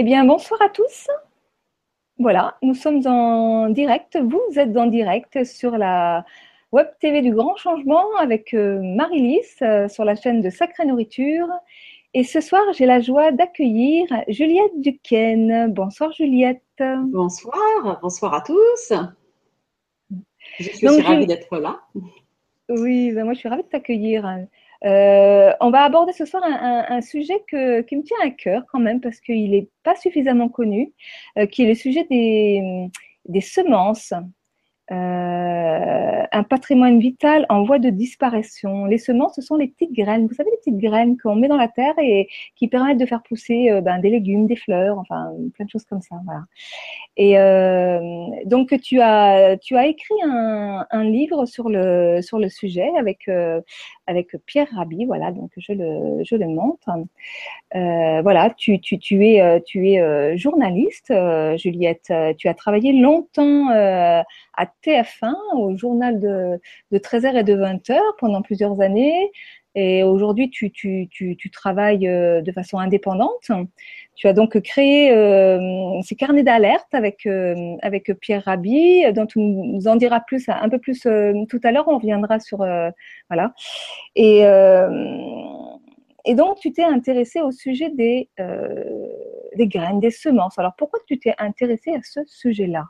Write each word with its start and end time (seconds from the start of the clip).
Eh 0.00 0.04
bien, 0.04 0.24
bonsoir 0.24 0.62
à 0.62 0.68
tous. 0.68 1.08
Voilà, 2.20 2.56
nous 2.62 2.74
sommes 2.74 3.04
en 3.04 3.68
direct. 3.68 4.16
Vous 4.16 4.56
êtes 4.56 4.76
en 4.76 4.86
direct 4.86 5.42
sur 5.42 5.76
la 5.76 6.24
Web 6.70 6.86
TV 7.00 7.20
du 7.20 7.32
Grand 7.34 7.56
Changement 7.56 8.14
avec 8.16 8.54
euh, 8.54 8.80
Marie-Lys 8.80 9.56
euh, 9.62 9.88
sur 9.88 10.04
la 10.04 10.14
chaîne 10.14 10.40
de 10.40 10.50
Sacrée 10.50 10.84
Nourriture. 10.84 11.48
Et 12.14 12.22
ce 12.22 12.40
soir, 12.40 12.62
j'ai 12.74 12.86
la 12.86 13.00
joie 13.00 13.32
d'accueillir 13.32 14.06
Juliette 14.28 14.80
Duquesne. 14.80 15.72
Bonsoir 15.72 16.12
Juliette. 16.12 16.62
Bonsoir, 16.78 17.98
bonsoir 18.00 18.34
à 18.34 18.42
tous. 18.42 18.92
Je 20.60 20.68
suis 20.76 20.86
ravie 20.86 21.26
d'être 21.26 21.58
là. 21.58 21.80
Oui, 22.68 23.10
ben 23.10 23.24
moi 23.24 23.34
je 23.34 23.40
suis 23.40 23.48
ravie 23.48 23.64
de 23.64 23.68
t'accueillir. 23.68 24.46
Euh, 24.84 25.52
on 25.60 25.70
va 25.70 25.82
aborder 25.82 26.12
ce 26.12 26.24
soir 26.24 26.42
un, 26.44 27.00
sujet 27.00 27.42
qui 27.48 27.56
me 27.96 28.02
tient 28.02 28.16
à 28.22 28.30
cœur 28.30 28.62
quand 28.70 28.78
même 28.78 29.00
parce 29.00 29.20
qu'il 29.20 29.50
n'est 29.50 29.68
pas 29.82 29.96
suffisamment 29.96 30.48
connu, 30.48 30.92
euh, 31.36 31.46
qui 31.46 31.64
est 31.64 31.68
le 31.68 31.74
sujet 31.74 32.04
des 32.08 33.40
semences. 33.40 34.12
Euh, 34.90 36.24
un 36.32 36.42
patrimoine 36.44 36.98
vital 36.98 37.44
en 37.50 37.62
voie 37.64 37.78
de 37.78 37.90
disparition. 37.90 38.86
Les 38.86 38.96
semences, 38.96 39.34
ce 39.34 39.42
sont 39.42 39.56
les 39.56 39.68
petites 39.68 39.92
graines. 39.92 40.26
Vous 40.26 40.34
savez, 40.34 40.48
les 40.50 40.56
petites 40.56 40.78
graines 40.78 41.18
qu'on 41.18 41.34
met 41.34 41.48
dans 41.48 41.58
la 41.58 41.68
terre 41.68 41.92
et 41.98 42.28
qui 42.56 42.68
permettent 42.68 42.98
de 42.98 43.04
faire 43.04 43.22
pousser 43.22 43.70
euh, 43.70 43.82
ben, 43.82 43.98
des 43.98 44.08
légumes, 44.08 44.46
des 44.46 44.56
fleurs, 44.56 44.98
enfin 44.98 45.30
plein 45.54 45.66
de 45.66 45.70
choses 45.70 45.84
comme 45.84 46.00
ça. 46.00 46.16
Et 47.18 47.38
euh, 47.38 48.00
donc 48.46 48.80
tu 48.80 49.00
as 49.00 49.58
tu 49.58 49.76
as 49.76 49.86
écrit 49.86 50.14
un, 50.24 51.04
livre 51.04 51.44
sur 51.46 51.68
le 51.68 52.20
sur 52.22 52.38
le 52.38 52.48
sujet 52.48 52.90
avec 52.98 53.28
avec 54.06 54.36
Pierre 54.46 54.68
Rabhi. 54.74 55.04
Voilà, 55.04 55.32
donc 55.32 55.50
je 55.56 55.72
le 55.72 56.24
je 56.24 56.34
le 56.34 56.46
montre. 56.46 56.88
Voilà, 57.74 58.50
tu 58.56 58.80
tu 58.80 58.96
es 59.26 59.62
tu 59.66 59.90
es 59.90 60.36
journaliste, 60.36 61.12
Juliette. 61.56 62.12
Tu 62.38 62.48
as 62.48 62.54
travaillé 62.54 62.92
longtemps 62.92 63.68
à 63.70 64.66
TF1, 64.88 65.34
au 65.54 65.76
journal 65.76 66.20
de, 66.20 66.60
de 66.90 66.98
13h 66.98 67.36
et 67.36 67.44
de 67.44 67.54
20h 67.54 67.98
pendant 68.18 68.42
plusieurs 68.42 68.80
années. 68.80 69.30
Et 69.74 70.02
aujourd'hui, 70.02 70.50
tu, 70.50 70.72
tu, 70.72 71.08
tu, 71.08 71.50
travailles 71.52 72.08
euh, 72.08 72.40
de 72.42 72.50
façon 72.50 72.78
indépendante. 72.78 73.50
Tu 74.16 74.26
as 74.26 74.32
donc 74.32 74.58
créé 74.60 75.12
euh, 75.12 76.00
ces 76.02 76.16
carnets 76.16 76.42
d'alerte 76.42 76.92
avec, 76.92 77.26
euh, 77.26 77.76
avec 77.82 78.12
Pierre 78.20 78.42
Rabhi, 78.44 79.04
dont 79.12 79.26
tu 79.26 79.38
nous 79.38 79.86
en 79.86 79.94
diras 79.94 80.18
plus, 80.18 80.48
un 80.48 80.68
peu 80.68 80.80
plus 80.80 81.02
tout 81.02 81.60
à 81.62 81.70
l'heure. 81.70 81.86
On 81.86 81.98
reviendra 81.98 82.40
sur. 82.40 82.58
voilà. 83.28 83.54
Et, 84.16 84.40
et 86.24 86.34
donc, 86.34 86.58
tu 86.58 86.72
t'es 86.72 86.82
intéressé 86.82 87.40
au 87.40 87.52
sujet 87.52 87.90
des, 87.90 88.30
des 89.54 89.68
graines, 89.68 90.00
des 90.00 90.10
semences. 90.10 90.58
Alors, 90.58 90.72
pourquoi 90.76 90.98
tu 91.06 91.20
t'es 91.20 91.34
intéressé 91.38 91.92
à 91.92 92.00
ce 92.02 92.20
sujet-là? 92.26 92.84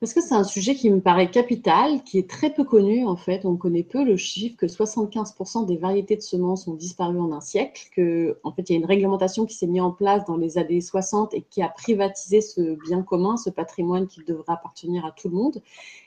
Parce 0.00 0.12
que 0.12 0.20
c'est 0.20 0.34
un 0.34 0.44
sujet 0.44 0.74
qui 0.74 0.90
me 0.90 1.00
paraît 1.00 1.30
capital, 1.30 2.02
qui 2.04 2.18
est 2.18 2.28
très 2.28 2.52
peu 2.52 2.64
connu 2.64 3.06
en 3.06 3.16
fait. 3.16 3.44
On 3.44 3.56
connaît 3.56 3.82
peu 3.82 4.04
le 4.04 4.16
chiffre 4.16 4.56
que 4.56 4.66
75% 4.66 5.66
des 5.66 5.76
variétés 5.76 6.16
de 6.16 6.20
semences 6.20 6.66
ont 6.68 6.74
disparu 6.74 7.18
en 7.18 7.32
un 7.32 7.40
siècle, 7.40 7.88
que 7.94 8.38
en 8.42 8.52
fait 8.52 8.68
il 8.68 8.72
y 8.72 8.76
a 8.76 8.78
une 8.78 8.86
réglementation 8.86 9.46
qui 9.46 9.54
s'est 9.54 9.66
mise 9.66 9.80
en 9.80 9.92
place 9.92 10.24
dans 10.26 10.36
les 10.36 10.58
années 10.58 10.80
60 10.80 11.34
et 11.34 11.42
qui 11.42 11.62
a 11.62 11.68
privatisé 11.68 12.40
ce 12.40 12.76
bien 12.84 13.02
commun, 13.02 13.36
ce 13.36 13.50
patrimoine 13.50 14.06
qui 14.06 14.20
devrait 14.24 14.54
appartenir 14.54 15.06
à 15.06 15.12
tout 15.12 15.28
le 15.28 15.36
monde. 15.36 15.62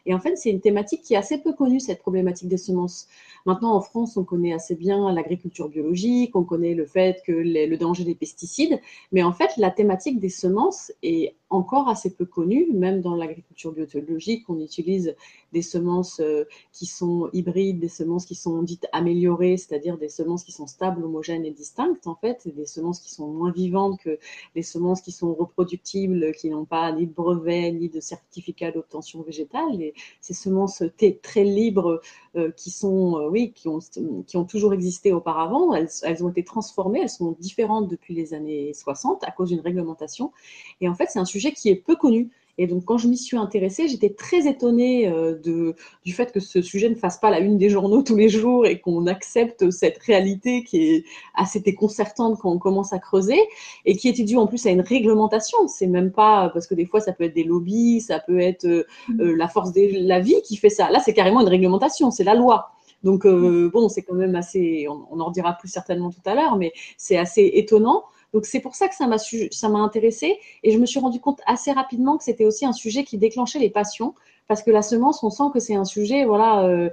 Et 0.05 0.13
en 0.13 0.19
fait 0.19 0.35
c'est 0.35 0.49
une 0.49 0.61
thématique 0.61 1.01
qui 1.01 1.13
est 1.13 1.17
assez 1.17 1.37
peu 1.37 1.53
connue 1.53 1.79
cette 1.79 2.01
problématique 2.01 2.49
des 2.49 2.57
semences. 2.57 3.07
Maintenant 3.45 3.73
en 3.73 3.81
France 3.81 4.17
on 4.17 4.23
connaît 4.23 4.53
assez 4.53 4.75
bien 4.75 5.11
l'agriculture 5.11 5.69
biologique, 5.69 6.35
on 6.35 6.43
connaît 6.43 6.73
le 6.73 6.85
fait 6.85 7.21
que 7.25 7.31
le 7.31 7.75
danger 7.77 8.03
des 8.03 8.15
pesticides, 8.15 8.79
mais 9.11 9.23
en 9.23 9.33
fait 9.33 9.55
la 9.57 9.71
thématique 9.71 10.19
des 10.19 10.29
semences 10.29 10.91
est 11.03 11.35
encore 11.49 11.87
assez 11.87 12.13
peu 12.13 12.25
connue, 12.25 12.67
même 12.73 13.01
dans 13.01 13.15
l'agriculture 13.15 13.71
biologique, 13.71 14.43
on 14.49 14.59
utilise 14.59 15.15
des 15.53 15.61
semences 15.61 16.19
euh, 16.19 16.43
qui 16.73 16.85
sont 16.85 17.29
hybrides, 17.31 17.79
des 17.79 17.87
semences 17.87 18.25
qui 18.25 18.35
sont 18.35 18.61
dites 18.63 18.85
améliorées, 18.91 19.55
c'est-à-dire 19.57 19.97
des 19.97 20.09
semences 20.09 20.43
qui 20.43 20.51
sont 20.51 20.67
stables, 20.67 21.03
homogènes 21.03 21.45
et 21.45 21.51
distinctes, 21.51 22.05
en 22.07 22.15
fait, 22.15 22.47
des 22.53 22.65
semences 22.65 22.99
qui 22.99 23.13
sont 23.13 23.27
moins 23.27 23.51
vivantes 23.51 23.99
que 23.99 24.19
les 24.55 24.63
semences 24.63 25.01
qui 25.01 25.11
sont 25.11 25.33
reproductibles, 25.33 26.33
qui 26.33 26.49
n'ont 26.49 26.65
pas 26.65 26.91
ni 26.91 27.07
de 27.07 27.13
brevet, 27.13 27.71
ni 27.71 27.87
de 27.87 28.01
certificat 28.01 28.71
d'obtention 28.71 29.21
végétale. 29.21 29.81
Et 29.81 29.93
ces 30.19 30.33
semences 30.33 30.83
très 31.21 31.43
libres 31.43 32.01
euh, 32.35 32.51
qui 32.51 32.71
sont, 32.71 33.17
euh, 33.19 33.29
oui, 33.29 33.53
qui 33.53 33.67
ont, 33.69 33.79
qui 34.27 34.37
ont 34.37 34.45
toujours 34.45 34.73
existé 34.73 35.13
auparavant, 35.13 35.73
elles, 35.73 35.89
elles 36.03 36.23
ont 36.23 36.29
été 36.29 36.43
transformées, 36.43 37.01
elles 37.01 37.09
sont 37.09 37.35
différentes 37.39 37.87
depuis 37.87 38.13
les 38.13 38.33
années 38.33 38.73
60 38.73 39.23
à 39.23 39.31
cause 39.31 39.49
d'une 39.49 39.61
réglementation. 39.61 40.31
Et 40.81 40.89
en 40.89 40.93
fait, 40.93 41.07
c'est 41.09 41.19
qui 41.39 41.69
est 41.69 41.75
peu 41.75 41.95
connu. 41.95 42.29
Et 42.59 42.65
donc, 42.65 42.85
quand 42.85 42.97
je 42.97 43.07
m'y 43.07 43.17
suis 43.17 43.37
intéressée, 43.37 43.87
j'étais 43.87 44.09
très 44.09 44.47
étonnée 44.47 45.07
euh, 45.07 45.37
de, 45.37 45.75
du 46.03 46.13
fait 46.13 46.31
que 46.31 46.39
ce 46.39 46.61
sujet 46.61 46.89
ne 46.89 46.95
fasse 46.95 47.19
pas 47.19 47.29
la 47.29 47.39
une 47.39 47.57
des 47.57 47.69
journaux 47.69 48.01
tous 48.05 48.15
les 48.15 48.29
jours 48.29 48.65
et 48.65 48.79
qu'on 48.79 49.05
accepte 49.05 49.69
cette 49.69 49.99
réalité 49.99 50.63
qui 50.63 50.77
est 50.77 51.05
assez 51.35 51.59
déconcertante 51.59 52.39
quand 52.39 52.51
on 52.51 52.57
commence 52.57 52.93
à 52.93 52.99
creuser 52.99 53.39
et 53.85 53.95
qui 53.95 54.09
est 54.09 54.23
due 54.23 54.37
en 54.37 54.47
plus 54.47 54.65
à 54.65 54.71
une 54.71 54.81
réglementation. 54.81 55.67
C'est 55.67 55.87
même 55.87 56.11
pas 56.11 56.49
parce 56.49 56.65
que 56.65 56.73
des 56.73 56.85
fois, 56.85 56.99
ça 56.99 57.13
peut 57.13 57.25
être 57.25 57.35
des 57.35 57.43
lobbies, 57.43 58.01
ça 58.01 58.19
peut 58.19 58.39
être 58.39 58.65
euh, 58.65 58.83
mmh. 59.09 59.21
euh, 59.21 59.35
la 59.35 59.47
force 59.47 59.71
de 59.71 60.07
la 60.07 60.19
vie 60.19 60.41
qui 60.43 60.57
fait 60.57 60.69
ça. 60.69 60.89
Là, 60.89 60.99
c'est 60.99 61.13
carrément 61.13 61.41
une 61.41 61.49
réglementation, 61.49 62.09
c'est 62.09 62.23
la 62.23 62.33
loi. 62.33 62.71
Donc, 63.03 63.25
mmh. 63.25 63.67
bon, 63.67 63.89
c'est 63.89 64.01
quand 64.01 64.15
même 64.15 64.33
assez, 64.33 64.87
on, 64.89 65.05
on 65.11 65.19
en 65.19 65.29
dira 65.29 65.53
plus 65.53 65.67
certainement 65.67 66.09
tout 66.09 66.21
à 66.25 66.33
l'heure, 66.33 66.57
mais 66.57 66.73
c'est 66.97 67.17
assez 67.17 67.51
étonnant. 67.53 68.03
Donc 68.33 68.45
c'est 68.45 68.59
pour 68.59 68.75
ça 68.75 68.87
que 68.87 68.95
ça 68.95 69.07
m'a 69.07 69.17
ça 69.17 69.67
intéressé 69.67 70.37
et 70.63 70.71
je 70.71 70.77
me 70.77 70.85
suis 70.85 70.99
rendu 70.99 71.19
compte 71.19 71.41
assez 71.45 71.71
rapidement 71.71 72.17
que 72.17 72.23
c'était 72.23 72.45
aussi 72.45 72.65
un 72.65 72.73
sujet 72.73 73.03
qui 73.03 73.17
déclenchait 73.17 73.59
les 73.59 73.69
passions 73.69 74.13
parce 74.47 74.63
que 74.63 74.71
la 74.71 74.81
semence, 74.81 75.23
on 75.23 75.29
sent 75.29 75.43
que 75.53 75.59
c'est 75.59 75.75
un 75.75 75.85
sujet, 75.85 76.25
voilà, 76.25 76.65
euh, 76.65 76.89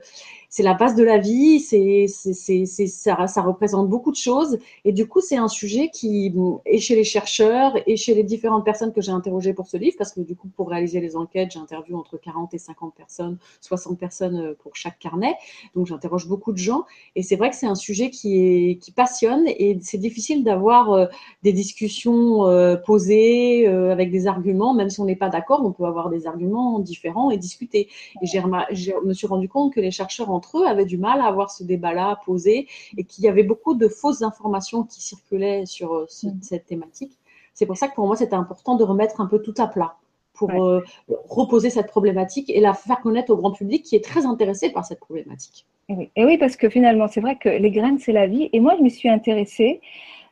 c'est 0.54 0.62
la 0.62 0.74
base 0.74 0.94
de 0.94 1.02
la 1.02 1.18
vie, 1.18 1.58
c'est, 1.58 2.06
c'est, 2.06 2.64
ça, 2.86 3.26
ça, 3.26 3.42
représente 3.42 3.88
beaucoup 3.88 4.12
de 4.12 4.16
choses. 4.16 4.60
Et 4.84 4.92
du 4.92 5.08
coup, 5.08 5.20
c'est 5.20 5.36
un 5.36 5.48
sujet 5.48 5.90
qui 5.92 6.32
est 6.64 6.78
chez 6.78 6.94
les 6.94 7.02
chercheurs 7.02 7.72
et 7.88 7.96
chez 7.96 8.14
les 8.14 8.22
différentes 8.22 8.64
personnes 8.64 8.92
que 8.92 9.00
j'ai 9.00 9.10
interrogées 9.10 9.52
pour 9.52 9.66
ce 9.66 9.76
livre, 9.76 9.96
parce 9.98 10.12
que 10.12 10.20
du 10.20 10.36
coup, 10.36 10.46
pour 10.46 10.70
réaliser 10.70 11.00
les 11.00 11.16
enquêtes, 11.16 11.50
j'interviewe 11.50 11.96
entre 11.96 12.18
40 12.18 12.54
et 12.54 12.58
50 12.58 12.94
personnes, 12.94 13.36
60 13.62 13.98
personnes 13.98 14.36
euh, 14.36 14.54
pour 14.62 14.76
chaque 14.76 15.00
carnet. 15.00 15.34
Donc, 15.74 15.88
j'interroge 15.88 16.28
beaucoup 16.28 16.52
de 16.52 16.58
gens. 16.58 16.84
Et 17.16 17.24
c'est 17.24 17.34
vrai 17.34 17.50
que 17.50 17.56
c'est 17.56 17.66
un 17.66 17.74
sujet 17.74 18.10
qui, 18.10 18.38
est, 18.38 18.78
qui 18.80 18.92
passionne 18.92 19.48
et 19.48 19.76
c'est 19.82 19.98
difficile 19.98 20.44
d'avoir 20.44 20.92
euh, 20.92 21.06
des 21.42 21.52
discussions 21.52 22.46
euh, 22.46 22.76
posées 22.76 23.66
avec 23.66 24.12
des 24.12 24.28
arguments, 24.28 24.72
même 24.72 24.88
si 24.88 25.00
on 25.00 25.04
n'est 25.04 25.16
pas 25.16 25.30
d'accord, 25.30 25.62
on 25.64 25.72
peut 25.72 25.84
avoir 25.84 26.10
des 26.10 26.28
arguments 26.28 26.78
différents 26.78 27.32
et 27.32 27.38
discuter. 27.38 27.88
Et 28.22 28.26
j'ai, 28.26 28.40
je 28.70 28.92
me 29.04 29.14
suis 29.14 29.26
rendu 29.26 29.48
compte 29.48 29.74
que 29.74 29.80
les 29.80 29.90
chercheurs 29.90 30.30
en 30.30 30.43
eux 30.54 30.66
avaient 30.66 30.84
du 30.84 30.98
mal 30.98 31.20
à 31.20 31.26
avoir 31.26 31.50
ce 31.50 31.64
débat-là 31.64 32.20
posé 32.24 32.68
et 32.96 33.04
qu'il 33.04 33.24
y 33.24 33.28
avait 33.28 33.42
beaucoup 33.42 33.74
de 33.74 33.88
fausses 33.88 34.22
informations 34.22 34.84
qui 34.84 35.02
circulaient 35.02 35.66
sur 35.66 35.94
euh, 35.94 36.06
mm. 36.22 36.42
cette 36.42 36.66
thématique. 36.66 37.12
C'est 37.54 37.66
pour 37.66 37.76
ça 37.76 37.88
que 37.88 37.94
pour 37.94 38.06
moi, 38.06 38.16
c'était 38.16 38.34
important 38.34 38.76
de 38.76 38.84
remettre 38.84 39.20
un 39.20 39.26
peu 39.26 39.40
tout 39.40 39.54
à 39.58 39.66
plat 39.66 39.96
pour 40.34 40.50
euh, 40.50 40.80
reposer 41.28 41.70
cette 41.70 41.86
problématique 41.86 42.50
et 42.50 42.60
la 42.60 42.74
faire 42.74 43.00
connaître 43.00 43.32
au 43.32 43.36
grand 43.36 43.52
public 43.52 43.84
qui 43.84 43.94
est 43.94 44.04
très 44.04 44.26
intéressé 44.26 44.70
par 44.70 44.84
cette 44.84 44.98
problématique. 44.98 45.64
Et 45.88 45.94
oui, 45.94 46.10
et 46.16 46.24
oui 46.24 46.38
parce 46.38 46.56
que 46.56 46.68
finalement, 46.68 47.06
c'est 47.08 47.20
vrai 47.20 47.36
que 47.36 47.48
les 47.48 47.70
graines, 47.70 47.98
c'est 47.98 48.12
la 48.12 48.26
vie. 48.26 48.50
Et 48.52 48.58
moi, 48.58 48.74
je 48.76 48.82
me 48.82 48.88
suis 48.88 49.08
intéressée 49.08 49.80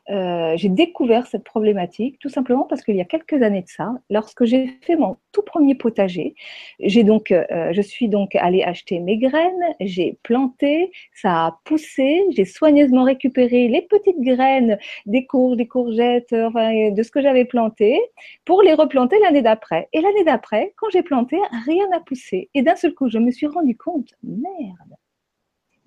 euh, 0.09 0.53
j'ai 0.57 0.69
découvert 0.69 1.27
cette 1.27 1.43
problématique 1.43 2.19
tout 2.19 2.29
simplement 2.29 2.63
parce 2.63 2.83
qu'il 2.83 2.95
y 2.95 3.01
a 3.01 3.05
quelques 3.05 3.41
années 3.41 3.61
de 3.61 3.69
ça, 3.69 3.93
lorsque 4.09 4.43
j'ai 4.43 4.67
fait 4.81 4.95
mon 4.95 5.15
tout 5.31 5.41
premier 5.41 5.75
potager, 5.75 6.35
j'ai 6.79 7.03
donc, 7.03 7.31
euh, 7.31 7.71
je 7.71 7.81
suis 7.81 8.09
donc 8.09 8.35
allée 8.35 8.63
acheter 8.63 8.99
mes 8.99 9.17
graines, 9.17 9.75
j'ai 9.79 10.17
planté, 10.23 10.91
ça 11.13 11.45
a 11.45 11.59
poussé, 11.63 12.21
j'ai 12.31 12.45
soigneusement 12.45 13.03
récupéré 13.03 13.67
les 13.69 13.81
petites 13.81 14.19
graines 14.19 14.77
des 15.05 15.25
courges, 15.25 15.57
des 15.57 15.67
courgettes, 15.67 16.33
enfin, 16.33 16.91
de 16.91 17.03
ce 17.03 17.11
que 17.11 17.21
j'avais 17.21 17.45
planté 17.45 17.99
pour 18.45 18.61
les 18.61 18.73
replanter 18.73 19.17
l'année 19.19 19.41
d'après. 19.41 19.87
Et 19.93 20.01
l'année 20.01 20.25
d'après, 20.25 20.73
quand 20.77 20.89
j'ai 20.91 21.03
planté, 21.03 21.37
rien 21.65 21.87
n'a 21.89 22.01
poussé. 22.01 22.49
Et 22.53 22.61
d'un 22.61 22.75
seul 22.75 22.93
coup, 22.93 23.09
je 23.09 23.19
me 23.19 23.31
suis 23.31 23.47
rendu 23.47 23.77
compte, 23.77 24.09
merde, 24.23 24.95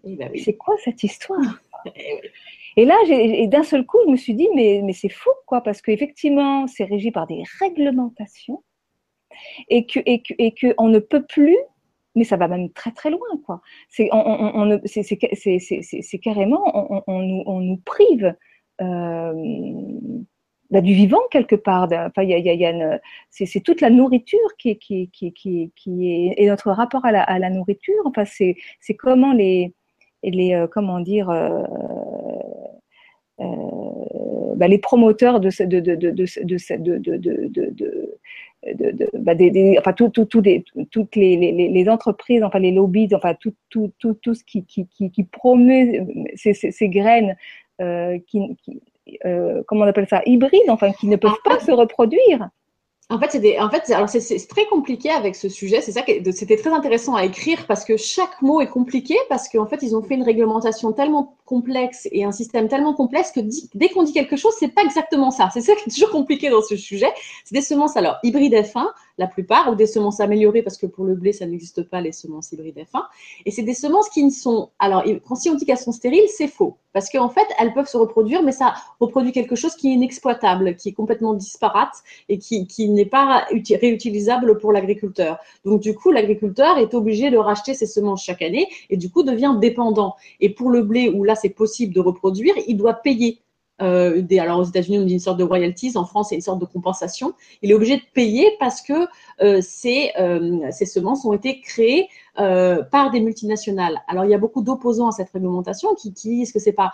eh 0.05 0.17
ben 0.17 0.31
c'est 0.37 0.57
quoi 0.57 0.77
cette 0.85 1.03
histoire? 1.03 1.61
Eh 1.95 2.21
et 2.77 2.85
là, 2.85 2.95
d'un 3.47 3.63
seul 3.63 3.87
coup, 3.87 3.99
je 4.05 4.11
me 4.11 4.17
suis 4.17 4.35
dit, 4.35 4.49
mais, 4.55 4.83
c'est 4.93 5.09
fou, 5.09 5.31
quoi, 5.47 5.63
parce 5.63 5.81
qu'effectivement, 5.81 6.67
c'est 6.67 6.85
régi 6.85 7.11
par 7.11 7.27
des 7.27 7.43
réglementations 7.59 8.63
et 9.69 9.87
que, 9.87 10.01
et, 10.05 10.23
que, 10.23 10.35
et 10.39 10.53
que 10.53 10.75
on 10.79 10.89
ne 10.89 10.99
peut 10.99 11.25
plus, 11.25 11.57
mais 12.15 12.25
ça 12.25 12.37
va 12.37 12.49
même 12.49 12.71
très 12.71 12.93
très 12.93 13.11
loin, 13.11 13.29
quoi. 13.45 13.63
C'est 13.89 14.09
carrément, 16.23 16.63
on, 16.75 17.03
on, 17.07 17.43
on, 17.47 17.61
nous 17.61 17.77
prive 17.79 18.35
euh, 18.83 19.33
bah, 20.71 20.81
du 20.81 20.95
vivant 20.95 21.21
quelque 21.31 21.57
part. 21.57 21.89
Enfin, 21.93 22.23
il 22.23 22.31
y 22.31 22.35
a, 22.35 22.55
y 22.55 22.67
a 22.67 23.01
c'est 23.31 23.61
toute 23.61 23.81
la 23.81 23.91
nourriture 23.91 24.39
qui, 24.59 24.79
qui, 24.79 25.11
qui, 25.11 25.33
qui, 25.33 25.73
qui 25.77 26.09
est 26.11 26.35
et 26.37 26.47
notre 26.47 26.71
rapport 26.73 27.05
à 27.05 27.13
la, 27.13 27.23
à 27.23 27.39
la 27.39 27.51
nourriture. 27.51 28.03
Enfin, 28.05 28.25
c'est 28.25 28.57
comment 28.99 29.33
les 29.33 29.73
les 30.23 30.55
euh, 30.55 30.67
comment 30.67 31.01
dire 31.01 31.31
euh, 31.31 31.63
bah, 33.39 34.69
les 34.69 34.79
promoteurs 34.79 35.41
de, 35.41 35.51
de, 35.65 35.81
de, 35.81 35.95
de, 35.95 36.11
de 36.11 36.27
de, 38.75 39.09
bah, 39.19 39.35
des, 39.35 39.77
enfin 39.79 39.93
tout, 39.93 40.09
tout, 40.09 40.25
tout 40.25 40.41
des, 40.41 40.65
toutes 40.91 41.15
les, 41.15 41.37
les, 41.37 41.69
les, 41.69 41.89
entreprises, 41.89 42.43
enfin 42.43 42.59
les 42.59 42.73
lobbies, 42.73 43.09
enfin 43.15 43.35
tout, 43.35 43.55
tout, 43.71 43.93
tout, 43.99 44.15
tout 44.15 44.35
ce 44.35 44.45
qui, 44.45 44.65
qui, 44.65 44.87
qui, 44.87 45.11
qui 45.11 45.25
promeut 45.25 46.07
ces, 46.35 46.55
ces, 46.55 46.71
ces 46.71 46.89
graines 46.89 47.37
euh, 47.81 48.19
qui, 48.27 48.57
qui 48.57 48.81
euh, 49.25 49.63
comment 49.67 49.85
on 49.85 49.89
appelle 49.89 50.09
ça, 50.09 50.23
hybrides, 50.27 50.69
enfin 50.69 50.93
qui 50.93 51.07
ne 51.07 51.17
peuvent 51.17 51.43
pas 51.45 51.61
se 51.61 51.71
reproduire. 51.71 52.49
En 53.09 53.21
fait, 53.21 53.31
c'est 54.19 54.49
très 54.49 54.67
compliqué 54.67 55.11
avec 55.11 55.37
ce 55.37 55.49
sujet. 55.49 55.81
C'était 55.81 56.57
très 56.57 56.71
intéressant 56.71 57.15
à 57.15 57.25
écrire 57.25 57.65
parce 57.69 57.85
que 57.85 57.97
chaque 57.97 58.43
mot 58.43 58.61
est 58.61 58.67
compliqué 58.67 59.17
parce 59.29 59.49
qu'en 59.49 59.67
fait, 59.67 59.81
ils 59.83 59.95
ont 59.95 60.03
fait 60.03 60.15
une 60.17 60.25
réglementation 60.25 60.93
tellement 60.93 61.37
complexe 61.45 62.09
et 62.11 62.25
un 62.25 62.33
système 62.33 62.67
tellement 62.67 62.95
complexe 62.95 63.31
que 63.31 63.39
dès 63.75 63.91
qu'on 63.91 64.03
dit 64.03 64.13
quelque 64.13 64.35
chose, 64.35 64.55
c'est 64.59 64.75
pas 64.75 64.83
exactement 64.83 65.31
ça. 65.31 65.51
C'est 65.55 65.61
ça 65.61 65.77
qui 65.77 65.89
est 65.89 65.93
toujours 65.93 66.11
compliqué 66.11 66.51
dans 66.51 66.63
ce 66.63 66.77
sujet. 66.77 67.13
C'est 67.45 67.55
des 67.55 67.63
semences 67.63 67.97
alors 67.97 68.17
hybrides 68.25 68.55
F1 68.55 68.89
la 69.19 69.27
plupart, 69.27 69.71
ou 69.71 69.75
des 69.75 69.87
semences 69.87 70.21
améliorées, 70.21 70.63
parce 70.63 70.77
que 70.77 70.87
pour 70.87 71.05
le 71.05 71.15
blé, 71.15 71.33
ça 71.33 71.47
n'existe 71.47 71.83
pas, 71.83 72.01
les 72.01 72.13
semences 72.13 72.53
hybrides 72.53 72.77
F1. 72.77 73.03
Et 73.47 73.51
c'est 73.51 73.63
des 73.63 73.75
semences 73.75 74.09
qui 74.11 74.23
ne 74.23 74.31
sont. 74.31 74.71
Alors, 74.79 75.05
quand 75.27 75.37
si 75.37 75.49
on 75.49 75.55
dit 75.55 75.65
qu'elles 75.65 75.79
sont 75.79 75.93
stériles, 75.93 76.29
c'est 76.29 76.49
faux. 76.49 76.77
Parce 76.93 77.11
qu'en 77.11 77.29
fait, 77.29 77.47
elles 77.59 77.75
peuvent 77.75 77.89
se 77.89 77.97
reproduire, 77.97 78.43
mais 78.43 78.53
ça 78.53 78.75
reproduit 79.01 79.33
quelque 79.33 79.55
chose 79.55 79.75
qui 79.75 79.89
est 79.89 79.93
inexploitable, 79.93 80.77
qui 80.77 80.91
est 80.91 80.93
complètement 80.93 81.35
disparate 81.35 81.95
et 82.29 82.39
qui, 82.39 82.67
qui 82.67 82.89
n'est 82.97 83.07
pas 83.07 83.47
réutilisable 83.81 84.59
pour 84.59 84.73
l'agriculteur. 84.73 85.39
Donc, 85.65 85.81
du 85.81 85.95
coup, 85.95 86.11
l'agriculteur 86.11 86.79
est 86.79 86.95
obligé 86.95 87.31
de 87.31 87.37
racheter 87.37 87.75
ses 87.75 87.87
semences 87.87 88.25
chaque 88.25 88.43
année 88.43 88.67
et 88.91 88.97
du 88.97 89.11
coup 89.11 89.23
devient 89.23 89.57
dépendant. 89.61 90.17
Et 90.41 90.51
pour 90.51 90.71
le 90.71 90.83
blé, 90.83 91.09
où 91.09 91.25
là, 91.25 91.35
c'est 91.35 91.51
possible 91.51 91.95
de 91.95 92.01
reproduire, 92.01 92.55
il 92.67 92.77
doit 92.77 92.95
payer 92.95 93.41
euh, 93.83 94.23
alors 94.41 94.61
aux 94.61 94.65
États-Unis, 94.65 94.99
on 94.99 95.05
dit 95.05 95.15
une 95.15 95.21
sorte 95.21 95.39
de 95.39 95.45
royalties, 95.45 95.93
en 95.97 96.05
France, 96.05 96.31
c'est 96.31 96.35
une 96.35 96.41
sorte 96.41 96.61
de 96.61 96.65
compensation. 96.65 97.35
Il 97.63 97.71
est 97.71 97.75
obligé 97.75 97.97
de 97.97 98.03
payer 98.15 98.51
parce 98.59 98.81
que 98.81 99.07
euh, 99.43 99.61
ces, 99.61 100.13
euh, 100.19 100.71
ces, 100.71 100.87
semences 100.87 101.25
ont 101.25 101.33
été 101.33 101.61
créées 101.61 102.09
par 102.35 103.11
des 103.11 103.21
multinationales. 103.21 104.03
Alors 104.09 104.27
il 104.27 104.31
y 104.31 104.35
a 104.35 104.39
beaucoup 104.39 104.61
d'opposants 104.63 105.09
à 105.09 105.13
cette 105.13 105.31
réglementation 105.31 105.95
qui, 105.95 106.13
qui 106.13 106.29
disent 106.29 106.53
que 106.53 106.59
c'est 106.59 106.73
pas 106.73 106.93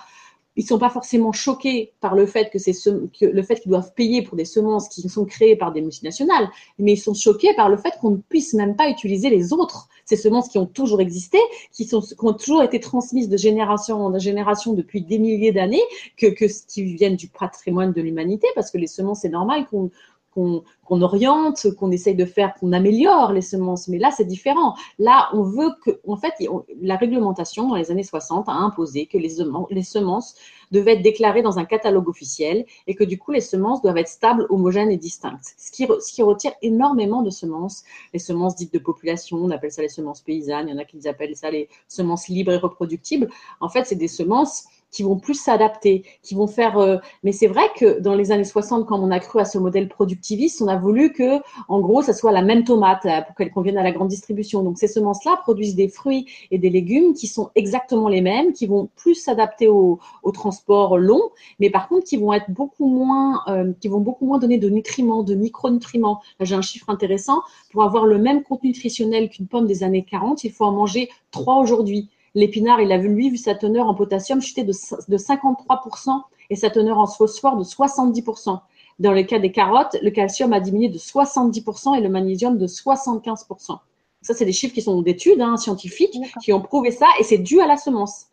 ils 0.56 0.66
sont 0.66 0.78
pas 0.78 0.90
forcément 0.90 1.32
choqués 1.32 1.92
par 2.00 2.14
le 2.14 2.26
fait 2.26 2.50
que 2.50 2.58
c'est 2.58 2.72
que 2.72 3.24
le 3.24 3.42
fait 3.42 3.60
qu'ils 3.60 3.70
doivent 3.70 3.94
payer 3.94 4.22
pour 4.22 4.36
des 4.36 4.44
semences 4.44 4.88
qui 4.88 5.08
sont 5.08 5.24
créées 5.24 5.56
par 5.56 5.72
des 5.72 5.80
multinationales, 5.80 6.48
mais 6.78 6.92
ils 6.92 6.98
sont 7.00 7.14
choqués 7.14 7.54
par 7.54 7.68
le 7.68 7.76
fait 7.76 7.94
qu'on 8.00 8.10
ne 8.10 8.16
puisse 8.28 8.54
même 8.54 8.76
pas 8.76 8.88
utiliser 8.88 9.30
les 9.30 9.52
autres 9.52 9.88
ces 10.04 10.16
semences 10.16 10.48
qui 10.48 10.58
ont 10.58 10.66
toujours 10.66 11.00
existé, 11.00 11.38
qui, 11.72 11.84
sont, 11.84 12.00
qui 12.00 12.14
ont 12.20 12.32
toujours 12.32 12.62
été 12.62 12.80
transmises 12.80 13.28
de 13.28 13.36
génération 13.36 14.04
en 14.04 14.18
génération 14.18 14.72
depuis 14.72 15.02
des 15.02 15.18
milliers 15.18 15.52
d'années, 15.52 15.82
que, 16.16 16.26
que 16.26 16.44
qui 16.66 16.94
viennent 16.94 17.16
du 17.16 17.28
patrimoine 17.28 17.92
de 17.92 18.00
l'humanité, 18.00 18.46
parce 18.54 18.70
que 18.70 18.78
les 18.78 18.86
semences, 18.86 19.20
c'est 19.20 19.28
normal 19.28 19.66
qu'on 19.70 19.90
qu'on 20.34 21.02
oriente, 21.02 21.66
qu'on 21.78 21.90
essaye 21.90 22.14
de 22.14 22.24
faire, 22.24 22.54
qu'on 22.54 22.72
améliore 22.72 23.32
les 23.32 23.42
semences. 23.42 23.88
Mais 23.88 23.98
là, 23.98 24.10
c'est 24.10 24.24
différent. 24.24 24.74
Là, 24.98 25.28
on 25.32 25.42
veut 25.42 25.70
que, 25.84 26.00
en 26.06 26.16
fait, 26.16 26.32
la 26.80 26.96
réglementation 26.96 27.68
dans 27.68 27.76
les 27.76 27.90
années 27.90 28.02
60 28.02 28.48
a 28.48 28.52
imposé 28.52 29.06
que 29.06 29.18
les, 29.18 29.36
les 29.70 29.82
semences 29.82 30.34
devaient 30.70 30.94
être 30.94 31.02
déclarées 31.02 31.42
dans 31.42 31.58
un 31.58 31.64
catalogue 31.64 32.08
officiel 32.08 32.64
et 32.86 32.94
que 32.94 33.04
du 33.04 33.18
coup, 33.18 33.30
les 33.30 33.40
semences 33.40 33.82
doivent 33.82 33.98
être 33.98 34.08
stables, 34.08 34.46
homogènes 34.48 34.90
et 34.90 34.96
distinctes. 34.96 35.54
Ce 35.58 35.70
qui, 35.70 35.86
ce 35.86 36.12
qui 36.12 36.22
retire 36.22 36.52
énormément 36.62 37.22
de 37.22 37.30
semences. 37.30 37.84
Les 38.12 38.18
semences 38.18 38.56
dites 38.56 38.72
de 38.72 38.78
population, 38.78 39.36
on 39.36 39.50
appelle 39.50 39.72
ça 39.72 39.82
les 39.82 39.88
semences 39.88 40.22
paysannes. 40.22 40.68
Il 40.68 40.72
y 40.72 40.74
en 40.74 40.78
a 40.78 40.84
qui 40.84 41.06
appellent 41.06 41.36
ça 41.36 41.50
les 41.50 41.68
semences 41.88 42.28
libres 42.28 42.52
et 42.52 42.56
reproductibles. 42.56 43.28
En 43.60 43.68
fait, 43.68 43.84
c'est 43.84 43.96
des 43.96 44.08
semences 44.08 44.64
qui 44.92 45.02
vont 45.02 45.16
plus 45.16 45.34
s'adapter, 45.34 46.04
qui 46.22 46.34
vont 46.34 46.46
faire. 46.46 46.78
Euh, 46.78 46.98
mais 47.24 47.32
c'est 47.32 47.48
vrai 47.48 47.64
que 47.76 47.98
dans 48.00 48.14
les 48.14 48.30
années 48.30 48.44
60, 48.44 48.86
quand 48.86 49.00
on 49.00 49.10
a 49.10 49.18
cru 49.18 49.40
à 49.40 49.44
ce 49.44 49.58
modèle 49.58 49.88
productiviste, 49.88 50.62
on 50.62 50.68
a 50.68 50.76
voulu 50.76 51.12
que, 51.12 51.40
en 51.68 51.80
gros, 51.80 52.02
ça 52.02 52.12
soit 52.12 52.30
la 52.30 52.42
même 52.42 52.64
tomate 52.64 53.06
euh, 53.06 53.22
pour 53.22 53.34
qu'elle 53.34 53.50
convienne 53.50 53.78
à 53.78 53.82
la 53.82 53.90
grande 53.90 54.08
distribution. 54.08 54.62
Donc 54.62 54.78
ces 54.78 54.88
semences-là 54.88 55.38
produisent 55.42 55.74
des 55.74 55.88
fruits 55.88 56.26
et 56.50 56.58
des 56.58 56.70
légumes 56.70 57.14
qui 57.14 57.26
sont 57.26 57.50
exactement 57.54 58.08
les 58.08 58.20
mêmes, 58.20 58.52
qui 58.52 58.66
vont 58.66 58.90
plus 58.96 59.14
s'adapter 59.14 59.66
au, 59.66 59.98
au, 60.22 60.30
transport 60.30 60.98
long, 60.98 61.22
mais 61.58 61.70
par 61.70 61.88
contre 61.88 62.04
qui 62.04 62.16
vont 62.16 62.32
être 62.32 62.50
beaucoup 62.50 62.86
moins, 62.86 63.42
euh, 63.48 63.72
qui 63.80 63.88
vont 63.88 64.00
beaucoup 64.00 64.26
moins 64.26 64.38
donner 64.38 64.58
de 64.58 64.68
nutriments, 64.68 65.22
de 65.22 65.34
micronutriments. 65.34 66.20
J'ai 66.40 66.54
un 66.54 66.62
chiffre 66.62 66.90
intéressant. 66.90 67.42
Pour 67.70 67.82
avoir 67.82 68.06
le 68.06 68.18
même 68.18 68.42
contenu 68.42 68.70
nutritionnel 68.72 69.28
qu'une 69.28 69.46
pomme 69.46 69.66
des 69.66 69.82
années 69.82 70.04
40, 70.04 70.44
il 70.44 70.52
faut 70.52 70.64
en 70.64 70.72
manger 70.72 71.08
trois 71.30 71.58
aujourd'hui. 71.58 72.08
L'épinard, 72.34 72.80
il 72.80 72.90
a 72.92 72.98
vu, 72.98 73.08
lui, 73.08 73.30
vu 73.30 73.36
sa 73.36 73.54
teneur 73.54 73.86
en 73.86 73.94
potassium 73.94 74.40
chuter 74.40 74.64
de, 74.64 74.72
53% 74.72 76.22
et 76.50 76.56
sa 76.56 76.70
teneur 76.70 76.98
en 76.98 77.06
phosphore 77.06 77.56
de 77.56 77.64
70%. 77.64 78.60
Dans 78.98 79.12
le 79.12 79.22
cas 79.22 79.38
des 79.38 79.52
carottes, 79.52 79.96
le 80.02 80.10
calcium 80.10 80.52
a 80.52 80.60
diminué 80.60 80.88
de 80.88 80.98
70% 80.98 81.96
et 81.96 82.00
le 82.00 82.08
magnésium 82.08 82.56
de 82.56 82.66
75%. 82.66 83.78
Ça, 84.22 84.34
c'est 84.34 84.44
des 84.44 84.52
chiffres 84.52 84.74
qui 84.74 84.82
sont 84.82 85.02
d'études 85.02 85.40
hein, 85.40 85.56
scientifiques 85.56 86.16
qui 86.40 86.52
ont 86.52 86.60
prouvé 86.60 86.90
ça 86.90 87.06
et 87.18 87.24
c'est 87.24 87.38
dû 87.38 87.60
à 87.60 87.66
la 87.66 87.76
semence. 87.76 88.26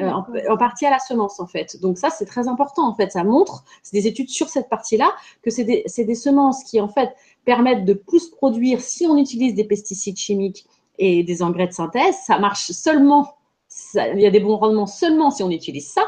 Euh, 0.00 0.10
en, 0.10 0.56
partie 0.56 0.86
à 0.86 0.90
la 0.90 0.98
semence 0.98 1.38
en 1.38 1.46
fait. 1.46 1.80
Donc 1.80 1.98
ça 1.98 2.10
c'est 2.10 2.24
très 2.24 2.48
important 2.48 2.88
en 2.88 2.94
fait. 2.94 3.12
Ça 3.12 3.22
montre, 3.22 3.62
c'est 3.84 3.96
des 3.96 4.08
études 4.08 4.28
sur 4.28 4.48
cette 4.48 4.68
partie-là, 4.68 5.12
que 5.40 5.50
c'est 5.50 5.62
des, 5.62 5.84
des, 5.96 6.14
semences 6.16 6.64
qui 6.64 6.80
en 6.80 6.88
fait 6.88 7.14
permettent 7.44 7.84
de 7.84 7.92
plus 7.92 8.28
produire 8.30 8.80
si 8.80 9.06
on 9.06 9.16
utilise 9.16 9.54
des 9.54 9.62
pesticides 9.62 10.16
chimiques 10.16 10.66
et 10.98 11.22
des 11.22 11.42
engrais 11.42 11.66
de 11.66 11.72
synthèse, 11.72 12.16
ça 12.26 12.38
marche 12.38 12.70
seulement, 12.70 13.36
il 13.94 14.20
y 14.20 14.26
a 14.26 14.30
des 14.30 14.40
bons 14.40 14.56
rendements 14.56 14.86
seulement 14.86 15.30
si 15.30 15.42
on 15.42 15.50
utilise 15.50 15.88
ça. 15.88 16.06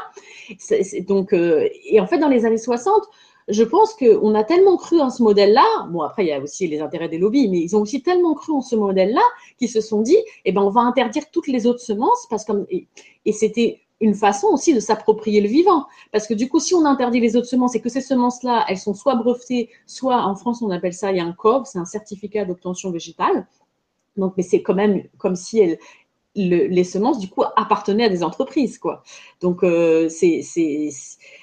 donc, 1.07 1.33
euh, 1.33 1.67
et 1.85 1.99
en 1.99 2.07
fait, 2.07 2.17
dans 2.17 2.29
les 2.29 2.45
années 2.45 2.57
60, 2.57 3.01
je 3.47 3.63
pense 3.63 3.93
qu'on 3.93 4.35
a 4.35 4.43
tellement 4.43 4.77
cru 4.77 4.99
en 4.99 5.09
ce 5.09 5.23
modèle-là, 5.23 5.87
bon 5.89 6.01
après 6.01 6.25
il 6.25 6.27
y 6.27 6.33
a 6.33 6.41
aussi 6.41 6.67
les 6.67 6.81
intérêts 6.81 7.07
des 7.07 7.17
lobbies, 7.17 7.47
mais 7.47 7.59
ils 7.59 7.75
ont 7.75 7.81
aussi 7.81 8.03
tellement 8.03 8.33
cru 8.33 8.51
en 8.51 8.61
ce 8.61 8.75
modèle-là 8.75 9.21
qu'ils 9.57 9.69
se 9.69 9.79
sont 9.79 10.01
dit, 10.01 10.17
eh 10.43 10.51
ben 10.51 10.61
on 10.61 10.69
va 10.69 10.81
interdire 10.81 11.23
toutes 11.31 11.47
les 11.47 11.65
autres 11.65 11.79
semences 11.79 12.27
parce 12.29 12.43
que 12.43 12.51
et, 12.69 13.31
c'était 13.31 13.79
une 13.99 14.13
façon 14.13 14.47
aussi 14.47 14.73
de 14.73 14.79
s'approprier 14.79 15.41
le 15.41 15.47
vivant. 15.47 15.87
Parce 16.11 16.27
que 16.27 16.35
du 16.35 16.47
coup, 16.47 16.59
si 16.59 16.75
on 16.75 16.85
interdit 16.85 17.19
les 17.19 17.35
autres 17.35 17.47
semences 17.47 17.73
et 17.73 17.81
que 17.81 17.89
ces 17.89 18.01
semences-là, 18.01 18.63
elles 18.69 18.77
sont 18.77 18.93
soit 18.93 19.15
brevetées, 19.15 19.69
soit 19.87 20.23
en 20.23 20.35
France, 20.35 20.61
on 20.61 20.69
appelle 20.69 20.93
ça, 20.93 21.11
il 21.11 21.17
y 21.17 21.19
a 21.19 21.25
un 21.25 21.33
COV, 21.33 21.63
c'est 21.65 21.79
un 21.79 21.85
certificat 21.85 22.45
d'obtention 22.45 22.91
végétale. 22.91 23.47
Donc, 24.17 24.33
mais 24.37 24.43
c'est 24.43 24.61
quand 24.61 24.75
même 24.75 25.03
comme 25.17 25.35
si 25.35 25.77
les 26.37 26.83
semences, 26.83 27.17
du 27.17 27.29
coup, 27.29 27.43
appartenaient 27.55 28.05
à 28.05 28.09
des 28.09 28.23
entreprises, 28.23 28.77
quoi. 28.77 29.03
Donc, 29.41 29.63
euh, 29.63 30.07
c'est, 30.09 30.43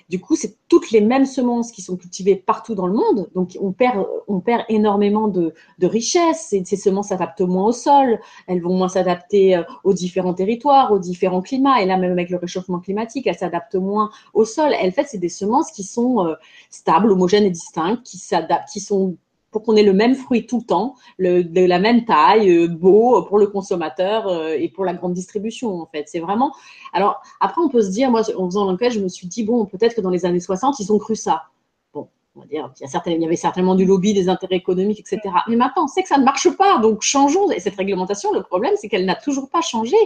du 0.09 0.21
coup, 0.21 0.37
c'est 0.37 0.57
toutes 0.69 0.91
les 0.93 1.01
mêmes 1.01 1.27
semences 1.27 1.73
qui 1.73 1.83
sont 1.83 1.97
cultivées 1.97 2.37
partout 2.37 2.75
dans 2.75 2.87
le 2.87 2.93
monde. 2.93 3.29
Donc, 3.35 3.57
on 3.61 3.73
perd, 3.73 4.07
on 4.29 4.41
perd 4.41 4.65
énormément 4.69 5.27
de, 5.27 5.53
de 5.79 5.87
richesses. 5.87 6.47
Ces, 6.49 6.65
ces 6.65 6.77
semences 6.77 7.09
s'adaptent 7.09 7.41
moins 7.41 7.67
au 7.67 7.73
sol. 7.73 8.21
Elles 8.47 8.63
vont 8.63 8.75
moins 8.75 8.89
s'adapter 8.89 9.57
euh, 9.57 9.63
aux 9.83 9.95
différents 9.95 10.35
territoires, 10.35 10.93
aux 10.93 11.01
différents 11.01 11.43
climats. 11.43 11.83
Et 11.83 11.87
là, 11.87 11.97
même 11.97 12.13
avec 12.13 12.31
le 12.31 12.37
réchauffement 12.37 12.79
climatique, 12.79 13.27
elles 13.27 13.39
s'adaptent 13.39 13.75
moins 13.75 14.11
au 14.33 14.45
sol. 14.45 14.73
En 14.81 14.91
fait, 14.93 15.07
c'est 15.09 15.19
des 15.19 15.29
semences 15.29 15.73
qui 15.73 15.83
sont 15.83 16.25
euh, 16.25 16.35
stables, 16.71 17.11
homogènes 17.11 17.45
et 17.45 17.51
distinctes, 17.51 18.05
qui 18.05 18.19
s'adaptent, 18.19 18.69
qui 18.69 18.81
sont 18.81 19.17
pour 19.55 19.63
qu'on 19.63 19.77
ait 19.77 19.85
le 19.85 19.93
même 19.93 20.17
fruit 20.17 20.47
tout 20.47 20.59
le 20.59 20.65
temps, 20.65 20.97
de 21.21 21.65
la 21.65 21.79
même 21.79 22.05
taille, 22.05 22.51
euh, 22.51 22.67
beau 22.67 23.23
pour 23.23 23.39
le 23.39 23.47
consommateur 23.47 24.27
euh, 24.27 24.57
et 24.59 24.69
pour 24.69 24.85
la 24.85 24.95
grande 24.95 25.13
distribution 25.13 25.81
en 25.81 25.87
fait. 25.87 26.09
C'est 26.09 26.19
vraiment. 26.19 26.53
Alors 26.93 27.23
après 27.39 27.63
on 27.63 27.69
peut 27.69 27.81
se 27.81 27.91
dire, 27.91 28.11
moi 28.11 28.23
en 28.37 28.47
faisant 28.47 28.65
l'enquête, 28.65 28.91
je 28.91 28.99
me 28.99 29.07
suis 29.07 29.29
dit 29.29 29.45
bon 29.45 29.65
peut-être 29.67 29.95
que 29.95 30.01
dans 30.01 30.11
les 30.11 30.27
années 30.27 30.41
60 30.41 30.81
ils 30.81 30.93
ont 30.93 30.99
cru 30.99 31.15
ça. 31.15 31.45
Bon, 31.93 32.09
on 32.35 32.41
va 32.41 32.47
dire 32.47 32.69
il 32.81 32.89
y, 32.89 33.15
il 33.15 33.23
y 33.23 33.25
avait 33.27 33.37
certainement 33.37 33.77
du 33.77 33.85
lobby, 33.85 34.13
des 34.13 34.29
intérêts 34.29 34.57
économiques, 34.57 34.99
etc. 34.99 35.21
Mais 35.47 35.55
maintenant 35.55 35.85
on 35.85 35.87
sait 35.87 36.03
que 36.03 36.09
ça 36.09 36.19
ne 36.19 36.25
marche 36.25 36.51
pas, 36.57 36.79
donc 36.81 37.03
changeons. 37.03 37.49
Et 37.53 37.61
cette 37.61 37.77
réglementation, 37.77 38.33
le 38.33 38.43
problème 38.43 38.75
c'est 38.77 38.89
qu'elle 38.89 39.07
n'a 39.07 39.15
toujours 39.15 39.49
pas 39.51 39.61
changé 39.61 39.97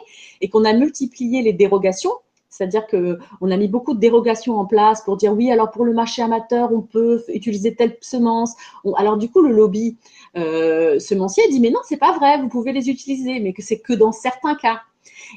et 0.43 0.51
qu'on 0.51 0.67
a 0.67 0.75
multiplié 0.75 1.41
les 1.41 1.55
dérogations 1.55 2.13
c'est-à-dire 2.59 2.89
qu'on 2.89 3.51
a 3.53 3.57
mis 3.57 3.69
beaucoup 3.69 3.95
de 3.95 4.01
dérogations 4.01 4.59
en 4.59 4.67
place 4.67 5.03
pour 5.03 5.17
dire 5.17 5.33
oui, 5.33 5.53
alors 5.53 5.71
pour 5.71 5.85
le 5.85 5.93
marché 5.93 6.23
amateur, 6.23 6.73
on 6.73 6.81
peut 6.81 7.23
utiliser 7.29 7.77
telle 7.77 7.97
semence. 8.01 8.55
alors 8.97 9.17
du 9.17 9.31
coup, 9.31 9.43
le 9.43 9.53
lobby 9.53 9.97
euh, 10.37 10.99
semencier 10.99 11.45
dit 11.51 11.61
mais 11.61 11.71
non, 11.71 11.79
c'est 11.85 11.99
pas 11.99 12.19
vrai, 12.19 12.41
vous 12.41 12.49
pouvez 12.49 12.73
les 12.73 12.91
utiliser, 12.91 13.39
mais 13.39 13.53
que 13.53 13.63
c'est 13.63 13.79
que 13.79 13.93
dans 13.93 14.11
certains 14.11 14.57
cas. 14.57 14.81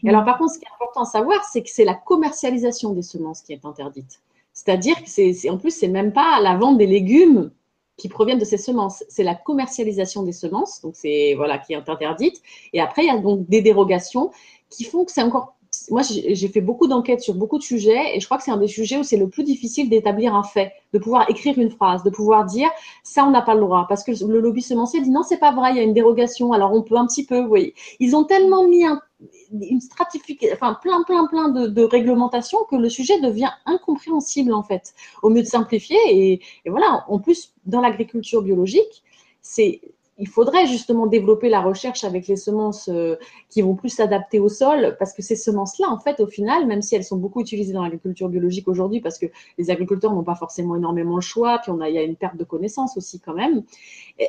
Et 0.04 0.10
alors 0.10 0.25
par 0.25 0.40
contre, 0.40 0.54
ce 0.54 0.58
qui 0.58 0.66
est 0.66 0.74
important 0.74 1.04
à 1.04 1.06
savoir, 1.06 1.46
c'est 1.46 1.62
que 1.62 1.70
c'est 1.70 1.86
la 1.86 1.94
commercialisation 1.94 2.92
des 2.94 3.04
semences 3.04 3.42
qui 3.42 3.54
est 3.54 3.66
interdite. 3.66 4.20
C'est-à-dire 4.54 4.96
que 4.96 5.08
c'est, 5.08 5.48
en 5.51 5.60
plus, 5.60 5.72
c'est 5.72 5.88
même 5.90 6.13
pas 6.13 6.40
la 6.42 6.58
vente 6.58 6.80
des 6.80 6.88
légumes 6.88 7.51
qui 7.98 8.10
proviennent 8.10 8.40
de 8.40 8.46
ces 8.46 8.58
semences. 8.58 9.04
C'est 9.10 9.24
la 9.24 9.36
commercialisation 9.36 10.24
des 10.24 10.34
semences, 10.34 10.82
donc 10.82 10.96
c'est 10.96 11.36
voilà 11.36 11.60
qui 11.60 11.74
est 11.74 11.88
interdite. 11.88 12.42
Et 12.74 12.82
après, 12.82 13.04
il 13.04 13.08
y 13.08 13.16
a 13.16 13.20
donc 13.20 13.48
des 13.48 13.62
dérogations 13.62 14.32
qui 14.72 14.86
font 14.86 15.06
que 15.06 15.12
c'est 15.12 15.22
encore 15.22 15.56
moi, 15.90 16.02
j'ai 16.04 16.48
fait 16.48 16.62
beaucoup 16.62 16.88
d'enquêtes 16.88 17.22
sur 17.22 17.34
beaucoup 17.34 17.58
de 17.58 17.64
sujets 17.64 18.16
et 18.16 18.20
je 18.20 18.26
crois 18.26 18.38
que 18.38 18.44
c'est 18.44 18.52
un 18.52 18.58
des 18.58 18.68
sujets 18.68 18.98
où 18.98 19.04
c'est 19.04 19.18
le 19.18 19.30
plus 19.30 19.44
difficile 19.44 19.90
d'établir 19.90 20.36
un 20.36 20.44
fait, 20.44 20.74
de 20.94 21.00
pouvoir 21.00 21.30
écrire 21.30 21.58
une 21.58 21.72
phrase, 21.72 22.04
de 22.04 22.10
pouvoir 22.10 22.46
dire 22.46 22.70
ça, 23.04 23.26
on 23.26 23.32
n'a 23.32 23.42
pas 23.42 23.56
le 23.56 23.62
droit. 23.62 23.86
Parce 23.90 24.04
que 24.04 24.12
le 24.26 24.40
lobby 24.40 24.62
semencier 24.62 25.02
dit 25.02 25.10
non, 25.10 25.24
c'est 25.24 25.38
pas 25.38 25.52
vrai, 25.54 25.72
il 25.72 25.78
y 25.78 25.80
a 25.80 25.84
une 25.84 25.94
dérogation, 25.94 26.54
alors 26.54 26.74
on 26.74 26.82
peut 26.82 26.98
un 26.98 27.08
petit 27.08 27.26
peu, 27.26 27.42
vous 27.42 27.48
voyez. 27.48 27.74
Ils 28.00 28.16
ont 28.16 28.24
tellement 28.24 28.68
mis 28.68 28.84
une 29.54 29.82
stratification, 29.82 30.54
enfin 30.54 30.78
plein, 30.82 31.04
plein, 31.04 31.28
plein 31.28 31.50
de, 31.50 31.84
réglementations 31.84 32.60
que 32.70 32.76
le 32.76 32.90
sujet 32.90 33.20
devient 33.20 33.52
incompréhensible 33.66 34.54
en 34.54 34.64
fait. 34.64 34.94
Au 35.24 35.30
mieux 35.30 35.42
de 35.42 35.48
simplifier 35.48 35.98
et, 36.10 36.42
et 36.66 36.70
voilà. 36.70 37.06
En 37.08 37.20
plus, 37.20 37.54
dans 37.66 37.82
l'agriculture 37.82 38.42
biologique, 38.42 39.04
c'est 39.42 39.82
il 40.22 40.28
faudrait 40.28 40.68
justement 40.68 41.08
développer 41.08 41.50
la 41.50 41.62
recherche 41.62 42.04
avec 42.04 42.28
les 42.28 42.36
semences 42.36 42.90
euh, 42.90 43.16
qui 43.50 43.63
vont 43.63 43.74
plus 43.74 43.90
s'adapter 43.90 44.40
au 44.40 44.50
sol, 44.50 44.96
parce 45.00 45.13
que 45.13 45.24
ces 45.24 45.36
semences-là, 45.36 45.90
en 45.90 45.98
fait, 45.98 46.20
au 46.20 46.28
final, 46.28 46.68
même 46.68 46.84
si 46.84 46.96
elles 46.96 47.04
sont 47.04 47.18
beaucoup 47.18 47.42
utilisées 47.42 47.74
dans 47.74 47.82
l'agriculture 47.82 48.30
biologique 48.30 48.68
aujourd'hui, 48.68 49.01
parce 49.01 49.18
que 49.18 49.25
les 49.58 49.72
agriculteurs 49.72 50.13
n'ont 50.13 50.24
pas 50.24 50.36
forcément 50.36 50.75
énormément 50.75 51.16
le 51.16 51.22
choix, 51.22 51.58
puis 51.58 51.72
on 51.72 51.82
il 51.84 51.96
y 51.96 51.98
a 51.98 52.04
une 52.04 52.16
perte 52.16 52.38
de 52.38 52.44
connaissances 52.44 52.98
aussi 52.98 53.20
quand 53.20 53.34
même, 53.34 53.63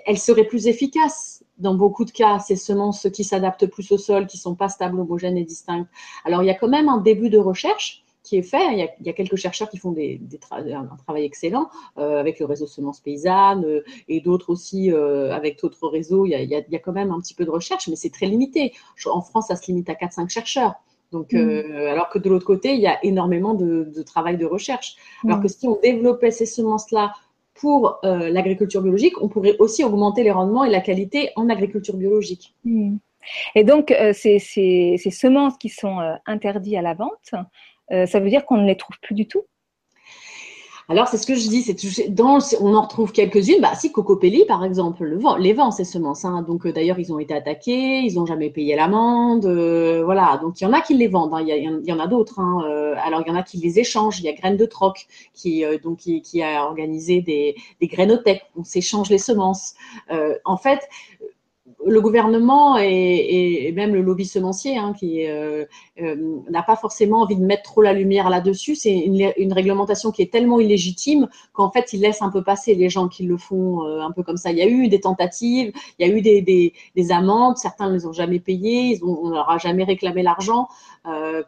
elles 0.06 0.18
seraient 0.18 0.46
plus 0.46 0.66
efficaces 0.66 1.44
dans 1.58 1.75
beaucoup 1.75 2.06
de 2.06 2.11
cas, 2.11 2.38
ces 2.38 2.56
semences 2.56 3.08
qui 3.12 3.22
s'adaptent 3.22 3.66
plus 3.66 3.92
au 3.92 3.99
sol, 3.99 4.26
qui 4.26 4.38
sont 4.38 4.54
pas 4.54 4.70
stables, 4.70 4.99
homogènes 4.99 5.37
et 5.37 5.44
distinctes. 5.44 5.90
Alors, 6.25 6.42
il 6.42 6.46
y 6.46 6.50
a 6.50 6.54
quand 6.54 6.68
même 6.68 6.88
un 6.88 6.99
début 6.99 7.28
de 7.28 7.38
recherche 7.38 8.01
qui 8.22 8.36
est 8.36 8.42
fait. 8.42 8.72
Il 8.72 9.06
y 9.06 9.08
a, 9.08 9.12
quelques 9.12 9.36
chercheurs 9.36 9.68
qui 9.68 9.78
font 9.78 9.92
des, 9.92 10.20
un 10.50 10.96
travail 11.04 11.24
excellent 11.24 11.68
euh, 11.98 12.20
avec 12.20 12.38
le 12.38 12.46
réseau 12.46 12.66
Semences 12.66 13.00
Paysannes 13.00 13.64
euh, 13.64 13.82
et 14.08 14.20
d'autres 14.20 14.50
aussi 14.50 14.92
euh, 14.92 15.32
avec 15.32 15.60
d'autres 15.60 15.88
réseaux. 15.88 16.24
Il 16.26 16.30
y, 16.30 16.34
a, 16.34 16.40
il 16.40 16.48
y, 16.48 16.76
a, 16.76 16.78
quand 16.78 16.92
même 16.92 17.10
un 17.10 17.20
petit 17.20 17.34
peu 17.34 17.44
de 17.44 17.50
recherche, 17.50 17.88
mais 17.88 17.96
c'est 17.96 18.10
très 18.10 18.26
limité. 18.26 18.72
En 19.06 19.20
France, 19.20 19.48
ça 19.48 19.56
se 19.56 19.66
limite 19.66 19.88
à 19.90 19.94
4-5 19.94 20.28
chercheurs. 20.28 20.74
Donc, 21.10 21.32
mm. 21.32 21.72
alors 21.90 22.08
que 22.08 22.18
de 22.18 22.28
l'autre 22.30 22.46
côté, 22.46 22.74
il 22.74 22.80
y 22.80 22.86
a 22.86 23.04
énormément 23.04 23.54
de, 23.54 24.02
travail 24.04 24.36
de 24.36 24.46
recherche. 24.46 24.96
Alors 25.24 25.38
mm. 25.38 25.42
que 25.42 25.48
si 25.48 25.66
on 25.66 25.78
développait 25.80 26.30
ces 26.30 26.46
semences-là 26.46 27.12
pour 27.54 27.98
l'agriculture 28.02 28.80
biologique, 28.82 29.20
on 29.20 29.28
pourrait 29.28 29.56
aussi 29.58 29.84
augmenter 29.84 30.22
les 30.22 30.30
rendements 30.30 30.64
et 30.64 30.70
la 30.70 30.80
qualité 30.80 31.30
en 31.36 31.50
agriculture 31.50 31.96
biologique. 31.96 32.54
Mm. 32.64 32.96
Et 33.54 33.62
donc, 33.62 33.94
ces, 34.14 34.38
ces, 34.40 34.96
ces, 34.98 35.10
semences 35.10 35.56
qui 35.56 35.68
sont 35.68 35.98
interdites 36.26 36.76
à 36.76 36.82
la 36.82 36.94
vente, 36.94 37.34
euh, 37.92 38.06
ça 38.06 38.20
veut 38.20 38.30
dire 38.30 38.44
qu'on 38.46 38.58
ne 38.58 38.66
les 38.66 38.76
trouve 38.76 38.96
plus 39.00 39.14
du 39.14 39.26
tout? 39.26 39.42
Alors, 40.88 41.06
c'est 41.06 41.16
ce 41.16 41.26
que 41.26 41.37
je 41.37 41.49
dis, 41.49 41.62
c'est 41.62 42.61
on 42.61 42.75
en 42.75 42.82
retrouve 42.82 43.12
quelques-unes. 43.12 43.61
Bah, 43.62 43.75
si 43.75 43.92
Cocopelli, 43.92 44.44
par 44.46 44.64
exemple, 44.64 45.18
les 45.38 45.52
vents, 45.52 45.70
ces 45.70 45.84
semences. 45.84 46.25
Hein. 46.25 46.44
Donc, 46.46 46.66
euh, 46.66 46.72
d'ailleurs, 46.72 46.99
ils 46.99 47.12
ont 47.12 47.18
été 47.18 47.32
attaqués, 47.32 48.00
ils 48.00 48.16
n'ont 48.16 48.26
jamais 48.26 48.50
payé 48.50 48.75
l'amende. 48.75 49.46
Euh, 49.46 50.02
voilà. 50.04 50.38
Donc, 50.42 50.61
il 50.61 50.64
y 50.64 50.66
en 50.66 50.72
a 50.72 50.80
qui 50.80 50.94
les 50.94 51.06
vendent. 51.06 51.32
Hein. 51.34 51.44
Il, 51.46 51.82
y, 51.87 51.92
en 51.92 51.99
a 52.00 52.06
d'autres. 52.08 52.40
Hein. 52.40 52.96
alors, 53.02 53.22
il 53.25 53.30
y 53.30 53.32
en 53.32 53.37
a 53.37 53.42
qui 53.42 53.58
les 53.58 53.78
échangent. 53.78 54.18
Il 54.18 54.25
y 54.25 54.28
a 54.28 54.32
Graines 54.32 54.56
de 54.56 54.66
Troc 54.66 55.06
qui, 55.32 55.64
donc, 55.82 55.99
qui, 55.99 56.42
a 56.42 56.64
organisé 56.64 57.22
des, 57.22 57.54
des 57.80 57.87
grainothèques. 57.87 58.42
On 58.56 58.64
s'échange 58.64 59.08
les 59.08 59.18
semences. 59.18 59.75
en 60.44 60.56
fait, 60.56 60.80
le 61.86 62.00
gouvernement 62.00 62.78
et, 62.78 63.72
même 63.74 63.94
le 63.94 64.02
lobby 64.02 64.24
semencier 64.24 64.76
hein, 64.76 64.92
qui 64.98 65.26
euh, 65.26 65.64
euh, 66.00 66.40
n'a 66.50 66.62
pas 66.62 66.76
forcément 66.76 67.20
envie 67.22 67.36
de 67.36 67.44
mettre 67.44 67.62
trop 67.62 67.82
la 67.82 67.92
lumière 67.92 68.30
là-dessus. 68.30 68.76
C'est 68.76 68.94
une, 68.94 69.52
réglementation 69.52 70.10
qui 70.10 70.22
est 70.22 70.32
tellement 70.32 70.60
illégitime 70.60 71.28
qu'en 71.52 71.70
fait, 71.70 71.92
ils 71.92 72.00
laissent 72.00 72.22
un 72.22 72.30
peu 72.30 72.42
passer 72.42 72.74
les 72.74 72.88
gens 72.88 73.08
qui 73.08 73.24
le 73.24 73.36
font 73.36 73.84
euh, 73.84 74.00
un 74.00 74.10
peu 74.10 74.22
comme 74.22 74.36
ça. 74.36 74.50
Il 74.50 74.58
y 74.58 74.62
a 74.62 74.68
eu 74.68 74.88
des 74.88 75.00
tentatives, 75.00 75.72
il 75.98 76.06
y 76.06 76.10
a 76.10 76.14
eu 76.14 76.22
des, 76.22 76.72
amendes, 77.12 77.56
certains 77.58 77.88
ne 77.88 77.94
les 77.94 78.06
ont 78.06 78.12
jamais 78.12 78.38
payées, 78.38 78.96
ils 78.96 79.04
ont, 79.04 79.18
on 79.22 79.30
leur 79.30 79.50
a 79.50 79.58
jamais 79.58 79.84
réclamé 79.84 80.22
l'argent 80.22 80.68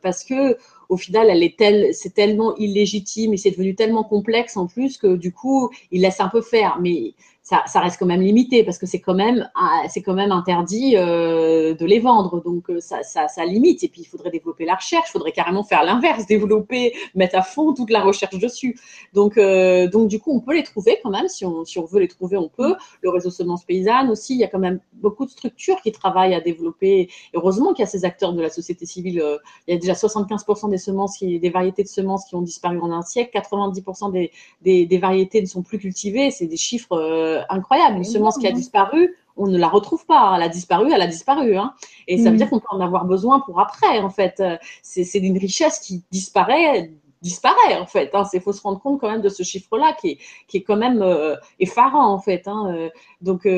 parce 0.02 0.24
que 0.24 0.56
au 0.88 0.96
final, 0.96 1.28
elle 1.30 1.42
est 1.42 1.56
telle, 1.56 1.94
c'est 1.94 2.12
tellement 2.12 2.56
illégitime 2.56 3.32
et 3.32 3.36
c'est 3.36 3.50
devenu 3.50 3.74
tellement 3.74 4.04
complexe 4.04 4.56
en 4.56 4.66
plus 4.66 4.98
que 4.98 5.16
du 5.16 5.32
coup, 5.32 5.70
ils 5.90 6.02
laissent 6.02 6.20
un 6.20 6.28
peu 6.28 6.42
faire. 6.42 6.78
Mais 6.80 7.14
ça, 7.44 7.80
reste 7.80 7.98
quand 7.98 8.06
même 8.06 8.22
limité 8.22 8.64
parce 8.64 8.78
que 8.78 8.86
c'est 8.86 9.00
quand 9.00 9.14
même 9.14 9.50
c'est 9.90 10.00
quand 10.00 10.14
même 10.14 10.32
interdit 10.32 10.96
euh, 10.96 11.74
de 11.74 11.84
les 11.84 12.00
vendre. 12.00 12.42
Donc 12.42 12.70
euh, 12.70 12.80
ça, 12.80 13.02
ça, 13.02 13.44
limite. 13.44 13.84
Et 13.84 13.88
puis 13.88 14.00
il 14.00 14.06
faudrait 14.06 14.30
développer 14.30 14.64
la 14.64 14.76
recherche. 14.76 15.10
Il 15.10 15.12
faudrait 15.12 15.32
carrément 15.32 15.62
faire 15.62 15.84
l'inverse 15.84 16.26
développer 16.26 16.94
mettre 17.14 17.36
à 17.36 17.42
fond 17.42 17.74
toute 17.74 17.90
la 17.90 18.00
recherche 18.00 18.38
dessus. 18.38 18.78
Donc 19.12 19.36
euh, 19.36 19.88
donc 19.88 20.08
du 20.08 20.20
coup 20.20 20.34
on 20.34 20.40
peut 20.40 20.54
les 20.54 20.62
trouver 20.62 20.98
quand 21.02 21.10
même. 21.10 21.28
Si 21.28 21.44
on 21.44 21.66
si 21.66 21.78
on 21.78 21.84
veut 21.84 22.00
les 22.00 22.08
trouver 22.08 22.38
on 22.38 22.48
peut. 22.48 22.76
Le 23.02 23.10
réseau 23.10 23.28
semences 23.28 23.64
paysannes 23.64 24.08
aussi 24.08 24.34
il 24.34 24.40
y 24.40 24.44
a 24.44 24.48
quand 24.48 24.58
même 24.58 24.80
beaucoup 24.94 25.26
de 25.26 25.30
structures 25.30 25.82
qui 25.82 25.92
travaillent 25.92 26.34
à 26.34 26.40
développer. 26.40 27.10
Heureusement 27.34 27.74
qu'il 27.74 27.82
y 27.82 27.86
a 27.86 27.90
ces 27.90 28.06
acteurs 28.06 28.32
de 28.32 28.40
la 28.40 28.48
société 28.48 28.86
civile. 28.86 29.22
Il 29.68 29.74
y 29.74 29.76
a 29.76 29.78
déjà 29.78 29.92
75% 29.92 30.70
des 30.70 30.78
semences 30.78 31.20
des 31.20 31.50
variétés 31.50 31.82
de 31.82 31.88
semences 31.88 32.24
qui 32.24 32.36
ont 32.36 32.42
disparu 32.42 32.80
en 32.80 32.90
un 32.90 33.02
siècle. 33.02 33.38
90% 33.38 34.12
des, 34.12 34.30
des, 34.62 34.86
des 34.86 34.98
variétés 34.98 35.42
ne 35.42 35.46
sont 35.46 35.62
plus 35.62 35.78
cultivées. 35.78 36.30
C'est 36.30 36.46
des 36.46 36.56
chiffres 36.56 37.33
euh, 37.34 37.42
incroyable. 37.48 37.96
Une 37.98 38.04
semence 38.04 38.38
qui 38.38 38.46
a 38.46 38.52
disparu, 38.52 39.14
on 39.36 39.46
ne 39.46 39.58
la 39.58 39.68
retrouve 39.68 40.04
pas. 40.06 40.34
Elle 40.36 40.42
a 40.42 40.48
disparu, 40.48 40.92
elle 40.92 41.02
a 41.02 41.06
disparu. 41.06 41.56
Hein. 41.56 41.74
Et 42.08 42.18
ça 42.18 42.24
veut 42.24 42.34
mm. 42.34 42.38
dire 42.38 42.50
qu'on 42.50 42.60
peut 42.60 42.66
en 42.70 42.80
avoir 42.80 43.04
besoin 43.04 43.40
pour 43.40 43.60
après, 43.60 43.98
en 44.00 44.10
fait. 44.10 44.40
Euh, 44.40 44.56
c'est 44.82 45.18
une 45.18 45.38
richesse 45.38 45.80
qui 45.80 46.02
disparaît 46.10 46.90
disparaît 47.22 47.78
en 47.80 47.86
fait. 47.86 48.10
Il 48.12 48.18
hein. 48.18 48.40
faut 48.44 48.52
se 48.52 48.60
rendre 48.60 48.80
compte 48.80 49.00
quand 49.00 49.10
même 49.10 49.22
de 49.22 49.30
ce 49.30 49.42
chiffre-là 49.42 49.94
qui 49.98 50.10
est, 50.10 50.18
qui 50.46 50.58
est 50.58 50.62
quand 50.62 50.76
même 50.76 51.00
euh, 51.00 51.36
effarant 51.58 52.12
en 52.12 52.18
fait. 52.18 52.46
Hein. 52.46 52.90
Donc, 53.22 53.48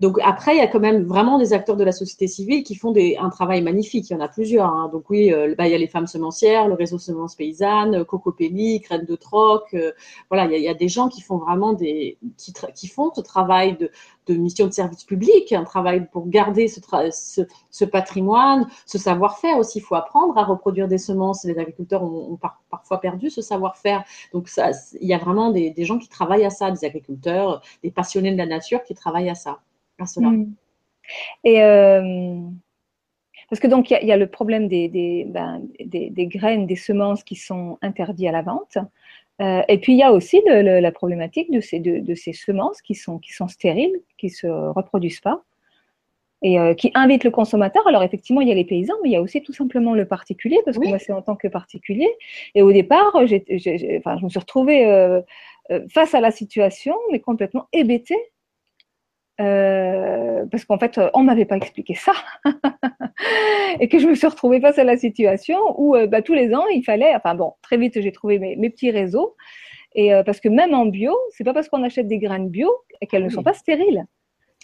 donc 0.00 0.18
après, 0.22 0.54
il 0.54 0.58
y 0.58 0.62
a 0.62 0.68
quand 0.68 0.78
même 0.78 1.02
vraiment 1.04 1.38
des 1.38 1.52
acteurs 1.52 1.76
de 1.76 1.82
la 1.82 1.90
société 1.90 2.28
civile 2.28 2.62
qui 2.62 2.76
font 2.76 2.92
des, 2.92 3.16
un 3.16 3.30
travail 3.30 3.62
magnifique. 3.62 4.08
Il 4.10 4.12
y 4.12 4.16
en 4.16 4.20
a 4.20 4.28
plusieurs. 4.28 4.66
Hein. 4.66 4.90
Donc 4.92 5.10
oui, 5.10 5.32
euh, 5.32 5.56
bah, 5.58 5.66
il 5.66 5.72
y 5.72 5.74
a 5.74 5.78
les 5.78 5.88
femmes 5.88 6.06
semencières, 6.06 6.68
le 6.68 6.74
réseau 6.74 6.98
semences 6.98 7.34
paysannes, 7.34 7.96
euh, 7.96 8.04
Cocopélie, 8.04 8.78
Graines 8.78 9.06
de 9.06 9.16
Troc. 9.16 9.74
Euh, 9.74 9.90
voilà, 10.30 10.44
il 10.44 10.52
y, 10.52 10.54
a, 10.54 10.58
il 10.58 10.62
y, 10.62 10.68
a, 10.68 10.74
des 10.74 10.86
gens 10.88 11.08
qui 11.08 11.20
font 11.20 11.38
vraiment 11.38 11.72
des, 11.72 12.16
qui, 12.36 12.52
qui 12.76 12.86
font 12.86 13.12
ce 13.12 13.20
travail 13.20 13.76
de, 13.76 13.90
de 14.28 14.34
mission 14.34 14.66
de 14.68 14.72
service 14.72 15.02
public, 15.02 15.52
un 15.52 15.64
travail 15.64 16.06
pour 16.12 16.28
garder 16.28 16.68
ce, 16.68 16.80
ce, 17.70 17.84
patrimoine, 17.84 18.68
ce 18.86 18.98
savoir-faire 18.98 19.58
aussi. 19.58 19.78
Il 19.78 19.82
faut 19.82 19.96
apprendre 19.96 20.38
à 20.38 20.44
reproduire 20.44 20.86
des 20.86 20.98
semences. 20.98 21.42
Les 21.42 21.58
agriculteurs 21.58 22.04
ont, 22.04 22.34
ont 22.34 22.38
parfois 22.70 23.00
perdu 23.00 23.30
ce 23.30 23.42
savoir-faire. 23.42 24.04
Donc 24.32 24.48
ça, 24.48 24.70
il 25.00 25.08
y 25.08 25.14
a 25.14 25.18
vraiment 25.18 25.50
des, 25.50 25.70
des 25.70 25.84
gens 25.84 25.98
qui 25.98 26.08
travaillent 26.08 26.44
à 26.44 26.50
ça, 26.50 26.70
des 26.70 26.84
agriculteurs, 26.84 27.62
des 27.82 27.90
passionnés 27.90 28.30
de 28.30 28.38
la 28.38 28.46
nature 28.46 28.84
qui 28.84 28.94
travaillent 28.94 29.30
à 29.30 29.34
ça. 29.34 29.58
Hmm. 29.98 30.52
Et 31.44 31.62
euh, 31.62 32.40
parce 33.48 33.60
que 33.60 33.66
donc 33.66 33.90
il 33.90 34.06
y, 34.06 34.12
a 34.12 34.16
le 34.16 34.26
problème 34.26 34.68
des, 34.68 35.26
ben, 35.28 35.62
des, 35.80 36.10
des, 36.10 36.26
graines, 36.26 36.66
des 36.66 36.76
semences 36.76 37.24
qui 37.24 37.36
sont 37.36 37.78
interdites 37.82 38.28
à 38.28 38.32
la 38.32 38.42
vente. 38.42 38.78
Euh, 39.40 39.62
et 39.68 39.78
puis 39.78 39.92
il 39.92 39.98
y 39.98 40.02
a 40.02 40.12
aussi 40.12 40.42
la 40.44 40.92
problématique 40.92 41.50
de 41.50 41.60
ces, 41.60 41.78
de, 41.80 42.14
ces 42.14 42.32
semences 42.32 42.82
qui 42.82 42.94
sont, 42.94 43.18
qui 43.18 43.32
sont 43.32 43.48
stériles, 43.48 43.94
qui 44.18 44.30
se 44.30 44.46
reproduisent 44.46 45.20
pas 45.20 45.42
et 46.40 46.60
euh, 46.60 46.74
qui 46.74 46.92
invitent 46.94 47.24
le 47.24 47.30
consommateur. 47.30 47.86
Alors 47.88 48.02
effectivement, 48.02 48.40
il 48.40 48.48
y 48.48 48.52
a 48.52 48.54
les 48.54 48.64
paysans, 48.64 48.94
mais 49.02 49.08
il 49.08 49.12
y 49.12 49.16
a 49.16 49.22
aussi 49.22 49.42
tout 49.42 49.52
simplement 49.52 49.94
le 49.94 50.04
particulier, 50.04 50.58
parce 50.64 50.78
que 50.78 50.86
moi 50.86 50.98
c'est 50.98 51.12
en 51.12 51.22
tant 51.22 51.34
que 51.34 51.48
particulier. 51.48 52.08
Et 52.54 52.62
au 52.62 52.72
départ, 52.72 53.12
enfin, 53.14 53.26
je 53.26 54.24
me 54.24 54.28
suis 54.28 54.38
retrouvée 54.38 55.22
face 55.88 56.14
à 56.14 56.20
la 56.20 56.30
situation, 56.30 56.94
mais 57.10 57.20
complètement 57.20 57.66
hébétée 57.72 58.18
euh, 59.40 60.44
parce 60.50 60.64
qu'en 60.64 60.78
fait, 60.78 61.00
on 61.14 61.22
m'avait 61.22 61.44
pas 61.44 61.56
expliqué 61.56 61.94
ça, 61.94 62.12
et 63.80 63.88
que 63.88 63.98
je 63.98 64.06
me 64.06 64.14
suis 64.14 64.26
retrouvée 64.26 64.60
face 64.60 64.78
à 64.78 64.84
la 64.84 64.96
situation 64.96 65.58
où 65.76 65.94
euh, 65.94 66.06
bah, 66.06 66.22
tous 66.22 66.34
les 66.34 66.54
ans, 66.54 66.66
il 66.74 66.82
fallait, 66.82 67.14
enfin 67.14 67.34
bon, 67.34 67.54
très 67.62 67.76
vite, 67.76 68.00
j'ai 68.00 68.12
trouvé 68.12 68.38
mes, 68.38 68.56
mes, 68.56 68.70
petits 68.70 68.90
réseaux, 68.90 69.36
et 69.94 70.12
euh, 70.12 70.22
parce 70.22 70.40
que 70.40 70.48
même 70.48 70.74
en 70.74 70.86
bio, 70.86 71.16
c'est 71.30 71.44
pas 71.44 71.54
parce 71.54 71.68
qu'on 71.68 71.82
achète 71.82 72.08
des 72.08 72.18
graines 72.18 72.48
bio 72.48 72.70
qu'elles 73.08 73.24
ne 73.24 73.28
sont 73.28 73.42
pas 73.42 73.54
stériles. 73.54 74.04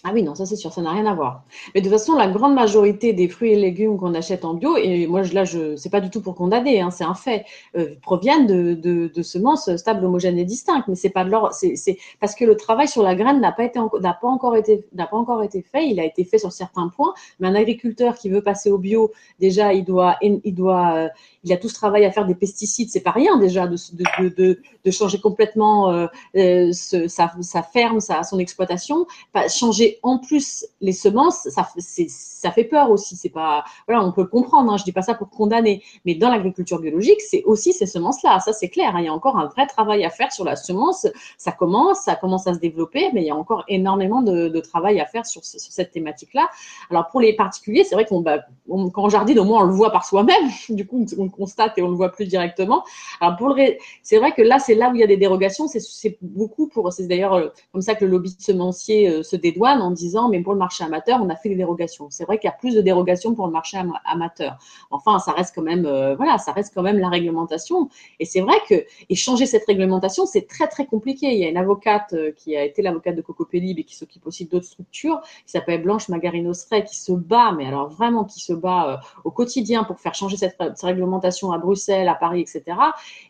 Ah 0.06 0.10
oui, 0.12 0.22
non, 0.22 0.34
ça 0.34 0.44
c'est 0.44 0.56
sûr, 0.56 0.70
ça 0.70 0.82
n'a 0.82 0.92
rien 0.92 1.06
à 1.06 1.14
voir. 1.14 1.44
Mais 1.74 1.80
de 1.80 1.88
toute 1.88 1.98
façon, 1.98 2.14
la 2.14 2.28
grande 2.28 2.52
majorité 2.52 3.14
des 3.14 3.26
fruits 3.26 3.52
et 3.52 3.56
légumes 3.56 3.96
qu'on 3.96 4.12
achète 4.12 4.44
en 4.44 4.52
bio, 4.52 4.76
et 4.76 5.06
moi 5.06 5.22
là, 5.22 5.44
je 5.44 5.76
c'est 5.76 5.88
pas 5.88 6.02
du 6.02 6.10
tout 6.10 6.20
pour 6.20 6.34
condamner, 6.34 6.82
hein, 6.82 6.90
c'est 6.90 7.04
un 7.04 7.14
fait, 7.14 7.46
euh, 7.74 7.94
proviennent 8.02 8.46
de, 8.46 8.74
de, 8.74 9.08
de, 9.08 9.22
semences 9.22 9.74
stables, 9.76 10.04
homogènes 10.04 10.38
et 10.38 10.44
distinctes. 10.44 10.88
Mais 10.88 10.94
c'est 10.94 11.08
pas 11.08 11.24
de 11.24 11.30
leur, 11.30 11.54
c'est 11.54 11.96
parce 12.20 12.34
que 12.34 12.44
le 12.44 12.54
travail 12.54 12.86
sur 12.86 13.02
la 13.02 13.14
graine 13.14 13.40
n'a 13.40 13.50
pas 13.50 13.64
été, 13.64 13.80
n'a 14.02 14.12
pas 14.12 14.28
encore 14.28 14.56
été, 14.56 14.84
n'a 14.92 15.06
pas 15.06 15.16
encore 15.16 15.42
été 15.42 15.62
fait. 15.62 15.88
Il 15.88 15.98
a 15.98 16.04
été 16.04 16.24
fait 16.24 16.36
sur 16.36 16.52
certains 16.52 16.88
points. 16.88 17.14
Mais 17.40 17.48
un 17.48 17.54
agriculteur 17.54 18.14
qui 18.14 18.28
veut 18.28 18.42
passer 18.42 18.70
au 18.70 18.76
bio, 18.76 19.10
déjà, 19.40 19.72
il 19.72 19.86
doit, 19.86 20.18
il 20.20 20.54
doit, 20.54 21.08
il 21.44 21.52
a 21.54 21.56
tout 21.56 21.70
ce 21.70 21.74
travail 21.74 22.04
à 22.04 22.10
faire 22.10 22.26
des 22.26 22.34
pesticides. 22.34 22.90
C'est 22.90 23.00
pas 23.00 23.10
rien 23.10 23.38
déjà 23.38 23.66
de, 23.66 23.76
de, 24.20 24.60
de, 24.84 24.90
changer 24.90 25.18
complètement 25.18 25.90
euh, 25.90 26.06
euh 26.36 26.72
sa, 26.72 27.32
sa 27.40 27.62
ferme, 27.62 28.00
sa, 28.00 28.22
son 28.22 28.38
exploitation, 28.38 29.06
pas 29.32 29.48
changer 29.48 29.93
en 30.02 30.18
plus 30.18 30.66
les 30.80 30.92
semences, 30.92 31.48
ça, 31.48 32.50
fait 32.50 32.64
peur 32.64 32.90
aussi. 32.90 33.16
C'est 33.16 33.28
pas, 33.28 33.64
voilà, 33.86 34.04
on 34.04 34.12
peut 34.12 34.22
le 34.22 34.28
comprendre. 34.28 34.72
Hein, 34.72 34.76
je 34.76 34.84
dis 34.84 34.92
pas 34.92 35.02
ça 35.02 35.14
pour 35.14 35.30
condamner, 35.30 35.82
mais 36.04 36.14
dans 36.14 36.30
l'agriculture 36.30 36.80
biologique, 36.80 37.20
c'est 37.20 37.42
aussi 37.44 37.72
ces 37.72 37.86
semences-là. 37.86 38.40
Ça, 38.40 38.52
c'est 38.52 38.68
clair. 38.68 38.94
Hein, 38.96 39.00
il 39.00 39.06
y 39.06 39.08
a 39.08 39.12
encore 39.12 39.38
un 39.38 39.46
vrai 39.46 39.66
travail 39.66 40.04
à 40.04 40.10
faire 40.10 40.32
sur 40.32 40.44
la 40.44 40.56
semence. 40.56 41.06
Ça 41.38 41.52
commence, 41.52 42.00
ça 42.00 42.16
commence 42.16 42.46
à 42.46 42.54
se 42.54 42.58
développer, 42.58 43.10
mais 43.12 43.22
il 43.22 43.26
y 43.26 43.30
a 43.30 43.36
encore 43.36 43.64
énormément 43.68 44.22
de, 44.22 44.60
travail 44.60 45.00
à 45.00 45.06
faire 45.06 45.26
sur, 45.26 45.42
cette 45.44 45.90
thématique-là. 45.90 46.48
Alors 46.90 47.08
pour 47.08 47.20
les 47.20 47.34
particuliers, 47.34 47.84
c'est 47.84 47.94
vrai 47.94 48.06
qu'on, 48.06 48.20
bah, 48.20 48.40
quand 48.68 49.04
on 49.04 49.08
jardine, 49.08 49.38
au 49.38 49.44
moins 49.44 49.62
on 49.62 49.66
le 49.66 49.74
voit 49.74 49.90
par 49.90 50.04
soi-même. 50.04 50.34
Du 50.74 50.86
coup, 50.86 51.06
on 51.18 51.24
le 51.24 51.30
constate 51.30 51.78
et 51.78 51.82
on 51.82 51.88
le 51.88 51.94
voit 51.94 52.10
plus 52.10 52.26
directement. 52.26 52.84
Alors 53.20 53.36
pour 53.36 53.48
le, 53.48 53.76
c'est 54.02 54.18
vrai 54.18 54.32
que 54.32 54.42
là, 54.42 54.58
c'est 54.58 54.74
là 54.74 54.90
où 54.90 54.94
il 54.94 55.00
y 55.00 55.04
a 55.04 55.06
des 55.06 55.16
dérogations. 55.16 55.68
C'est 55.68 56.18
beaucoup 56.20 56.68
pour, 56.68 56.92
c'est 56.92 57.06
d'ailleurs 57.06 57.34
euh, 57.34 57.48
comme 57.72 57.82
ça 57.82 57.94
que 57.94 58.04
le 58.04 58.10
lobby 58.10 58.34
semencier 58.38 59.08
euh, 59.08 59.22
se 59.22 59.36
dédouane 59.36 59.80
en 59.84 59.90
disant 59.90 60.28
mais 60.28 60.40
pour 60.40 60.52
le 60.52 60.58
marché 60.58 60.82
amateur, 60.84 61.20
on 61.22 61.28
a 61.28 61.36
fait 61.36 61.48
des 61.48 61.56
dérogations. 61.56 62.08
C'est 62.10 62.24
vrai 62.24 62.38
qu'il 62.38 62.48
y 62.48 62.52
a 62.52 62.56
plus 62.56 62.74
de 62.74 62.80
dérogations 62.80 63.34
pour 63.34 63.46
le 63.46 63.52
marché 63.52 63.78
amateur. 64.04 64.58
Enfin, 64.90 65.18
ça 65.18 65.32
reste 65.32 65.54
quand 65.54 65.62
même, 65.62 65.86
euh, 65.86 66.16
voilà, 66.16 66.38
ça 66.38 66.52
reste 66.52 66.72
quand 66.74 66.82
même 66.82 66.98
la 66.98 67.08
réglementation. 67.08 67.88
Et 68.18 68.24
c'est 68.24 68.40
vrai 68.40 68.56
que 68.68 68.74
changer 69.14 69.46
cette 69.46 69.64
réglementation, 69.66 70.26
c'est 70.26 70.46
très 70.46 70.66
très 70.66 70.86
compliqué. 70.86 71.32
Il 71.32 71.38
y 71.38 71.44
a 71.44 71.48
une 71.48 71.56
avocate 71.56 72.12
euh, 72.14 72.32
qui 72.32 72.56
a 72.56 72.64
été 72.64 72.82
l'avocate 72.82 73.14
de 73.14 73.22
Coco 73.22 73.44
Pellib 73.44 73.78
et 73.78 73.84
qui 73.84 73.96
s'occupe 73.96 74.26
aussi 74.26 74.46
d'autres 74.46 74.66
structures, 74.66 75.20
qui 75.46 75.52
s'appelle 75.52 75.82
Blanche 75.82 76.08
Magarino-Sray, 76.08 76.84
qui 76.84 76.98
se 76.98 77.12
bat, 77.12 77.52
mais 77.52 77.66
alors 77.66 77.88
vraiment 77.88 78.24
qui 78.24 78.40
se 78.40 78.52
bat 78.52 79.00
au 79.24 79.30
quotidien 79.30 79.84
pour 79.84 80.00
faire 80.00 80.14
changer 80.14 80.36
cette, 80.36 80.56
réglementation 80.82 81.52
à 81.52 81.58
Bruxelles, 81.58 82.08
à 82.08 82.14
Paris, 82.14 82.40
etc. 82.40 82.76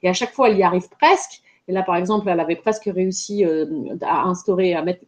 Et 0.03 0.09
à 0.09 0.13
chaque 0.13 0.33
fois, 0.33 0.49
elle 0.49 0.59
y 0.59 0.63
arrive 0.63 0.89
presque. 0.89 1.43
Et 1.67 1.73
là, 1.73 1.83
par 1.83 1.97
exemple, 1.97 2.29
elle 2.29 2.41
avait 2.41 2.57
presque 2.57 2.91
réussi 2.95 3.45
euh, 3.45 3.97
à 4.03 4.25
instaurer, 4.25 4.75
à 4.75 4.83
mettre, 4.83 5.05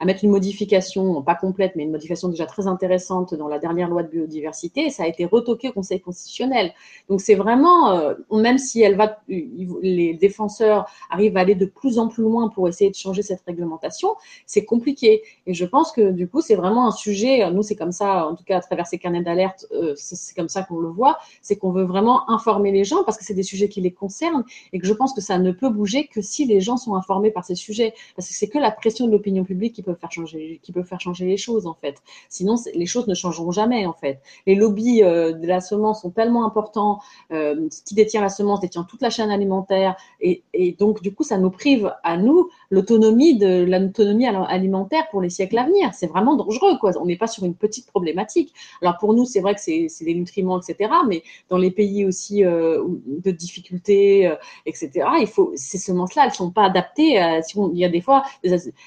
à 0.00 0.04
mettre 0.04 0.24
une 0.24 0.30
modification, 0.30 1.22
pas 1.22 1.34
complète, 1.34 1.72
mais 1.76 1.84
une 1.84 1.90
modification 1.90 2.28
déjà 2.28 2.46
très 2.46 2.66
intéressante 2.66 3.34
dans 3.34 3.48
la 3.48 3.58
dernière 3.58 3.88
loi 3.88 4.02
de 4.02 4.08
biodiversité, 4.08 4.86
et 4.86 4.90
ça 4.90 5.04
a 5.04 5.06
été 5.06 5.24
retoqué 5.24 5.68
au 5.68 5.72
Conseil 5.72 6.00
constitutionnel. 6.00 6.72
Donc 7.08 7.20
c'est 7.20 7.34
vraiment, 7.34 7.90
euh, 7.90 8.14
même 8.32 8.58
si 8.58 8.82
elle 8.82 8.96
va, 8.96 9.18
les 9.28 10.14
défenseurs 10.14 10.86
arrivent 11.10 11.36
à 11.36 11.40
aller 11.40 11.54
de 11.54 11.66
plus 11.66 11.98
en 11.98 12.08
plus 12.08 12.22
loin 12.22 12.48
pour 12.48 12.68
essayer 12.68 12.90
de 12.90 12.96
changer 12.96 13.22
cette 13.22 13.42
réglementation, 13.46 14.16
c'est 14.46 14.64
compliqué. 14.64 15.22
Et 15.46 15.54
je 15.54 15.64
pense 15.64 15.92
que 15.92 16.10
du 16.10 16.28
coup, 16.28 16.40
c'est 16.40 16.56
vraiment 16.56 16.86
un 16.86 16.92
sujet, 16.92 17.50
nous 17.50 17.62
c'est 17.62 17.76
comme 17.76 17.92
ça, 17.92 18.26
en 18.26 18.34
tout 18.34 18.44
cas 18.44 18.58
à 18.58 18.60
travers 18.60 18.86
ces 18.86 18.98
carnets 18.98 19.22
d'alerte, 19.22 19.66
euh, 19.72 19.94
c'est 19.96 20.34
comme 20.34 20.48
ça 20.48 20.62
qu'on 20.62 20.78
le 20.78 20.88
voit, 20.88 21.18
c'est 21.42 21.56
qu'on 21.56 21.70
veut 21.70 21.84
vraiment 21.84 22.28
informer 22.30 22.72
les 22.72 22.84
gens 22.84 23.04
parce 23.04 23.16
que 23.16 23.24
c'est 23.24 23.34
des 23.34 23.42
sujets 23.42 23.68
qui 23.68 23.80
les 23.80 23.92
concernent 23.92 24.44
et 24.72 24.78
que 24.78 24.86
je 24.86 24.92
pense 24.92 25.12
que 25.14 25.20
ça 25.20 25.38
ne 25.38 25.52
peut 25.52 25.70
bouger 25.70 26.06
que 26.06 26.20
si 26.20 26.44
les 26.44 26.60
gens 26.60 26.76
sont 26.76 26.94
informés 26.94 27.30
par 27.30 27.44
ces 27.44 27.54
sujets. 27.54 27.94
Parce 28.14 28.28
que 28.28 28.34
c'est 28.34 28.48
que 28.48 28.58
la 28.58 28.70
pression 28.70 29.06
de 29.06 29.12
l'opinion 29.12 29.44
publique 29.44 29.74
qui 29.74 29.82
faire 29.94 30.10
changer, 30.10 30.60
qui 30.62 30.72
peut 30.72 30.82
faire 30.82 31.00
changer 31.00 31.26
les 31.26 31.36
choses 31.36 31.66
en 31.66 31.74
fait. 31.74 32.02
Sinon, 32.28 32.56
les 32.74 32.86
choses 32.86 33.06
ne 33.06 33.14
changeront 33.14 33.50
jamais 33.50 33.86
en 33.86 33.92
fait. 33.92 34.20
Les 34.46 34.54
lobbies 34.54 35.02
euh, 35.02 35.32
de 35.32 35.46
la 35.46 35.60
semence 35.60 36.02
sont 36.02 36.10
tellement 36.10 36.46
importants. 36.46 37.00
Euh, 37.32 37.68
qui 37.84 37.94
détient 37.94 38.20
la 38.20 38.28
semence 38.28 38.60
détient 38.60 38.84
toute 38.84 39.02
la 39.02 39.10
chaîne 39.10 39.30
alimentaire 39.30 39.96
et, 40.20 40.42
donc 40.78 41.02
du 41.02 41.14
coup, 41.14 41.22
ça 41.22 41.38
nous 41.38 41.50
prive 41.50 41.92
à 42.02 42.16
nous 42.16 42.48
l'autonomie 42.70 43.38
de 43.38 43.64
l'autonomie 43.64 44.26
alimentaire 44.26 45.08
pour 45.10 45.20
les 45.20 45.30
siècles 45.30 45.58
à 45.58 45.64
venir. 45.64 45.90
C'est 45.94 46.06
vraiment 46.06 46.36
dangereux 46.36 46.78
quoi. 46.78 46.92
On 47.00 47.06
n'est 47.06 47.16
pas 47.16 47.26
sur 47.26 47.44
une 47.44 47.54
petite 47.54 47.86
problématique. 47.86 48.52
Alors 48.82 48.96
pour 48.98 49.14
nous, 49.14 49.24
c'est 49.24 49.40
vrai 49.40 49.54
que 49.54 49.60
c'est 49.60 49.88
des 50.00 50.14
nutriments, 50.14 50.60
etc. 50.60 50.90
Mais 51.08 51.22
dans 51.48 51.58
les 51.58 51.70
pays 51.70 52.04
aussi 52.04 52.44
euh, 52.44 52.84
de 53.06 53.30
difficultés, 53.30 54.32
etc. 54.66 54.90
Il 55.20 55.26
faut 55.26 55.52
ces 55.54 55.78
semences-là, 55.78 56.26
elles 56.26 56.34
sont 56.34 56.50
pas 56.50 56.64
adaptées. 56.64 57.20
si 57.42 57.56
il 57.72 57.78
y 57.78 57.84
a 57.84 57.88
des 57.88 58.00
fois 58.00 58.24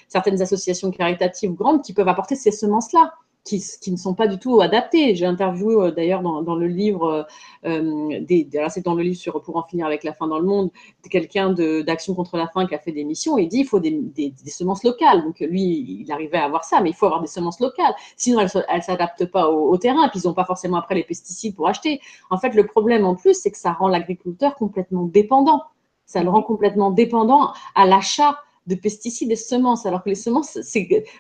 certaines 0.07 0.41
associations 0.41 0.88
caritatives 0.91 1.53
grandes 1.53 1.81
qui 1.81 1.93
peuvent 1.93 2.07
apporter 2.07 2.35
ces 2.35 2.51
semences-là. 2.51 3.13
Qui, 3.45 3.63
qui, 3.81 3.91
ne 3.91 3.97
sont 3.97 4.13
pas 4.13 4.27
du 4.27 4.37
tout 4.37 4.59
adaptées. 4.59 5.15
J'ai 5.15 5.25
interviewé 5.25 5.73
euh, 5.73 5.91
d'ailleurs 5.91 6.21
dans, 6.21 6.43
dans, 6.43 6.55
le 6.55 6.67
livre, 6.67 7.25
euh, 7.65 8.19
des, 8.19 8.47
c'est 8.67 8.83
dans 8.83 8.93
le 8.93 9.01
livre 9.01 9.17
sur 9.17 9.41
Pour 9.41 9.55
en 9.55 9.63
finir 9.63 9.85
avec 9.85 10.03
la 10.03 10.13
faim 10.13 10.27
dans 10.27 10.39
le 10.39 10.45
monde, 10.45 10.69
quelqu'un 11.09 11.51
d'Action 11.51 12.13
contre 12.13 12.35
la 12.35 12.47
faim 12.49 12.67
qui 12.67 12.75
a 12.75 12.79
fait 12.79 12.91
des 12.91 13.05
missions 13.05 13.37
et 13.37 13.47
dit 13.47 13.59
il 13.59 13.65
faut 13.65 13.79
des, 13.79 13.91
des, 13.91 14.33
semences 14.45 14.83
locales. 14.83 15.23
Donc 15.23 15.39
lui, 15.39 16.01
il 16.01 16.11
arrivait 16.11 16.37
à 16.37 16.43
avoir 16.43 16.65
ça, 16.65 16.81
mais 16.81 16.89
il 16.89 16.93
faut 16.93 17.05
avoir 17.05 17.21
des 17.21 17.27
semences 17.27 17.61
locales. 17.61 17.93
Sinon, 18.17 18.41
elles 18.41 18.49
ne 18.75 18.81
s'adaptent 18.81 19.25
pas 19.25 19.49
au, 19.49 19.71
au, 19.71 19.77
terrain, 19.77 20.09
puis 20.09 20.19
ils 20.19 20.27
n'ont 20.27 20.33
pas 20.33 20.45
forcément 20.45 20.77
après 20.77 20.95
les 20.95 21.03
pesticides 21.03 21.55
pour 21.55 21.69
acheter. 21.69 22.01
En 22.29 22.37
fait, 22.37 22.53
le 22.53 22.67
problème 22.67 23.05
en 23.05 23.15
plus, 23.15 23.35
c'est 23.35 23.51
que 23.51 23.57
ça 23.57 23.71
rend 23.71 23.87
l'agriculteur 23.87 24.53
complètement 24.55 25.05
dépendant. 25.05 25.63
Ça 26.09 26.23
le 26.23 26.29
rend 26.31 26.41
complètement 26.41 26.89
dépendant 26.89 27.53
à 27.75 27.85
l'achat 27.85 28.39
de 28.67 28.75
pesticides 28.75 29.31
et 29.31 29.35
semences, 29.35 29.85
alors 29.85 30.03
que 30.03 30.09
les 30.09 30.15
semences, 30.15 30.57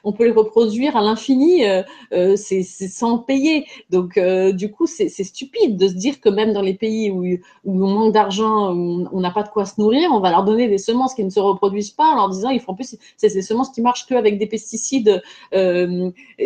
on 0.03 0.13
peut 0.13 0.25
les 0.25 0.31
reproduire 0.31 0.95
à 0.95 1.01
l'infini, 1.01 1.65
euh, 1.65 1.81
euh, 2.13 2.35
c'est, 2.35 2.63
sans 2.63 3.17
payer. 3.17 3.65
Donc, 3.89 4.17
euh, 4.17 4.51
du 4.51 4.71
coup, 4.71 4.85
c'est, 4.85 5.09
stupide 5.09 5.77
de 5.77 5.87
se 5.87 5.93
dire 5.93 6.21
que 6.21 6.29
même 6.29 6.53
dans 6.53 6.61
les 6.61 6.75
pays 6.75 7.11
où, 7.11 7.23
où 7.23 7.85
on 7.85 7.87
manque 7.87 8.13
d'argent, 8.13 8.73
où 8.73 9.07
on 9.11 9.19
n'a 9.19 9.31
pas 9.31 9.43
de 9.43 9.49
quoi 9.49 9.65
se 9.65 9.79
nourrir, 9.81 10.11
on 10.13 10.19
va 10.19 10.31
leur 10.31 10.43
donner 10.43 10.67
des 10.67 10.77
semences 10.77 11.13
qui 11.13 11.23
ne 11.23 11.29
se 11.29 11.39
reproduisent 11.39 11.91
pas 11.91 12.11
en 12.11 12.15
leur 12.15 12.29
disant, 12.29 12.49
ils 12.49 12.59
font 12.59 12.75
plus, 12.75 12.97
c'est 13.17 13.33
des 13.33 13.41
semences 13.41 13.71
qui 13.71 13.81
marchent 13.81 14.05
qu'avec 14.05 14.37
des 14.37 14.47
pesticides 14.47 15.21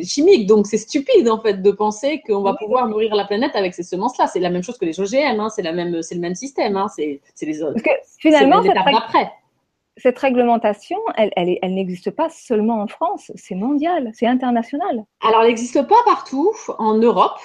chimiques. 0.03 0.47
Donc, 0.47 0.67
c'est 0.67 0.77
stupide, 0.77 1.29
en 1.29 1.39
fait, 1.39 1.61
de 1.61 1.71
penser 1.71 2.21
qu'on 2.25 2.41
va 2.41 2.53
pouvoir 2.55 2.87
nourrir 2.87 3.13
la 3.15 3.25
planète 3.25 3.55
avec 3.55 3.73
ces 3.73 3.83
semences-là. 3.83 4.27
C'est 4.27 4.39
la 4.39 4.49
même 4.49 4.63
chose 4.63 4.77
que 4.77 4.85
les 4.85 4.99
OGM, 4.99 5.39
hein, 5.39 5.49
c'est, 5.49 5.63
le 5.63 6.19
même 6.19 6.35
système, 6.35 6.77
hein, 6.77 6.87
c'est, 6.95 7.21
les 7.41 7.61
autres. 7.61 7.73
Parce 7.73 7.83
que 7.83 7.91
finalement, 8.19 8.63
c'est 8.63 8.77
après 8.77 9.31
cette 9.97 10.17
réglementation, 10.17 10.97
elle, 11.15 11.57
n'existe 11.61 12.11
pas 12.11 12.29
seulement 12.29 12.81
en 12.81 12.87
France, 12.87 13.31
c'est 13.35 13.55
mondial, 13.55 14.09
c'est 14.13 14.27
international. 14.27 15.05
Alors, 15.21 15.41
elle 15.41 15.47
n'existe 15.47 15.87
pas 15.87 16.01
partout. 16.05 16.51
En 16.79 16.95
Europe, 16.97 17.39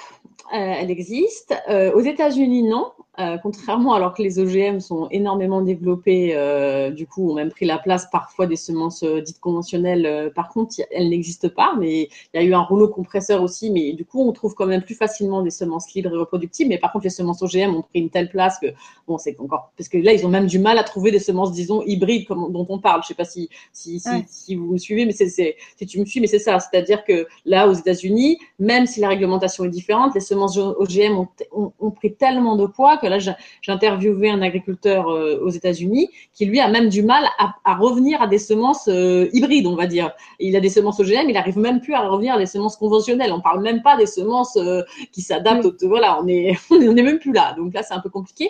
euh, 0.53 0.57
elle 0.57 0.89
existe. 0.89 1.53
Euh, 1.69 1.91
aux 1.93 2.01
États-Unis, 2.01 2.63
non. 2.63 2.91
Euh, 3.19 3.37
contrairement, 3.37 3.93
alors 3.93 4.13
que 4.13 4.23
les 4.23 4.39
OGM 4.39 4.79
sont 4.79 5.09
énormément 5.11 5.61
développés, 5.61 6.31
euh, 6.35 6.89
du 6.89 7.05
coup, 7.05 7.29
ont 7.29 7.33
même 7.33 7.49
pris 7.49 7.65
la 7.65 7.77
place 7.77 8.07
parfois 8.09 8.47
des 8.47 8.55
semences 8.55 9.03
euh, 9.03 9.19
dites 9.19 9.41
conventionnelles. 9.41 10.31
par 10.33 10.47
contre, 10.49 10.75
elles 10.91 11.09
n'existent 11.09 11.49
pas, 11.49 11.73
mais 11.77 12.09
il 12.33 12.39
y 12.41 12.43
a 12.43 12.43
eu 12.43 12.53
un 12.53 12.61
rouleau 12.61 12.87
compresseur 12.87 13.43
aussi, 13.43 13.71
mais 13.71 13.91
du 13.91 14.05
coup, 14.05 14.21
on 14.21 14.31
trouve 14.31 14.53
quand 14.55 14.65
même 14.65 14.81
plus 14.81 14.95
facilement 14.95 15.41
des 15.41 15.49
semences 15.49 15.93
libres 15.93 16.13
et 16.13 16.17
reproductibles. 16.17 16.69
Mais 16.69 16.77
par 16.77 16.93
contre, 16.93 17.03
les 17.05 17.09
semences 17.09 17.41
OGM 17.41 17.75
ont 17.75 17.81
pris 17.81 17.99
une 17.99 18.09
telle 18.09 18.29
place 18.29 18.57
que, 18.59 18.67
bon, 19.05 19.17
c'est 19.17 19.37
encore, 19.41 19.73
parce 19.77 19.89
que 19.89 19.97
là, 19.97 20.13
ils 20.13 20.25
ont 20.25 20.29
même 20.29 20.47
du 20.47 20.59
mal 20.59 20.77
à 20.77 20.83
trouver 20.83 21.11
des 21.11 21.19
semences, 21.19 21.51
disons, 21.51 21.81
hybrides, 21.83 22.25
comme, 22.25 22.53
dont 22.53 22.65
on 22.69 22.79
parle. 22.79 23.01
Je 23.03 23.09
sais 23.09 23.15
pas 23.15 23.25
si, 23.25 23.49
si, 23.73 23.99
si, 23.99 24.09
si 24.27 24.55
vous 24.55 24.71
me 24.71 24.77
suivez, 24.77 25.05
mais 25.05 25.11
c'est, 25.11 25.27
si 25.27 25.85
tu 25.85 25.99
me 25.99 26.05
suis, 26.05 26.21
mais 26.21 26.27
c'est 26.27 26.39
ça. 26.39 26.57
C'est-à-dire 26.59 27.03
que 27.03 27.27
là, 27.45 27.67
aux 27.67 27.73
États-Unis, 27.73 28.37
même 28.59 28.85
si 28.85 29.01
la 29.01 29.09
réglementation 29.09 29.65
est 29.65 29.69
différente, 29.69 30.15
les 30.15 30.21
semences 30.21 30.57
OGM 30.57 31.17
ont, 31.17 31.27
ont, 31.51 31.73
ont 31.79 31.91
pris 31.91 32.13
tellement 32.13 32.55
de 32.55 32.65
poids 32.65 32.97
que 32.97 33.08
là, 33.09 33.19
j'ai 33.19 33.33
interviewé 33.67 34.29
un 34.29 34.41
agriculteur 34.41 35.09
euh, 35.09 35.39
aux 35.43 35.49
États-Unis 35.49 36.09
qui, 36.33 36.45
lui, 36.45 36.59
a 36.59 36.67
même 36.67 36.89
du 36.89 37.03
mal 37.03 37.25
à, 37.37 37.75
revenir 37.75 38.21
à 38.21 38.27
des 38.27 38.39
semences 38.39 38.87
euh, 38.87 39.29
hybrides, 39.33 39.67
on 39.67 39.75
va 39.75 39.87
dire. 39.87 40.11
Il 40.39 40.55
a 40.55 40.59
des 40.59 40.69
semences 40.69 40.99
OGM, 40.99 41.29
il 41.29 41.33
n'arrive 41.33 41.57
même 41.57 41.81
plus 41.81 41.93
à 41.93 42.07
revenir 42.07 42.35
à 42.35 42.37
des 42.37 42.45
semences 42.45 42.77
conventionnelles. 42.77 43.31
On 43.31 43.41
parle 43.41 43.61
même 43.61 43.81
pas 43.81 43.97
des 43.97 44.05
semences 44.05 44.57
euh, 44.57 44.81
qui 45.11 45.21
s'adaptent. 45.21 45.83
Voilà, 45.83 46.19
on 46.21 46.27
est, 46.27 46.57
on 46.71 46.79
est 46.79 47.03
même 47.03 47.19
plus 47.19 47.33
là. 47.33 47.53
Donc 47.57 47.73
là, 47.73 47.83
c'est 47.83 47.93
un 47.93 47.99
peu 47.99 48.09
compliqué. 48.09 48.49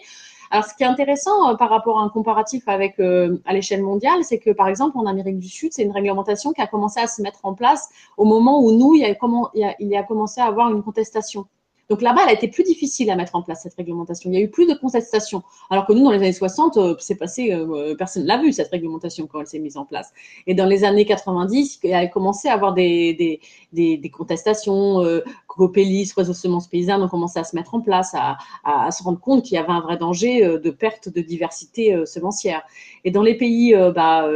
Alors, 0.52 0.65
ce 0.65 0.74
qui 0.74 0.82
est 0.82 0.88
intéressant 0.88 1.56
par 1.58 1.69
rapport 1.69 2.00
à 2.00 2.04
un 2.04 2.10
comparatif 2.10 2.67
avec 2.67 3.00
à 3.00 3.54
l'échelle 3.54 3.84
mondiale, 3.84 4.24
c'est 4.24 4.39
que 4.39 4.50
par 4.50 4.67
exemple 4.67 4.98
en 4.98 5.06
Amérique 5.06 5.38
du 5.38 5.48
Sud, 5.48 5.74
c'est 5.74 5.84
une 5.84 5.91
réglementation 5.91 6.54
qui 6.54 6.62
a 6.62 6.65
commencé 6.65 7.00
à 7.00 7.06
se 7.06 7.22
mettre 7.22 7.41
en 7.43 7.54
place 7.54 7.88
au 8.17 8.26
moment 8.26 8.60
où 8.60 8.72
nous, 8.72 8.95
il 8.95 9.02
y 9.02 9.06
a, 9.06 9.13
comment, 9.13 9.52
il 9.54 9.62
y 9.62 9.63
a, 9.63 9.76
il 9.80 9.89
y 9.89 9.95
a 9.95 10.02
commencé 10.02 10.41
à 10.41 10.45
avoir 10.45 10.74
une 10.74 10.82
contestation. 10.82 11.45
Donc 11.89 12.04
là-bas, 12.04 12.21
elle 12.23 12.30
a 12.30 12.34
été 12.34 12.47
plus 12.47 12.63
difficile 12.63 13.10
à 13.10 13.15
mettre 13.15 13.36
en 13.36 13.41
place, 13.41 13.63
cette 13.63 13.73
réglementation. 13.73 14.30
Il 14.30 14.36
y 14.36 14.38
a 14.38 14.43
eu 14.43 14.49
plus 14.49 14.67
de 14.67 14.75
contestations. 14.75 15.41
Alors 15.71 15.88
que 15.88 15.93
nous, 15.93 16.04
dans 16.04 16.12
les 16.12 16.17
années 16.17 16.34
60, 16.34 16.78
euh, 16.78 16.95
c'est 16.99 17.15
passé, 17.15 17.52
euh, 17.52 17.95
personne 17.97 18.25
l'a 18.25 18.38
vu, 18.38 18.54
cette 18.54 18.69
réglementation, 18.69 19.25
quand 19.25 19.39
elle 19.39 19.47
s'est 19.47 19.58
mise 19.58 19.75
en 19.75 19.86
place. 19.86 20.13
Et 20.45 20.54
dans 20.54 20.67
les 20.67 20.84
années 20.84 21.06
90, 21.06 21.80
elle 21.84 21.93
a 21.95 22.08
commencé 22.08 22.47
à 22.47 22.54
avoir 22.54 22.75
des, 22.75 23.15
des, 23.15 23.39
des, 23.73 23.97
des 23.97 24.10
contestations. 24.12 25.02
Euh, 25.02 25.21
Copélis, 25.47 26.13
Réseau 26.15 26.34
Semences 26.34 26.67
Paysannes 26.67 27.02
ont 27.02 27.08
commencé 27.08 27.39
à 27.39 27.43
se 27.43 27.56
mettre 27.56 27.73
en 27.73 27.82
place, 27.82 28.13
à, 28.13 28.38
à, 28.63 28.91
se 28.91 29.02
rendre 29.02 29.19
compte 29.19 29.43
qu'il 29.43 29.56
y 29.56 29.58
avait 29.58 29.71
un 29.71 29.82
vrai 29.82 29.97
danger 29.97 30.45
euh, 30.45 30.60
de 30.60 30.69
perte 30.69 31.10
de 31.10 31.21
diversité 31.21 32.06
semencière. 32.06 32.62
Et 33.04 33.10
dans 33.10 33.23
les 33.23 33.36
pays, 33.36 33.73
bah, 33.95 34.30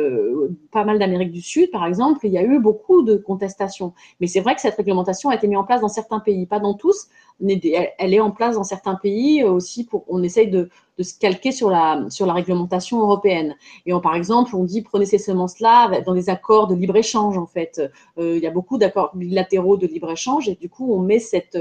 pas 0.72 0.86
mal 0.86 0.98
d'Amérique 0.98 1.32
du 1.32 1.42
Sud, 1.42 1.70
par 1.70 1.86
exemple, 1.86 2.26
il 2.26 2.32
y 2.32 2.38
a 2.38 2.44
eu 2.44 2.60
beaucoup 2.60 3.04
de 3.04 3.16
contestations. 3.16 3.94
Mais 4.20 4.28
c'est 4.28 4.40
vrai 4.40 4.56
que 4.56 4.62
cette 4.62 4.76
réglementation 4.76 5.30
a 5.30 5.36
été 5.36 5.48
mise 5.48 5.58
en 5.58 5.64
place 5.64 5.82
dans 5.82 5.88
certains 5.88 6.20
pays, 6.20 6.46
pas 6.46 6.60
dans 6.60 6.74
tous 6.74 7.10
elle 7.42 8.14
est 8.14 8.20
en 8.20 8.32
place 8.32 8.56
dans 8.56 8.64
certains 8.64 8.96
pays 8.96 9.44
aussi 9.44 9.86
pour 9.86 10.06
on 10.08 10.24
essaye 10.24 10.50
de, 10.50 10.70
se 11.00 11.18
calquer 11.18 11.52
sur 11.52 11.70
la 11.70 12.08
réglementation 12.20 13.02
européenne 13.02 13.56
et 13.86 13.94
par 14.02 14.16
exemple 14.16 14.56
on 14.56 14.64
dit 14.64 14.84
prenez 14.84 15.06
ces 15.06 15.18
semences 15.18 15.60
là 15.60 16.02
dans 16.02 16.14
des 16.14 16.30
accords 16.30 16.68
de 16.68 16.76
libre 16.76 16.96
échange 16.96 17.38
en 17.38 17.48
fait 17.48 17.82
euh, 18.20 18.38
il 18.38 18.44
y 18.44 18.48
a 18.48 18.52
beaucoup 18.52 18.78
d'accords 18.78 19.12
bilatéraux 19.16 19.76
de 19.78 19.88
libre 19.88 20.12
échange 20.12 20.48
et 20.48 20.56
du 20.56 20.70
coup 20.70 20.94
on 20.94 21.00
met 21.00 21.20
cette 21.20 21.58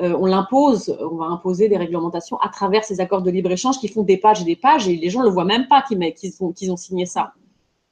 euh, 0.00 0.16
on 0.20 0.26
l'impose 0.26 0.96
on 1.00 1.16
va 1.16 1.26
imposer 1.26 1.68
des 1.68 1.76
réglementations 1.76 2.38
à 2.38 2.48
travers 2.50 2.84
ces 2.84 3.00
accords 3.00 3.22
de 3.22 3.30
libre 3.30 3.50
échange 3.50 3.78
qui 3.78 3.88
font 3.88 4.02
des 4.02 4.16
pages 4.16 4.42
et 4.42 4.44
des 4.44 4.56
pages 4.56 4.88
et 4.88 4.96
les 4.96 5.10
gens 5.10 5.20
ne 5.20 5.24
le 5.24 5.30
voient 5.30 5.44
même 5.44 5.66
pas 5.66 5.82
qu'ils 5.82 6.70
ont, 6.70 6.76
signé 6.76 7.06
ça. 7.06 7.32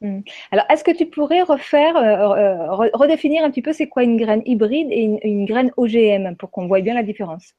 Alors, 0.03 0.65
est-ce 0.71 0.85
que 0.85 0.91
tu 0.91 1.07
pourrais 1.07 1.43
refaire, 1.43 1.97
euh, 1.97 2.35
euh, 2.37 2.91
redéfinir 2.93 3.45
un 3.45 3.51
petit 3.51 3.63
peu 3.63 3.73
c'est 3.73 3.89
quoi 3.89 4.03
une 4.03 4.17
graine 4.17 4.43
hybride 4.45 4.89
et 4.91 5.19
une, 5.23 5.47
graine 5.47 5.71
OGM 5.77 6.37
pour 6.37 6.51
qu'on 6.51 6.67
voit 6.67 6.81
bien 6.81 6.95
la 6.95 7.03
différence? 7.03 7.55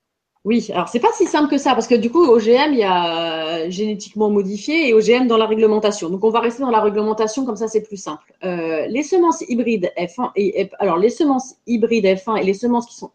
Oui, 0.45 0.69
alors 0.71 0.87
c'est 0.87 1.01
pas 1.01 1.11
si 1.13 1.25
simple 1.25 1.49
que 1.49 1.57
ça 1.57 1.73
parce 1.73 1.87
que 1.87 1.95
du 1.95 2.09
coup 2.09 2.23
OGM 2.23 2.71
il 2.71 2.77
y 2.77 2.83
a 2.83 3.65
euh, 3.65 3.69
génétiquement 3.69 4.29
modifié 4.29 4.87
et 4.87 4.93
OGM 4.93 5.27
dans 5.27 5.35
la 5.35 5.45
réglementation. 5.45 6.09
Donc 6.09 6.23
on 6.23 6.29
va 6.29 6.39
rester 6.39 6.61
dans 6.61 6.69
la 6.69 6.79
réglementation 6.79 7.43
comme 7.43 7.57
ça 7.57 7.67
c'est 7.67 7.81
plus 7.81 7.97
simple. 7.97 8.33
les 8.43 9.03
semences 9.03 9.43
hybrides 9.49 9.91
F1 9.97 10.31
et 10.37 10.69
alors 10.79 10.97
les 10.97 11.09
semences 11.09 11.55
hybrides 11.65 12.05
F1 12.05 12.37
et 12.37 12.45
les 12.45 12.53
semences 12.53 12.85
qui 12.85 12.95
sont 12.95 13.11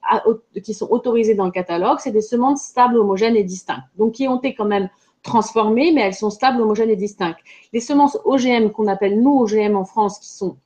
qui 0.62 0.74
sont 0.74 0.88
autorisées 0.90 1.34
dans 1.34 1.46
le 1.46 1.52
catalogue, 1.52 1.98
c'est 2.00 2.10
des 2.10 2.20
semences 2.20 2.64
stables, 2.64 2.98
homogènes 2.98 3.36
et 3.36 3.44
distinctes. 3.44 3.86
Donc 3.96 4.12
qui 4.12 4.28
ont 4.28 4.36
été 4.38 4.54
quand 4.54 4.66
même 4.66 4.90
transformées, 5.22 5.92
mais 5.92 6.02
elles 6.02 6.14
sont 6.14 6.30
stables, 6.30 6.60
homogènes 6.60 6.90
et 6.90 6.96
distinctes. 6.96 7.38
Les 7.72 7.80
semences 7.80 8.18
OGM 8.24 8.70
qu'on 8.70 8.88
appelle 8.88 9.20
nous 9.20 9.40
OGM 9.40 9.76
en 9.76 9.84
France, 9.84 10.18
qui 10.18 10.28
sont 10.28 10.56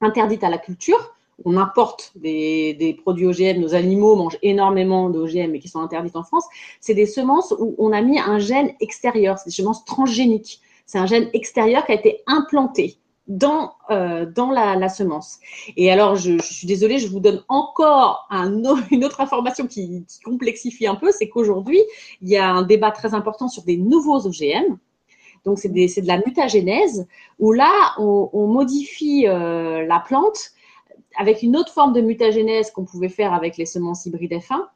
interdites 0.00 0.44
à 0.44 0.50
la 0.50 0.58
culture, 0.58 1.14
on 1.44 1.56
importe 1.56 2.12
des, 2.16 2.96
produits 3.02 3.26
OGM, 3.26 3.60
nos 3.60 3.74
animaux 3.74 4.16
mangent 4.16 4.38
énormément 4.42 5.10
d'OGM 5.10 5.50
mais 5.50 5.58
qui 5.58 5.68
sont 5.68 5.80
interdites 5.80 6.16
en 6.16 6.22
France, 6.22 6.46
c'est 6.80 6.94
des 6.94 7.06
semences 7.06 7.54
où 7.58 7.74
on 7.78 7.92
a 7.92 8.00
mis 8.00 8.18
un 8.18 8.38
gène 8.38 8.72
extérieur, 8.80 9.38
c'est 9.38 9.46
des 9.46 9.56
semences 9.56 9.84
transgéniques. 9.84 10.60
C'est 10.86 10.98
un 10.98 11.06
gène 11.06 11.28
extérieur 11.32 11.86
qui 11.86 11.92
a 11.92 11.94
été 11.94 12.22
implanté 12.26 12.98
dans, 13.28 13.74
euh, 13.90 14.26
dans 14.26 14.50
la, 14.50 14.88
semence. 14.88 15.38
Et 15.76 15.90
alors, 15.90 16.16
je, 16.16 16.38
suis 16.38 16.66
désolée, 16.66 16.98
je 16.98 17.08
vous 17.08 17.20
donne 17.20 17.44
encore 17.48 18.26
un, 18.30 18.62
une 18.90 19.04
autre 19.04 19.20
information 19.20 19.66
qui, 19.66 20.04
complexifie 20.24 20.86
un 20.86 20.96
peu, 20.96 21.10
c'est 21.12 21.28
qu'aujourd'hui, 21.28 21.80
il 22.20 22.28
y 22.28 22.36
a 22.36 22.50
un 22.50 22.62
débat 22.62 22.90
très 22.90 23.14
important 23.14 23.48
sur 23.48 23.62
des 23.62 23.76
nouveaux 23.76 24.26
OGM. 24.26 24.76
Donc, 25.44 25.58
c'est 25.58 25.68
de 25.68 26.06
la 26.06 26.18
mutagénèse, 26.18 27.06
où 27.38 27.52
là, 27.52 27.94
on, 27.98 28.46
modifie 28.46 29.26
euh, 29.26 29.84
la 29.86 29.98
plante 29.98 30.52
avec 31.18 31.42
une 31.42 31.56
autre 31.56 31.72
forme 31.72 31.92
de 31.92 32.00
mutagénèse 32.00 32.70
qu'on 32.70 32.84
pouvait 32.84 33.08
faire 33.08 33.34
avec 33.34 33.56
les 33.56 33.66
semences 33.66 34.06
hybrides 34.06 34.32
F1 34.32 34.66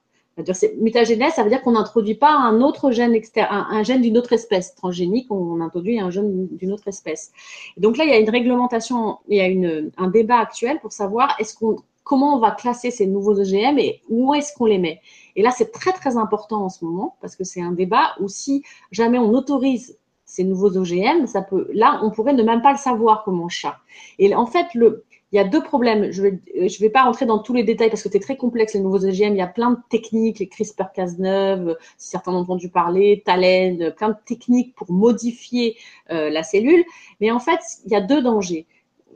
Mutagénèse, 0.79 1.33
ça 1.33 1.43
veut 1.43 1.49
dire 1.49 1.63
qu'on 1.63 1.73
n'introduit 1.73 2.15
pas 2.15 2.31
un 2.31 2.61
autre 2.61 2.91
gène 2.91 3.19
un, 3.37 3.83
gène 3.83 4.03
d'une 4.03 4.19
autre 4.19 4.35
espèce 4.35 4.75
transgénique, 4.75 5.31
on 5.31 5.61
introduit 5.63 5.99
un 5.99 6.11
gène 6.11 6.49
d'une 6.49 6.73
autre 6.73 6.89
espèce. 6.89 7.33
donc 7.79 7.97
là, 7.97 8.05
il 8.05 8.11
y 8.11 8.13
a 8.13 8.19
une 8.19 8.29
réglementation, 8.29 9.19
il 9.29 9.39
y 9.39 9.41
a 9.41 9.47
une, 9.47 9.91
un 9.97 10.09
débat 10.09 10.39
actuel 10.39 10.79
pour 10.81 10.93
savoir 10.93 11.35
est-ce 11.39 11.57
qu'on, 11.57 11.77
comment 12.05 12.37
on 12.37 12.39
va 12.39 12.51
classer 12.51 12.91
ces 12.91 13.07
nouveaux 13.07 13.41
OGM 13.41 13.79
et 13.79 14.03
où 14.09 14.35
est-ce 14.35 14.55
qu'on 14.55 14.67
les 14.67 14.79
met? 14.79 15.01
Et 15.35 15.43
là, 15.43 15.51
c'est 15.51 15.73
très 15.73 15.93
très 15.93 16.17
important 16.17 16.65
en 16.65 16.69
ce 16.69 16.85
moment 16.85 17.17
parce 17.21 17.35
que 17.35 17.45
c'est 17.45 17.63
un 17.63 17.73
débat 17.73 18.15
où 18.21 18.29
si 18.29 18.63
jamais 18.93 19.19
on 19.19 19.31
autorise 19.31 19.99
ces 20.27 20.45
nouveaux 20.45 20.77
OGM, 20.77 21.27
ça 21.27 21.41
peut, 21.43 21.69
là, 21.73 22.01
on 22.03 22.11
pourrait 22.11 22.35
ne 22.35 22.43
même 22.43 22.61
pas 22.61 22.73
le 22.73 22.79
savoir 22.79 23.25
comment 23.25 23.49
chat. 23.49 23.79
Et 24.19 24.35
en 24.35 24.47
fait, 24.47 24.67
le, 24.75 25.05
il 25.33 25.37
y 25.37 25.39
a 25.39 25.45
deux 25.45 25.63
problèmes. 25.63 26.13
Je 26.13 26.23
ne 26.23 26.31
vais, 26.31 26.41
euh, 26.57 26.69
vais 26.81 26.91
pas 26.91 27.03
rentrer 27.03 27.27
dans 27.27 27.39
tous 27.39 27.53
les 27.53 27.65
détails 27.65 27.91
parce 27.91 28.03
que 28.03 28.09
c'est 28.11 28.21
très 28.21 28.37
complexe, 28.37 28.75
les 28.75 28.81
nouveaux 28.81 29.05
OGM. 29.05 29.35
Il 29.35 29.37
y 29.37 29.43
a 29.43 29.47
plein 29.47 29.71
de 29.71 29.79
techniques, 29.91 30.39
les 30.39 30.47
CRISPR-Cas9, 30.47 31.77
si 31.97 32.11
certains 32.11 32.33
ont 32.33 32.39
entendu 32.39 32.69
parler, 32.69 33.23
Talen, 33.25 33.93
plein 33.97 34.11
de 34.11 34.17
techniques 34.25 34.75
pour 34.75 34.91
modifier 34.91 35.77
euh, 36.11 36.31
la 36.31 36.43
cellule. 36.43 36.85
Mais 37.21 37.31
en 37.31 37.41
fait, 37.41 37.61
il 37.85 37.93
y 37.93 37.97
a 37.97 38.01
deux 38.01 38.23
dangers 38.23 38.67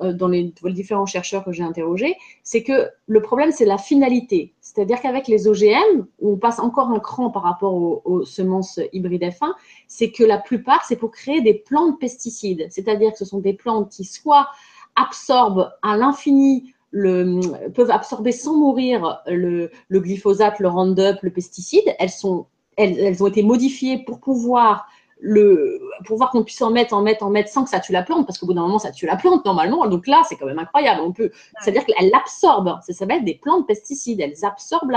euh, 0.03 0.13
dans 0.13 0.29
les, 0.29 0.53
différents 0.65 1.07
chercheurs 1.07 1.45
que 1.45 1.53
j'ai 1.53 1.63
interrogés. 1.63 2.17
C'est 2.43 2.63
que 2.63 2.89
le 3.07 3.21
problème, 3.21 3.53
c'est 3.53 3.67
la 3.67 3.79
finalité. 3.79 4.55
C'est-à-dire 4.61 5.01
qu'avec 5.01 5.29
les 5.29 5.47
OGM, 5.47 6.07
on 6.23 6.37
passe 6.37 6.59
encore 6.59 6.89
un 6.89 7.01
cran 7.01 7.31
par 7.31 7.43
rapport 7.43 7.75
aux, 8.05 8.25
semences 8.25 8.81
hybrides 8.93 9.23
F1, 9.23 9.53
c'est 9.89 10.11
que 10.11 10.25
la 10.25 10.39
plupart, 10.39 10.85
c'est 10.87 10.97
pour 10.97 11.11
créer 11.11 11.41
des 11.43 11.55
plantes 11.55 12.01
pesticides. 12.01 12.67
C'est-à-dire 12.71 13.13
que 13.13 13.19
ce 13.19 13.25
sont 13.25 13.41
des 13.41 13.53
plantes 13.53 13.91
qui 13.91 14.05
soient 14.05 14.49
absorbent 14.97 15.71
à 15.83 15.97
l'infini 15.97 16.75
le, 16.93 17.41
peuvent 17.71 17.91
absorber 17.91 18.33
sans 18.33 18.57
mourir 18.57 19.23
le, 19.27 19.71
glyphosate, 19.91 20.59
le 20.59 20.69
Roundup, 20.69 21.19
le 21.23 21.31
pesticide. 21.31 21.95
Elles, 21.99 22.11
sont, 22.11 22.47
elles, 22.77 23.23
ont 23.23 23.27
été 23.27 23.43
modifiées 23.43 24.05
pour 24.05 24.21
pouvoir 24.21 24.87
le 25.23 25.81
pouvoir 26.07 26.31
qu'on 26.31 26.43
puisse 26.43 26.63
en 26.63 26.71
mettre, 26.71 26.95
en 26.95 27.03
mettre, 27.03 27.25
en 27.25 27.31
mettre 27.31 27.51
sans 27.51 27.65
que 27.65 27.71
ça 27.71 27.79
tue 27.81 27.93
la 27.93 28.03
plante, 28.03 28.27
parce 28.27 28.39
qu'au 28.39 28.47
bout 28.47 28.55
d'un 28.55 28.63
moment, 28.63 28.79
ça 28.79 28.91
tue 28.91 29.07
la 29.07 29.17
plante 29.17 29.45
normalement. 29.45 29.87
Donc 29.87 30.07
là, 30.07 30.23
c'est 30.29 30.37
quand 30.37 30.47
même 30.47 30.59
incroyable. 30.59 31.03
On 31.03 31.13
peut, 31.13 31.31
c'est-à-dire 31.61 31.85
qu'elles 31.85 32.11
l'absorbent. 32.11 32.81
Ça 32.87 32.93
s'appelle 32.95 33.25
des 33.25 33.35
plantes 33.35 33.67
pesticides. 33.67 34.21
Elles 34.21 34.45
absorbent 34.45 34.93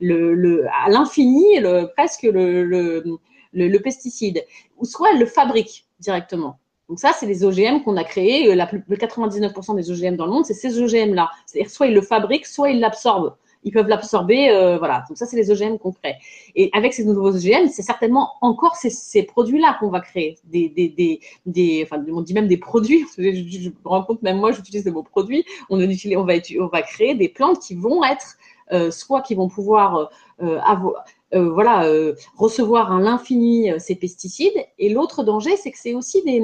le, 0.00 0.34
le, 0.34 0.66
à 0.84 0.90
l'infini 0.90 1.60
presque 1.96 2.24
le, 2.24 2.64
le, 3.52 3.78
pesticide. 3.78 4.44
Ou 4.78 4.84
soit 4.84 5.12
elles 5.12 5.20
le 5.20 5.26
fabriquent 5.26 5.86
directement. 6.00 6.58
Donc 6.90 6.98
ça, 6.98 7.12
c'est 7.16 7.26
les 7.26 7.44
OGM 7.44 7.82
qu'on 7.84 7.96
a 7.96 8.02
créés. 8.02 8.50
Euh, 8.50 8.56
la 8.56 8.66
99% 8.66 9.76
des 9.76 9.92
OGM 9.92 10.16
dans 10.16 10.26
le 10.26 10.32
monde, 10.32 10.44
c'est 10.44 10.54
ces 10.54 10.82
OGM-là. 10.82 11.30
C'est-à-dire 11.46 11.70
soit 11.70 11.86
ils 11.86 11.94
le 11.94 12.02
fabriquent, 12.02 12.46
soit 12.46 12.70
ils 12.70 12.80
l'absorbent. 12.80 13.36
Ils 13.62 13.72
peuvent 13.72 13.86
l'absorber, 13.86 14.50
euh, 14.50 14.76
voilà. 14.76 15.04
Donc 15.08 15.16
ça, 15.16 15.24
c'est 15.24 15.36
les 15.36 15.52
OGM 15.52 15.78
qu'on 15.78 15.92
crée. 15.92 16.16
Et 16.56 16.68
avec 16.72 16.92
ces 16.92 17.04
nouveaux 17.04 17.28
OGM, 17.28 17.68
c'est 17.68 17.82
certainement 17.82 18.32
encore 18.40 18.74
ces, 18.74 19.22
produits-là 19.22 19.76
qu'on 19.78 19.88
va 19.88 20.00
créer. 20.00 20.36
On 20.52 22.22
dit 22.22 22.34
même 22.34 22.48
des 22.48 22.56
produits. 22.56 23.06
Je, 23.16 23.68
me 23.68 23.72
rends 23.84 24.02
compte, 24.02 24.22
même 24.22 24.38
moi, 24.38 24.50
j'utilise 24.50 24.82
de 24.82 24.90
mots 24.90 25.04
produits. 25.04 25.44
On, 25.68 25.76
va, 25.76 26.82
créer 26.82 27.14
des 27.14 27.28
plantes 27.28 27.60
qui 27.60 27.76
vont 27.76 28.02
être, 28.02 28.36
euh, 28.72 28.90
soit 28.90 29.20
qui 29.20 29.36
vont 29.36 29.48
pouvoir 29.48 30.10
voilà, 31.32 31.88
recevoir 32.36 32.92
à 32.92 32.98
l'infini 32.98 33.70
ces 33.78 33.94
pesticides. 33.94 34.66
Et 34.80 34.88
l'autre 34.88 35.22
danger, 35.22 35.56
c'est 35.56 35.70
que 35.70 35.78
c'est 35.78 35.94
aussi 35.94 36.22
des, 36.24 36.40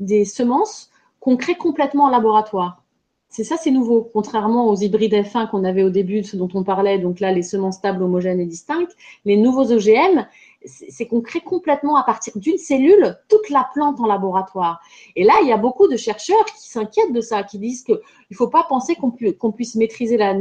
des 0.00 0.24
semences 0.24 0.90
qu'on 1.20 1.36
crée 1.36 1.56
complètement 1.56 2.04
en 2.04 2.10
laboratoire. 2.10 2.84
C'est 3.28 3.42
ça, 3.42 3.56
c'est 3.56 3.72
nouveau, 3.72 4.08
contrairement 4.12 4.68
aux 4.68 4.76
hybrides 4.76 5.12
F1 5.12 5.50
qu'on 5.50 5.64
avait 5.64 5.82
au 5.82 5.90
début, 5.90 6.22
ce 6.22 6.36
dont 6.36 6.48
on 6.54 6.62
parlait, 6.62 7.00
donc 7.00 7.18
là, 7.18 7.32
les 7.32 7.42
semences 7.42 7.78
stables, 7.78 8.00
homogènes 8.00 8.38
et 8.38 8.46
distinctes. 8.46 8.94
Les 9.24 9.36
nouveaux 9.36 9.72
OGM, 9.72 10.24
c'est 10.64 11.06
qu'on 11.06 11.20
crée 11.20 11.40
complètement 11.40 11.96
à 11.96 12.04
partir 12.04 12.38
d'une 12.38 12.58
cellule 12.58 13.18
toute 13.28 13.50
la 13.50 13.68
plante 13.74 13.98
en 13.98 14.06
laboratoire. 14.06 14.80
Et 15.16 15.24
là, 15.24 15.34
il 15.42 15.48
y 15.48 15.52
a 15.52 15.56
beaucoup 15.56 15.88
de 15.88 15.96
chercheurs 15.96 16.44
qui 16.44 16.70
s'inquiètent 16.70 17.12
de 17.12 17.20
ça, 17.20 17.42
qui 17.42 17.58
disent 17.58 17.82
qu'il 17.82 17.98
ne 18.30 18.36
faut 18.36 18.48
pas 18.48 18.64
penser 18.68 18.94
qu'on 18.94 19.52
puisse 19.52 19.74
maîtriser 19.74 20.16
la, 20.16 20.34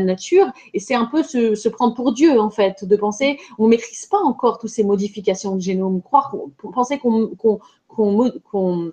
nature. 0.00 0.46
Et 0.72 0.80
c'est 0.80 0.94
un 0.94 1.04
peu 1.04 1.22
se, 1.22 1.68
prendre 1.68 1.94
pour 1.94 2.12
Dieu, 2.12 2.40
en 2.40 2.48
fait, 2.48 2.84
de 2.84 2.96
penser 2.96 3.38
on 3.58 3.64
ne 3.64 3.70
maîtrise 3.70 4.06
pas 4.06 4.20
encore 4.24 4.58
toutes 4.58 4.70
ces 4.70 4.84
modifications 4.84 5.54
de 5.54 5.60
génome. 5.60 6.00
Croire, 6.02 6.34
penser 6.72 6.98
qu'on 6.98 7.60
qu'on 7.98 8.92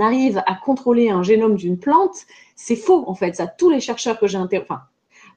arrive 0.00 0.42
à 0.46 0.54
contrôler 0.54 1.08
un 1.10 1.22
génome 1.22 1.56
d'une 1.56 1.78
plante, 1.78 2.16
c'est 2.56 2.76
faux 2.76 3.04
en 3.06 3.14
fait. 3.14 3.36
Ça, 3.36 3.46
tous 3.46 3.70
les 3.70 3.80
chercheurs 3.80 4.18
que 4.18 4.26
j'ai 4.26 4.38
interrogés, 4.38 4.66
enfin, 4.68 4.82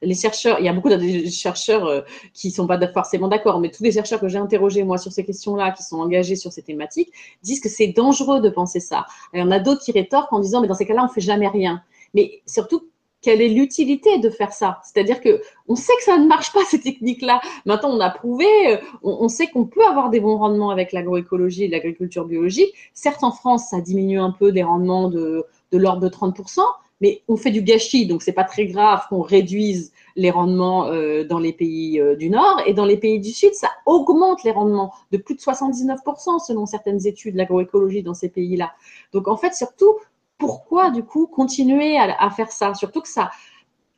les 0.02 0.14
chercheurs, 0.14 0.58
il 0.60 0.66
y 0.66 0.68
a 0.68 0.72
beaucoup 0.72 0.90
de 0.90 1.28
chercheurs 1.28 1.86
euh, 1.86 2.00
qui 2.32 2.48
ne 2.48 2.52
sont 2.52 2.66
pas 2.66 2.78
forcément 2.92 3.28
d'accord, 3.28 3.60
mais 3.60 3.70
tous 3.70 3.82
les 3.82 3.92
chercheurs 3.92 4.20
que 4.20 4.28
j'ai 4.28 4.38
interrogés 4.38 4.84
moi 4.84 4.98
sur 4.98 5.12
ces 5.12 5.24
questions-là, 5.24 5.72
qui 5.72 5.82
sont 5.82 5.98
engagés 5.98 6.36
sur 6.36 6.52
ces 6.52 6.62
thématiques, 6.62 7.12
disent 7.42 7.60
que 7.60 7.68
c'est 7.68 7.88
dangereux 7.88 8.40
de 8.40 8.48
penser 8.48 8.80
ça. 8.80 9.06
il 9.34 9.40
y 9.40 9.42
en 9.42 9.50
a 9.50 9.58
d'autres 9.58 9.82
qui 9.82 9.92
rétorquent 9.92 10.32
en 10.32 10.40
disant 10.40 10.60
mais 10.60 10.68
dans 10.68 10.74
ces 10.74 10.86
cas-là 10.86 11.04
on 11.04 11.08
fait 11.08 11.20
jamais 11.20 11.48
rien. 11.48 11.82
Mais 12.14 12.42
surtout 12.46 12.87
quelle 13.20 13.40
est 13.40 13.48
l'utilité 13.48 14.18
de 14.18 14.30
faire 14.30 14.52
ça 14.52 14.80
C'est-à-dire 14.84 15.20
que 15.20 15.40
on 15.66 15.74
sait 15.74 15.92
que 15.96 16.04
ça 16.04 16.18
ne 16.18 16.26
marche 16.26 16.52
pas 16.52 16.64
ces 16.70 16.80
techniques-là. 16.80 17.40
Maintenant, 17.66 17.90
on 17.90 18.00
a 18.00 18.10
prouvé, 18.10 18.46
euh, 18.66 18.76
on, 19.02 19.28
sait 19.28 19.48
qu'on 19.48 19.64
peut 19.64 19.84
avoir 19.84 20.10
des 20.10 20.20
bons 20.20 20.38
rendements 20.38 20.70
avec 20.70 20.92
l'agroécologie 20.92 21.64
et 21.64 21.68
l'agriculture 21.68 22.24
biologique. 22.24 22.74
Certes, 22.94 23.24
en 23.24 23.32
France, 23.32 23.68
ça 23.70 23.80
diminue 23.80 24.20
un 24.20 24.30
peu 24.30 24.52
des 24.52 24.62
rendements 24.62 25.08
de, 25.08 25.44
de 25.72 25.78
l'ordre 25.78 26.00
de 26.00 26.08
30%, 26.08 26.60
mais 27.00 27.22
on 27.28 27.36
fait 27.36 27.50
du 27.50 27.62
gâchis, 27.62 28.06
donc 28.06 28.22
c'est 28.22 28.32
pas 28.32 28.44
très 28.44 28.66
grave 28.66 29.02
qu'on 29.08 29.22
réduise 29.22 29.92
les 30.16 30.30
rendements 30.30 30.86
euh, 30.86 31.24
dans 31.24 31.38
les 31.38 31.52
pays 31.52 32.00
euh, 32.00 32.16
du 32.16 32.28
Nord 32.28 32.60
et 32.66 32.74
dans 32.74 32.84
les 32.84 32.96
pays 32.96 33.20
du 33.20 33.30
Sud, 33.30 33.54
ça 33.54 33.70
augmente 33.86 34.42
les 34.42 34.50
rendements 34.50 34.92
de 35.12 35.18
plus 35.18 35.36
de 35.36 35.40
79% 35.40 36.44
selon 36.44 36.66
certaines 36.66 37.06
études 37.06 37.34
de 37.34 37.38
l'agroécologie 37.38 38.02
dans 38.02 38.14
ces 38.14 38.28
pays-là. 38.28 38.72
Donc 39.12 39.28
en 39.28 39.36
fait, 39.36 39.54
surtout, 39.54 39.94
pourquoi 40.38 40.90
du 40.90 41.02
coup 41.02 41.26
continuer 41.26 41.98
à, 41.98 42.30
faire 42.30 42.52
ça? 42.52 42.74
Surtout 42.74 43.00
que 43.00 43.08
ça, 43.08 43.30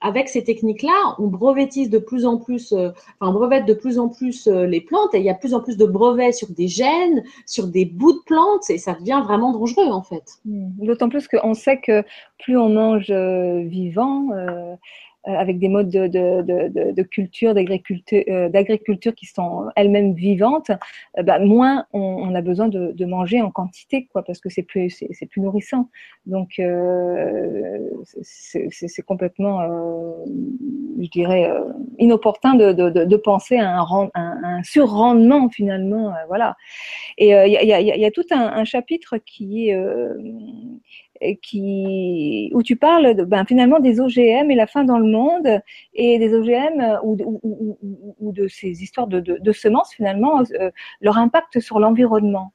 avec 0.00 0.28
ces 0.28 0.42
techniques-là, 0.42 1.14
on 1.18 1.26
brevetise 1.26 1.90
de 1.90 1.98
plus 1.98 2.24
en 2.24 2.38
plus, 2.38 2.72
euh, 2.72 2.90
brevette 3.20 3.66
de 3.66 3.74
plus 3.74 3.98
en 3.98 4.08
plus 4.08 4.46
euh, 4.46 4.66
les 4.66 4.80
plantes 4.80 5.14
et 5.14 5.18
il 5.18 5.24
y 5.24 5.30
a 5.30 5.34
de 5.34 5.38
plus 5.38 5.52
en 5.52 5.60
plus 5.60 5.76
de 5.76 5.84
brevets 5.84 6.32
sur 6.32 6.48
des 6.48 6.68
gènes, 6.68 7.22
sur 7.44 7.66
des 7.66 7.84
bouts 7.84 8.14
de 8.14 8.22
plantes 8.24 8.70
et 8.70 8.78
ça 8.78 8.94
devient 8.94 9.20
vraiment 9.22 9.52
dangereux 9.52 9.90
en 9.90 10.02
fait. 10.02 10.40
Mmh. 10.46 10.86
D'autant 10.86 11.10
plus 11.10 11.28
qu'on 11.28 11.54
sait 11.54 11.80
que 11.80 12.02
plus 12.38 12.56
on 12.56 12.70
mange 12.70 13.10
euh, 13.10 13.62
vivant, 13.64 14.28
avec 15.24 15.58
des 15.58 15.68
modes 15.68 15.90
de, 15.90 17.02
culture, 17.02 17.54
d'agriculture, 17.54 18.22
euh, 18.28 18.48
d'agriculture 18.48 19.14
qui 19.14 19.26
sont 19.26 19.66
elles-mêmes 19.76 20.14
vivantes, 20.14 20.70
euh, 21.18 21.22
bah, 21.22 21.38
moins 21.38 21.84
on, 21.92 22.34
a 22.34 22.40
besoin 22.40 22.68
de, 22.68 23.04
manger 23.04 23.42
en 23.42 23.50
quantité, 23.50 24.06
quoi, 24.12 24.22
parce 24.22 24.40
que 24.40 24.48
c'est 24.48 24.62
plus 24.62 24.90
nourrissant. 25.36 25.88
Donc 26.26 26.60
c'est, 28.22 29.02
complètement, 29.06 29.60
je 31.00 31.08
dirais, 31.08 31.50
inopportun 31.98 32.54
de, 32.54 33.16
penser 33.16 33.58
à 33.58 33.80
un, 34.14 34.62
surrendement 34.62 35.48
finalement, 35.50 36.14
voilà. 36.28 36.56
Et 37.18 37.30
il 37.30 37.52
y 37.52 38.04
a, 38.04 38.10
tout 38.10 38.26
un 38.30 38.64
chapitre 38.64 39.18
qui 39.18 39.70
est 39.70 39.76
qui, 41.42 42.50
où 42.54 42.62
tu 42.62 42.76
parles 42.76 43.14
de, 43.14 43.24
ben, 43.24 43.44
finalement 43.44 43.78
des 43.80 44.00
OGM 44.00 44.50
et 44.50 44.54
la 44.54 44.66
fin 44.66 44.84
dans 44.84 44.98
le 44.98 45.06
monde 45.06 45.60
et 45.94 46.18
des 46.18 46.34
OGM 46.34 46.80
euh, 46.80 46.96
ou, 47.02 47.16
ou, 47.42 47.78
ou, 48.18 48.32
de 48.32 48.48
ces 48.48 48.82
histoires 48.82 49.06
de, 49.06 49.20
de, 49.20 49.38
de 49.38 49.52
semences 49.52 49.92
finalement, 49.92 50.42
euh, 50.60 50.70
leur 51.00 51.18
impact 51.18 51.60
sur 51.60 51.78
l'environnement. 51.78 52.52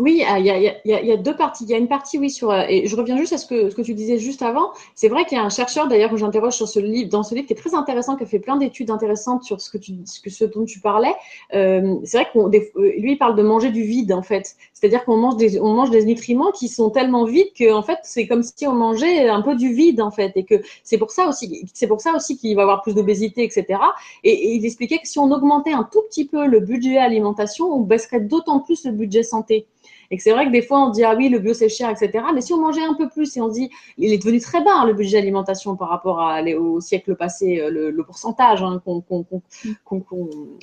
Oui, 0.00 0.24
il 0.38 0.46
y, 0.46 1.12
a, 1.12 1.16
deux 1.18 1.36
parties. 1.36 1.64
Il 1.64 1.70
y 1.70 1.74
a 1.74 1.76
une 1.76 1.86
partie, 1.86 2.16
oui, 2.16 2.30
sur. 2.30 2.50
Euh, 2.50 2.64
et 2.70 2.86
je 2.86 2.96
reviens 2.96 3.18
juste 3.18 3.34
à 3.34 3.38
ce 3.38 3.44
que, 3.44 3.68
ce 3.68 3.74
que 3.74 3.82
tu 3.82 3.92
disais 3.92 4.16
juste 4.16 4.40
avant. 4.40 4.70
C'est 4.94 5.08
vrai 5.08 5.26
qu'il 5.26 5.36
y 5.36 5.40
a 5.40 5.44
un 5.44 5.50
chercheur, 5.50 5.88
d'ailleurs, 5.88 6.08
que 6.08 6.16
j'interroge 6.16 6.54
sur 6.54 6.66
ce 6.66 6.80
livre, 6.80 7.10
dans 7.10 7.22
ce 7.22 7.34
livre 7.34 7.46
qui 7.46 7.52
est 7.52 7.56
très 7.56 7.74
intéressant, 7.74 8.16
qui 8.16 8.22
a 8.22 8.26
fait 8.26 8.38
plein 8.38 8.56
d'études 8.56 8.90
intéressantes 8.90 9.42
sur 9.42 9.60
ce 9.60 9.68
que 9.68 9.76
tu, 9.76 9.92
ce, 10.06 10.44
dont 10.46 10.64
tu 10.64 10.80
parlais. 10.80 11.12
Euh, 11.52 11.96
c'est 12.04 12.16
vrai 12.16 12.30
qu'on, 12.32 12.50
euh, 12.50 12.92
lui, 12.96 13.16
parle 13.16 13.36
de 13.36 13.42
manger 13.42 13.70
du 13.70 13.82
vide, 13.82 14.14
en 14.14 14.22
fait. 14.22 14.56
C'est-à-dire 14.72 15.04
qu'on 15.04 15.18
mange 15.18 15.36
des, 15.36 15.60
on 15.60 15.74
mange 15.74 15.90
des 15.90 16.02
nutriments 16.06 16.50
qui 16.50 16.68
sont 16.68 16.88
tellement 16.88 17.26
vides 17.26 17.52
que, 17.52 17.82
fait, 17.82 17.98
c'est 18.02 18.26
comme 18.26 18.42
si 18.42 18.66
on 18.66 18.72
mangeait 18.72 19.28
un 19.28 19.42
peu 19.42 19.54
du 19.54 19.74
vide, 19.74 20.00
en 20.00 20.10
fait, 20.10 20.32
et 20.34 20.44
que 20.44 20.62
c'est 20.82 20.96
pour 20.96 21.10
ça 21.10 21.28
aussi, 21.28 21.68
c'est 21.74 21.88
pour 21.88 22.00
ça 22.00 22.14
aussi 22.16 22.38
qu'il 22.38 22.56
va 22.56 22.62
y 22.62 22.64
avoir 22.64 22.80
plus 22.80 22.94
d'obésité, 22.94 23.44
etc. 23.44 23.78
Et, 24.24 24.30
et 24.30 24.54
il 24.54 24.64
expliquait 24.64 24.96
que 24.96 25.08
si 25.08 25.18
on 25.18 25.30
augmentait 25.30 25.74
un 25.74 25.86
tout 25.92 26.00
petit 26.08 26.24
peu 26.24 26.46
le 26.46 26.60
budget 26.60 26.96
alimentation, 26.96 27.66
on 27.66 27.80
baisserait 27.80 28.20
d'autant 28.20 28.60
plus 28.60 28.86
le 28.86 28.92
budget 28.92 29.24
santé. 29.24 29.66
Et 30.10 30.18
c'est 30.18 30.32
vrai 30.32 30.46
que 30.46 30.50
des 30.50 30.62
fois, 30.62 30.80
on 30.80 30.90
dit, 30.90 31.04
ah 31.04 31.14
oui, 31.16 31.28
le 31.28 31.38
bio, 31.38 31.54
c'est 31.54 31.68
cher, 31.68 31.88
etc. 31.88 32.24
Mais 32.34 32.40
si 32.40 32.52
on 32.52 32.58
mangeait 32.58 32.82
un 32.82 32.94
peu 32.94 33.08
plus 33.08 33.36
et 33.36 33.40
on 33.40 33.48
dit, 33.48 33.70
il 33.96 34.12
est 34.12 34.18
devenu 34.18 34.40
très 34.40 34.62
bas, 34.62 34.72
hein, 34.74 34.86
le 34.86 34.92
budget 34.92 35.18
alimentation 35.18 35.76
par 35.76 35.88
rapport 35.88 36.20
à, 36.20 36.42
au 36.42 36.80
siècle 36.80 37.14
passé, 37.14 37.60
euh, 37.60 37.92
le, 37.92 38.02
pourcentage 38.02 38.62
hein, 38.62 38.82
qu'on 38.84 40.04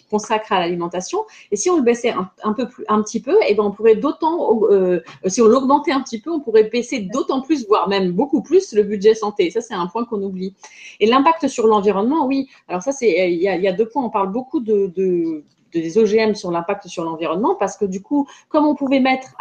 consacre 0.09 0.51
à 0.51 0.59
l'alimentation. 0.59 1.19
Et 1.51 1.55
si 1.55 1.69
on 1.69 1.77
le 1.77 1.81
baissait 1.81 2.13
un, 2.43 2.53
peu 2.53 2.67
plus, 2.67 2.83
un 2.89 3.01
petit 3.01 3.21
peu, 3.21 3.35
et 3.43 3.49
eh 3.49 3.55
ben, 3.55 3.63
on 3.63 3.71
pourrait 3.71 3.95
d'autant, 3.95 4.59
euh, 4.69 4.99
si 5.27 5.41
on 5.41 5.45
l'augmentait 5.45 5.93
un 5.93 6.01
petit 6.01 6.19
peu, 6.19 6.29
on 6.29 6.41
pourrait 6.41 6.65
baisser 6.65 6.99
d'autant 6.99 7.41
plus, 7.41 7.65
voire 7.67 7.87
même 7.87 8.11
beaucoup 8.11 8.41
plus, 8.41 8.73
le 8.73 8.83
budget 8.83 9.13
santé. 9.13 9.49
Ça, 9.49 9.61
c'est 9.61 9.73
un 9.73 9.87
point 9.87 10.03
qu'on 10.03 10.21
oublie. 10.21 10.55
Et 10.99 11.05
l'impact 11.05 11.47
sur 11.47 11.67
l'environnement, 11.67 12.25
oui. 12.25 12.49
Alors 12.67 12.81
ça, 12.81 12.91
c'est, 12.91 13.31
il 13.31 13.39
y, 13.39 13.47
a, 13.47 13.71
deux 13.71 13.87
points. 13.87 14.03
On 14.03 14.09
parle 14.09 14.31
beaucoup 14.31 14.59
de 14.59 15.43
des 15.81 15.97
OGM 15.97 16.35
sur 16.35 16.51
l'impact 16.51 16.87
sur 16.87 17.03
l'environnement, 17.03 17.55
parce 17.55 17.77
que 17.77 17.85
du 17.85 18.01
coup, 18.01 18.27
comme 18.49 18.65
on 18.65 18.75
pouvait 18.75 18.99
mettre 18.99 19.35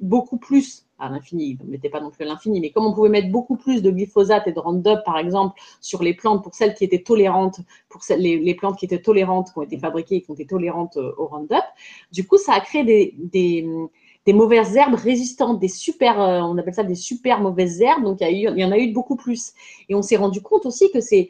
beaucoup 0.00 0.38
plus, 0.38 0.86
à 0.98 1.08
l'infini, 1.08 1.58
ne 1.64 1.70
mettez 1.70 1.88
pas 1.88 2.00
non 2.00 2.10
plus 2.10 2.24
à 2.24 2.28
l'infini, 2.28 2.60
mais 2.60 2.70
comme 2.70 2.84
on 2.84 2.92
pouvait 2.92 3.08
mettre 3.08 3.30
beaucoup 3.30 3.56
plus 3.56 3.82
de 3.82 3.90
glyphosate 3.90 4.46
et 4.46 4.52
de 4.52 4.60
Roundup, 4.60 4.98
par 5.04 5.18
exemple, 5.18 5.58
sur 5.80 6.02
les 6.02 6.12
plantes, 6.12 6.42
pour 6.42 6.54
celles 6.54 6.74
qui 6.74 6.84
étaient 6.84 7.02
tolérantes, 7.02 7.60
pour 7.88 8.02
les, 8.16 8.54
plantes 8.54 8.78
qui 8.78 8.84
étaient 8.84 9.00
tolérantes, 9.00 9.50
qui 9.52 9.58
ont 9.58 9.62
été 9.62 9.78
fabriquées 9.78 10.16
et 10.16 10.22
qui 10.22 10.30
ont 10.30 10.34
été 10.34 10.46
tolérantes 10.46 10.98
euh, 10.98 11.12
au 11.16 11.26
Roundup, 11.26 11.64
du 12.12 12.26
coup, 12.26 12.36
ça 12.36 12.52
a 12.52 12.60
créé 12.60 12.84
des 12.84 13.66
des 14.30 14.36
mauvaises 14.36 14.76
herbes 14.76 14.94
résistantes, 14.94 15.58
des 15.58 15.66
super, 15.66 16.20
euh, 16.20 16.38
on 16.42 16.56
appelle 16.56 16.74
ça 16.74 16.84
des 16.84 16.94
super 16.94 17.40
mauvaises 17.40 17.80
herbes. 17.80 18.04
Donc, 18.04 18.18
il 18.20 18.38
y, 18.38 18.64
en 18.64 18.70
a 18.70 18.78
eu 18.78 18.92
beaucoup 18.92 19.16
plus. 19.16 19.54
Et 19.88 19.96
on 19.96 20.02
s'est 20.02 20.14
rendu 20.14 20.40
compte 20.40 20.66
aussi 20.66 20.88
que 20.92 21.00
ces, 21.00 21.28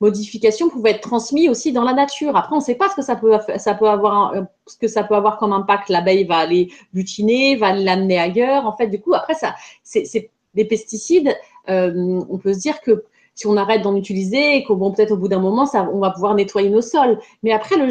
modifications 0.00 0.68
pouvaient 0.68 0.90
être 0.90 1.00
transmises 1.00 1.48
aussi 1.48 1.72
dans 1.72 1.82
la 1.82 1.94
nature. 1.94 2.36
Après, 2.36 2.52
on 2.52 2.58
ne 2.58 2.62
sait 2.62 2.74
pas 2.74 2.90
ce 2.90 2.94
que 2.94 3.00
ça 3.00 3.16
peut, 3.16 3.32
avoir, 3.32 4.34
ce 4.66 4.76
que 4.76 4.86
ça 4.86 5.02
peut 5.02 5.14
avoir 5.14 5.38
comme 5.38 5.54
impact. 5.54 5.88
L'abeille 5.88 6.24
va 6.24 6.36
aller 6.36 6.70
butiner, 6.92 7.56
va 7.56 7.72
l'amener 7.72 8.18
ailleurs. 8.18 8.66
En 8.66 8.76
fait, 8.76 8.88
du 8.88 9.00
coup, 9.00 9.14
après, 9.14 9.32
ça, 9.32 9.54
c'est 9.82 10.30
des 10.52 10.66
pesticides. 10.66 11.34
Euh, 11.70 12.20
on 12.28 12.36
peut 12.36 12.52
se 12.52 12.58
dire 12.58 12.82
que 12.82 13.04
si 13.34 13.46
on 13.46 13.56
arrête 13.56 13.82
d'en 13.82 13.96
utiliser 13.96 14.56
et 14.56 14.64
qu'au 14.64 14.76
bon, 14.76 14.92
peut-être 14.92 15.12
au 15.12 15.16
bout 15.16 15.28
d'un 15.28 15.40
moment, 15.40 15.66
ça, 15.66 15.88
on 15.92 15.98
va 15.98 16.10
pouvoir 16.10 16.34
nettoyer 16.34 16.70
nos 16.70 16.80
sols. 16.80 17.18
Mais 17.42 17.52
après, 17.52 17.76
le 17.76 17.84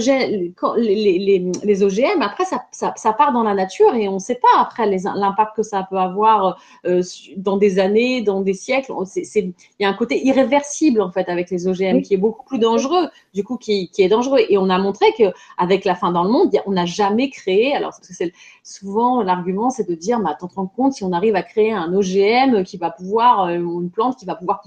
les, 0.77 1.19
les, 1.19 1.51
les, 1.63 1.83
OGM, 1.83 2.21
après, 2.21 2.45
ça, 2.45 2.65
ça, 2.71 2.93
ça, 2.95 3.13
part 3.13 3.33
dans 3.33 3.43
la 3.43 3.53
nature 3.53 3.93
et 3.95 4.07
on 4.07 4.15
ne 4.15 4.19
sait 4.19 4.39
pas 4.41 4.61
après 4.61 4.85
l'impact 4.87 5.55
que 5.55 5.63
ça 5.63 5.85
peut 5.89 5.97
avoir 5.97 6.57
euh, 6.85 7.01
dans 7.37 7.57
des 7.57 7.79
années, 7.79 8.21
dans 8.21 8.41
des 8.41 8.53
siècles. 8.53 8.93
Il 9.35 9.53
y 9.79 9.85
a 9.85 9.89
un 9.89 9.93
côté 9.93 10.25
irréversible, 10.25 11.01
en 11.01 11.11
fait, 11.11 11.29
avec 11.29 11.49
les 11.49 11.67
OGM 11.67 12.01
qui 12.01 12.13
est 12.13 12.17
beaucoup 12.17 12.45
plus 12.45 12.59
dangereux, 12.59 13.09
du 13.33 13.43
coup, 13.43 13.57
qui, 13.57 13.89
qui 13.89 14.01
est 14.01 14.09
dangereux. 14.09 14.39
Et 14.49 14.57
on 14.57 14.69
a 14.69 14.77
montré 14.77 15.05
qu'avec 15.17 15.85
la 15.85 15.95
fin 15.95 16.11
dans 16.11 16.23
le 16.23 16.29
monde, 16.29 16.51
on 16.65 16.71
n'a 16.71 16.85
jamais 16.85 17.29
créé, 17.29 17.75
alors, 17.75 17.91
parce 17.91 18.17
que 18.17 18.23
souvent 18.63 19.21
l'argument, 19.21 19.69
c'est 19.69 19.87
de 19.87 19.95
dire, 19.95 20.19
bah, 20.19 20.35
t'en 20.39 20.47
te 20.47 20.55
rends 20.55 20.67
compte 20.67 20.93
si 20.93 21.03
on 21.03 21.11
arrive 21.11 21.35
à 21.35 21.43
créer 21.43 21.73
un 21.73 21.93
OGM 21.93 22.63
qui 22.63 22.77
va 22.77 22.89
pouvoir, 22.91 23.45
euh, 23.45 23.57
une 23.57 23.89
plante 23.89 24.17
qui 24.17 24.25
va 24.25 24.35
pouvoir 24.35 24.61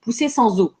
pousser 0.00 0.28
sans 0.28 0.60
eau. 0.60 0.72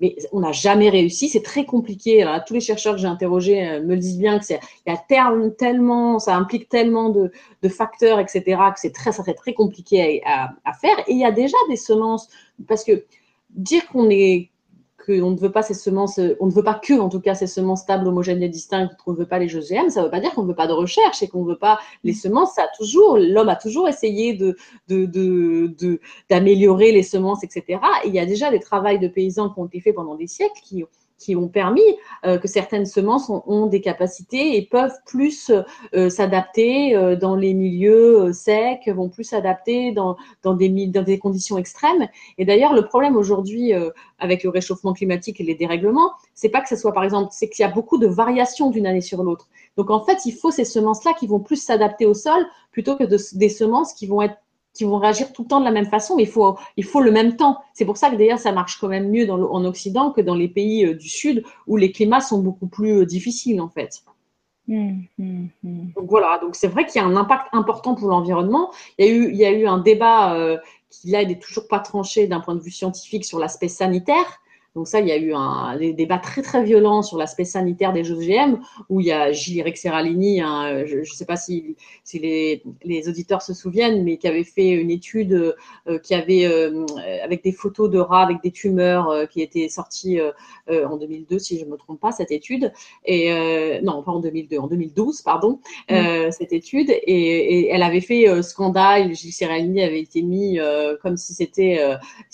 Mais 0.00 0.14
on 0.32 0.40
n'a 0.40 0.52
jamais 0.52 0.90
réussi, 0.90 1.28
c'est 1.28 1.42
très 1.42 1.64
compliqué. 1.64 2.24
tous 2.46 2.52
les 2.52 2.60
chercheurs 2.60 2.94
que 2.94 3.00
j'ai 3.00 3.06
interrogés 3.06 3.66
euh, 3.66 3.80
me 3.80 3.94
le 3.94 3.96
disent 3.96 4.18
bien 4.18 4.38
que 4.38 4.44
c'est, 4.44 4.60
il 4.86 4.92
y 4.92 4.94
a 4.94 5.50
tellement, 5.58 6.18
ça 6.18 6.36
implique 6.36 6.68
tellement 6.68 7.08
de, 7.08 7.30
facteurs, 7.68 8.20
etc., 8.20 8.42
que 8.44 8.80
c'est 8.80 8.92
très, 8.92 9.12
ça 9.12 9.22
serait 9.22 9.34
très 9.34 9.54
compliqué 9.54 10.22
à, 10.26 10.50
à, 10.64 10.72
faire. 10.74 10.98
Et 11.06 11.12
il 11.12 11.18
y 11.18 11.24
a 11.24 11.32
déjà 11.32 11.56
des 11.70 11.76
semences, 11.76 12.28
parce 12.68 12.84
que 12.84 13.04
dire 13.50 13.86
qu'on 13.88 14.10
est 14.10 14.50
qu'on 15.06 15.30
ne 15.30 15.38
veut 15.38 15.52
pas 15.52 15.62
ces 15.62 15.74
semences, 15.74 16.18
on 16.40 16.46
ne 16.46 16.50
veut 16.50 16.64
pas 16.64 16.74
que, 16.74 16.98
en 16.98 17.08
tout 17.08 17.20
cas, 17.20 17.34
ces 17.34 17.46
semences 17.46 17.82
stables, 17.82 18.06
homogènes 18.08 18.42
et 18.42 18.48
distinctes, 18.48 18.96
qu'on 19.04 19.12
ne 19.12 19.16
veut 19.16 19.26
pas 19.26 19.38
les 19.38 19.54
OGM, 19.54 19.88
ça 19.88 20.00
ne 20.00 20.06
veut 20.06 20.10
pas 20.10 20.20
dire 20.20 20.34
qu'on 20.34 20.42
ne 20.42 20.48
veut 20.48 20.54
pas 20.54 20.66
de 20.66 20.72
recherche 20.72 21.22
et 21.22 21.28
qu'on 21.28 21.44
ne 21.44 21.50
veut 21.50 21.58
pas 21.58 21.78
les 22.04 22.12
semences. 22.12 22.54
Ça 22.54 22.64
a 22.64 22.76
toujours, 22.76 23.16
l'homme 23.16 23.48
a 23.48 23.56
toujours 23.56 23.88
essayé 23.88 24.34
de, 24.34 24.56
d'améliorer 26.28 26.92
les 26.92 27.02
semences, 27.02 27.44
etc. 27.44 27.80
Et 28.04 28.08
il 28.08 28.14
y 28.14 28.18
a 28.18 28.26
déjà 28.26 28.50
des 28.50 28.60
travaux 28.60 28.98
de 28.98 29.08
paysans 29.08 29.50
qui 29.50 29.60
ont 29.60 29.66
été 29.66 29.80
faits 29.80 29.94
pendant 29.94 30.16
des 30.16 30.26
siècles 30.26 30.60
qui 30.62 30.84
qui 31.18 31.34
ont 31.34 31.48
permis 31.48 31.82
euh, 32.24 32.38
que 32.38 32.48
certaines 32.48 32.86
semences 32.86 33.30
ont, 33.30 33.66
des 33.66 33.80
capacités 33.80 34.56
et 34.56 34.62
peuvent 34.62 34.94
plus 35.06 35.50
euh, 35.94 36.10
s'adapter 36.10 36.94
euh, 36.94 37.16
dans 37.16 37.34
les 37.34 37.54
milieux 37.54 38.32
secs, 38.32 38.88
vont 38.88 39.08
plus 39.08 39.24
s'adapter 39.24 39.92
dans, 39.92 40.16
dans, 40.42 40.54
des, 40.54 41.18
conditions 41.18 41.58
extrêmes. 41.58 42.08
Et 42.38 42.44
d'ailleurs, 42.44 42.74
le 42.74 42.84
problème 42.84 43.16
aujourd'hui 43.16 43.72
avec 44.18 44.44
le 44.44 44.50
réchauffement 44.50 44.92
climatique 44.92 45.40
et 45.40 45.44
les 45.44 45.54
dérèglements, 45.54 46.12
c'est 46.34 46.48
pas 46.48 46.60
que 46.60 46.68
ce 46.68 46.76
soit 46.76 46.92
par 46.92 47.04
exemple, 47.04 47.28
c'est 47.32 47.48
qu'il 47.48 47.62
y 47.62 47.66
a 47.66 47.72
beaucoup 47.72 47.98
de 47.98 48.06
variations 48.06 48.70
d'une 48.70 48.86
année 48.86 49.00
sur 49.00 49.22
l'autre. 49.22 49.48
Donc 49.76 49.90
en 49.90 50.04
fait, 50.04 50.26
il 50.26 50.32
faut 50.32 50.50
ces 50.50 50.64
semences-là 50.64 51.14
qui 51.14 51.26
vont 51.26 51.40
plus 51.40 51.56
s'adapter 51.56 52.06
au 52.06 52.14
sol 52.14 52.44
plutôt 52.70 52.96
que 52.96 53.04
des 53.04 53.48
semences 53.48 53.94
qui 53.94 54.06
vont 54.06 54.22
être 54.22 54.36
qui 54.76 54.84
vont 54.84 54.98
réagir 54.98 55.32
tout 55.32 55.42
le 55.42 55.48
temps 55.48 55.60
de 55.60 55.64
la 55.64 55.70
même 55.70 55.86
façon, 55.86 56.16
mais 56.16 56.24
il 56.24 56.28
faut, 56.28 56.56
il 56.76 56.84
faut 56.84 57.00
le 57.00 57.10
même 57.10 57.36
temps. 57.36 57.58
C'est 57.72 57.84
pour 57.84 57.96
ça 57.96 58.10
que 58.10 58.16
d'ailleurs, 58.16 58.38
ça 58.38 58.52
marche 58.52 58.78
quand 58.78 58.88
même 58.88 59.10
mieux 59.10 59.26
dans 59.26 59.40
en 59.50 59.64
Occident 59.64 60.10
que 60.10 60.20
dans 60.20 60.34
les 60.34 60.48
pays 60.48 60.84
euh, 60.84 60.94
du 60.94 61.08
Sud, 61.08 61.42
où 61.66 61.76
les 61.76 61.92
climats 61.92 62.20
sont 62.20 62.38
beaucoup 62.38 62.66
plus 62.66 63.00
euh, 63.00 63.06
difficiles, 63.06 63.60
en 63.60 63.68
fait. 63.68 64.02
Mmh, 64.68 65.02
mmh, 65.18 65.46
mmh. 65.62 65.92
Donc 65.96 66.10
voilà, 66.10 66.38
donc 66.40 66.56
c'est 66.56 66.66
vrai 66.66 66.86
qu'il 66.86 67.00
y 67.00 67.04
a 67.04 67.06
un 67.06 67.16
impact 67.16 67.46
important 67.52 67.94
pour 67.94 68.08
l'environnement. 68.08 68.72
Il 68.98 69.06
y 69.06 69.08
a 69.08 69.12
eu, 69.12 69.30
il 69.30 69.36
y 69.36 69.44
a 69.44 69.52
eu 69.52 69.66
un 69.66 69.78
débat 69.78 70.34
euh, 70.34 70.58
qui 70.90 71.10
là 71.10 71.24
n'est 71.24 71.38
toujours 71.38 71.68
pas 71.68 71.78
tranché 71.78 72.26
d'un 72.26 72.40
point 72.40 72.54
de 72.54 72.60
vue 72.60 72.70
scientifique 72.70 73.24
sur 73.24 73.38
l'aspect 73.38 73.68
sanitaire. 73.68 74.40
Donc 74.76 74.88
ça, 74.88 75.00
il 75.00 75.08
y 75.08 75.10
a 75.10 75.16
eu 75.16 75.32
un, 75.32 75.74
des 75.78 75.94
débats 75.94 76.18
très 76.18 76.42
très 76.42 76.62
violents 76.62 77.00
sur 77.00 77.16
l'aspect 77.16 77.46
sanitaire 77.46 77.94
des 77.94 78.12
OGM, 78.12 78.58
où 78.90 79.00
il 79.00 79.06
y 79.06 79.12
a 79.12 79.32
Gilles 79.32 79.64
Serralini, 79.74 80.42
hein, 80.42 80.84
je 80.84 80.98
ne 80.98 81.04
sais 81.04 81.24
pas 81.24 81.36
si, 81.36 81.76
si 82.04 82.18
les, 82.18 82.62
les, 82.84 83.08
auditeurs 83.08 83.40
se 83.40 83.54
souviennent, 83.54 84.04
mais 84.04 84.18
qui 84.18 84.28
avait 84.28 84.44
fait 84.44 84.68
une 84.68 84.90
étude 84.90 85.56
euh, 85.88 85.98
qui 85.98 86.14
avait 86.14 86.44
euh, 86.44 86.84
avec 87.24 87.42
des 87.42 87.52
photos 87.52 87.90
de 87.90 87.98
rats 87.98 88.22
avec 88.22 88.42
des 88.42 88.50
tumeurs 88.50 89.08
euh, 89.08 89.24
qui 89.24 89.40
était 89.40 89.70
sortie 89.70 90.18
en 90.68 90.96
2002, 90.98 91.38
si 91.38 91.58
je 91.58 91.64
ne 91.64 91.70
me 91.70 91.76
trompe 91.76 92.00
pas, 92.00 92.12
cette 92.12 92.30
étude. 92.30 92.70
Et 93.06 93.30
non, 93.82 94.02
pas 94.02 94.12
en 94.12 94.20
2002, 94.20 94.58
en 94.58 94.66
2012, 94.66 95.22
pardon, 95.22 95.60
cette 95.88 96.52
étude. 96.52 96.90
Et, 96.90 97.00
et, 97.06 97.68
elle 97.68 97.82
avait 97.82 98.00
fait 98.00 98.42
scandale. 98.42 99.14
Gilles 99.14 99.32
Serralini 99.32 99.82
avait 99.82 100.00
été 100.00 100.20
mis 100.22 100.58
comme 101.00 101.16
si 101.16 101.32
c'était, 101.32 101.80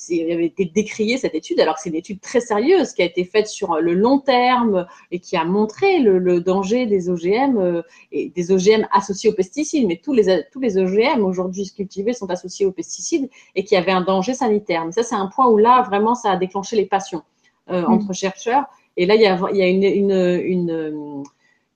il 0.09 0.33
avait 0.33 0.47
été 0.47 0.65
décrié 0.65 1.19
cette 1.19 1.35
étude, 1.35 1.61
alors 1.61 1.77
que 1.77 1.83
c'est 1.83 1.91
une 1.91 1.97
étude 1.97 2.21
très 2.21 2.32
très 2.33 2.41
sérieuse 2.41 2.95
qui 2.95 3.03
a 3.03 3.05
été 3.05 3.25
faite 3.25 3.47
sur 3.47 3.79
le 3.79 3.93
long 3.93 4.19
terme 4.19 4.87
et 5.11 5.19
qui 5.21 5.37
a 5.37 5.45
montré 5.45 5.99
le, 5.99 6.41
danger 6.41 6.87
des 6.87 7.11
OGM 7.11 7.59
euh, 7.59 7.83
et 8.11 8.31
des 8.31 8.51
OGM 8.51 8.87
associés 8.91 9.29
aux 9.29 9.35
pesticides. 9.35 9.87
Mais 9.87 10.01
tous 10.03 10.15
les, 10.15 10.45
tous 10.51 10.61
les 10.61 10.79
OGM 10.79 11.23
aujourd'hui 11.25 11.71
cultivés 11.77 12.15
sont 12.15 12.31
associés 12.31 12.65
aux 12.65 12.73
pesticides 12.73 13.29
et 13.55 13.65
qui 13.65 13.77
avaient 13.77 13.93
un 13.93 14.01
danger 14.01 14.33
sanitaire. 14.33 14.87
Mais 14.87 14.93
ça, 14.93 15.03
c'est 15.03 15.15
un 15.15 15.27
point 15.27 15.47
où 15.47 15.59
là, 15.59 15.83
vraiment, 15.83 16.15
ça 16.15 16.31
a 16.31 16.37
déclenché 16.39 16.75
les 16.75 16.87
passions 16.87 17.23
euh, 17.71 17.83
mm. 17.83 17.93
entre 17.93 18.15
chercheurs. 18.15 18.65
Et 18.97 19.05
là, 19.05 19.15
il 19.15 19.21
y 19.21 19.27
a, 19.27 19.39
il 19.51 19.57
y 19.59 19.63
a 19.63 19.69
une, 19.69 19.83
une, 19.85 21.25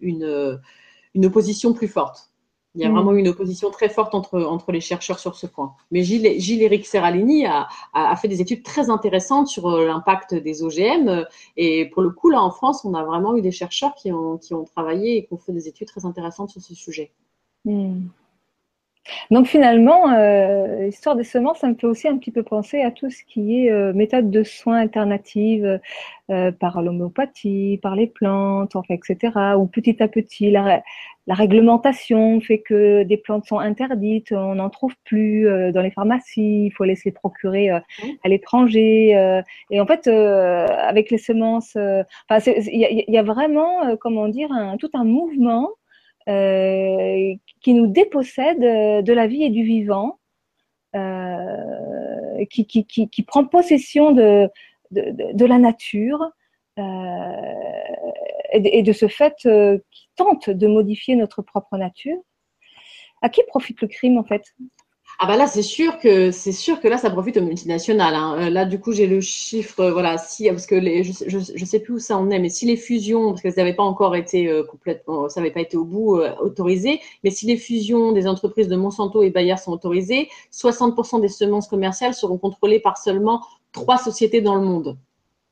une, 0.01 0.61
une 1.15 1.27
opposition 1.27 1.75
plus 1.75 1.89
forte. 1.89 2.31
Il 2.77 2.83
y 2.83 2.85
a 2.85 2.91
mm. 2.91 2.93
vraiment 2.93 3.13
une 3.13 3.29
opposition 3.29 3.71
très 3.71 3.89
forte 3.89 4.15
entre, 4.15 4.41
entre 4.43 4.71
les 4.71 4.81
chercheurs 4.81 5.19
sur 5.19 5.35
ce 5.35 5.47
point. 5.47 5.75
Mais 5.91 6.03
Gilles, 6.03 6.39
Gilles 6.39 6.63
Éric 6.63 6.87
Serralini 6.87 7.47
a, 7.47 7.69
a, 7.95 8.15
fait 8.17 8.29
des 8.29 8.41
études 8.41 8.63
très 8.63 8.91
intéressantes 8.91 9.49
sur 9.49 9.69
euh, 9.69 9.87
l'impact 9.87 10.35
des 10.35 10.63
OGM. 10.63 11.25
Et 11.57 11.87
pour 11.87 12.03
le 12.03 12.11
coup, 12.11 12.29
là, 12.29 12.43
en 12.43 12.51
France, 12.51 12.85
on 12.85 12.95
a 12.95 13.03
vraiment 13.03 13.37
eu 13.37 13.41
des 13.41 13.51
chercheurs 13.51 13.95
qui 13.95 14.13
ont, 14.13 14.37
qui 14.37 14.55
ont 14.55 14.65
travaillé 14.65 15.17
et 15.17 15.27
qui 15.27 15.33
ont 15.33 15.39
fait 15.39 15.53
des 15.53 15.69
études 15.69 15.89
très 15.89 16.05
intéressantes 16.05 16.51
sur 16.51 16.61
ce 16.61 16.75
sujet. 16.75 17.13
Mm. 17.65 18.07
Donc 19.31 19.47
finalement, 19.47 20.11
euh, 20.11 20.87
l'histoire 20.87 21.17
des 21.17 21.25
semences, 21.25 21.59
ça 21.59 21.69
me 21.69 21.75
fait 21.75 21.87
aussi 21.87 22.09
un 22.09 22.19
petit 22.19 22.31
peu 22.31 22.43
penser 22.43 22.81
à 22.83 22.91
tout 22.91 23.11
ce 23.11 23.23
qui 23.25 23.65
est 23.65 23.71
euh, 23.71 23.93
méthode 23.93 24.31
de 24.31 24.43
soins 24.43 24.79
alternatives 24.79 25.81
euh, 26.29 26.51
par 26.51 26.83
l'homéopathie, 26.83 27.79
par 27.81 27.95
les 27.95 28.09
plantes, 28.09 28.75
enfin, 28.75 28.95
etc. 28.95 29.33
Où 29.57 29.67
petit 29.69 30.03
à 30.03 30.09
petit, 30.09 30.51
la, 30.51 30.83
la, 31.29 31.35
réglementation 31.35 32.41
fait 32.41 32.59
que 32.59 33.05
des 33.05 33.17
plantes 33.17 33.45
sont 33.47 33.61
interdites, 33.61 34.33
on 34.33 34.57
n'en 34.57 34.69
trouve 34.69 34.93
plus 35.05 35.47
euh, 35.47 35.71
dans 35.71 35.83
les 35.83 35.93
pharmacies, 35.93 36.67
il 36.67 36.71
faut 36.73 36.83
les 36.83 36.97
procurer 37.15 37.71
euh, 37.71 37.79
à 38.25 38.29
l'étranger. 38.29 39.11
et 39.71 39.81
en 39.81 39.87
fait, 39.87 40.09
avec 40.09 41.13
les 41.13 41.19
semences, 41.19 41.77
il 41.77 42.05
y, 42.67 43.05
y, 43.07 43.19
a 43.19 43.23
vraiment, 43.23 43.97
comment 44.01 44.27
dire, 44.27 44.51
un, 44.51 44.77
tout 44.79 44.91
un 44.95 45.05
mouvement 45.05 45.71
euh, 46.29 47.35
qui 47.61 47.75
nous 47.75 47.87
dépossède 47.87 48.61
de 48.61 49.13
la 49.13 49.27
vie 49.27 49.45
et 49.45 49.51
du 49.51 49.63
vivant, 49.63 50.19
euh, 50.95 52.45
qui, 52.51 52.67
qui, 52.67 52.85
qui, 52.85 53.23
prend 53.23 53.45
possession 53.45 54.13
de, 54.13 54.49
de, 54.91 55.45
la 55.45 55.59
nature 55.59 56.21
euh, 56.79 56.83
et, 58.53 58.79
et, 58.79 58.83
de 58.83 58.93
ce 58.93 59.09
fait 59.09 59.35
qui 59.91 60.09
tente 60.17 60.51
de 60.51 60.67
modifier 60.67 61.17
notre 61.17 61.43
propre 61.43 61.77
nature. 61.77 62.19
À 63.23 63.29
qui 63.29 63.43
profite 63.45 63.81
le 63.81 63.89
crime 63.89 64.19
en 64.19 64.25
fait? 64.25 64.55
Ah 65.19 65.27
bah 65.27 65.37
là 65.37 65.47
c'est 65.47 65.63
sûr 65.63 65.99
que 65.99 66.31
c'est 66.31 66.53
sûr 66.53 66.79
que 66.81 66.89
là 66.89 66.99
ça 66.99 67.11
profite 67.11 67.39
aux 67.39 67.43
multinationales. 67.43 68.15
Hein. 68.15 68.37
Euh, 68.39 68.51
là 68.51 68.67
du 68.67 68.79
coup 68.79 68.93
j'ai 68.93 69.07
le 69.07 69.21
chiffre 69.23 69.81
euh, 69.81 69.93
voilà 69.93 70.19
si 70.19 70.49
parce 70.49 70.67
que 70.67 70.75
les, 70.75 71.05
je, 71.05 71.13
je, 71.27 71.65
sais 71.65 71.81
plus 71.81 71.95
où 71.95 71.99
ça 71.99 72.19
en 72.19 72.29
est 72.31 72.39
mais 72.39 72.51
si 72.51 72.67
les 72.67 72.77
fusions 72.77 73.31
parce 73.31 73.41
qu'elles 73.41 73.55
n'avaient 73.57 73.75
pas 73.75 73.83
encore 73.83 74.15
été 74.15 74.49
euh, 74.49 74.63
complètement 74.65 75.29
ça 75.31 75.41
n'avait 75.41 75.53
pas 75.53 75.61
été 75.61 75.77
au 75.79 75.85
bout 75.85 76.19
euh, 76.19 76.35
autorisé 76.41 77.01
mais 77.25 77.31
si 77.31 77.47
les 77.47 77.57
fusions 77.57 78.13
des 78.13 78.27
entreprises 78.27 78.69
de 78.69 78.77
Monsanto 78.77 79.23
et 79.23 79.31
Bayer 79.31 79.57
sont 79.57 79.73
autorisées 79.73 80.29
60% 80.53 81.23
des 81.23 81.29
semences 81.29 81.69
commerciales 81.69 82.13
seront 82.15 82.37
contrôlées 82.37 82.81
par 82.81 82.99
seulement 82.99 83.43
trois 83.73 83.99
sociétés 83.99 84.43
dans 84.43 84.55
le 84.55 84.63
monde. 84.63 84.99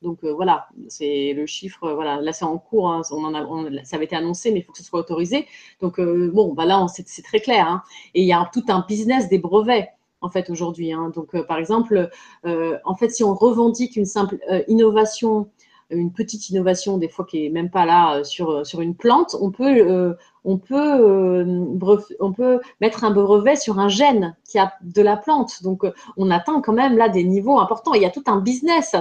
Donc 0.01 0.23
euh, 0.23 0.33
voilà, 0.33 0.67
c'est 0.87 1.33
le 1.33 1.45
chiffre. 1.45 1.91
Voilà, 1.93 2.21
là 2.21 2.33
c'est 2.33 2.45
en 2.45 2.57
cours. 2.57 2.89
Hein, 2.89 3.01
on 3.11 3.23
en 3.23 3.33
a, 3.33 3.83
ça 3.83 3.95
avait 3.95 4.05
été 4.05 4.15
annoncé, 4.15 4.51
mais 4.51 4.59
il 4.59 4.63
faut 4.63 4.71
que 4.71 4.77
ce 4.77 4.83
soit 4.83 4.99
autorisé. 4.99 5.47
Donc 5.81 5.99
euh, 5.99 6.31
bon, 6.33 6.53
bah 6.53 6.65
là 6.65 6.85
c'est 6.87 7.23
très 7.23 7.39
clair. 7.39 7.67
Hein. 7.67 7.83
Et 8.13 8.21
il 8.21 8.27
y 8.27 8.33
a 8.33 8.49
tout 8.53 8.63
un 8.67 8.85
business 8.87 9.29
des 9.29 9.39
brevets 9.39 9.89
en 10.21 10.29
fait 10.29 10.49
aujourd'hui. 10.49 10.91
Hein. 10.91 11.11
Donc 11.15 11.35
euh, 11.35 11.43
par 11.43 11.57
exemple, 11.57 12.09
en 12.43 12.95
fait, 12.95 13.09
si 13.09 13.23
on 13.23 13.33
revendique 13.33 13.95
une 13.95 14.05
simple 14.05 14.37
innovation 14.67 15.49
une 15.89 16.11
petite 16.11 16.49
innovation, 16.49 16.97
des 16.97 17.09
fois 17.09 17.25
qui 17.25 17.45
est 17.45 17.49
même 17.49 17.69
pas 17.69 17.85
là 17.85 18.23
sur, 18.23 18.65
sur 18.65 18.81
une 18.81 18.95
plante, 18.95 19.35
on 19.39 19.51
peut, 19.51 20.15
on, 20.43 20.57
peut, 20.57 21.75
on 22.19 22.33
peut 22.33 22.59
mettre 22.81 23.03
un 23.03 23.11
brevet 23.11 23.55
sur 23.55 23.79
un 23.79 23.87
gène 23.87 24.35
qui 24.49 24.57
a 24.57 24.73
de 24.81 25.01
la 25.01 25.17
plante. 25.17 25.61
Donc, 25.63 25.83
on 26.17 26.31
atteint 26.31 26.61
quand 26.61 26.73
même 26.73 26.97
là 26.97 27.09
des 27.09 27.23
niveaux 27.23 27.59
importants. 27.59 27.93
Il 27.93 28.01
y 28.01 28.05
a 28.05 28.09
tout 28.09 28.23
un 28.27 28.39
business 28.41 28.95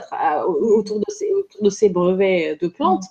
autour 0.47 0.99
de 0.99 1.07
ces, 1.09 1.33
autour 1.33 1.63
de 1.63 1.71
ces 1.71 1.89
brevets 1.89 2.61
de 2.61 2.69
plantes. 2.69 3.05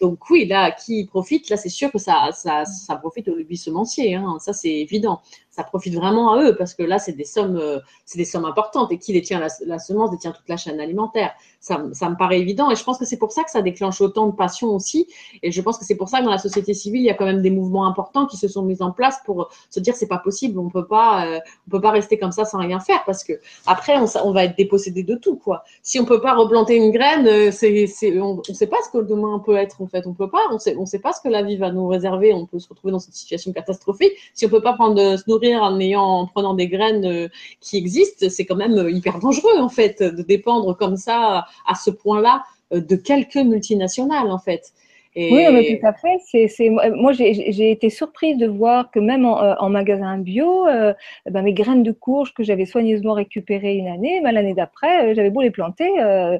Donc 0.00 0.28
oui, 0.28 0.46
là, 0.46 0.72
qui 0.72 1.06
profite, 1.06 1.48
là, 1.48 1.56
c'est 1.56 1.70
sûr 1.70 1.90
que 1.90 1.98
ça, 1.98 2.30
ça, 2.32 2.66
ça 2.66 2.96
profite 2.96 3.28
au 3.28 3.34
lobby 3.34 3.56
semencier. 3.56 4.14
Hein, 4.14 4.36
ça, 4.40 4.52
c'est 4.52 4.70
évident 4.70 5.22
ça 5.56 5.64
profite 5.64 5.94
vraiment 5.94 6.34
à 6.34 6.42
eux 6.42 6.54
parce 6.54 6.74
que 6.74 6.82
là, 6.82 6.98
c'est 6.98 7.12
des 7.12 7.24
sommes, 7.24 7.56
euh, 7.56 7.78
c'est 8.04 8.18
des 8.18 8.26
sommes 8.26 8.44
importantes 8.44 8.92
et 8.92 8.98
qui 8.98 9.14
détient 9.14 9.40
la, 9.40 9.78
semence 9.78 10.10
détient 10.10 10.32
toute 10.32 10.48
la 10.48 10.58
chaîne 10.58 10.78
alimentaire. 10.80 11.32
Ça, 11.60 11.82
ça, 11.92 12.10
me 12.10 12.16
paraît 12.16 12.38
évident 12.38 12.70
et 12.70 12.76
je 12.76 12.84
pense 12.84 12.98
que 12.98 13.06
c'est 13.06 13.16
pour 13.16 13.32
ça 13.32 13.42
que 13.42 13.50
ça 13.50 13.62
déclenche 13.62 14.02
autant 14.02 14.26
de 14.26 14.32
passion 14.32 14.68
aussi. 14.68 15.08
Et 15.42 15.50
je 15.50 15.62
pense 15.62 15.78
que 15.78 15.86
c'est 15.86 15.94
pour 15.94 16.10
ça 16.10 16.18
que 16.18 16.24
dans 16.24 16.30
la 16.30 16.36
société 16.36 16.74
civile, 16.74 17.00
il 17.00 17.06
y 17.06 17.10
a 17.10 17.14
quand 17.14 17.24
même 17.24 17.40
des 17.40 17.50
mouvements 17.50 17.86
importants 17.86 18.26
qui 18.26 18.36
se 18.36 18.48
sont 18.48 18.62
mis 18.62 18.82
en 18.82 18.90
place 18.90 19.18
pour 19.24 19.48
se 19.70 19.80
dire 19.80 19.94
c'est 19.96 20.08
pas 20.08 20.18
possible, 20.18 20.58
on 20.58 20.68
peut 20.68 20.86
pas, 20.86 21.26
euh, 21.26 21.40
on 21.66 21.70
peut 21.70 21.80
pas 21.80 21.90
rester 21.90 22.18
comme 22.18 22.32
ça 22.32 22.44
sans 22.44 22.58
rien 22.58 22.78
faire 22.78 23.02
parce 23.06 23.24
que 23.24 23.32
après 23.66 23.96
on, 23.96 24.32
va 24.32 24.44
être 24.44 24.58
dépossédé 24.58 25.04
de 25.04 25.14
tout 25.14 25.36
quoi. 25.36 25.64
Si 25.82 25.98
on 25.98 26.04
peut 26.04 26.20
pas 26.20 26.34
replanter 26.34 26.76
une 26.76 26.90
graine, 26.90 27.26
euh, 27.26 27.50
c'est, 27.50 28.20
on, 28.20 28.42
on 28.46 28.54
sait 28.54 28.66
pas 28.66 28.76
ce 28.84 28.90
que 28.90 29.02
demain 29.02 29.38
peut 29.38 29.56
être 29.56 29.80
en 29.80 29.86
fait. 29.86 30.06
On 30.06 30.12
peut 30.12 30.28
pas, 30.28 30.42
on 30.50 30.58
sait, 30.58 30.76
sait 30.84 30.98
pas 30.98 31.14
ce 31.14 31.22
que 31.22 31.28
la 31.30 31.42
vie 31.42 31.56
va 31.56 31.72
nous 31.72 31.88
réserver. 31.88 32.34
On 32.34 32.44
peut 32.44 32.58
se 32.58 32.68
retrouver 32.68 32.92
dans 32.92 32.98
cette 32.98 33.14
situation 33.14 33.54
catastrophique 33.54 34.12
si 34.34 34.44
on 34.44 34.50
peut 34.50 34.60
pas 34.60 34.74
prendre 34.74 35.16
se 35.16 35.22
nourrir 35.28 35.45
en 35.54 35.78
ayant, 35.78 36.02
en 36.02 36.26
prenant 36.26 36.54
des 36.54 36.68
graines 36.68 37.04
euh, 37.04 37.28
qui 37.60 37.76
existent, 37.76 38.26
c'est 38.28 38.44
quand 38.44 38.56
même 38.56 38.78
euh, 38.78 38.90
hyper 38.90 39.18
dangereux 39.20 39.58
en 39.58 39.68
fait 39.68 40.02
de 40.02 40.22
dépendre 40.22 40.76
comme 40.76 40.96
ça 40.96 41.46
à 41.66 41.74
ce 41.74 41.90
point-là 41.90 42.42
euh, 42.72 42.80
de 42.80 42.96
quelques 42.96 43.36
multinationales 43.36 44.30
en 44.30 44.38
fait. 44.38 44.72
Et... 45.18 45.32
Oui, 45.32 45.46
mais 45.50 45.78
tout 45.78 45.86
à 45.86 45.94
fait. 45.94 46.46
C'est, 46.46 46.68
moi, 46.68 47.12
j'ai, 47.12 47.70
été 47.70 47.88
surprise 47.88 48.36
de 48.36 48.46
voir 48.46 48.90
que 48.90 49.00
même 49.00 49.24
en, 49.24 49.58
en 49.58 49.70
magasin 49.70 50.18
bio, 50.18 50.68
euh, 50.68 50.92
ben, 51.30 51.40
mes 51.40 51.54
graines 51.54 51.82
de 51.82 51.90
courge 51.90 52.34
que 52.34 52.42
j'avais 52.42 52.66
soigneusement 52.66 53.14
récupérées 53.14 53.76
une 53.76 53.88
année, 53.88 54.20
ben, 54.22 54.32
l'année 54.32 54.52
d'après, 54.52 55.14
j'avais 55.14 55.30
beau 55.30 55.40
les 55.40 55.50
planter, 55.50 55.90
euh, 56.00 56.38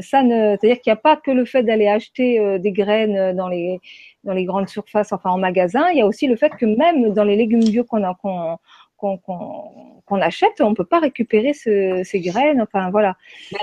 ça 0.00 0.22
ne, 0.22 0.56
c'est-à-dire 0.56 0.80
qu'il 0.80 0.90
n'y 0.90 0.98
a 0.98 1.02
pas 1.02 1.16
que 1.16 1.30
le 1.30 1.44
fait 1.44 1.62
d'aller 1.62 1.86
acheter 1.86 2.40
euh, 2.40 2.58
des 2.58 2.72
graines 2.72 3.36
dans 3.36 3.48
les 3.48 3.78
dans 4.24 4.32
les 4.32 4.44
grandes 4.46 4.70
surfaces, 4.70 5.12
enfin 5.12 5.28
en 5.30 5.36
magasin, 5.36 5.90
il 5.90 5.98
y 5.98 6.00
a 6.00 6.06
aussi 6.06 6.26
le 6.26 6.36
fait 6.36 6.50
que 6.56 6.64
même 6.64 7.12
dans 7.12 7.24
les 7.24 7.36
légumes 7.36 7.62
bio 7.62 7.84
qu'on 7.84 8.02
a, 8.02 8.14
qu'on, 8.14 8.56
qu'on 8.96 10.20
achète, 10.20 10.60
on 10.60 10.70
ne 10.70 10.74
peut 10.74 10.84
pas 10.84 11.00
récupérer 11.00 11.52
ce, 11.52 12.02
ces 12.04 12.20
graines. 12.20 12.60
Enfin, 12.60 12.90
voilà. 12.90 13.16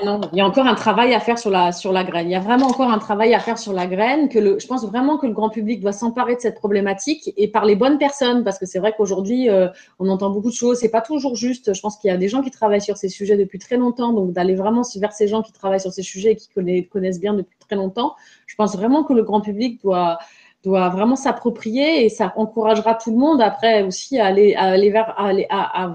non, 0.04 0.22
il 0.32 0.38
y 0.38 0.42
a 0.42 0.46
encore 0.46 0.68
un 0.68 0.76
travail 0.76 1.14
à 1.14 1.20
faire 1.20 1.38
sur 1.38 1.50
la, 1.50 1.72
sur 1.72 1.92
la 1.92 2.04
graine. 2.04 2.28
Il 2.28 2.32
y 2.32 2.36
a 2.36 2.40
vraiment 2.40 2.68
encore 2.68 2.92
un 2.92 3.00
travail 3.00 3.34
à 3.34 3.40
faire 3.40 3.58
sur 3.58 3.74
la 3.74 3.88
graine. 3.88 4.30
Que 4.30 4.40
le, 4.40 4.60
je 4.60 4.68
pense 4.68 4.86
vraiment 4.86 5.18
que 5.18 5.28
le 5.28 5.34
grand 5.34 5.50
public 5.50 5.82
doit 5.82 5.92
s'emparer 5.92 6.36
de 6.36 6.42
cette 6.42 6.56
problématique 6.56 7.34
et 7.38 7.48
par 7.48 7.66
les 7.66 7.76
bonnes 7.76 7.98
personnes, 7.98 8.44
parce 8.44 8.60
que 8.60 8.66
c'est 8.66 8.80
vrai 8.80 8.94
qu'aujourd'hui, 8.96 9.50
euh, 9.50 9.68
on 10.00 10.10
entend 10.10 10.30
beaucoup 10.30 10.50
de 10.50 10.56
choses. 10.56 10.80
C'est 10.80 10.90
pas 10.92 11.02
toujours 11.02 11.36
juste. 11.36 11.74
Je 11.74 11.82
pense 11.82 11.98
qu'il 11.98 12.10
y 12.10 12.14
a 12.14 12.18
des 12.18 12.28
gens 12.28 12.42
qui 12.42 12.52
travaillent 12.52 12.82
sur 12.82 12.98
ces 12.98 13.10
sujets 13.10 13.38
depuis 13.38 13.60
très 13.60 13.78
longtemps. 13.78 14.14
Donc, 14.14 14.32
d'aller 14.34 14.56
vraiment 14.56 14.84
vers 14.96 15.14
ces 15.14 15.28
gens 15.28 15.42
qui 15.42 15.52
travaillent 15.52 15.80
sur 15.80 15.94
ces 15.94 16.04
sujets 16.04 16.32
et 16.32 16.36
qui 16.36 16.50
connaissent 16.88 17.20
bien 17.20 17.34
depuis 17.34 17.58
très 17.60 17.76
longtemps, 17.76 18.16
je 18.46 18.56
pense 18.56 18.76
vraiment 18.76 19.04
que 19.04 19.14
le 19.14 19.24
grand 19.24 19.42
public 19.42 19.82
doit 19.82 20.18
doit 20.64 20.90
vraiment 20.90 21.16
s'approprier 21.16 22.06
et 22.06 22.10
ça 22.10 22.34
encouragera 22.36 22.94
tout 22.96 23.12
le 23.12 23.18
monde 23.18 23.42
après 23.42 23.82
aussi 23.82 24.20
à 24.20 24.28
aller, 24.28 24.90
vers, 24.92 25.16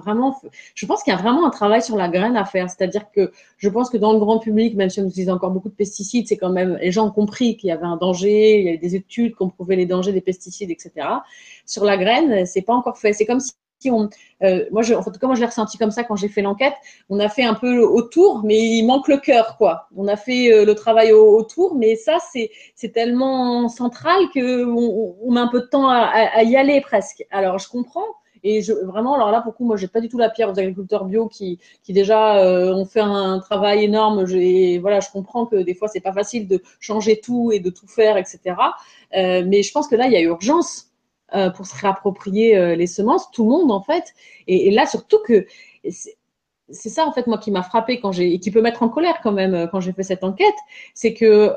vraiment. 0.03 0.41
Je 0.75 0.87
pense 0.87 1.03
qu'il 1.03 1.13
y 1.13 1.17
a 1.17 1.19
vraiment 1.21 1.47
un 1.47 1.51
travail 1.51 1.83
sur 1.83 1.97
la 1.97 2.09
graine 2.09 2.37
à 2.37 2.45
faire. 2.45 2.69
C'est-à-dire 2.69 3.11
que 3.13 3.31
je 3.59 3.69
pense 3.69 3.91
que 3.91 3.97
dans 3.97 4.13
le 4.13 4.19
grand 4.19 4.39
public, 4.39 4.75
même 4.75 4.91
si 4.91 5.01
on 5.01 5.07
utilise 5.07 5.31
encore 5.31 5.51
beaucoup 5.51 5.69
de 5.69 5.75
pesticides, 5.75 6.27
c'est 6.27 6.37
quand 6.37 6.51
même 6.51 6.79
les 6.81 6.91
gens 6.91 7.07
ont 7.07 7.13
compris 7.13 7.57
qu'il 7.57 7.69
y 7.69 7.73
avait 7.73 7.87
un 7.87 7.97
danger. 7.97 8.61
Il 8.61 8.67
y 8.67 8.71
a 8.71 8.77
des 8.77 8.97
études 8.97 9.37
qui 9.37 9.43
ont 9.43 9.53
les 9.69 9.87
dangers 9.87 10.13
des 10.13 10.21
pesticides, 10.21 10.71
etc. 10.71 10.91
Sur 11.65 11.85
la 11.85 11.97
graine, 11.97 12.45
c'est 12.47 12.63
pas 12.63 12.75
encore 12.75 12.99
fait. 12.99 13.13
C'est 13.13 13.27
comme 13.27 13.41
si 13.41 13.53
on, 13.87 14.09
euh, 14.43 14.65
moi, 14.71 14.83
je, 14.83 14.95
je 14.95 15.41
l'ai 15.41 15.47
ressenti 15.47 15.79
comme 15.79 15.91
ça 15.91 16.05
quand 16.05 16.17
j'ai 16.17 16.29
fait 16.29 16.43
l'enquête. 16.43 16.75
On 17.09 17.19
a 17.21 17.29
fait 17.29 17.45
un 17.45 17.55
peu 17.55 17.79
autour, 17.81 18.43
mais 18.45 18.59
il 18.59 18.87
manque 18.87 19.09
le 19.09 19.19
cœur, 19.19 19.57
quoi. 19.57 19.89
On 19.97 20.09
a 20.09 20.17
fait 20.17 20.53
euh, 20.53 20.65
le 20.65 20.75
travail 20.75 21.13
autour, 21.13 21.75
mais 21.75 21.97
ça, 21.97 22.19
c'est, 22.33 22.51
tellement 22.93 23.69
central 23.69 24.17
que 24.35 24.65
on, 24.65 25.37
a 25.37 25.41
un 25.41 25.49
peu 25.49 25.61
de 25.61 25.67
temps 25.67 25.89
à, 25.89 26.43
y 26.45 26.57
aller 26.57 26.81
presque. 26.81 27.25
Alors, 27.31 27.59
je 27.59 27.69
comprends. 27.69 28.07
Et 28.45 28.61
vraiment, 28.85 29.15
alors 29.15 29.33
là, 29.33 29.41
pour 29.41 29.57
coup, 29.57 29.65
moi, 29.65 29.77
j'ai 29.77 29.89
pas 29.89 30.01
du 30.01 30.09
tout 30.09 30.19
la 30.19 30.31
pierre 30.31 30.49
aux 30.49 30.59
agriculteurs 30.59 31.05
bio 31.05 31.27
qui, 31.27 31.59
déjà 31.89 32.39
euh, 32.39 32.73
ont 32.73 32.85
fait 32.85 33.01
un 33.01 33.41
travail 33.41 33.85
énorme. 33.85 34.25
Voilà, 34.81 35.01
je 35.01 35.11
comprends 35.11 35.47
que 35.47 35.57
des 35.57 35.75
fois, 35.75 35.89
c'est 35.89 36.01
pas 36.01 36.13
facile 36.13 36.47
de 36.47 36.63
changer 36.79 37.21
tout 37.21 37.51
et 37.53 37.59
de 37.59 37.71
tout 37.71 37.89
faire, 37.89 38.17
etc. 38.17 38.39
Euh, 39.17 39.43
mais 39.45 39.63
je 39.65 39.73
pense 39.73 39.89
que 39.89 39.97
là, 39.97 40.07
il 40.07 40.13
y 40.13 40.17
a 40.17 40.21
urgence 40.21 40.93
euh, 41.35 41.51
pour 41.51 41.67
se 41.67 41.75
réapproprier 41.75 42.57
euh, 42.57 42.77
les 42.77 42.87
semences, 42.87 43.33
tout 43.33 43.43
le 43.43 43.51
monde 43.51 43.73
en 43.73 43.81
fait. 43.81 44.15
Et, 44.47 44.71
là, 44.71 44.87
surtout 44.87 45.19
que 45.27 45.45
c'est 45.91 46.89
ça 46.89 47.05
en 47.05 47.11
fait 47.11 47.27
moi 47.27 47.39
qui 47.39 47.51
m'a 47.51 47.65
frappé 47.65 47.99
quand 47.99 48.13
j'ai 48.13 48.33
et 48.33 48.39
qui 48.39 48.53
peut 48.53 48.63
mettre 48.63 48.85
en 48.85 48.89
colère 48.89 49.19
quand 49.25 49.33
même 49.33 49.55
euh, 49.55 49.67
quand 49.67 49.81
j'ai 49.81 49.93
fait 49.93 50.05
cette 50.05 50.23
enquête, 50.23 50.55
c'est 50.95 51.15
que 51.15 51.53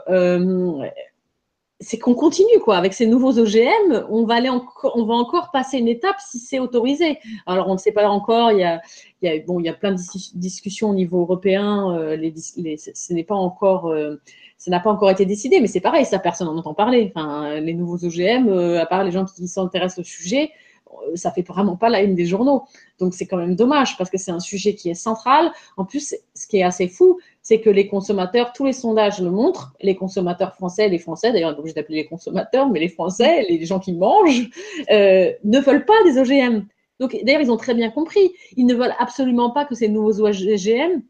c'est 1.81 1.97
qu'on 1.99 2.15
continue 2.15 2.59
quoi 2.63 2.77
avec 2.77 2.93
ces 2.93 3.05
nouveaux 3.05 3.37
OGM, 3.37 4.07
on 4.09 4.25
va 4.25 4.35
aller 4.35 4.49
on 4.49 5.05
va 5.05 5.13
encore 5.13 5.51
passer 5.51 5.77
une 5.77 5.87
étape 5.87 6.17
si 6.19 6.39
c'est 6.39 6.59
autorisé. 6.59 7.19
Alors 7.45 7.69
on 7.69 7.73
ne 7.73 7.77
sait 7.77 7.91
pas 7.91 8.09
encore, 8.09 8.51
il 8.51 8.59
y 8.59 8.63
a, 8.63 8.81
bon 9.45 9.59
il 9.59 9.67
y 9.67 9.69
a 9.69 9.73
plein 9.73 9.91
de 9.91 10.01
discussions 10.35 10.89
au 10.89 10.95
niveau 10.95 11.21
européen, 11.21 12.15
les, 12.15 12.33
ce 12.35 13.13
n'est 13.13 13.23
pas 13.23 13.35
encore 13.35 13.93
ça 14.59 14.69
n'a 14.71 14.81
pas 14.81 14.91
encore 14.91 15.09
été 15.09 15.25
décidé, 15.25 15.61
mais 15.61 15.67
c'est 15.67 15.79
pareil, 15.79 16.05
ça 16.05 16.19
personne 16.19 16.47
n'en 16.47 16.57
entend 16.57 16.73
parler. 16.73 17.13
Enfin, 17.15 17.61
les 17.61 17.73
nouveaux 17.73 18.05
OGM, 18.05 18.49
euh, 18.49 18.81
à 18.81 18.85
part 18.85 19.05
les 19.05 19.11
gens 19.11 19.23
qui 19.23 19.47
s'intéressent 19.47 19.99
au 19.99 20.03
sujet, 20.03 20.51
euh, 20.91 21.15
ça 21.15 21.31
fait 21.31 21.47
vraiment 21.47 21.77
pas 21.77 21.87
la 21.87 22.01
une 22.01 22.13
des 22.13 22.25
journaux. 22.25 22.63
Donc 22.99 23.13
c'est 23.13 23.25
quand 23.25 23.37
même 23.37 23.55
dommage 23.55 23.97
parce 23.97 24.09
que 24.09 24.17
c'est 24.17 24.31
un 24.31 24.41
sujet 24.41 24.75
qui 24.75 24.89
est 24.89 24.95
central. 24.95 25.53
En 25.77 25.85
plus, 25.85 26.13
ce 26.33 26.45
qui 26.45 26.57
est 26.57 26.63
assez 26.63 26.89
fou, 26.89 27.19
c'est 27.41 27.61
que 27.61 27.69
les 27.69 27.87
consommateurs, 27.87 28.51
tous 28.51 28.65
les 28.65 28.73
sondages 28.73 29.21
le 29.21 29.31
montrent, 29.31 29.73
les 29.81 29.95
consommateurs 29.95 30.53
français, 30.55 30.89
les 30.89 30.99
Français, 30.99 31.31
d'ailleurs, 31.31 31.57
obligé 31.57 31.73
d'appeler 31.73 31.99
les 31.99 32.05
consommateurs, 32.05 32.69
mais 32.69 32.81
les 32.81 32.89
Français, 32.89 33.45
les 33.49 33.65
gens 33.65 33.79
qui 33.79 33.93
mangent, 33.93 34.49
euh, 34.91 35.31
ne 35.41 35.59
veulent 35.59 35.85
pas 35.85 36.03
des 36.03 36.17
OGM. 36.17 36.65
Donc 36.99 37.17
d'ailleurs, 37.23 37.41
ils 37.41 37.51
ont 37.51 37.57
très 37.57 37.75
bien 37.75 37.91
compris. 37.91 38.33
Ils 38.57 38.65
ne 38.65 38.75
veulent 38.75 38.95
absolument 38.99 39.51
pas 39.51 39.63
que 39.63 39.73
ces 39.73 39.87
nouveaux 39.87 40.19
OGM 40.19 41.01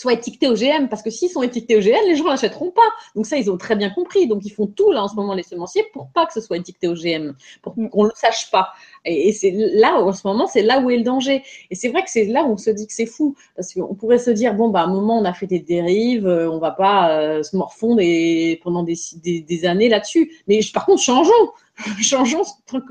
soient 0.00 0.12
étiquetés 0.12 0.48
OGM, 0.48 0.88
parce 0.88 1.02
que 1.02 1.10
s'ils 1.10 1.30
sont 1.30 1.42
étiquetés 1.42 1.76
OGM, 1.76 2.06
les 2.06 2.16
gens 2.16 2.26
l'achèteront 2.26 2.70
pas. 2.70 2.82
Donc 3.14 3.26
ça, 3.26 3.36
ils 3.36 3.50
ont 3.50 3.56
très 3.56 3.76
bien 3.76 3.90
compris. 3.90 4.26
Donc 4.26 4.44
ils 4.44 4.52
font 4.52 4.66
tout 4.66 4.90
là 4.92 5.04
en 5.04 5.08
ce 5.08 5.14
moment 5.14 5.34
les 5.34 5.42
semenciers 5.42 5.84
pour 5.92 6.10
pas 6.10 6.26
que 6.26 6.32
ce 6.32 6.40
soit 6.40 6.56
étiqueté 6.56 6.88
OGM, 6.88 7.32
pour 7.62 7.78
mm. 7.78 7.90
qu'on 7.90 8.04
le 8.04 8.12
sache 8.14 8.50
pas. 8.50 8.72
Et, 9.04 9.32
c'est 9.32 9.50
là 9.50 10.00
en 10.00 10.12
ce 10.12 10.26
moment, 10.26 10.46
c'est 10.46 10.62
là 10.62 10.80
où 10.80 10.90
est 10.90 10.96
le 10.96 11.02
danger. 11.02 11.42
Et 11.70 11.74
c'est 11.74 11.88
vrai 11.88 12.02
que 12.02 12.10
c'est 12.10 12.24
là 12.24 12.44
où 12.44 12.52
on 12.52 12.56
se 12.56 12.70
dit 12.70 12.86
que 12.86 12.92
c'est 12.92 13.06
fou, 13.06 13.34
parce 13.56 13.74
qu'on 13.74 13.94
pourrait 13.94 14.18
se 14.18 14.30
dire 14.30 14.54
bon 14.54 14.68
bah 14.68 14.80
à 14.80 14.84
un 14.84 14.92
moment 14.92 15.18
on 15.18 15.24
a 15.24 15.32
fait 15.32 15.46
des 15.46 15.60
dérives, 15.60 16.26
euh, 16.26 16.50
on 16.50 16.58
va 16.58 16.70
pas 16.70 17.18
euh, 17.18 17.42
se 17.42 17.56
morfondre 17.56 18.00
et 18.00 18.60
pendant 18.62 18.82
des, 18.82 18.96
des, 19.22 19.40
des 19.40 19.64
années 19.66 19.88
là-dessus. 19.88 20.32
Mais 20.46 20.60
par 20.72 20.86
contre 20.86 21.02
changeons, 21.02 21.32
changeons 22.02 22.42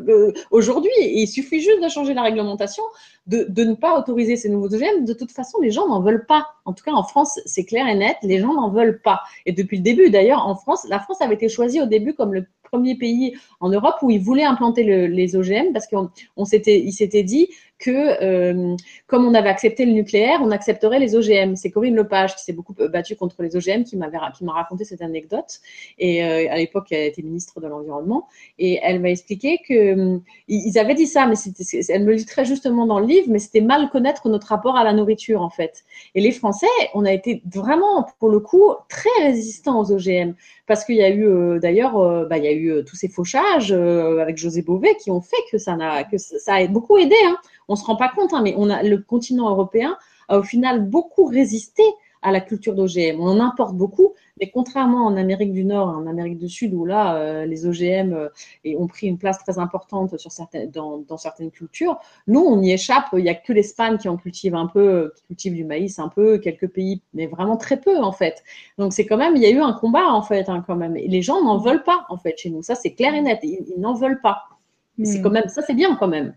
euh, 0.08 0.32
aujourd'hui. 0.50 0.92
Il 1.00 1.28
suffit 1.28 1.62
juste 1.62 1.82
de 1.82 1.90
changer 1.90 2.14
la 2.14 2.24
réglementation, 2.24 2.84
de, 3.28 3.46
de, 3.48 3.64
ne 3.64 3.74
pas 3.74 3.98
autoriser 3.98 4.36
ces 4.36 4.50
nouveaux 4.50 4.74
OGM. 4.74 5.06
De 5.06 5.14
toute 5.14 5.32
façon, 5.32 5.60
les 5.62 5.72
gens 5.72 5.88
n'en 5.88 6.02
veulent 6.02 6.26
pas. 6.26 6.48
En 6.66 6.74
tout 6.74 6.84
cas, 6.84 6.92
en 6.92 7.04
France, 7.04 7.40
c'est 7.46 7.64
clair 7.64 7.88
et 7.88 7.96
net, 7.96 8.18
les 8.24 8.40
gens 8.40 8.54
n'en 8.54 8.70
veulent 8.70 9.02
pas. 9.02 9.22
Et 9.46 9.52
depuis 9.52 9.78
le 9.78 9.84
début, 9.84 10.10
d'ailleurs, 10.10 10.46
en 10.48 10.56
France, 10.56 10.86
la 10.90 11.00
France 11.00 11.22
avait 11.22 11.36
été 11.36 11.50
choisie 11.50 11.82
au 11.82 11.86
début 11.86 12.14
comme 12.14 12.34
le 12.34 12.46
premier 12.72 12.96
pays 12.96 13.36
en 13.60 13.70
Europe 13.70 13.96
où 14.02 14.10
ils 14.10 14.22
voulaient 14.22 14.44
implanter 14.44 14.84
le, 14.84 15.08
les 15.08 15.36
OGM 15.36 15.74
parce 15.74 15.88
qu'on 15.88 16.46
s'était 16.46 17.24
dit 17.24 17.50
que 17.82 18.24
euh, 18.24 18.76
comme 19.08 19.26
on 19.26 19.34
avait 19.34 19.50
accepté 19.50 19.86
le 19.86 19.92
nucléaire, 19.92 20.40
on 20.42 20.52
accepterait 20.52 21.00
les 21.00 21.16
OGM. 21.16 21.56
C'est 21.56 21.72
Corinne 21.72 21.96
Lepage 21.96 22.36
qui 22.36 22.44
s'est 22.44 22.54
beaucoup 22.54 22.74
battue 22.74 23.16
contre 23.16 23.42
les 23.42 23.56
OGM 23.56 23.84
qui 23.84 23.98
m'a 23.98 24.10
raconté 24.54 24.86
cette 24.86 25.02
anecdote. 25.02 25.60
Et 25.98 26.24
euh, 26.24 26.48
à 26.50 26.58
l'époque, 26.58 26.88
elle 26.92 27.08
était 27.08 27.22
ministre 27.22 27.60
de 27.60 27.68
l'environnement 27.68 28.28
et 28.60 28.80
elle 28.84 29.02
m'a 29.02 29.10
expliqué 29.10 29.60
que 29.68 29.74
euh, 29.74 30.20
ils 30.48 30.78
avaient 30.78 30.94
dit 30.94 31.08
ça, 31.08 31.26
mais 31.26 31.36
elle 31.90 32.04
me 32.04 32.12
le 32.12 32.18
dit 32.18 32.26
très 32.26 32.46
justement 32.46 32.86
dans 32.86 33.00
le 33.00 33.08
livre, 33.08 33.28
mais 33.30 33.40
c'était 33.40 33.62
mal 33.62 33.90
connaître 33.90 34.30
notre 34.30 34.48
rapport 34.48 34.78
à 34.78 34.84
la 34.84 34.94
nourriture 34.94 35.42
en 35.42 35.50
fait. 35.50 35.84
Et 36.16 36.22
les 36.22 36.32
Français, 36.32 36.68
on 36.94 37.04
a 37.06 37.12
été 37.12 37.42
vraiment 37.52 38.06
pour 38.20 38.30
le 38.30 38.40
coup 38.40 38.72
très 38.88 39.10
résistants 39.24 39.82
aux 39.82 39.92
OGM 39.92 40.34
parce 40.68 40.86
qu'il 40.86 40.96
y 40.96 41.04
a 41.04 41.10
eu 41.10 41.60
d'ailleurs, 41.60 41.94
bah, 42.28 42.38
il 42.38 42.44
y 42.44 42.48
a 42.48 42.54
eu 42.54 42.84
tous 42.86 42.96
ces 42.96 43.10
fauchages 43.10 43.72
avec 43.72 44.38
José 44.38 44.62
Bové 44.62 44.96
qui 44.96 45.12
ont 45.12 45.22
fait 45.22 45.36
que 45.52 45.58
ça 45.58 45.76
n'a 45.76 46.04
que 46.04 46.16
a 46.48 46.68
beaucoup 46.68 46.98
aidé. 46.98 47.16
Hein 47.26 47.38
on 47.68 47.76
se 47.76 47.86
rend 47.86 47.96
pas 47.96 48.10
compte, 48.10 48.34
hein, 48.34 48.42
mais 48.44 48.56
on 48.58 48.70
a 48.70 48.84
le 48.84 48.98
continent 49.00 49.50
européen 49.50 49.98
a 50.28 50.40
au 50.40 50.44
final 50.44 50.90
beaucoup 50.90 51.26
résisté 51.26 51.84
à 52.22 52.32
la 52.32 52.40
culture 52.40 52.76
d'OGM. 52.76 53.20
On 53.20 53.28
en 53.28 53.40
importe 53.40 53.76
beaucoup, 53.76 54.14
mais 54.40 54.50
contrairement 54.52 55.06
en 55.06 55.18
Amérique 55.18 55.54
du 55.54 55.64
Nord 55.64 55.88
en 55.88 56.06
Amérique 56.06 56.38
du 56.38 56.50
Sud, 56.50 56.74
où 56.74 56.86
là, 56.86 57.16
euh, 57.16 57.46
les 57.46 57.66
OGM 57.66 58.14
euh, 58.14 58.30
ont 58.78 58.88
pris 58.88 59.08
une 59.08 59.18
place 59.18 59.40
très 59.40 59.58
importante 59.58 60.18
sur 60.18 60.32
certaines, 60.32 60.70
dans, 60.70 61.18
certaines 61.18 61.52
cultures, 61.52 61.98
nous, 62.28 62.42
on 62.42 62.62
y 62.62 62.72
échappe. 62.72 63.06
Il 63.14 63.24
n'y 63.24 63.30
a 63.30 63.36
que 63.36 63.52
l'Espagne 63.54 63.98
qui 63.98 64.08
en 64.08 64.18
cultive 64.18 64.56
un 64.56 64.68
peu, 64.68 65.14
qui 65.16 65.24
cultive 65.24 65.56
du 65.56 65.66
maïs 65.66 65.98
un 66.00 66.10
peu, 66.10 66.38
quelques 66.38 66.68
pays, 66.68 67.02
mais 67.14 67.26
vraiment 67.26 67.58
très 67.58 67.80
peu, 67.80 67.98
en 67.98 68.12
fait. 68.12 68.44
Donc, 68.78 68.94
c'est 68.94 69.06
quand 69.06 69.18
même, 69.18 69.36
il 69.36 69.42
y 69.42 69.48
a 69.48 69.50
eu 69.50 69.62
un 69.62 69.74
combat, 69.74 70.10
en 70.12 70.22
fait, 70.22 70.48
hein, 70.48 70.64
quand 70.66 70.76
même. 70.76 70.96
Et 70.98 71.08
les 71.08 71.22
gens 71.22 71.44
n'en 71.44 71.58
veulent 71.58 71.84
pas, 71.84 72.06
en 72.10 72.18
fait, 72.18 72.38
chez 72.38 72.52
nous. 72.52 72.62
Ça, 72.62 72.76
c'est 72.76 72.94
clair 72.94 73.16
et 73.16 73.22
net. 73.22 73.40
Ils, 73.44 73.80
n'en 73.80 73.94
veulent 73.94 74.22
pas. 74.22 74.44
C'est 75.04 75.20
hmm. 75.20 75.24
quand 75.24 75.32
même, 75.32 75.48
ça, 75.48 75.64
c'est 75.64 75.74
bien, 75.74 75.96
quand 75.96 76.08
même. 76.08 76.36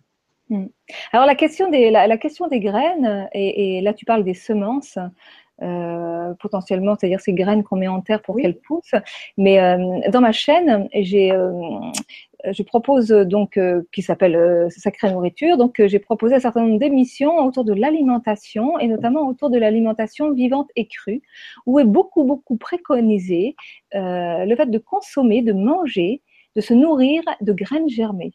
Hmm. 0.51 0.67
Alors 1.13 1.27
la 1.27 1.35
question 1.35 1.71
des, 1.71 1.91
la, 1.91 2.19
question 2.19 2.49
des 2.49 2.61
graines, 2.61 3.29
et, 3.33 3.81
là 3.81 3.95
tu 3.95 4.05
parles 4.05 4.25
des 4.25 4.35
semences, 4.35 4.99
euh, 5.63 6.35
potentiellement, 6.41 6.97
c'est-à-dire 6.99 7.21
ces 7.21 7.33
graines 7.33 7.63
qu'on 7.63 7.77
met 7.77 7.89
en 7.89 8.01
terre 8.01 8.21
pour 8.23 8.37
qu'elles 8.37 8.59
poussent. 8.59 8.95
Mais 9.39 9.61
euh, 9.61 10.01
dans 10.11 10.21
ma 10.21 10.33
chaîne, 10.33 10.89
j'ai, 10.93 11.33
euh, 11.33 11.51
je 12.51 12.63
propose 12.63 13.09
donc, 13.09 13.59
qui 13.93 14.03
s'appelle 14.03 14.69
Sacrée 14.71 15.13
Nourriture, 15.13 15.57
donc 15.57 15.81
j'ai 15.87 15.99
proposé 15.99 16.35
un 16.35 16.41
certain 16.41 16.63
nombre 16.63 16.79
d'émissions 16.79 17.39
autour 17.39 17.65
de 17.65 17.73
l'alimentation 17.73 18.79
et 18.81 18.89
notamment 18.89 19.29
autour 19.29 19.49
de 19.49 19.59
l'alimentation 19.59 20.33
vivante 20.33 20.71
et 20.77 20.87
crue, 20.89 21.23
où 21.67 21.79
est 21.79 21.85
beaucoup, 21.85 22.25
beaucoup 22.25 22.57
préconisé 22.57 23.57
le 23.93 24.55
fait 24.57 24.71
de 24.71 24.79
consommer, 24.79 25.41
de 25.41 25.53
manger, 25.53 26.21
de 26.57 26.61
se 26.61 26.75
nourrir 26.75 27.23
de 27.41 27.53
graines 27.53 27.89
germées. 27.89 28.33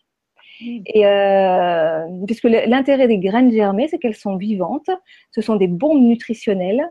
Et 0.62 1.06
euh, 1.06 2.06
puisque 2.26 2.44
l'intérêt 2.44 3.08
des 3.08 3.20
graines 3.20 3.52
germées, 3.52 3.88
c'est 3.88 3.98
qu'elles 3.98 4.16
sont 4.16 4.36
vivantes, 4.36 4.90
ce 5.32 5.42
sont 5.42 5.56
des 5.56 5.68
bombes 5.68 6.02
nutritionnelles 6.02 6.90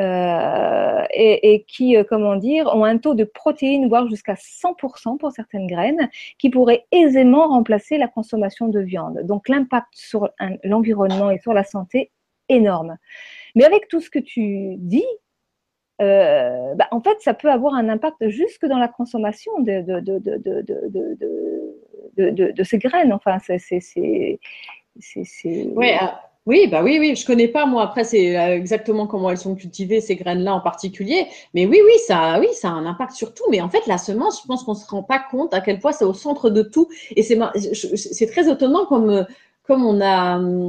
euh, 0.00 1.04
et, 1.12 1.64
qui, 1.68 1.96
euh, 1.96 2.02
comment 2.08 2.36
dire, 2.36 2.66
ont 2.74 2.84
un 2.84 2.98
taux 2.98 3.14
de 3.14 3.24
protéines, 3.24 3.88
voire 3.88 4.08
jusqu'à 4.08 4.34
100% 4.34 5.18
pour 5.18 5.30
certaines 5.30 5.68
graines, 5.68 6.10
qui 6.38 6.50
pourraient 6.50 6.86
aisément 6.90 7.48
remplacer 7.48 7.98
la 7.98 8.08
consommation 8.08 8.68
de 8.68 8.80
viande. 8.80 9.20
Donc 9.24 9.48
l'impact 9.48 9.88
sur 9.92 10.28
l'environnement 10.64 11.30
et 11.30 11.38
sur 11.38 11.52
la 11.52 11.64
santé 11.64 12.10
énorme. 12.48 12.96
Mais 13.54 13.64
avec 13.64 13.86
tout 13.88 14.00
ce 14.00 14.10
que 14.10 14.18
tu 14.18 14.76
dis, 14.78 15.06
euh, 16.02 16.74
bah, 16.74 16.88
en 16.90 17.00
fait, 17.00 17.20
ça 17.20 17.34
peut 17.34 17.50
avoir 17.50 17.74
un 17.74 17.88
impact 17.88 18.28
jusque 18.28 18.66
dans 18.66 18.78
la 18.78 18.88
consommation 18.88 19.60
de, 19.60 19.80
de 22.16 22.62
ces 22.64 22.78
graines. 22.78 23.12
Enfin, 23.12 23.38
c'est. 23.38 24.38
Oui, 25.74 25.90
oui, 26.46 26.66
bah 26.66 26.82
oui, 26.82 26.98
oui, 27.00 27.16
je 27.16 27.24
connais 27.24 27.48
pas 27.48 27.64
moi. 27.64 27.84
Après, 27.84 28.04
c'est 28.04 28.38
euh, 28.38 28.54
exactement 28.54 29.06
comment 29.06 29.30
elles 29.30 29.38
sont 29.38 29.54
cultivées 29.54 30.02
ces 30.02 30.14
graines-là 30.14 30.54
en 30.54 30.60
particulier. 30.60 31.26
Mais 31.54 31.64
oui, 31.64 31.80
oui, 31.82 31.92
ça, 32.06 32.38
oui, 32.38 32.48
ça 32.52 32.68
a 32.68 32.72
un 32.72 32.84
impact 32.84 33.12
sur 33.12 33.32
tout. 33.32 33.44
Mais 33.50 33.62
en 33.62 33.70
fait, 33.70 33.86
la 33.86 33.96
semence, 33.96 34.42
je 34.42 34.46
pense 34.46 34.62
qu'on 34.62 34.74
se 34.74 34.86
rend 34.86 35.02
pas 35.02 35.18
compte 35.30 35.54
à 35.54 35.62
quel 35.62 35.80
point 35.80 35.92
c'est 35.92 36.04
au 36.04 36.12
centre 36.12 36.50
de 36.50 36.62
tout. 36.62 36.88
Et 37.16 37.22
c'est, 37.22 37.38
c'est 37.96 38.26
très 38.26 38.50
étonnant 38.50 38.84
comme, 38.84 39.26
comme 39.62 39.86
on 39.86 40.02
a, 40.02 40.36
hum, 40.36 40.68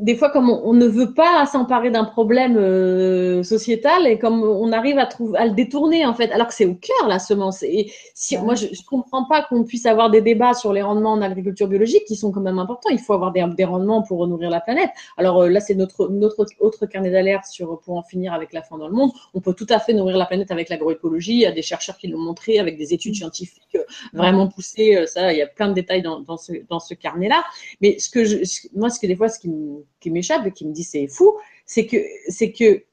des 0.00 0.16
fois, 0.16 0.30
comme 0.30 0.50
on, 0.50 0.72
ne 0.72 0.86
veut 0.86 1.14
pas 1.14 1.46
s'emparer 1.46 1.90
d'un 1.90 2.04
problème 2.04 2.56
euh, 2.56 3.44
sociétal 3.44 4.08
et 4.08 4.18
comme 4.18 4.42
on 4.42 4.72
arrive 4.72 4.98
à, 4.98 5.06
trouver, 5.06 5.38
à 5.38 5.46
le 5.46 5.52
détourner 5.52 6.04
en 6.04 6.14
fait, 6.14 6.32
alors 6.32 6.48
que 6.48 6.54
c'est 6.54 6.64
au 6.64 6.74
cœur 6.74 7.06
la 7.06 7.20
semence. 7.20 7.62
Et 7.62 7.92
si, 8.12 8.36
moi, 8.38 8.56
je 8.56 8.66
ne 8.66 8.86
comprends 8.88 9.24
pas 9.24 9.42
qu'on 9.42 9.62
puisse 9.62 9.86
avoir 9.86 10.10
des 10.10 10.20
débats 10.20 10.54
sur 10.54 10.72
les 10.72 10.82
rendements 10.82 11.12
en 11.12 11.22
agriculture 11.22 11.68
biologique 11.68 12.04
qui 12.06 12.16
sont 12.16 12.32
quand 12.32 12.40
même 12.40 12.58
importants. 12.58 12.90
Il 12.90 12.98
faut 12.98 13.12
avoir 13.12 13.30
des, 13.30 13.44
des 13.56 13.64
rendements 13.64 14.02
pour 14.02 14.26
nourrir 14.26 14.50
la 14.50 14.60
planète. 14.60 14.90
Alors 15.16 15.42
euh, 15.42 15.48
là, 15.48 15.60
c'est 15.60 15.76
notre, 15.76 16.08
notre 16.08 16.44
autre 16.58 16.86
carnet 16.86 17.12
d'alerte 17.12 17.46
sur 17.46 17.78
pour 17.82 17.96
en 17.96 18.02
finir 18.02 18.32
avec 18.32 18.52
la 18.52 18.62
faim 18.62 18.78
dans 18.78 18.88
le 18.88 18.94
monde. 18.94 19.12
On 19.32 19.40
peut 19.40 19.54
tout 19.54 19.66
à 19.68 19.78
fait 19.78 19.92
nourrir 19.92 20.16
la 20.16 20.26
planète 20.26 20.50
avec 20.50 20.70
l'agroécologie. 20.70 21.34
Il 21.34 21.40
y 21.40 21.46
a 21.46 21.52
des 21.52 21.62
chercheurs 21.62 21.98
qui 21.98 22.08
l'ont 22.08 22.18
montré 22.18 22.58
avec 22.58 22.76
des 22.76 22.94
études 22.94 23.14
scientifiques 23.14 23.78
vraiment 24.12 24.48
poussées. 24.48 25.04
Ça, 25.06 25.32
il 25.32 25.38
y 25.38 25.42
a 25.42 25.46
plein 25.46 25.68
de 25.68 25.74
détails 25.74 26.02
dans, 26.02 26.18
dans 26.18 26.36
ce, 26.36 26.52
dans 26.68 26.80
ce 26.80 26.94
carnet-là. 26.94 27.44
Mais 27.80 28.00
ce 28.00 28.10
que 28.10 28.24
je, 28.24 28.38
moi, 28.74 28.90
ce 28.90 28.98
que 28.98 29.06
des 29.06 29.14
fois, 29.14 29.28
ce 29.28 29.38
qui 29.38 29.51
qui 30.00 30.10
m'échappe 30.10 30.46
et 30.46 30.52
qui 30.52 30.66
me 30.66 30.72
dit 30.72 30.84
c'est 30.84 31.06
fou, 31.06 31.34
c'est 31.66 31.86
que 31.86 31.96
c'est 32.28 32.52
que 32.52 32.84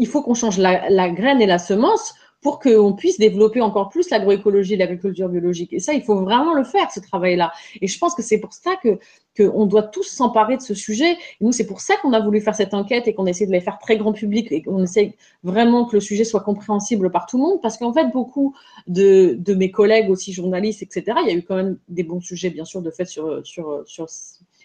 il 0.00 0.06
faut 0.06 0.22
qu'on 0.22 0.34
change 0.34 0.58
la, 0.58 1.10
graine 1.10 1.42
et 1.42 1.46
la 1.46 1.58
semence 1.58 2.14
pour 2.40 2.58
qu'on 2.58 2.94
puisse 2.94 3.18
développer 3.18 3.60
encore 3.60 3.90
plus 3.90 4.08
l'agroécologie 4.08 4.72
et 4.72 4.76
l'agriculture 4.78 5.28
biologique. 5.28 5.74
Et 5.74 5.78
ça, 5.78 5.92
il 5.92 6.02
faut 6.02 6.22
vraiment 6.22 6.54
le 6.54 6.64
faire, 6.64 6.90
ce 6.90 7.00
travail-là. 7.00 7.52
Et 7.82 7.86
je 7.86 7.98
pense 7.98 8.14
que 8.14 8.22
c'est 8.22 8.38
pour 8.38 8.54
ça 8.54 8.76
que 8.82 8.98
qu'on 9.36 9.66
doit 9.66 9.82
tous 9.82 10.04
s'emparer 10.04 10.56
de 10.56 10.62
ce 10.62 10.74
sujet. 10.74 11.12
Et 11.12 11.16
nous, 11.42 11.52
c'est 11.52 11.66
pour 11.66 11.82
ça 11.82 11.96
qu'on 12.00 12.14
a 12.14 12.20
voulu 12.20 12.40
faire 12.40 12.54
cette 12.54 12.72
enquête 12.72 13.06
et 13.06 13.14
qu'on 13.14 13.26
essaie 13.26 13.46
de 13.46 13.52
la 13.52 13.60
faire 13.60 13.78
très 13.78 13.98
grand 13.98 14.12
public 14.12 14.50
et 14.50 14.62
qu'on 14.62 14.82
essaie 14.82 15.16
vraiment 15.42 15.84
que 15.84 15.96
le 15.96 16.00
sujet 16.00 16.24
soit 16.24 16.40
compréhensible 16.40 17.10
par 17.10 17.26
tout 17.26 17.36
le 17.36 17.42
monde. 17.42 17.60
Parce 17.60 17.76
qu'en 17.76 17.92
fait, 17.92 18.10
beaucoup 18.10 18.54
de, 18.86 19.36
de 19.38 19.54
mes 19.54 19.70
collègues 19.70 20.08
aussi 20.08 20.32
journalistes, 20.32 20.82
etc., 20.82 21.18
il 21.22 21.28
y 21.28 21.34
a 21.34 21.34
eu 21.34 21.42
quand 21.42 21.56
même 21.56 21.78
des 21.88 22.04
bons 22.04 22.22
sujets, 22.22 22.48
bien 22.48 22.64
sûr, 22.64 22.80
de 22.80 22.90
fait 22.90 23.04
sur, 23.04 23.46
sur, 23.46 23.82
sur 23.84 24.08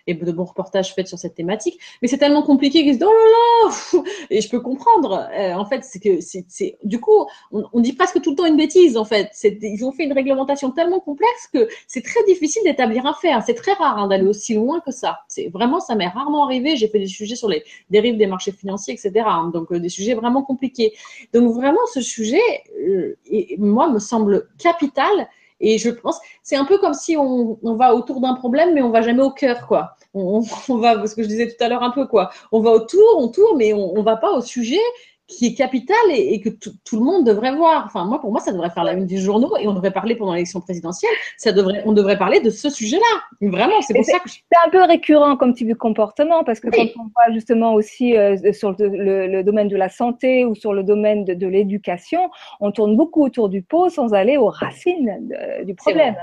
et 0.08 0.14
de 0.14 0.32
bons 0.32 0.46
reportages 0.46 0.94
faits 0.94 1.08
sur 1.08 1.18
cette 1.18 1.36
thématique. 1.36 1.80
Mais 2.02 2.08
c'est 2.08 2.18
tellement 2.18 2.44
compliqué 2.44 2.84
qu'ils 2.84 2.96
se 2.96 3.00
disent 3.00 3.08
oh 3.08 3.14
là 3.14 4.00
là 4.00 4.04
Et 4.30 4.42
je 4.42 4.50
peux 4.50 4.60
comprendre. 4.60 5.28
Euh, 5.34 5.54
en 5.54 5.66
fait, 5.66 5.84
c'est 5.84 6.00
que 6.00 6.22
c'est 6.22 6.78
du 6.84 7.00
coup, 7.00 7.26
on, 7.52 7.80
dit 7.80 7.94
presque 7.94 8.22
tout 8.22 8.32
le 8.32 8.36
temps 8.36 8.46
une 8.46 8.58
bêtise. 8.58 8.98
En 8.98 9.06
fait, 9.06 9.32
ils 9.44 9.84
ont 9.84 9.92
fait 9.92 10.04
une 10.04 10.14
réglementation 10.14 10.72
tellement 10.72 11.00
complexe 11.00 11.48
que 11.52 11.68
c'est 11.88 12.04
très 12.04 12.24
difficile 12.26 12.62
d'établir 12.64 13.06
un 13.06 13.14
fait. 13.14 13.32
Hein. 13.32 13.42
C'est 13.46 13.54
très 13.54 13.74
rare 13.74 13.98
hein, 13.98 14.08
d'aller 14.08 14.28
aussi 14.28 14.54
loin 14.54 14.80
que 14.80 14.92
ça. 14.92 15.20
C'est 15.28 15.48
vraiment, 15.50 15.80
ça 15.80 15.96
m'est 15.96 16.08
rarement 16.08 16.46
arrivé. 16.46 16.76
J'ai 16.76 16.88
fait 16.88 17.00
des 17.00 17.08
sujets 17.08 17.36
sur 17.36 17.50
les 17.50 17.64
dérives 17.90 18.18
des 18.18 18.28
marchés 18.28 18.52
financiers, 18.52 18.94
etc. 18.94 19.26
Hein. 19.28 19.52
donc 19.54 19.72
euh, 19.72 19.80
des 19.80 19.90
sujets 19.90 20.14
vraiment 20.14 20.44
compliqués. 20.44 20.94
Donc 21.34 21.54
vraiment, 21.54 21.80
ce 21.94 22.02
sujet, 22.02 22.42
euh, 22.80 23.18
et, 23.26 23.56
moi, 23.58 23.90
me 23.90 24.00
semble 24.00 24.48
capital 24.58 25.28
et 25.60 25.78
je 25.78 25.90
pense, 25.90 26.20
c'est 26.44 26.56
un 26.56 26.66
peu 26.66 26.78
comme 26.78 26.94
si 26.94 27.16
on, 27.18 27.58
va 27.64 27.96
autour 27.96 28.22
d'un 28.22 28.34
problème, 28.34 28.74
mais 28.74 28.82
on 28.82 28.90
va 28.90 29.02
jamais 29.02 29.24
au 29.24 29.32
cœur, 29.32 29.68
quoi. 29.68 29.96
On, 30.14 30.42
on, 30.70 30.78
va, 30.78 31.06
ce 31.08 31.16
que 31.16 31.24
je 31.24 31.28
disais 31.28 31.48
tout 31.48 31.64
à 31.64 31.70
l'heure 31.70 31.84
un 31.84 31.92
peu, 31.92 32.08
quoi. 32.08 32.30
On 32.52 32.60
va 32.60 32.72
autour, 32.72 33.18
on 33.18 33.30
tourne, 33.30 33.58
mais 33.58 33.74
on, 33.74 33.98
on 33.98 34.04
va 34.04 34.18
pas 34.18 34.32
au 34.32 34.42
sujet 34.42 34.82
qui 35.28 35.48
est 35.48 35.54
capital 35.56 35.98
et, 36.12 36.40
que 36.40 36.50
tout 36.50 37.00
le 37.00 37.04
monde 37.04 37.26
devrait 37.26 37.56
voir. 37.56 37.84
Enfin, 37.88 38.06
moi, 38.06 38.22
pour 38.22 38.32
moi, 38.32 38.40
ça 38.40 38.52
devrait 38.52 38.70
faire 38.70 38.84
la 38.84 38.94
une 38.94 39.08
des 39.08 39.18
journaux 39.18 39.58
et 39.58 39.68
on 39.68 39.74
devrait 39.74 39.92
parler 39.92 40.16
pendant 40.16 40.34
l'élection 40.34 40.62
présidentielle. 40.62 41.12
Ça 41.38 41.52
devrait, 41.52 41.82
on 41.86 41.94
devrait 41.94 42.18
parler 42.18 42.40
de 42.42 42.50
ce 42.50 42.70
sujet-là. 42.70 43.50
Vraiment, 43.50 43.82
c'est 43.82 43.96
pour 43.96 44.06
ça 44.06 44.20
que. 44.20 44.30
C'est 44.30 44.42
un 44.66 44.70
peu 44.70 44.84
récurrent 44.84 45.36
comme 45.36 45.54
type 45.54 45.68
de 45.68 45.74
comportement 45.74 46.44
parce 46.44 46.60
que 46.60 46.68
quand 46.70 46.86
on 47.00 47.10
voit 47.16 47.34
justement 47.34 47.74
aussi 47.74 48.16
euh, 48.16 48.54
sur 48.54 48.76
le, 48.78 49.28
le, 49.28 49.44
domaine 49.44 49.68
de 49.68 49.78
la 49.78 49.90
santé 49.90 50.46
ou 50.46 50.54
sur 50.54 50.74
le 50.74 50.84
domaine 50.84 51.26
de, 51.26 51.34
de 51.34 51.48
l'éducation, 51.48 52.30
on 52.60 52.72
tourne 52.72 52.96
beaucoup 52.96 53.24
autour 53.24 53.50
du 53.50 53.64
pot 53.64 53.90
sans 53.90 54.14
aller 54.14 54.38
aux 54.38 54.50
racines 54.50 55.28
du 55.64 55.74
problème. 55.74 56.16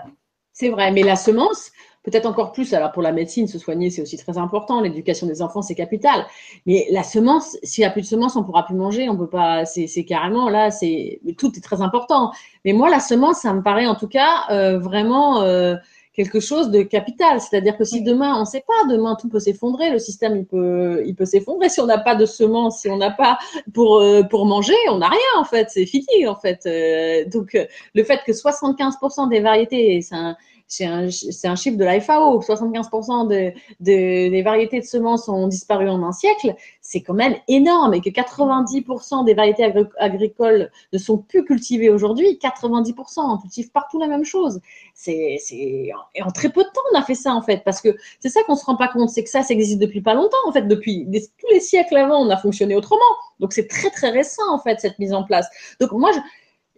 C'est 0.52 0.68
vrai, 0.68 0.92
mais 0.92 1.02
la 1.02 1.16
semence, 1.16 1.72
peut-être 2.02 2.26
encore 2.26 2.52
plus. 2.52 2.72
Alors 2.74 2.92
pour 2.92 3.02
la 3.02 3.12
médecine, 3.12 3.46
se 3.46 3.58
soigner, 3.58 3.90
c'est 3.90 4.02
aussi 4.02 4.16
très 4.16 4.38
important. 4.38 4.80
L'éducation 4.80 5.26
des 5.26 5.42
enfants, 5.42 5.62
c'est 5.62 5.74
capital. 5.74 6.26
Mais 6.66 6.86
la 6.90 7.02
semence, 7.02 7.56
s'il 7.62 7.82
n'y 7.82 7.86
a 7.86 7.90
plus 7.90 8.02
de 8.02 8.06
semence, 8.06 8.36
on 8.36 8.44
pourra 8.44 8.64
plus 8.64 8.74
manger. 8.74 9.08
On 9.08 9.16
peut 9.16 9.28
pas. 9.28 9.64
C'est 9.64 10.04
carrément 10.04 10.48
là. 10.48 10.70
C'est 10.70 11.20
tout 11.38 11.52
est 11.56 11.60
très 11.60 11.80
important. 11.80 12.32
Mais 12.64 12.72
moi, 12.72 12.90
la 12.90 13.00
semence, 13.00 13.38
ça 13.40 13.52
me 13.54 13.62
paraît 13.62 13.86
en 13.86 13.94
tout 13.94 14.08
cas 14.08 14.44
euh, 14.50 14.78
vraiment. 14.78 15.42
Euh, 15.42 15.76
quelque 16.14 16.40
chose 16.40 16.70
de 16.70 16.82
capital. 16.82 17.40
C'est-à-dire 17.40 17.76
que 17.76 17.84
si 17.84 18.02
demain, 18.02 18.36
on 18.36 18.40
ne 18.40 18.44
sait 18.44 18.64
pas, 18.66 18.88
demain 18.90 19.16
tout 19.18 19.28
peut 19.28 19.40
s'effondrer, 19.40 19.90
le 19.90 19.98
système 19.98 20.36
il 20.36 20.44
peut, 20.44 21.02
il 21.06 21.14
peut 21.14 21.24
s'effondrer. 21.24 21.68
Si 21.68 21.80
on 21.80 21.86
n'a 21.86 21.98
pas 21.98 22.14
de 22.14 22.26
semences, 22.26 22.80
si 22.80 22.90
on 22.90 22.98
n'a 22.98 23.10
pas 23.10 23.38
pour 23.72 23.96
euh, 24.00 24.22
pour 24.22 24.46
manger, 24.46 24.74
on 24.90 24.98
n'a 24.98 25.08
rien 25.08 25.20
en 25.38 25.44
fait. 25.44 25.68
C'est 25.70 25.86
fini 25.86 26.26
en 26.26 26.36
fait. 26.36 26.60
Euh, 26.66 27.24
donc 27.30 27.56
le 27.94 28.04
fait 28.04 28.20
que 28.26 28.32
75% 28.32 29.28
des 29.28 29.40
variétés, 29.40 30.02
c'est 30.02 30.14
un 30.14 30.36
c'est 30.72 30.86
un, 30.86 31.54
chiffre 31.54 31.76
de 31.76 31.84
la 31.84 32.00
FAO, 32.00 32.40
75% 32.40 33.28
de, 33.28 33.52
des 33.80 34.42
variétés 34.42 34.80
de 34.80 34.86
semences 34.86 35.28
ont 35.28 35.46
disparu 35.46 35.86
en 35.86 36.02
un 36.02 36.12
siècle, 36.12 36.54
c'est 36.80 37.02
quand 37.02 37.12
même 37.12 37.36
énorme. 37.46 37.92
Et 37.92 38.00
que 38.00 38.08
90% 38.08 39.26
des 39.26 39.34
variétés 39.34 39.70
agricoles 39.98 40.70
ne 40.94 40.98
sont 40.98 41.18
plus 41.18 41.44
cultivées 41.44 41.90
aujourd'hui, 41.90 42.38
90%, 42.42 42.94
on 43.18 43.36
cultive 43.36 43.70
partout 43.70 43.98
la 43.98 44.06
même 44.06 44.24
chose. 44.24 44.60
C'est, 44.94 45.38
et 45.50 45.92
en 46.22 46.30
très 46.30 46.48
peu 46.48 46.62
de 46.62 46.68
temps, 46.68 46.80
on 46.94 46.98
a 46.98 47.02
fait 47.02 47.14
ça 47.14 47.34
en 47.34 47.42
fait, 47.42 47.62
parce 47.64 47.82
que 47.82 47.94
c'est 48.20 48.30
ça 48.30 48.42
qu'on 48.44 48.56
se 48.56 48.64
rend 48.64 48.76
pas 48.76 48.88
compte, 48.88 49.10
c'est 49.10 49.24
que 49.24 49.30
ça, 49.30 49.42
ça 49.42 49.52
existe 49.52 49.78
depuis 49.78 50.00
pas 50.00 50.14
longtemps 50.14 50.38
en 50.46 50.52
fait, 50.52 50.62
depuis 50.62 51.06
tous 51.38 51.52
les 51.52 51.60
siècles 51.60 51.98
avant, 51.98 52.24
on 52.24 52.30
a 52.30 52.38
fonctionné 52.38 52.76
autrement. 52.76 53.02
Donc 53.40 53.52
c'est 53.52 53.66
très 53.66 53.90
très 53.90 54.08
récent 54.08 54.50
en 54.50 54.58
fait 54.58 54.80
cette 54.80 54.98
mise 54.98 55.12
en 55.12 55.24
place. 55.24 55.46
Donc 55.80 55.92
moi, 55.92 56.12
je, 56.12 56.18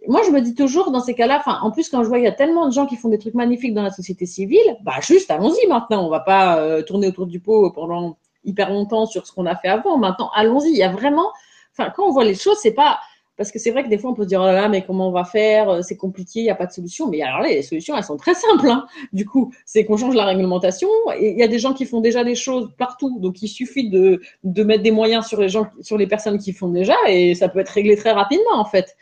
moi, 0.07 0.21
je 0.25 0.31
me 0.31 0.41
dis 0.41 0.55
toujours 0.55 0.91
dans 0.91 0.99
ces 0.99 1.13
cas-là, 1.13 1.41
en 1.61 1.71
plus, 1.71 1.89
quand 1.89 2.03
je 2.03 2.07
vois 2.07 2.17
qu'il 2.17 2.25
y 2.25 2.29
a 2.29 2.33
tellement 2.33 2.67
de 2.67 2.71
gens 2.73 2.85
qui 2.85 2.95
font 2.95 3.09
des 3.09 3.17
trucs 3.17 3.33
magnifiques 3.33 3.73
dans 3.73 3.83
la 3.83 3.91
société 3.91 4.25
civile, 4.25 4.77
bah, 4.83 4.93
juste 5.01 5.31
allons-y 5.31 5.67
maintenant. 5.67 6.05
On 6.05 6.09
va 6.09 6.19
pas 6.19 6.59
euh, 6.59 6.81
tourner 6.81 7.07
autour 7.07 7.27
du 7.27 7.39
pot 7.39 7.71
pendant 7.71 8.17
hyper 8.43 8.69
longtemps 8.69 9.05
sur 9.05 9.25
ce 9.25 9.31
qu'on 9.31 9.45
a 9.45 9.55
fait 9.55 9.67
avant. 9.67 9.97
Maintenant, 9.97 10.29
allons-y. 10.33 10.69
Il 10.69 10.77
y 10.77 10.83
a 10.83 10.91
vraiment, 10.91 11.31
quand 11.77 12.07
on 12.07 12.11
voit 12.11 12.23
les 12.23 12.35
choses, 12.35 12.57
c'est 12.61 12.73
pas, 12.73 12.99
parce 13.37 13.51
que 13.51 13.59
c'est 13.59 13.71
vrai 13.71 13.83
que 13.83 13.89
des 13.89 13.97
fois, 13.97 14.11
on 14.11 14.13
peut 14.13 14.23
se 14.23 14.29
dire, 14.29 14.41
oh 14.41 14.45
là, 14.45 14.69
mais 14.69 14.83
comment 14.83 15.09
on 15.09 15.11
va 15.11 15.25
faire? 15.25 15.69
Euh, 15.69 15.81
c'est 15.81 15.97
compliqué, 15.97 16.39
il 16.39 16.43
n'y 16.43 16.49
a 16.49 16.55
pas 16.55 16.67
de 16.67 16.71
solution. 16.71 17.09
Mais 17.09 17.21
alors 17.21 17.41
là, 17.41 17.49
les 17.49 17.63
solutions, 17.63 17.97
elles 17.97 18.03
sont 18.03 18.17
très 18.17 18.33
simples. 18.33 18.69
Hein. 18.69 18.85
Du 19.13 19.25
coup, 19.25 19.53
c'est 19.65 19.83
qu'on 19.83 19.97
change 19.97 20.15
la 20.15 20.25
réglementation. 20.25 20.87
Il 21.19 21.37
y 21.37 21.43
a 21.43 21.47
des 21.47 21.59
gens 21.59 21.73
qui 21.73 21.85
font 21.85 22.01
déjà 22.01 22.23
des 22.23 22.35
choses 22.35 22.69
partout. 22.77 23.19
Donc, 23.19 23.41
il 23.41 23.47
suffit 23.47 23.89
de, 23.89 24.21
de 24.43 24.63
mettre 24.63 24.83
des 24.83 24.91
moyens 24.91 25.27
sur 25.27 25.41
les 25.41 25.49
gens, 25.49 25.67
sur 25.81 25.97
les 25.97 26.07
personnes 26.07 26.37
qui 26.37 26.53
font 26.53 26.69
déjà 26.69 26.95
et 27.07 27.35
ça 27.35 27.49
peut 27.49 27.59
être 27.59 27.69
réglé 27.69 27.95
très 27.95 28.11
rapidement, 28.11 28.55
en 28.55 28.65
fait. 28.65 28.95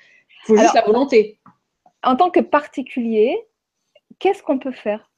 Il 0.44 0.48
faut 0.48 0.58
juste 0.58 0.74
la 0.74 0.82
volonté. 0.82 1.40
En 2.04 2.16
tant 2.16 2.30
que 2.30 2.42
particulier, 2.42 3.38
qu'est-ce 4.20 4.44
qu'on 4.44 4.60
peut 4.60 4.72
faire? 4.72 5.10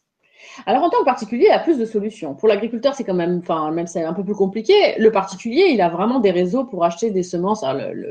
Alors 0.65 0.83
en 0.83 0.89
tant 0.89 0.99
que 0.99 1.05
particulier, 1.05 1.45
il 1.45 1.49
y 1.49 1.51
a 1.51 1.59
plus 1.59 1.77
de 1.77 1.85
solutions. 1.85 2.35
Pour 2.35 2.47
l'agriculteur, 2.47 2.93
c'est 2.93 3.03
quand 3.03 3.13
même, 3.13 3.39
enfin 3.41 3.71
même 3.71 3.87
c'est 3.87 4.03
un 4.03 4.13
peu 4.13 4.23
plus 4.23 4.35
compliqué. 4.35 4.73
Le 4.97 5.11
particulier, 5.11 5.67
il 5.69 5.81
a 5.81 5.89
vraiment 5.89 6.19
des 6.19 6.31
réseaux 6.31 6.65
pour 6.65 6.83
acheter 6.83 7.11
des 7.11 7.23
semences. 7.23 7.63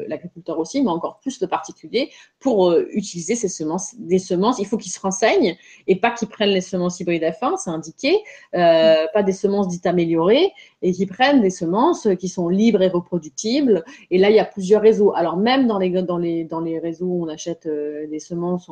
L'agriculteur 0.08 0.58
aussi, 0.58 0.82
mais 0.82 0.90
encore 0.90 1.18
plus 1.20 1.40
le 1.40 1.46
particulier 1.46 2.10
pour 2.40 2.70
euh, 2.70 2.88
utiliser 2.92 3.34
ces 3.34 3.48
semences. 3.48 3.94
Des 3.98 4.18
semences, 4.18 4.58
il 4.58 4.66
faut 4.66 4.76
qu'il 4.76 4.92
se 4.92 5.00
renseigne 5.00 5.56
et 5.86 5.96
pas 5.96 6.10
qu'il 6.10 6.28
prenne 6.28 6.50
les 6.50 6.60
semences 6.60 7.00
hybrides 7.00 7.22
F1, 7.22 7.56
c'est 7.58 7.70
indiqué, 7.70 8.18
euh, 8.54 9.06
pas 9.12 9.22
des 9.22 9.32
semences 9.32 9.68
dites 9.68 9.86
améliorées 9.86 10.52
et 10.84 10.92
qui 10.92 11.06
prennent 11.06 11.40
des 11.40 11.50
semences 11.50 12.06
qui 12.20 12.28
sont 12.28 12.48
libres 12.48 12.82
et 12.82 12.88
reproductibles. 12.88 13.84
Et 14.12 14.18
là, 14.18 14.30
il 14.30 14.36
y 14.36 14.38
a 14.38 14.44
plusieurs 14.44 14.82
réseaux. 14.82 15.12
Alors 15.16 15.36
même 15.36 15.66
dans 15.66 15.78
les 15.78 15.90
dans 15.90 16.18
les 16.18 16.44
dans 16.44 16.60
les 16.60 16.78
réseaux 16.78 17.06
où 17.06 17.24
on 17.24 17.28
achète 17.28 17.66
euh, 17.66 18.06
des 18.06 18.20
semences, 18.20 18.70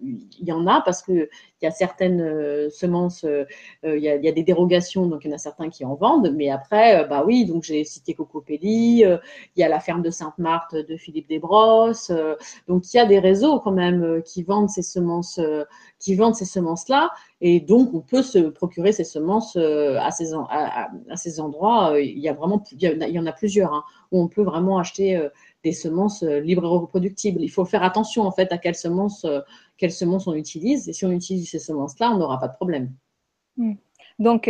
il 0.00 0.46
y 0.46 0.52
en 0.52 0.68
a 0.68 0.82
parce 0.82 1.02
que 1.02 1.28
il 1.60 1.64
y 1.64 1.66
a 1.66 1.70
certaines 1.70 2.70
semences 2.70 3.24
euh, 3.24 3.44
euh, 3.84 3.96
il 3.96 4.02
y, 4.02 4.08
a, 4.08 4.32
des 4.32 4.42
dérogations, 4.42 5.06
donc 5.06 5.24
il 5.24 5.28
y 5.28 5.32
en 5.32 5.34
a 5.34 5.38
certains 5.38 5.70
qui 5.70 5.84
en 5.84 5.94
vendent, 5.94 6.32
mais 6.34 6.50
après, 6.50 7.02
euh, 7.02 7.04
bah 7.04 7.24
oui, 7.26 7.44
donc 7.44 7.62
j'ai 7.62 7.84
cité 7.84 8.14
Cocopelli, 8.14 9.00
il 9.00 9.20
y 9.56 9.62
a 9.62 9.68
la 9.68 9.80
ferme 9.80 10.02
de 10.02 10.10
Sainte-Marthe 10.10 10.74
de 10.74 10.96
Philippe 10.96 11.28
Desbrosses, 11.28 12.12
donc 12.68 12.92
il 12.92 12.96
y 12.96 13.00
a 13.00 13.06
des 13.06 13.18
réseaux 13.18 13.60
quand 13.60 13.72
même 13.72 14.22
qui 14.24 14.42
vendent 14.42 14.68
ces 14.68 14.82
semences, 14.82 15.40
qui 15.98 16.14
vendent 16.14 16.34
ces 16.34 16.44
semences-là, 16.44 17.10
et 17.40 17.60
donc 17.60 17.92
on 17.92 18.00
peut 18.00 18.22
se 18.22 18.38
procurer 18.38 18.92
ces 18.92 19.04
semences 19.04 19.56
à 19.56 20.10
ces, 20.10 20.32
à, 20.32 20.88
ces 21.16 21.38
endroits. 21.40 22.00
Il 22.00 22.18
y 22.18 22.28
a 22.28 22.32
vraiment, 22.32 22.62
il 22.72 22.82
y 22.82 23.18
en 23.18 23.26
a 23.26 23.32
plusieurs 23.32 23.74
hein, 23.74 23.84
où 24.10 24.22
on 24.22 24.28
peut 24.28 24.42
vraiment 24.42 24.78
acheter 24.78 25.20
des 25.62 25.72
semences 25.72 26.22
libres 26.22 26.64
et 26.64 26.68
reproductibles. 26.68 27.42
Il 27.42 27.50
faut 27.50 27.66
faire 27.66 27.82
attention 27.82 28.22
en 28.22 28.32
fait 28.32 28.52
à 28.52 28.58
quelles 28.58 28.74
semences 28.74 29.26
quelles 29.76 29.92
semences 29.92 30.26
on 30.26 30.34
utilise. 30.34 30.88
Et 30.88 30.92
si 30.92 31.04
on 31.04 31.10
utilise 31.10 31.50
ces 31.50 31.58
semences-là, 31.58 32.10
on 32.12 32.18
n'aura 32.18 32.38
pas 32.38 32.48
de 32.48 32.54
problème. 32.54 32.92
Hmm. 33.56 33.74
Donc, 34.18 34.48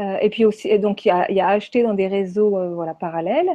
euh, 0.00 0.16
et 0.20 0.30
puis 0.30 0.44
aussi, 0.44 0.78
donc 0.78 1.04
il 1.04 1.08
y, 1.08 1.10
a, 1.10 1.30
il 1.30 1.36
y 1.36 1.82
dans 1.82 1.94
des 1.94 2.06
réseaux 2.06 2.56
euh, 2.56 2.74
voilà, 2.74 2.94
parallèles. 2.94 3.50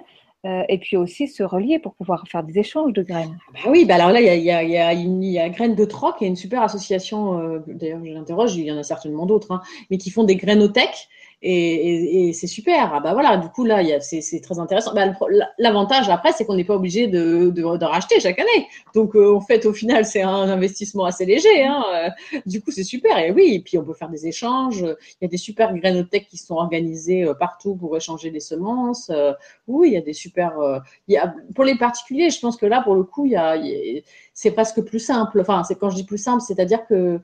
Euh, 0.46 0.64
et 0.70 0.78
puis 0.78 0.96
aussi 0.96 1.28
se 1.28 1.42
relier 1.44 1.80
pour 1.80 1.96
pouvoir 1.96 2.24
faire 2.28 2.44
des 2.44 2.60
échanges 2.60 2.94
de 2.94 3.02
graines. 3.02 3.38
Bah 3.54 3.60
oui, 3.68 3.86
bah 3.86 3.96
alors 3.96 4.12
là, 4.12 4.22
il 4.22 4.28
y 4.28 4.30
a, 4.30 4.36
il 4.36 4.44
y 4.44 4.52
a, 4.52 4.64
il 4.64 4.72
y 4.72 4.78
a, 4.78 4.94
il 4.94 5.24
y 5.26 5.40
a 5.40 5.50
Graines 5.50 5.76
de 5.76 5.86
Troc, 5.86 6.20
qui 6.20 6.26
est 6.26 6.28
une 6.28 6.36
super 6.36 6.62
association, 6.62 7.64
d'ailleurs 7.68 8.00
je 8.04 8.12
l'interroge, 8.12 8.56
il 8.56 8.66
y 8.66 8.72
en 8.72 8.78
a 8.78 8.84
certainement 8.84 9.26
d'autres, 9.26 9.52
hein, 9.52 9.62
mais 9.90 9.98
qui 9.98 10.12
font 10.12 10.24
des 10.24 10.36
grainothèques 10.36 11.10
et, 11.48 12.34
c'est 12.34 12.48
super. 12.48 12.92
Ah 12.94 13.00
bah 13.00 13.14
voilà, 13.14 13.38
du 13.38 13.50
coup 13.50 13.66
là, 13.66 14.00
c'est 14.02 14.42
très 14.42 14.58
intéressant. 14.58 14.94
Bah, 14.96 15.14
l'avantage 15.60 16.10
après, 16.10 16.32
c'est 16.32 16.46
qu'on 16.46 16.56
n'est 16.56 16.64
pas 16.64 16.76
obligé 16.76 17.08
de, 17.08 17.52
de, 17.52 17.86
racheter 17.86 18.20
chaque 18.20 18.40
année. 18.40 18.68
Donc 18.96 19.16
euh, 19.16 19.36
en 19.36 19.42
fait, 19.42 19.66
au 19.66 19.74
final, 19.74 20.06
c'est 20.06 20.24
un 20.24 20.50
investissement 20.50 21.06
assez 21.06 21.26
léger. 21.26 21.64
Hein. 21.64 21.84
Euh, 21.94 22.10
du 22.48 22.62
coup, 22.62 22.72
c'est 22.72 22.84
super. 22.84 23.20
Et 23.20 23.32
oui, 23.32 23.54
et 23.54 23.60
puis 23.60 23.78
on 23.78 23.84
peut 23.84 23.94
faire 23.94 24.10
des 24.10 24.26
échanges. 24.28 24.82
Il 24.82 25.24
y 25.24 25.26
a 25.26 25.28
des 25.28 25.38
super 25.38 25.74
grainothèques 25.76 26.28
qui 26.28 26.38
sont 26.38 26.56
organisées 26.56 27.24
euh, 27.24 27.36
partout 27.36 27.76
pour 27.76 27.96
échanger 27.96 28.32
les 28.32 28.40
semences. 28.40 29.12
Oui, 29.68 29.90
il 29.90 29.94
y 29.94 29.98
a 29.98 30.02
des 30.02 30.14
super. 30.14 30.54
Il 31.08 31.14
y 31.14 31.18
a, 31.18 31.34
pour 31.54 31.64
les 31.64 31.78
particuliers, 31.78 32.32
je 32.32 32.40
pense 32.40 32.58
que 32.58 32.66
là, 32.66 32.82
pour 32.82 32.96
le 32.96 33.04
coup, 33.04 33.30
c'est 34.34 34.52
presque 34.52 34.82
plus 34.82 35.00
simple. 35.00 35.42
Enfin, 35.42 35.64
c'est 35.64 35.76
quand 35.76 35.92
je 35.92 35.96
dis 35.96 36.06
plus 36.06 36.18
simple, 36.18 36.42
c'est-à-dire 36.42 36.88
que 36.88 37.20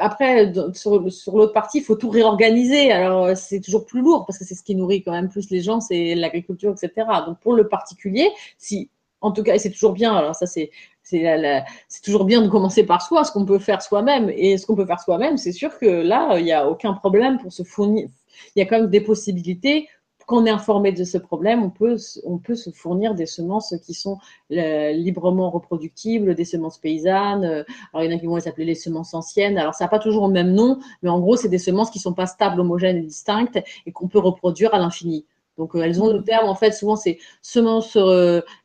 après, 0.00 0.52
sur, 0.74 0.98
l'autre 0.98 1.52
partie, 1.52 1.78
il 1.78 1.84
faut 1.84 1.96
tout 1.96 2.10
réorganiser. 2.10 2.90
Alors, 2.90 3.24
euh, 3.26 3.34
c'est 3.34 3.60
toujours 3.60 3.84
plus 3.86 4.00
lourd 4.00 4.24
parce 4.26 4.38
que 4.38 4.44
c'est 4.44 4.54
ce 4.54 4.62
qui 4.62 4.74
nourrit 4.74 5.02
quand 5.02 5.12
même 5.12 5.28
plus 5.28 5.50
les 5.50 5.60
gens, 5.60 5.80
c'est 5.80 6.14
l'agriculture, 6.14 6.72
etc. 6.72 7.06
Donc, 7.26 7.38
pour 7.40 7.54
le 7.54 7.68
particulier, 7.68 8.28
si, 8.58 8.90
en 9.20 9.32
tout 9.32 9.42
cas, 9.42 9.54
et 9.54 9.58
c'est 9.58 9.70
toujours 9.70 9.92
bien, 9.92 10.14
alors 10.14 10.34
ça, 10.34 10.46
c'est, 10.46 10.70
c'est, 11.02 12.02
toujours 12.02 12.24
bien 12.24 12.42
de 12.42 12.48
commencer 12.48 12.84
par 12.84 13.02
soi, 13.02 13.24
ce 13.24 13.32
qu'on 13.32 13.44
peut 13.44 13.58
faire 13.58 13.82
soi-même. 13.82 14.30
Et 14.34 14.58
ce 14.58 14.66
qu'on 14.66 14.76
peut 14.76 14.86
faire 14.86 15.00
soi-même, 15.00 15.36
c'est 15.36 15.52
sûr 15.52 15.78
que 15.78 15.86
là, 15.86 16.38
il 16.38 16.44
n'y 16.44 16.52
a 16.52 16.68
aucun 16.68 16.92
problème 16.94 17.38
pour 17.38 17.52
se 17.52 17.62
fournir. 17.62 18.08
Il 18.54 18.60
y 18.60 18.62
a 18.62 18.66
quand 18.66 18.80
même 18.80 18.90
des 18.90 19.00
possibilités 19.00 19.88
qu'on 20.30 20.46
est 20.46 20.50
informé 20.50 20.92
de 20.92 21.02
ce 21.02 21.18
problème, 21.18 21.64
on 21.64 21.70
peut, 21.70 21.96
on 22.24 22.40
se 22.54 22.70
fournir 22.70 23.16
des 23.16 23.26
semences 23.26 23.74
qui 23.84 23.94
sont 23.94 24.18
euh, 24.52 24.92
librement 24.92 25.50
reproductibles, 25.50 26.36
des 26.36 26.44
semences 26.44 26.78
paysannes. 26.78 27.44
Euh, 27.44 27.64
alors, 27.92 28.04
il 28.04 28.10
y 28.10 28.14
en 28.14 28.16
a 28.16 28.20
qui 28.20 28.26
vont 28.26 28.38
s'appeler 28.38 28.66
les 28.66 28.76
semences 28.76 29.12
anciennes. 29.12 29.58
Alors, 29.58 29.74
ça 29.74 29.84
n'a 29.84 29.88
pas 29.88 29.98
toujours 29.98 30.28
le 30.28 30.32
même 30.32 30.52
nom, 30.52 30.78
mais 31.02 31.08
en 31.08 31.18
gros, 31.18 31.34
c'est 31.34 31.48
des 31.48 31.58
semences 31.58 31.90
qui 31.90 31.98
sont 31.98 32.12
pas 32.12 32.26
stables, 32.26 32.60
homogènes 32.60 32.98
et 32.98 33.02
distinctes 33.02 33.58
et 33.86 33.90
qu'on 33.90 34.06
peut 34.06 34.20
reproduire 34.20 34.72
à 34.72 34.78
l'infini. 34.78 35.26
Donc, 35.58 35.74
euh, 35.74 35.82
elles 35.82 36.00
ont 36.00 36.12
le 36.12 36.22
terme, 36.22 36.48
en 36.48 36.54
fait, 36.54 36.70
souvent, 36.70 36.94
c'est 36.94 37.18
semences 37.42 37.98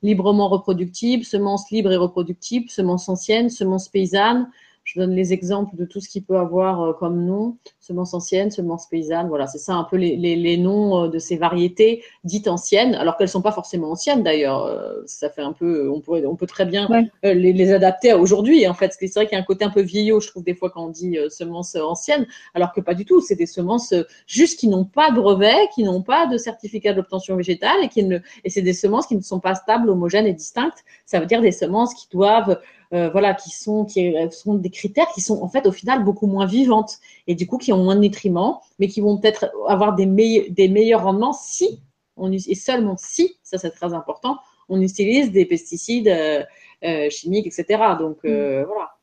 librement 0.04 0.50
reproductibles, 0.50 1.24
semences 1.24 1.72
libres 1.72 1.92
et 1.92 1.98
reproductibles, 1.98 2.70
semences 2.70 3.10
anciennes, 3.10 3.50
semences 3.50 3.90
paysannes, 3.90 4.52
je 4.84 5.00
donne 5.00 5.16
les 5.16 5.34
exemples 5.34 5.76
de 5.76 5.86
tout 5.86 6.00
ce 6.00 6.08
qu'il 6.08 6.24
peut 6.24 6.38
avoir 6.38 6.96
comme 7.00 7.26
nom, 7.26 7.58
semences 7.86 8.14
anciennes, 8.16 8.50
semences 8.50 8.88
paysannes, 8.88 9.28
voilà, 9.28 9.46
c'est 9.46 9.60
ça 9.60 9.76
un 9.76 9.84
peu 9.84 9.96
les, 9.96 10.16
les, 10.16 10.36
les, 10.36 10.58
noms 10.58 11.04
euh, 11.04 11.08
de 11.08 11.20
ces 11.20 11.38
variétés 11.38 12.04
dites 12.24 12.48
anciennes, 12.48 12.96
alors 12.96 13.16
qu'elles 13.16 13.30
sont 13.30 13.44
pas 13.44 13.52
forcément 13.52 13.92
anciennes 13.92 14.24
d'ailleurs. 14.24 14.66
Euh, 14.66 15.04
ça 15.06 15.30
fait 15.30 15.44
un 15.44 15.54
peu, 15.54 15.90
on 15.90 16.02
pourrait, 16.02 16.26
on 16.26 16.36
peut 16.36 16.48
très 16.48 16.66
bien 16.66 16.88
les, 17.24 17.54
les, 17.54 17.74
adapter 17.74 18.12
à 18.12 18.18
aujourd'hui 18.18 18.68
en 18.68 18.74
fait. 18.74 18.96
C'est 19.00 19.14
vrai 19.14 19.26
qu'il 19.28 19.36
y 19.36 19.40
a 19.40 19.42
un 19.42 19.46
côté 19.46 19.66
un 19.66 19.70
peu 19.70 19.82
vieillot, 19.82 20.20
je 20.20 20.30
trouve 20.30 20.44
des 20.44 20.56
fois 20.56 20.72
quand 20.72 20.86
on 20.86 20.90
dit 20.90 21.18
semences 21.30 21.76
anciennes, 21.76 22.26
alors 22.54 22.74
que 22.74 22.82
pas 22.82 22.96
du 22.96 23.06
tout. 23.06 23.22
C'est 23.22 23.36
des 23.36 23.46
semences 23.46 23.94
juste 24.26 24.60
qui 24.60 24.68
n'ont 24.68 24.86
pas 24.86 25.12
de 25.12 25.16
brevet, 25.16 25.70
qui 25.76 25.84
n'ont 25.84 26.02
pas 26.02 26.26
de 26.26 26.38
certificat 26.38 26.94
d'obtention 26.94 27.36
végétale 27.36 27.78
et 27.84 27.90
qui 27.90 28.04
ne, 28.04 28.18
et 28.44 28.50
c'est 28.50 28.62
des 28.62 28.74
semences 28.74 29.06
qui 29.06 29.16
ne 29.16 29.22
sont 29.22 29.40
pas 29.40 29.56
stables, 29.56 29.90
homogènes 29.90 30.28
et 30.28 30.34
distinctes. 30.34 30.84
Ça 31.06 31.20
veut 31.20 31.28
dire 31.28 31.42
des 31.42 31.52
semences 31.52 31.94
qui 31.94 32.08
doivent 32.12 32.58
euh, 32.94 33.10
voilà, 33.10 33.34
qui 33.34 33.50
sont, 33.50 33.84
qui 33.84 34.14
sont 34.32 34.56
des 34.56 34.70
critères 34.70 35.08
qui 35.14 35.20
sont 35.20 35.42
en 35.42 35.50
fait 35.50 35.66
au 35.66 35.72
final 35.72 36.04
beaucoup 36.04 36.28
moins 36.28 36.46
vivantes 36.46 37.00
et 37.28 37.34
du 37.34 37.48
coup 37.48 37.58
qui 37.58 37.74
ont 37.74 37.75
moins 37.78 37.96
de 37.96 38.02
nutriments, 38.02 38.62
mais 38.80 38.88
qui 38.88 39.02
vont 39.02 39.18
peut-être 39.18 39.52
avoir 39.68 39.96
des, 39.96 40.06
des 40.50 40.68
meilleurs 40.68 41.04
rendements 41.04 41.34
si 41.34 41.82
on 42.18 42.32
et 42.32 42.56
seulement 42.56 42.96
si, 42.98 43.38
ça 43.44 43.58
c'est 43.58 43.72
très 43.72 43.94
important, 43.94 44.38
on 44.70 44.82
utilise 44.82 45.32
des 45.32 45.46
pesticides 45.46 46.08
euh, 46.08 46.44
euh, 46.84 47.10
chimiques, 47.10 47.48
etc. 47.48 47.84
Donc 48.00 48.24
mm. 48.24 48.64
voilà. 48.64 48.96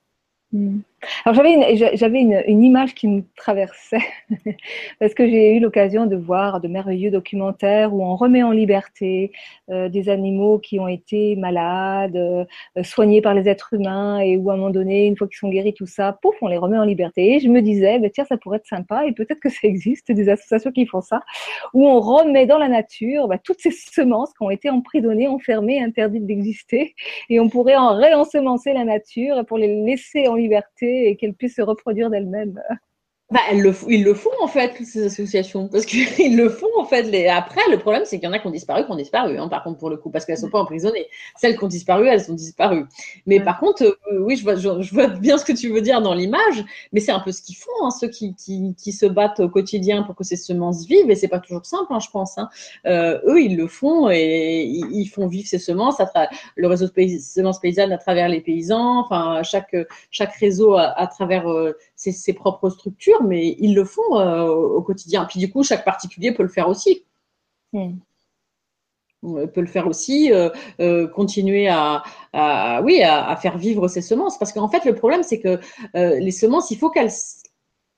Mm. 0.53 0.81
Alors 1.25 1.35
j'avais 1.35 1.53
une, 1.53 1.97
j'avais 1.97 2.21
une, 2.21 2.63
image 2.63 2.95
qui 2.95 3.09
me 3.09 3.23
traversait 3.37 4.03
parce 5.01 5.15
que 5.15 5.27
j'ai 5.27 5.57
eu 5.57 5.61
l'occasion 5.61 6.07
de 6.07 6.15
voir 6.15 6.61
de 6.61 6.69
merveilleux 6.69 7.11
documentaires 7.11 7.93
où 7.93 8.05
on 8.05 8.15
remet 8.15 8.43
en 8.45 8.53
liberté 8.53 9.33
euh, 9.71 9.89
des 9.89 10.09
animaux 10.09 10.61
qui 10.61 10.79
ont 10.79 10.87
été 10.87 11.35
malades, 11.35 12.17
euh, 12.17 12.45
soignés 12.85 13.21
par 13.21 13.35
les 13.35 13.49
êtres 13.49 13.73
humains 13.73 14.21
et 14.21 14.37
où 14.37 14.51
à 14.51 14.55
un 14.55 14.57
moment 14.57 14.71
donné, 14.71 15.07
une 15.07 15.17
fois 15.17 15.27
qu'ils 15.27 15.39
sont 15.39 15.49
guéris, 15.49 15.75
tout 15.75 15.87
ça, 15.87 16.19
pouf, 16.23 16.37
on 16.41 16.47
les 16.47 16.57
remet 16.57 16.79
en 16.79 16.85
liberté. 16.85 17.35
Et 17.35 17.41
je 17.41 17.49
me 17.49 17.63
disais, 17.63 17.99
bah, 17.99 18.09
tiens, 18.11 18.25
ça 18.25 18.37
pourrait 18.37 18.59
être 18.59 18.67
sympa 18.67 19.05
et 19.07 19.13
peut-être 19.13 19.41
que 19.41 19.51
ça 19.51 19.61
existe 19.65 20.13
des 20.13 20.29
associations 20.29 20.71
qui 20.71 20.87
font 20.87 21.01
ça, 21.01 21.21
où 21.75 21.87
on 21.89 21.99
remet 21.99 22.47
dans 22.47 22.59
la 22.59 22.69
nature 22.69 23.27
bah, 23.27 23.39
toutes 23.43 23.61
ces 23.61 23.73
semences 23.73 24.33
qui 24.35 24.45
ont 24.45 24.51
été 24.51 24.71
emprisonnées, 24.71 25.27
enfermées, 25.27 25.83
interdites 25.83 26.27
d'exister 26.27 26.95
et 27.29 27.41
on 27.41 27.49
pourrait 27.49 27.77
en 27.77 27.97
réensemencer 27.97 28.73
la 28.73 28.85
nature 28.85 29.45
pour 29.47 29.59
les 29.59 29.83
laisser 29.85 30.29
en 30.29 30.37
liberté 30.37 30.92
et 30.93 31.17
qu'elle 31.17 31.35
puisse 31.35 31.57
se 31.57 31.63
reproduire 31.63 32.11
d'elle-même. 32.11 32.61
Bah, 33.33 33.41
le, 33.55 33.75
ils 33.89 34.05
le 34.05 34.13
font 34.13 34.31
en 34.43 34.47
fait, 34.47 34.77
ces 34.85 35.07
associations, 35.07 35.67
parce 35.67 35.87
qu'ils 35.87 36.37
le 36.37 36.51
font 36.51 36.69
en 36.79 36.85
fait. 36.85 37.05
Les... 37.05 37.29
Après, 37.29 37.63
le 37.71 37.79
problème, 37.79 38.03
c'est 38.05 38.19
qu'il 38.19 38.29
y 38.29 38.31
en 38.31 38.35
a 38.35 38.39
qui 38.39 38.47
ont 38.47 38.51
disparu, 38.51 38.85
qui 38.85 38.91
ont 38.91 38.97
disparu, 38.97 39.39
hein, 39.39 39.49
par 39.49 39.65
contre, 39.65 39.79
pour 39.79 39.89
le 39.89 39.97
coup, 39.97 40.11
parce 40.11 40.27
qu'elles 40.27 40.37
ne 40.37 40.41
sont 40.43 40.51
pas 40.51 40.61
emprisonnées. 40.61 41.07
Celles 41.39 41.57
qui 41.57 41.65
ont 41.65 41.69
disparu, 41.69 42.07
elles 42.07 42.23
sont 42.23 42.35
disparues. 42.35 42.85
Mais 43.25 43.41
par 43.41 43.59
contre, 43.59 43.85
euh, 43.85 44.19
oui, 44.21 44.37
je 44.37 44.43
vois, 44.43 44.57
je, 44.57 44.93
vois, 44.93 45.07
bien 45.07 45.39
ce 45.39 45.47
que 45.47 45.53
tu 45.53 45.71
veux 45.71 45.81
dire 45.81 46.03
dans 46.03 46.13
l'image, 46.13 46.63
mais 46.93 47.01
c'est 47.01 47.11
un 47.11 47.21
peu 47.21 47.33
ce 47.33 47.41
qu'ils 47.41 47.57
font, 47.57 47.71
hein, 47.83 47.91
ceux 47.91 48.09
qui, 48.09 48.35
qui, 48.35 48.75
qui, 48.77 48.93
se 48.93 49.07
battent 49.07 49.41
au 49.41 49.49
quotidien 49.49 50.03
pour 50.03 50.15
que 50.15 50.25
ces 50.25 50.37
semences 50.37 50.87
vivent, 50.87 51.11
et 51.11 51.15
c'est 51.15 51.29
pas 51.29 51.41
toujours 51.41 51.65
simple, 51.65 51.91
hein, 51.91 52.01
je 52.01 52.11
pense. 52.11 52.37
Hein. 52.37 52.51
Euh, 52.85 53.19
eux, 53.27 53.41
ils 53.41 53.57
le 53.57 53.67
font 53.67 54.11
et 54.11 54.65
ils, 54.65 55.07
font 55.07 55.27
vivre 55.27 55.49
ces 55.49 55.59
semences, 55.59 56.01
à 56.01 56.07
travers 56.07 56.29
le 56.57 56.69
réseau 56.69 56.87
de 56.87 57.19
semences 57.19 57.61
paysannes 57.61 57.93
à 57.93 57.99
travers 57.99 58.29
les 58.29 58.43
paysans, 58.43 59.01
enfin, 59.01 59.43
chaque, 59.43 59.75
chaque 60.11 60.35
réseau 60.35 60.75
à, 60.75 60.89
à 60.99 61.07
travers 61.07 61.51
euh, 61.51 61.73
ses, 61.97 62.13
ses 62.13 62.35
propres 62.35 62.69
structures 62.69 63.22
mais 63.23 63.57
ils 63.59 63.75
le 63.75 63.85
font 63.85 64.19
euh, 64.19 64.47
au 64.49 64.83
quotidien. 64.83 65.25
Puis 65.25 65.39
du 65.39 65.51
coup, 65.51 65.63
chaque 65.63 65.85
particulier 65.85 66.33
peut 66.33 66.43
le 66.43 66.49
faire 66.49 66.69
aussi. 66.69 67.05
Hmm. 67.73 67.97
peut 69.23 69.63
le 69.63 69.67
faire 69.67 69.87
aussi, 69.87 70.31
euh, 70.31 70.51
euh, 70.81 71.09
continuer 71.09 71.69
à, 71.69 72.03
oui, 72.85 73.03
à, 73.03 73.35
faire 73.37 73.57
vivre 73.57 73.89
ces 73.89 74.03
semences. 74.03 74.39
Parce 74.39 74.53
qu'en 74.53 74.69
fait, 74.69 74.85
le 74.85 74.95
problème, 74.95 75.23
c'est 75.23 75.41
que 75.41 75.59
les 75.95 76.33
semences, 76.33 76.71
il 76.71 76.79
faut 76.79 76.91
qu'elles 76.91 77.11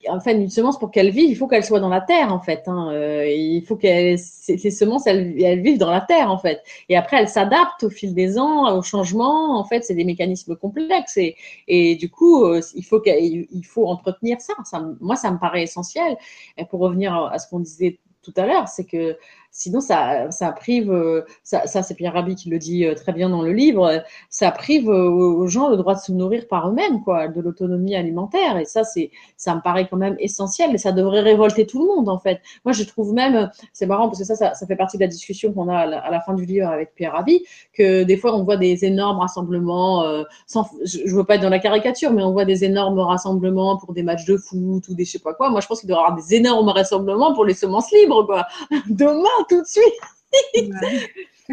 enfin, 0.09 0.33
une 0.33 0.51
semence 0.51 0.79
pour 0.79 0.91
qu'elle 0.91 1.11
vive, 1.11 1.31
il 1.31 1.37
faut 1.37 1.47
qu'elle 1.47 1.65
soit 1.65 1.81
dans 1.81 1.89
la 1.89 2.01
terre 2.01 2.33
en 2.33 2.41
fait. 2.41 2.65
Hein. 2.67 2.91
Euh, 2.93 3.27
il 3.27 3.63
faut 3.65 3.77
que 3.77 4.17
ces, 4.17 4.71
semences, 4.71 5.07
elles, 5.07 5.61
vivent 5.61 5.79
dans 5.79 5.91
la 5.91 6.01
terre 6.01 6.31
en 6.31 6.39
fait. 6.39 6.63
Et 6.89 6.97
après, 6.97 7.19
elles 7.19 7.29
s'adaptent 7.29 7.85
au 7.85 7.91
fil 7.91 8.15
des 8.15 8.39
ans, 8.39 8.77
au 8.77 8.83
changement. 8.83 9.59
En 9.59 9.65
fait, 9.65 9.85
c'est 9.85 9.95
des 9.95 10.05
mécanismes 10.05 10.57
complexes 10.57 11.17
et, 11.17 11.37
et 11.69 11.97
du 11.97 12.11
coup, 12.11 12.45
euh, 12.45 12.61
il 12.75 12.85
faut 12.85 13.01
qu'il 13.01 13.67
faut 13.67 13.87
entretenir 13.87 14.41
ça. 14.41 14.55
ça. 14.65 14.85
Moi, 15.01 15.17
ça 15.17 15.31
me 15.31 15.39
paraît 15.39 15.63
essentiel. 15.63 16.17
Et 16.57 16.65
pour 16.65 16.81
revenir 16.81 17.15
à 17.15 17.39
ce 17.39 17.49
qu'on 17.49 17.61
disait 17.61 17.99
tout 18.23 18.35
à 18.37 18.47
l'heure, 18.47 18.69
c'est 18.69 18.85
que 18.85 19.17
Sinon, 19.57 19.81
ça, 19.81 20.33
ça 20.33 20.51
prive, 20.51 20.91
euh, 20.91 21.23
ça, 21.45 21.69
ça 21.69 21.85
c'est 21.85 21.95
Pierre 21.95 22.15
Rabhi 22.15 22.35
qui 22.35 22.51
le 22.51 22.59
dit 22.59 22.85
euh, 22.85 22.97
très 22.97 23.13
bien 23.13 23.29
dans 23.29 23.41
le 23.41 23.53
livre, 23.53 24.03
ça 24.29 24.51
prive 24.51 24.91
euh, 24.91 25.09
aux 25.09 25.47
gens 25.47 25.69
le 25.69 25.77
droit 25.77 25.95
de 25.95 26.01
se 26.01 26.11
nourrir 26.11 26.49
par 26.49 26.69
eux-mêmes, 26.69 27.05
quoi, 27.05 27.29
de 27.29 27.41
l'autonomie 27.41 27.95
alimentaire. 27.95 28.59
Et 28.59 28.65
ça, 28.65 28.83
c'est, 28.83 29.13
ça 29.37 29.55
me 29.55 29.61
paraît 29.61 29.87
quand 29.89 29.97
même 29.97 30.17
essentiel. 30.19 30.75
Et 30.75 30.79
ça 30.79 30.91
devrait 30.91 31.21
révolter 31.21 31.69
tout 31.69 31.79
le 31.79 31.87
monde, 31.87 32.09
en 32.09 32.19
fait. 32.19 32.41
Moi, 32.65 32.73
je 32.73 32.83
trouve 32.83 33.13
même, 33.13 33.49
c'est 33.73 33.87
marrant 33.87 34.09
parce 34.09 34.19
que 34.19 34.25
ça, 34.25 34.35
ça, 34.35 34.55
ça, 34.55 34.67
fait 34.67 34.75
partie 34.75 34.97
de 34.97 35.03
la 35.03 35.09
discussion 35.09 35.53
qu'on 35.53 35.69
a 35.69 35.77
à 35.77 36.11
la, 36.11 36.21
fin 36.21 36.35
du 36.35 36.47
livre 36.47 36.67
avec 36.67 36.93
Pierre 36.97 37.13
Rabhi, 37.13 37.45
que 37.73 38.03
des 38.03 38.17
fois, 38.17 38.35
on 38.35 38.43
voit 38.43 38.57
des 38.57 38.85
énormes 38.85 39.21
rassemblements. 39.21 40.05
sans, 40.49 40.69
je, 40.85 41.05
ne 41.05 41.17
veux 41.17 41.23
pas 41.23 41.37
être 41.37 41.43
dans 41.43 41.49
la 41.49 41.61
caricature, 41.61 42.13
mais 42.13 42.25
on 42.25 42.33
voit 42.33 42.45
des 42.45 42.65
énormes 42.65 42.99
rassemblements 42.99 43.77
pour 43.77 43.93
des 43.93 44.03
matchs 44.03 44.25
de 44.25 44.37
foot 44.37 44.89
ou 44.89 44.95
des 44.95 45.05
je 45.05 45.13
sais 45.13 45.19
pas 45.21 45.33
quoi. 45.33 45.49
Moi, 45.51 45.61
je 45.61 45.69
pense 45.69 45.79
qu'il 45.79 45.89
doit 45.89 45.99
y 45.99 46.01
avoir 46.01 46.17
des 46.17 46.35
énormes 46.35 46.71
rassemblements 46.71 47.35
pour 47.35 47.45
les 47.45 47.55
semences 47.55 47.93
libres, 47.93 48.25
quoi. 48.27 48.47
Demain, 48.89 49.44
tout 49.49 49.61
de 49.61 49.67
suite. 49.67 50.73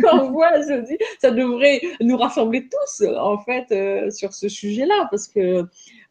Quand 0.02 0.24
on 0.24 0.32
voit, 0.32 0.62
je 0.62 0.86
dis, 0.86 0.98
ça 1.20 1.32
devrait 1.32 1.82
nous 2.00 2.18
rassembler 2.18 2.70
tous, 2.70 3.06
en 3.18 3.38
fait, 3.40 3.66
euh, 3.72 4.10
sur 4.10 4.34
ce 4.34 4.48
sujet-là, 4.48 5.08
parce 5.12 5.28
que, 5.28 5.66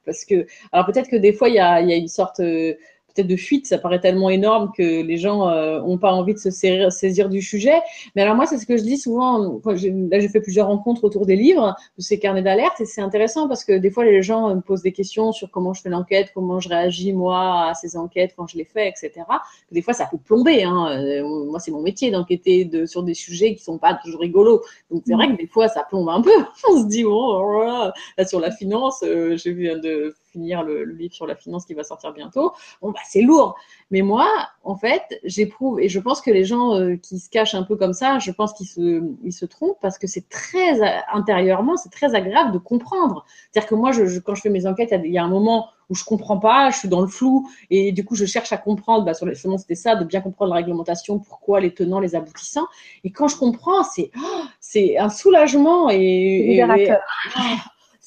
parce 0.04 0.24
que, 0.24 0.46
alors 0.72 0.86
peut-être 0.86 1.08
que 1.08 1.16
des 1.16 1.32
fois, 1.32 1.48
il 1.48 1.54
y 1.54 1.58
a, 1.58 1.80
y 1.80 1.92
a, 1.92 1.96
une 1.96 2.08
sorte, 2.08 2.40
euh, 2.40 2.74
peut-être 3.14 3.26
de 3.26 3.36
fuite, 3.36 3.66
ça 3.66 3.78
paraît 3.78 4.00
tellement 4.00 4.30
énorme 4.30 4.72
que 4.76 5.02
les 5.02 5.16
gens 5.16 5.38
n'ont 5.38 5.94
euh, 5.94 5.98
pas 5.98 6.12
envie 6.12 6.34
de 6.34 6.38
se 6.38 6.50
saisir, 6.50 7.28
du 7.28 7.42
sujet. 7.42 7.80
Mais 8.14 8.22
alors 8.22 8.34
moi, 8.34 8.46
c'est 8.46 8.58
ce 8.58 8.66
que 8.66 8.76
je 8.76 8.82
dis 8.82 8.96
souvent. 8.96 9.60
Là, 9.64 10.20
j'ai 10.20 10.28
fait 10.28 10.40
plusieurs 10.40 10.66
rencontres 10.68 11.04
autour 11.04 11.26
des 11.26 11.36
livres, 11.36 11.74
de 11.96 12.02
ces 12.02 12.18
carnets 12.18 12.42
d'alerte, 12.42 12.80
et 12.80 12.84
c'est 12.84 13.00
intéressant 13.00 13.48
parce 13.48 13.64
que 13.64 13.72
des 13.72 13.90
fois, 13.90 14.04
les 14.04 14.22
gens 14.22 14.54
me 14.54 14.60
posent 14.60 14.82
des 14.82 14.92
questions 14.92 15.32
sur 15.32 15.50
comment 15.50 15.74
je 15.74 15.82
fais 15.82 15.88
l'enquête, 15.88 16.30
comment 16.34 16.60
je 16.60 16.68
réagis 16.68 17.12
moi 17.12 17.68
à 17.68 17.74
ces 17.74 17.96
enquêtes 17.96 18.34
quand 18.36 18.46
je 18.46 18.56
les 18.56 18.64
fais, 18.64 18.88
etc. 18.88 19.24
Des 19.70 19.82
fois, 19.82 19.92
ça 19.92 20.06
peut 20.10 20.18
plomber. 20.18 20.62
Hein. 20.64 20.98
Euh, 21.00 21.46
moi, 21.46 21.60
c'est 21.60 21.70
mon 21.70 21.82
métier 21.82 22.10
d'enquêter 22.10 22.64
de, 22.64 22.86
sur 22.86 23.02
des 23.02 23.14
sujets 23.14 23.54
qui 23.54 23.62
sont 23.62 23.78
pas 23.78 23.98
toujours 24.02 24.20
rigolos. 24.20 24.62
Donc 24.90 25.02
c'est 25.06 25.14
vrai 25.14 25.28
que 25.28 25.36
des 25.36 25.46
fois, 25.46 25.68
ça 25.68 25.84
plombe 25.88 26.08
un 26.08 26.22
peu. 26.22 26.30
On 26.70 26.82
se 26.82 26.86
dit, 26.86 27.04
oh, 27.04 27.62
là, 27.64 27.92
sur 28.26 28.40
la 28.40 28.50
finance, 28.50 29.02
euh, 29.02 29.36
j'ai 29.36 29.52
vu 29.52 29.68
de 29.80 30.14
finir 30.30 30.62
le, 30.62 30.84
livre 30.84 31.14
sur 31.14 31.26
la 31.26 31.36
finance 31.36 31.64
qui 31.66 31.74
va 31.74 31.84
sortir 31.84 32.12
bientôt. 32.12 32.52
Bon, 32.82 32.90
bah, 32.90 33.00
c'est 33.04 33.22
lourd. 33.22 33.56
Mais 33.90 34.02
moi, 34.02 34.28
en 34.64 34.76
fait, 34.76 35.02
j'éprouve, 35.24 35.80
et 35.80 35.88
je 35.88 36.00
pense 36.00 36.20
que 36.20 36.30
les 36.30 36.44
gens 36.44 36.74
euh, 36.74 36.96
qui 36.96 37.18
se 37.18 37.30
cachent 37.30 37.54
un 37.54 37.62
peu 37.62 37.76
comme 37.76 37.92
ça, 37.92 38.18
je 38.18 38.30
pense 38.30 38.52
qu'ils 38.52 38.68
se, 38.68 39.02
ils 39.24 39.32
se 39.32 39.46
trompent 39.46 39.78
parce 39.80 39.98
que 39.98 40.06
c'est 40.06 40.28
très, 40.28 40.80
intérieurement, 41.12 41.76
c'est 41.76 41.90
très 41.90 42.14
agréable 42.14 42.52
de 42.52 42.58
comprendre. 42.58 43.24
C'est-à-dire 43.50 43.68
que 43.68 43.74
moi, 43.74 43.92
je, 43.92 44.18
quand 44.18 44.34
je 44.34 44.42
fais 44.42 44.50
mes 44.50 44.66
enquêtes, 44.66 44.94
il 45.04 45.12
y 45.12 45.18
a 45.18 45.24
un 45.24 45.28
moment 45.28 45.68
où 45.90 45.94
je 45.94 46.04
comprends 46.04 46.38
pas, 46.38 46.70
je 46.70 46.78
suis 46.78 46.88
dans 46.88 47.00
le 47.00 47.08
flou, 47.08 47.48
et 47.68 47.90
du 47.90 48.04
coup, 48.04 48.14
je 48.14 48.24
cherche 48.24 48.52
à 48.52 48.56
comprendre, 48.56 49.04
bah, 49.04 49.12
sur 49.12 49.26
les 49.26 49.34
semences, 49.34 49.62
c'était 49.62 49.74
ça, 49.74 49.96
de 49.96 50.04
bien 50.04 50.20
comprendre 50.20 50.50
la 50.50 50.58
réglementation, 50.58 51.18
pourquoi, 51.18 51.60
les 51.60 51.74
tenants, 51.74 51.98
les 51.98 52.14
aboutissants. 52.14 52.68
Et 53.02 53.10
quand 53.10 53.26
je 53.26 53.36
comprends, 53.36 53.82
c'est, 53.82 54.10
oh, 54.16 54.42
c'est 54.60 54.96
un 54.96 55.10
soulagement 55.10 55.90
et, 55.90 55.96
et, 55.96 56.62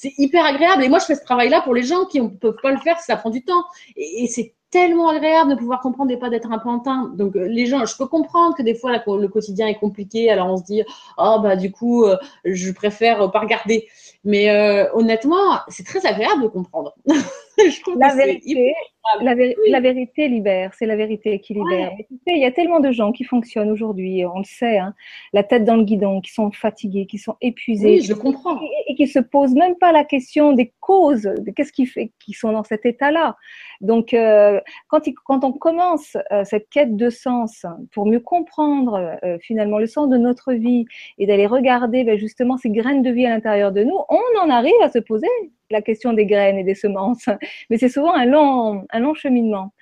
c'est 0.04 0.14
hyper 0.18 0.44
agréable. 0.46 0.84
Et 0.84 0.90
moi, 0.90 1.00
je 1.00 1.06
fais 1.06 1.16
ce 1.16 1.24
travail-là 1.24 1.62
pour 1.62 1.74
les 1.74 1.84
gens 1.84 2.06
qui 2.06 2.20
ne 2.20 2.28
peuvent 2.28 2.58
pas 2.62 2.72
le 2.72 2.78
faire, 2.78 3.00
ça 3.00 3.16
prend 3.16 3.30
du 3.30 3.44
temps. 3.44 3.64
Et, 3.96 4.28
c'est 4.28 4.54
tellement 4.70 5.10
agréable 5.10 5.52
de 5.52 5.56
pouvoir 5.56 5.82
comprendre 5.82 6.12
et 6.12 6.18
pas 6.18 6.30
d'être 6.30 6.52
un 6.52 6.58
pantin. 6.58 7.14
Donc 7.16 7.36
euh, 7.36 7.46
les 7.48 7.68
gens, 7.68 7.86
je 7.86 7.96
peux 7.96 8.08
comprendre 8.08 8.56
que 8.56 8.64
des 8.64 8.74
fois 8.74 8.92
le 8.92 9.28
quotidien 9.28 9.68
est 9.68 9.76
compliqué, 9.76 10.32
alors 10.32 10.52
on 10.52 10.58
se 10.58 10.64
dit 10.64 10.82
oh 11.20 11.38
bah 11.44 11.56
du 11.56 11.72
coup 11.72 12.06
euh, 12.06 12.18
je 12.44 12.72
préfère 12.72 13.30
pas 13.30 13.42
regarder. 13.42 13.88
Mais 14.24 14.50
euh, 14.50 14.92
honnêtement, 14.96 15.60
c'est 15.68 15.86
très 15.86 16.04
agréable 16.08 16.42
de 16.42 16.48
comprendre. 16.48 16.96
je 17.70 17.82
trouve 17.82 17.98
la 18.00 18.16
vérité, 18.16 18.74
la, 19.22 19.80
vérité 19.82 20.28
libère, 20.28 20.74
c'est 20.74 20.86
la 20.86 20.96
vérité 20.96 21.40
qui 21.40 21.54
libère. 21.54 21.92
il 22.28 22.38
y 22.38 22.46
a 22.46 22.52
tellement 22.52 22.80
de 22.80 22.92
gens 22.92 23.12
qui 23.12 23.24
fonctionnent 23.26 23.70
aujourd'hui, 23.70 24.26
on 24.26 24.40
le 24.40 24.46
sait, 24.46 24.78
hein, 24.78 24.94
la 25.34 25.44
tête 25.44 25.66
dans 25.66 25.76
le 25.76 25.84
guidon, 25.84 26.22
qui 26.22 26.32
sont 26.32 26.52
fatigués, 26.52 27.06
qui 27.06 27.18
sont 27.18 27.36
épuisés. 27.42 27.96
Oui, 27.98 28.02
je 28.02 28.14
comprends. 28.14 28.60
Et, 28.88 28.96
qui 28.96 29.08
se 29.08 29.20
posent 29.20 29.56
même 29.56 29.76
pas 29.76 29.92
la 29.92 30.06
question 30.06 30.54
des 30.54 30.72
causes, 30.80 31.24
de 31.24 31.52
qu'est-ce 31.52 31.74
qui 31.74 31.86
fait 31.86 32.12
qu'ils 32.20 32.36
sont 32.36 32.52
dans 32.52 32.64
cet 32.64 32.86
état-là. 32.86 33.36
Donc, 33.82 34.14
euh, 34.14 34.62
quand, 34.88 35.02
quand, 35.26 35.44
on 35.44 35.52
commence 35.52 36.16
euh, 36.32 36.44
cette 36.46 36.70
quête 36.70 36.96
de 36.96 37.10
sens 37.10 37.66
pour 37.92 38.06
mieux 38.06 38.22
comprendre 38.22 39.18
euh, 39.24 39.38
finalement 39.42 39.80
le 39.80 39.88
sens 39.88 40.10
de 40.10 40.18
notre 40.18 40.54
vie 40.54 40.86
et 41.18 41.28
d'aller 41.28 41.48
regarder 41.48 42.04
ben, 42.04 42.18
justement 42.18 42.58
ces 42.58 42.70
graines 42.70 43.02
de 43.02 43.12
vie 43.12 43.26
à 43.26 43.30
l'intérieur 43.30 43.72
de 43.72 43.84
nous, 43.84 43.98
on 44.10 44.40
en 44.42 44.50
arrive 44.50 44.74
à 44.82 44.90
se 44.90 45.00
poser 45.00 45.28
la 45.74 45.82
question 45.82 46.14
des 46.14 46.26
graines 46.26 46.58
et 46.58 46.64
des 46.64 46.76
semences. 46.76 47.28
Mais 47.70 47.78
c'est 47.78 47.90
souvent 47.90 48.14
un 48.14 48.26
long, 48.26 48.86
un 48.90 49.00
long 49.00 49.14
cheminement. 49.14 49.74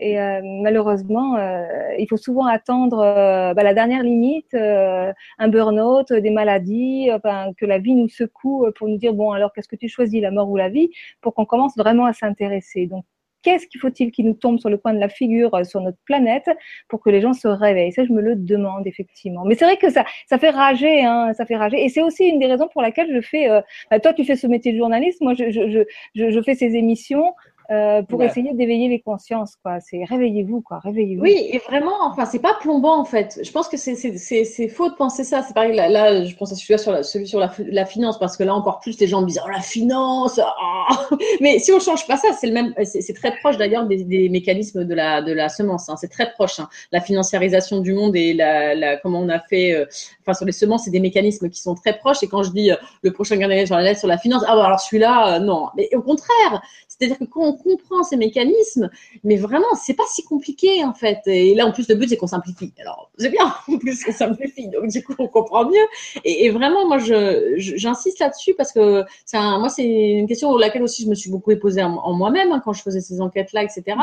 Et 0.00 0.20
euh, 0.20 0.40
malheureusement, 0.42 1.36
euh, 1.36 1.64
il 1.98 2.06
faut 2.08 2.16
souvent 2.16 2.46
attendre 2.46 2.98
euh, 2.98 3.54
bah, 3.54 3.62
la 3.62 3.74
dernière 3.74 4.02
limite, 4.02 4.54
un 4.54 5.48
burn-out, 5.48 6.12
des 6.12 6.30
maladies, 6.30 7.10
enfin, 7.12 7.52
que 7.56 7.64
la 7.64 7.78
vie 7.78 7.94
nous 7.94 8.08
secoue 8.08 8.66
pour 8.76 8.88
nous 8.88 8.98
dire 8.98 9.14
bon 9.14 9.30
alors 9.32 9.52
qu'est-ce 9.52 9.68
que 9.68 9.76
tu 9.76 9.88
choisis, 9.88 10.20
la 10.20 10.30
mort 10.30 10.50
ou 10.50 10.56
la 10.56 10.68
vie, 10.68 10.90
pour 11.20 11.34
qu'on 11.34 11.44
commence 11.44 11.76
vraiment 11.76 12.06
à 12.06 12.12
s'intéresser. 12.12 12.86
Donc 12.86 13.04
qu'est-ce 13.44 13.66
qu'il 13.68 13.80
faut-il 13.80 14.10
qui 14.10 14.24
nous 14.24 14.34
tombe 14.34 14.58
sur 14.58 14.70
le 14.70 14.78
coin 14.78 14.94
de 14.94 14.98
la 14.98 15.08
figure 15.08 15.54
euh, 15.54 15.64
sur 15.64 15.80
notre 15.80 15.98
planète 16.04 16.48
pour 16.88 17.00
que 17.00 17.10
les 17.10 17.20
gens 17.20 17.32
se 17.32 17.46
réveillent? 17.46 17.92
Ça, 17.92 18.04
je 18.04 18.12
me 18.12 18.20
le 18.20 18.34
demande 18.34 18.86
effectivement. 18.86 19.44
Mais 19.44 19.54
c'est 19.54 19.66
vrai 19.66 19.76
que 19.76 19.90
ça, 19.90 20.04
ça 20.26 20.38
fait 20.38 20.50
rager, 20.50 21.04
hein, 21.04 21.32
ça 21.34 21.46
fait 21.46 21.56
rager. 21.56 21.84
Et 21.84 21.88
c'est 21.88 22.02
aussi 22.02 22.24
une 22.24 22.38
des 22.38 22.46
raisons 22.46 22.68
pour 22.72 22.82
laquelle 22.82 23.14
je 23.14 23.20
fais. 23.20 23.48
Euh, 23.48 23.60
bah, 23.90 24.00
toi, 24.00 24.12
tu 24.12 24.24
fais 24.24 24.36
ce 24.36 24.46
métier 24.46 24.72
de 24.72 24.78
journaliste, 24.78 25.20
moi, 25.20 25.34
je, 25.34 25.50
je, 25.50 25.84
je, 26.14 26.30
je 26.30 26.42
fais 26.42 26.54
ces 26.54 26.74
émissions. 26.74 27.32
Euh, 27.70 28.02
pour 28.02 28.22
essayer 28.22 28.52
d'éveiller 28.52 28.88
les 28.88 29.00
consciences, 29.00 29.56
quoi. 29.62 29.80
C'est 29.80 30.04
réveillez-vous, 30.04 30.60
quoi. 30.60 30.80
Réveillez-vous. 30.80 31.22
Oui, 31.22 31.48
et 31.50 31.58
vraiment, 31.58 31.96
enfin, 32.02 32.26
c'est 32.26 32.38
pas 32.38 32.54
plombant, 32.60 33.00
en 33.00 33.06
fait. 33.06 33.40
Je 33.42 33.50
pense 33.50 33.68
que 33.68 33.78
c'est 33.78 34.68
faux 34.68 34.90
de 34.90 34.94
penser 34.94 35.24
ça. 35.24 35.42
C'est 35.42 35.54
pareil, 35.54 35.74
là, 35.74 35.88
là, 35.88 36.24
je 36.24 36.36
pense 36.36 36.52
à 36.52 36.56
celui 36.56 36.78
sur, 36.78 36.92
la, 36.92 37.02
celui 37.02 37.26
sur 37.26 37.40
la, 37.40 37.50
la, 37.58 37.86
finance, 37.86 38.18
parce 38.18 38.36
que 38.36 38.44
là, 38.44 38.54
encore 38.54 38.80
plus, 38.80 39.00
les 39.00 39.06
gens 39.06 39.22
me 39.22 39.26
disent, 39.26 39.40
oh, 39.42 39.48
la 39.50 39.60
finance, 39.60 40.38
oh. 40.42 41.16
Mais 41.40 41.58
si 41.58 41.72
on 41.72 41.80
change 41.80 42.06
pas 42.06 42.16
ça, 42.18 42.28
c'est 42.38 42.48
le 42.48 42.52
même, 42.52 42.74
c'est 42.84 43.14
très 43.14 43.34
proche 43.36 43.56
d'ailleurs 43.56 43.86
des, 43.86 44.04
des, 44.04 44.28
mécanismes 44.28 44.84
de 44.84 44.94
la, 44.94 45.22
de 45.22 45.32
la 45.32 45.48
semence. 45.48 45.88
Hein. 45.88 45.96
C'est 45.96 46.08
très 46.08 46.32
proche. 46.32 46.60
Hein. 46.60 46.68
La 46.92 47.00
financiarisation 47.00 47.80
du 47.80 47.94
monde 47.94 48.14
et 48.14 48.34
la, 48.34 48.74
la 48.74 48.96
comment 48.98 49.20
on 49.20 49.28
a 49.30 49.40
fait, 49.40 49.72
euh, 49.72 49.86
enfin, 50.20 50.34
sur 50.34 50.44
les 50.44 50.52
semences, 50.52 50.84
c'est 50.84 50.90
des 50.90 51.00
mécanismes 51.00 51.48
qui 51.48 51.60
sont 51.60 51.74
très 51.74 51.96
proches. 51.96 52.22
Et 52.22 52.28
quand 52.28 52.42
je 52.42 52.50
dis 52.50 52.70
euh, 52.70 52.76
le 53.02 53.12
prochain 53.12 53.36
gagnant 53.36 53.64
sur 53.64 53.76
la 53.76 53.82
lettre 53.82 54.00
sur 54.00 54.08
la 54.08 54.18
finance, 54.18 54.42
ah, 54.46 54.54
bah, 54.54 54.66
alors 54.66 54.80
celui-là, 54.80 55.36
euh, 55.36 55.38
non. 55.38 55.68
Mais 55.76 55.88
au 55.94 56.02
contraire, 56.02 56.62
c'est-à-dire 56.88 57.18
que 57.18 57.24
quand 57.24 57.53
comprend 57.56 58.02
ces 58.02 58.16
mécanismes, 58.16 58.90
mais 59.22 59.36
vraiment, 59.36 59.74
c'est 59.80 59.94
pas 59.94 60.04
si 60.08 60.22
compliqué 60.24 60.84
en 60.84 60.94
fait. 60.94 61.20
Et 61.26 61.54
là, 61.54 61.66
en 61.66 61.72
plus, 61.72 61.88
le 61.88 61.94
but 61.94 62.08
c'est 62.08 62.16
qu'on 62.16 62.26
simplifie. 62.26 62.72
Alors, 62.80 63.10
c'est 63.18 63.30
bien, 63.30 63.54
en 63.68 63.78
plus 63.78 64.04
qu'on 64.04 64.12
simplifie, 64.12 64.68
donc 64.68 64.88
du 64.88 65.02
coup, 65.02 65.14
on 65.18 65.28
comprend 65.28 65.64
mieux. 65.66 65.86
Et, 66.24 66.50
vraiment, 66.50 66.86
moi, 66.86 66.98
j'insiste 66.98 68.18
là-dessus 68.18 68.54
parce 68.54 68.72
que 68.72 69.04
moi, 69.32 69.68
c'est 69.68 69.84
une 69.84 70.26
question 70.26 70.56
laquelle 70.56 70.82
aussi 70.82 71.04
je 71.04 71.08
me 71.08 71.14
suis 71.14 71.30
beaucoup 71.30 71.54
posée 71.56 71.82
en, 71.82 72.12
moi-même 72.12 72.52
hein, 72.52 72.60
quand 72.64 72.72
je 72.72 72.82
faisais 72.82 73.00
ces 73.00 73.20
enquêtes-là, 73.20 73.62
etc. 73.62 73.96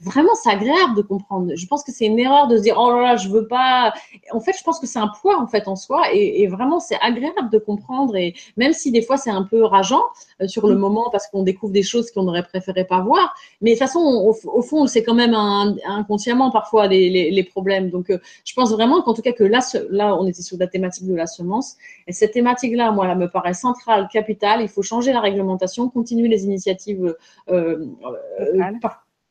vraiment, 0.00 0.34
c'est 0.34 0.50
agréable 0.50 0.94
de 0.94 1.02
comprendre. 1.02 1.52
Je 1.54 1.66
pense 1.66 1.82
que 1.82 1.90
c'est 1.90 2.06
une 2.06 2.18
erreur 2.18 2.48
de 2.48 2.58
se 2.58 2.62
dire, 2.62 2.76
oh 2.78 2.90
là 2.90 3.02
là, 3.02 3.16
je 3.16 3.28
veux 3.28 3.46
pas. 3.46 3.94
En 4.32 4.40
fait, 4.40 4.52
je 4.56 4.62
pense 4.62 4.78
que 4.78 4.86
c'est 4.86 4.98
un 4.98 5.08
poids, 5.08 5.40
en 5.40 5.46
fait, 5.46 5.68
en 5.68 5.76
soi. 5.76 6.02
Et, 6.12 6.46
vraiment, 6.48 6.80
c'est 6.80 6.98
agréable 7.00 7.50
de 7.50 7.58
comprendre. 7.58 8.14
Et 8.16 8.34
même 8.56 8.72
si 8.72 8.92
des 8.92 9.00
fois, 9.00 9.16
c'est 9.16 9.30
un 9.30 9.42
peu 9.42 9.64
rageant 9.64 10.02
euh, 10.42 10.48
sur 10.48 10.66
le 10.66 10.74
mm. 10.74 10.78
moment 10.78 11.10
parce 11.10 11.28
qu'on 11.28 11.42
découvre 11.42 11.72
des 11.72 11.82
choses 11.82 12.10
qu'on 12.10 12.28
aurait 12.28 12.42
préféré 12.42 12.84
pas 12.84 13.00
voir. 13.00 13.34
Mais 13.62 13.70
de 13.70 13.74
toute 13.76 13.86
façon, 13.86 14.00
au, 14.00 14.62
fond, 14.62 14.86
c'est 14.86 15.02
quand 15.02 15.14
même 15.14 15.34
inconsciemment 15.34 16.50
parfois 16.50 16.88
les, 16.88 17.30
les, 17.30 17.44
problèmes. 17.44 17.90
Donc, 17.90 18.10
euh, 18.10 18.18
je 18.44 18.52
pense 18.54 18.72
vraiment 18.72 19.00
qu'en 19.02 19.14
tout 19.14 19.22
cas, 19.22 19.32
que 19.32 19.44
là, 19.44 19.60
là, 19.90 20.14
on 20.16 20.26
était 20.26 20.42
sur 20.42 20.58
la 20.58 20.66
thématique 20.66 21.06
de 21.06 21.14
la 21.14 21.26
semence. 21.26 21.76
Et 22.06 22.12
cette 22.12 22.32
thématique-là, 22.32 22.92
moi, 22.92 23.08
elle 23.10 23.18
me 23.18 23.30
paraît 23.30 23.54
centrale, 23.54 24.08
capitale. 24.12 24.60
Il 24.60 24.68
faut 24.68 24.82
changer 24.82 25.12
la 25.12 25.20
réglementation, 25.20 25.88
continuer 25.88 26.28
les 26.28 26.44
initiatives 26.44 27.16
euh, 27.48 27.86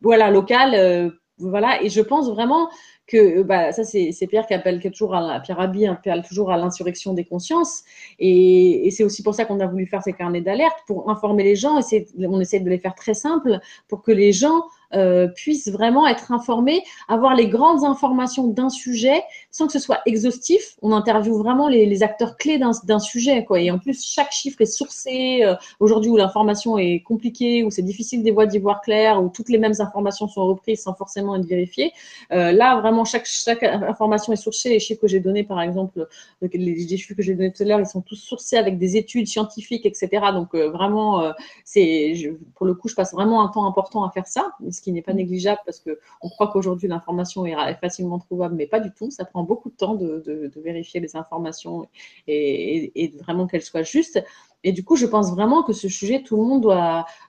voilà, 0.06 0.30
locales. 0.30 0.76
Euh, 0.76 1.10
voilà, 1.40 1.82
et 1.84 1.90
je 1.90 2.00
pense 2.00 2.30
vraiment 2.30 2.70
que 3.08 3.42
bah, 3.42 3.72
ça, 3.72 3.84
c'est 3.84 4.28
Pierre 4.28 4.48
qui 4.48 4.54
appelle 4.54 4.80
toujours 4.92 5.14
à 5.14 5.40
Pierre 5.42 5.58
Rabhi 5.58 5.86
appelle 5.86 6.24
toujours 6.26 6.50
à 6.52 6.58
l'insurrection 6.58 7.14
des 7.14 7.26
consciences. 7.26 7.84
Et, 8.20 8.90
c'est 8.92 9.04
aussi 9.04 9.22
pour 9.22 9.34
ça 9.36 9.46
qu'on 9.46 9.60
a 9.60 9.68
voulu 9.68 9.86
faire 9.86 10.02
ces 10.02 10.14
carnets 10.14 10.42
d'alerte 10.42 10.78
pour 10.88 11.10
informer 11.10 11.44
les 11.44 11.56
gens. 11.56 11.80
Et 11.92 12.08
on 12.20 12.40
essaie 12.40 12.62
de 12.62 12.70
les 12.70 12.78
faire 12.78 12.96
très 12.96 13.16
simples 13.16 13.60
pour 13.88 14.02
que 14.02 14.12
les 14.12 14.32
gens 14.32 14.64
euh, 14.94 15.28
puissent 15.28 15.70
vraiment 15.70 16.08
être 16.08 16.32
informés, 16.32 16.84
avoir 17.08 17.36
les 17.36 17.48
grandes 17.48 17.84
informations 17.84 18.48
d'un 18.48 18.70
sujet 18.70 19.24
sans 19.52 19.68
que 19.68 19.74
ce 19.74 19.80
soit 19.80 20.00
exhaustif. 20.06 20.78
On 20.82 20.92
interviewe 20.92 21.38
vraiment 21.38 21.68
les, 21.68 22.04
acteurs 22.04 22.38
clés 22.38 22.60
d'un 22.60 23.00
sujet. 23.00 23.46
Quoi. 23.46 23.62
Et 23.62 23.72
en 23.72 23.80
plus, 23.80 24.06
chaque 24.06 24.32
chiffre 24.32 24.62
est 24.62 24.66
sourcé. 24.66 25.44
Euh, 25.44 25.56
aujourd'hui, 25.80 26.12
où 26.12 26.18
l'information 26.18 26.78
est 26.78 27.02
compliquée, 27.02 27.64
où 27.64 27.72
c'est 27.72 27.82
difficile 27.82 28.22
des 28.22 28.32
voix 28.32 28.46
d'y 28.46 28.60
voir 28.60 28.82
clair, 28.82 29.24
où 29.24 29.30
toutes 29.30 29.50
les 29.50 29.58
mêmes 29.58 29.74
informations 29.80 30.28
sont 30.28 30.46
reprises 30.46 30.84
sans 30.84 30.94
forcément 30.94 31.36
être 31.36 31.46
vérifiées. 31.46 31.92
Euh, 32.32 32.52
là, 32.52 32.80
vraiment, 32.80 33.06
chaque, 33.06 33.28
information 33.64 34.34
est 34.34 34.38
sourcée. 34.38 34.70
Les 34.70 34.80
chiffres 34.80 35.02
que 35.02 35.08
j'ai 35.08 35.20
donnés, 35.20 35.44
par 35.44 35.62
exemple, 35.62 36.08
les, 36.42 36.50
les 36.58 36.98
chiffres 36.98 37.16
que 37.16 37.24
j'ai 37.24 37.34
donnés 37.34 37.52
tout 37.52 37.64
à 37.64 37.66
l'heure, 37.66 37.80
ils 37.80 37.86
sont 37.86 38.02
tous 38.02 38.18
sourcés 38.18 38.58
avec 38.58 38.78
des 38.78 38.98
études 38.98 39.28
scientifiques, 39.28 39.86
etc. 39.86 40.10
Donc, 40.34 40.54
vraiment, 40.54 41.34
c'est 41.64 42.14
pour 42.56 42.66
le 42.66 42.74
coup, 42.74 42.88
je 42.88 42.96
passe 42.96 43.14
vraiment 43.14 43.44
un 43.44 43.48
temps 43.48 43.66
important 43.66 44.04
à 44.04 44.12
faire 44.12 44.28
ça 44.28 44.52
ce 44.76 44.82
qui 44.82 44.92
n'est 44.92 45.02
pas 45.02 45.14
négligeable 45.14 45.62
parce 45.66 45.80
qu'on 45.80 46.30
croit 46.30 46.48
qu'aujourd'hui 46.48 46.88
l'information 46.88 47.46
est 47.46 47.76
facilement 47.76 48.20
trouvable, 48.20 48.56
mais 48.56 48.68
pas 48.68 48.80
du 48.80 48.92
tout. 48.92 49.10
Ça 49.10 49.26
prend 49.26 49.44
beaucoup 49.44 49.70
de 49.70 49.76
temps 49.76 49.96
de, 49.96 50.52
vérifier 50.58 51.00
les 51.00 51.16
informations 51.16 51.88
et, 52.28 53.14
vraiment 53.20 53.48
qu'elles 53.48 53.62
soient 53.62 53.84
justes. 53.84 54.24
Et 54.64 54.72
du 54.72 54.84
coup, 54.84 54.96
je 54.96 55.06
pense 55.06 55.32
vraiment 55.32 55.64
que 55.64 55.74
ce 55.74 55.90
sujet, 55.90 56.24
tout 56.24 56.38
le 56.38 56.44
monde 56.44 56.62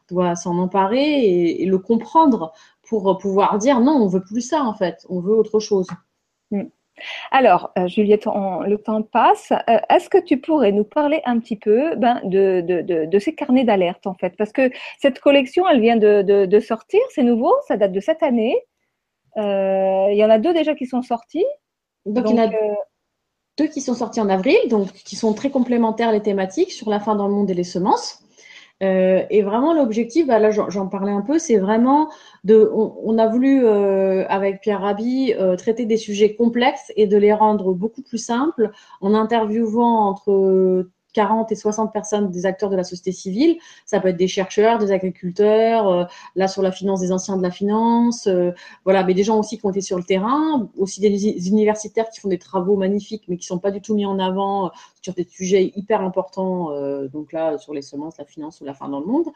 doit, 0.08 0.36
s'en 0.36 0.58
emparer 0.58 1.60
et, 1.60 1.66
le 1.66 1.78
comprendre 1.78 2.52
pour 2.82 3.18
pouvoir 3.18 3.58
dire 3.58 3.80
non, 3.80 3.92
on 3.92 4.08
veut 4.08 4.22
plus 4.22 4.42
ça 4.42 4.62
en 4.62 4.74
fait, 4.74 5.06
on 5.08 5.20
veut 5.20 5.34
autre 5.34 5.60
chose. 5.60 5.88
Mm. 6.50 6.64
Alors, 7.30 7.72
euh, 7.78 7.86
Juliette, 7.88 8.26
le 8.26 8.76
temps 8.76 9.02
passe. 9.02 9.52
Euh, 9.52 9.78
est-ce 9.90 10.08
que 10.08 10.18
tu 10.18 10.38
pourrais 10.38 10.72
nous 10.72 10.84
parler 10.84 11.20
un 11.24 11.38
petit 11.38 11.56
peu 11.56 11.94
ben, 11.96 12.20
de, 12.24 13.18
ces 13.18 13.34
carnets 13.34 13.64
d'alerte, 13.64 14.06
en 14.06 14.14
fait? 14.14 14.34
Parce 14.36 14.52
que 14.52 14.70
cette 15.00 15.20
collection, 15.20 15.68
elle 15.68 15.80
vient 15.80 15.96
de, 15.96 16.60
sortir, 16.60 17.00
c'est 17.10 17.22
nouveau, 17.22 17.52
ça 17.68 17.76
date 17.76 17.92
de 17.92 18.00
cette 18.00 18.22
année. 18.22 18.56
Euh, 19.36 20.08
il 20.10 20.16
y 20.16 20.24
en 20.24 20.30
a 20.30 20.38
deux 20.38 20.54
déjà 20.54 20.74
qui 20.74 20.86
sont 20.86 21.02
sortis. 21.02 21.44
Donc, 22.06 22.30
il 22.30 22.36
y 22.36 22.40
en 22.40 22.46
a 22.46 22.50
deux 23.58 23.66
qui 23.66 23.80
sont 23.80 23.94
sortis 23.94 24.20
en 24.20 24.28
avril, 24.28 24.56
donc 24.68 24.92
qui 24.92 25.16
sont 25.16 25.32
très 25.34 25.50
complémentaires 25.50 26.12
les 26.12 26.22
thématiques 26.22 26.72
sur 26.72 26.90
la 26.90 27.00
fin 27.00 27.14
dans 27.14 27.28
le 27.28 27.34
monde 27.34 27.50
et 27.50 27.54
les 27.54 27.64
semences. 27.64 28.25
Euh, 28.82 29.24
et 29.30 29.42
vraiment, 29.42 29.72
l'objectif, 29.72 30.26
bah 30.26 30.38
là, 30.38 30.50
j'en 30.50 30.88
parlais 30.88 31.12
un 31.12 31.22
peu, 31.22 31.38
c'est 31.38 31.56
vraiment 31.56 32.10
de. 32.44 32.70
On, 32.72 33.18
a 33.18 33.26
voulu, 33.26 33.64
euh, 33.64 34.26
avec 34.28 34.60
Pierre 34.60 34.82
Rabhi, 34.82 35.34
euh, 35.34 35.56
traiter 35.56 35.86
des 35.86 35.96
sujets 35.96 36.34
complexes 36.34 36.92
et 36.96 37.06
de 37.06 37.16
les 37.16 37.32
rendre 37.32 37.72
beaucoup 37.72 38.02
plus 38.02 38.18
simples 38.18 38.70
en 39.00 39.14
interviewant 39.14 40.08
entre 40.08 40.88
40 41.16 41.50
et 41.50 41.54
60 41.54 41.94
personnes 41.94 42.30
des 42.30 42.44
acteurs 42.44 42.68
de 42.68 42.76
la 42.76 42.84
société 42.84 43.10
civile. 43.10 43.56
Ça 43.86 44.00
peut 44.00 44.08
être 44.08 44.18
des 44.18 44.28
chercheurs, 44.28 44.78
des 44.78 44.92
agriculteurs, 44.92 45.88
euh, 45.88 46.04
là 46.34 46.46
sur 46.46 46.60
la 46.60 46.70
finance 46.70 47.00
des 47.00 47.10
anciens 47.10 47.38
de 47.38 47.42
la 47.42 47.50
finance, 47.50 48.26
euh, 48.26 48.52
voilà, 48.84 49.02
mais 49.02 49.14
des 49.14 49.24
gens 49.24 49.38
aussi 49.38 49.58
qui 49.58 49.64
ont 49.64 49.70
été 49.70 49.80
sur 49.80 49.96
le 49.96 50.04
terrain, 50.04 50.68
aussi 50.76 51.00
des 51.00 51.48
universitaires 51.48 52.10
qui 52.10 52.20
font 52.20 52.28
des 52.28 52.38
travaux 52.38 52.76
magnifiques 52.76 53.24
mais 53.28 53.38
qui 53.38 53.46
sont 53.46 53.58
pas 53.58 53.70
du 53.70 53.80
tout 53.80 53.94
mis 53.94 54.04
en 54.04 54.18
avant 54.18 54.66
euh, 54.66 54.68
sur 55.00 55.14
des 55.14 55.24
sujets 55.24 55.72
hyper 55.74 56.02
importants, 56.02 56.70
donc 57.12 57.32
là 57.32 57.58
sur 57.58 57.72
les 57.72 57.80
semences, 57.80 58.18
la 58.18 58.24
finance 58.24 58.60
ou 58.60 58.64
la 58.64 58.74
fin 58.74 58.88
dans 58.88 58.98
le 58.98 59.06
monde. 59.06 59.28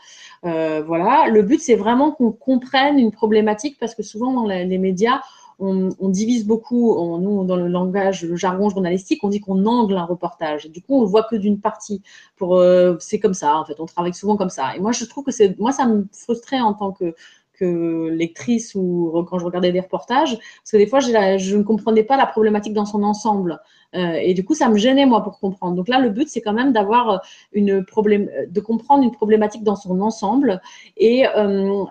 voilà, 0.42 1.28
le 1.28 1.42
but 1.42 1.60
c'est 1.60 1.76
vraiment 1.76 2.10
qu'on 2.10 2.32
comprenne 2.32 2.98
une 2.98 3.12
problématique 3.12 3.78
parce 3.78 3.94
que 3.94 4.02
souvent 4.02 4.32
dans 4.32 4.46
les 4.46 4.78
médias 4.78 5.20
on, 5.60 6.08
divise 6.08 6.46
beaucoup, 6.46 7.18
nous, 7.18 7.44
dans 7.44 7.56
le 7.56 7.68
langage, 7.68 8.24
le 8.24 8.36
jargon 8.36 8.70
journalistique, 8.70 9.22
on 9.22 9.28
dit 9.28 9.40
qu'on 9.40 9.66
angle 9.66 9.96
un 9.96 10.04
reportage. 10.04 10.70
Du 10.70 10.80
coup, 10.80 10.98
on 10.98 11.02
le 11.02 11.06
voit 11.06 11.24
que 11.24 11.36
d'une 11.36 11.60
partie. 11.60 12.02
Pour, 12.36 12.56
euh, 12.56 12.96
c'est 12.98 13.18
comme 13.18 13.34
ça, 13.34 13.56
en 13.56 13.64
fait, 13.64 13.78
on 13.78 13.86
travaille 13.86 14.14
souvent 14.14 14.36
comme 14.36 14.48
ça. 14.48 14.74
Et 14.74 14.80
moi, 14.80 14.92
je 14.92 15.04
trouve 15.04 15.24
que 15.24 15.32
c'est, 15.32 15.58
moi, 15.58 15.72
ça 15.72 15.86
me 15.86 16.06
frustrait 16.12 16.60
en 16.60 16.72
tant 16.72 16.92
que, 16.92 17.14
que 17.52 18.08
lectrice 18.08 18.74
ou 18.74 19.24
quand 19.28 19.38
je 19.38 19.44
regardais 19.44 19.70
des 19.70 19.80
reportages, 19.80 20.38
parce 20.38 20.70
que 20.72 20.78
des 20.78 20.86
fois, 20.86 21.00
je 21.00 21.56
ne 21.56 21.62
comprenais 21.62 22.04
pas 22.04 22.16
la 22.16 22.26
problématique 22.26 22.72
dans 22.72 22.86
son 22.86 23.02
ensemble. 23.02 23.60
Euh, 23.94 24.14
et 24.14 24.32
du 24.32 24.44
coup, 24.44 24.54
ça 24.54 24.68
me 24.70 24.76
gênait, 24.76 25.04
moi, 25.04 25.22
pour 25.22 25.38
comprendre. 25.38 25.76
Donc 25.76 25.88
là, 25.88 25.98
le 25.98 26.08
but, 26.08 26.28
c'est 26.28 26.40
quand 26.40 26.54
même 26.54 26.72
d'avoir 26.72 27.22
une 27.52 27.84
problème, 27.84 28.30
de 28.48 28.60
comprendre 28.60 29.04
une 29.04 29.12
problématique 29.12 29.62
dans 29.62 29.76
son 29.76 30.00
ensemble 30.00 30.62
et 30.96 31.26
euh, 31.26 31.84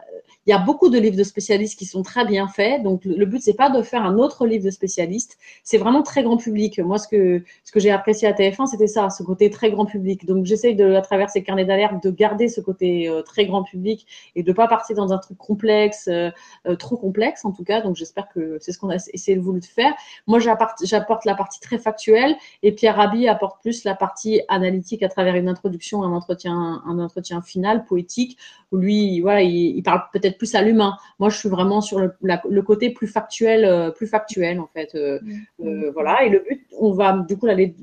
il 0.49 0.51
y 0.51 0.55
a 0.55 0.57
beaucoup 0.57 0.89
de 0.89 0.97
livres 0.97 1.15
de 1.15 1.23
spécialistes 1.23 1.77
qui 1.77 1.85
sont 1.85 2.01
très 2.01 2.25
bien 2.25 2.47
faits. 2.47 2.81
Donc, 2.81 3.05
le 3.05 3.23
but, 3.27 3.39
c'est 3.39 3.53
pas 3.53 3.69
de 3.69 3.83
faire 3.83 4.03
un 4.03 4.17
autre 4.17 4.47
livre 4.47 4.65
de 4.65 4.71
spécialistes. 4.71 5.37
C'est 5.63 5.77
vraiment 5.77 6.01
très 6.01 6.23
grand 6.23 6.37
public. 6.37 6.79
Moi, 6.79 6.97
ce 6.97 7.07
que, 7.07 7.43
ce 7.63 7.71
que 7.71 7.79
j'ai 7.79 7.91
apprécié 7.91 8.27
à 8.27 8.31
TF1, 8.31 8.65
c'était 8.65 8.87
ça, 8.87 9.11
ce 9.11 9.21
côté 9.21 9.51
très 9.51 9.69
grand 9.69 9.85
public. 9.85 10.25
Donc, 10.25 10.45
j'essaye 10.47 10.75
de, 10.75 10.95
à 10.95 11.01
travers 11.01 11.29
ces 11.29 11.43
carnets 11.43 11.65
d'alerte, 11.65 12.03
de 12.03 12.09
garder 12.09 12.47
ce 12.47 12.61
côté 12.61 13.07
euh, 13.07 13.21
très 13.21 13.45
grand 13.45 13.61
public 13.61 14.07
et 14.35 14.41
de 14.41 14.51
pas 14.51 14.67
partir 14.67 14.95
dans 14.95 15.13
un 15.13 15.19
truc 15.19 15.37
complexe, 15.37 16.07
euh, 16.07 16.31
euh, 16.65 16.75
trop 16.75 16.97
complexe, 16.97 17.45
en 17.45 17.51
tout 17.51 17.63
cas. 17.63 17.81
Donc, 17.81 17.95
j'espère 17.95 18.27
que 18.27 18.57
c'est 18.59 18.71
ce 18.71 18.79
qu'on 18.79 18.89
a 18.89 18.95
essayé 18.95 19.37
de 19.37 19.43
voulu 19.43 19.61
faire. 19.61 19.93
Moi, 20.25 20.39
j'apporte 20.39 21.25
la 21.25 21.35
partie 21.35 21.59
très 21.59 21.77
factuelle 21.77 22.35
et 22.63 22.71
Pierre 22.71 22.95
Rabhi 22.95 23.27
apporte 23.27 23.61
plus 23.61 23.83
la 23.83 23.93
partie 23.93 24.41
analytique 24.47 25.03
à 25.03 25.09
travers 25.09 25.35
une 25.35 25.47
introduction, 25.47 26.01
un 26.01 26.11
entretien, 26.11 26.81
un 26.87 26.97
entretien 26.97 27.43
final, 27.43 27.85
poétique, 27.85 28.39
où 28.71 28.77
lui, 28.77 29.21
voilà, 29.21 29.43
il, 29.43 29.77
il 29.77 29.83
parle 29.83 30.01
peut-être 30.11 30.38
plus 30.39 30.55
à 30.55 30.63
l'humain. 30.63 30.95
Moi, 31.19 31.29
je 31.29 31.37
suis 31.37 31.49
vraiment 31.49 31.81
sur 31.81 31.99
le, 31.99 32.61
côté 32.63 32.89
plus 32.89 33.07
factuel, 33.07 33.65
euh, 33.65 33.91
plus 33.91 34.07
factuel 34.07 34.59
en 34.59 34.67
fait. 34.73 34.95
Euh, 34.95 35.19
mm. 35.21 35.67
euh, 35.67 35.91
voilà. 35.93 36.23
Et 36.23 36.29
le 36.29 36.39
but, 36.39 36.65
on 36.79 36.91
va 36.93 37.13
du 37.27 37.37
coup 37.37 37.45
les, 37.45 37.75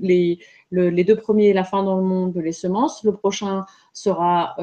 les, 0.73 1.05
deux 1.05 1.15
premiers, 1.15 1.53
la 1.53 1.63
fin 1.63 1.85
dans 1.85 1.97
le 1.97 2.03
monde, 2.03 2.37
les 2.37 2.53
semences. 2.53 3.05
Le 3.05 3.13
prochain 3.13 3.65
sera 3.93 4.57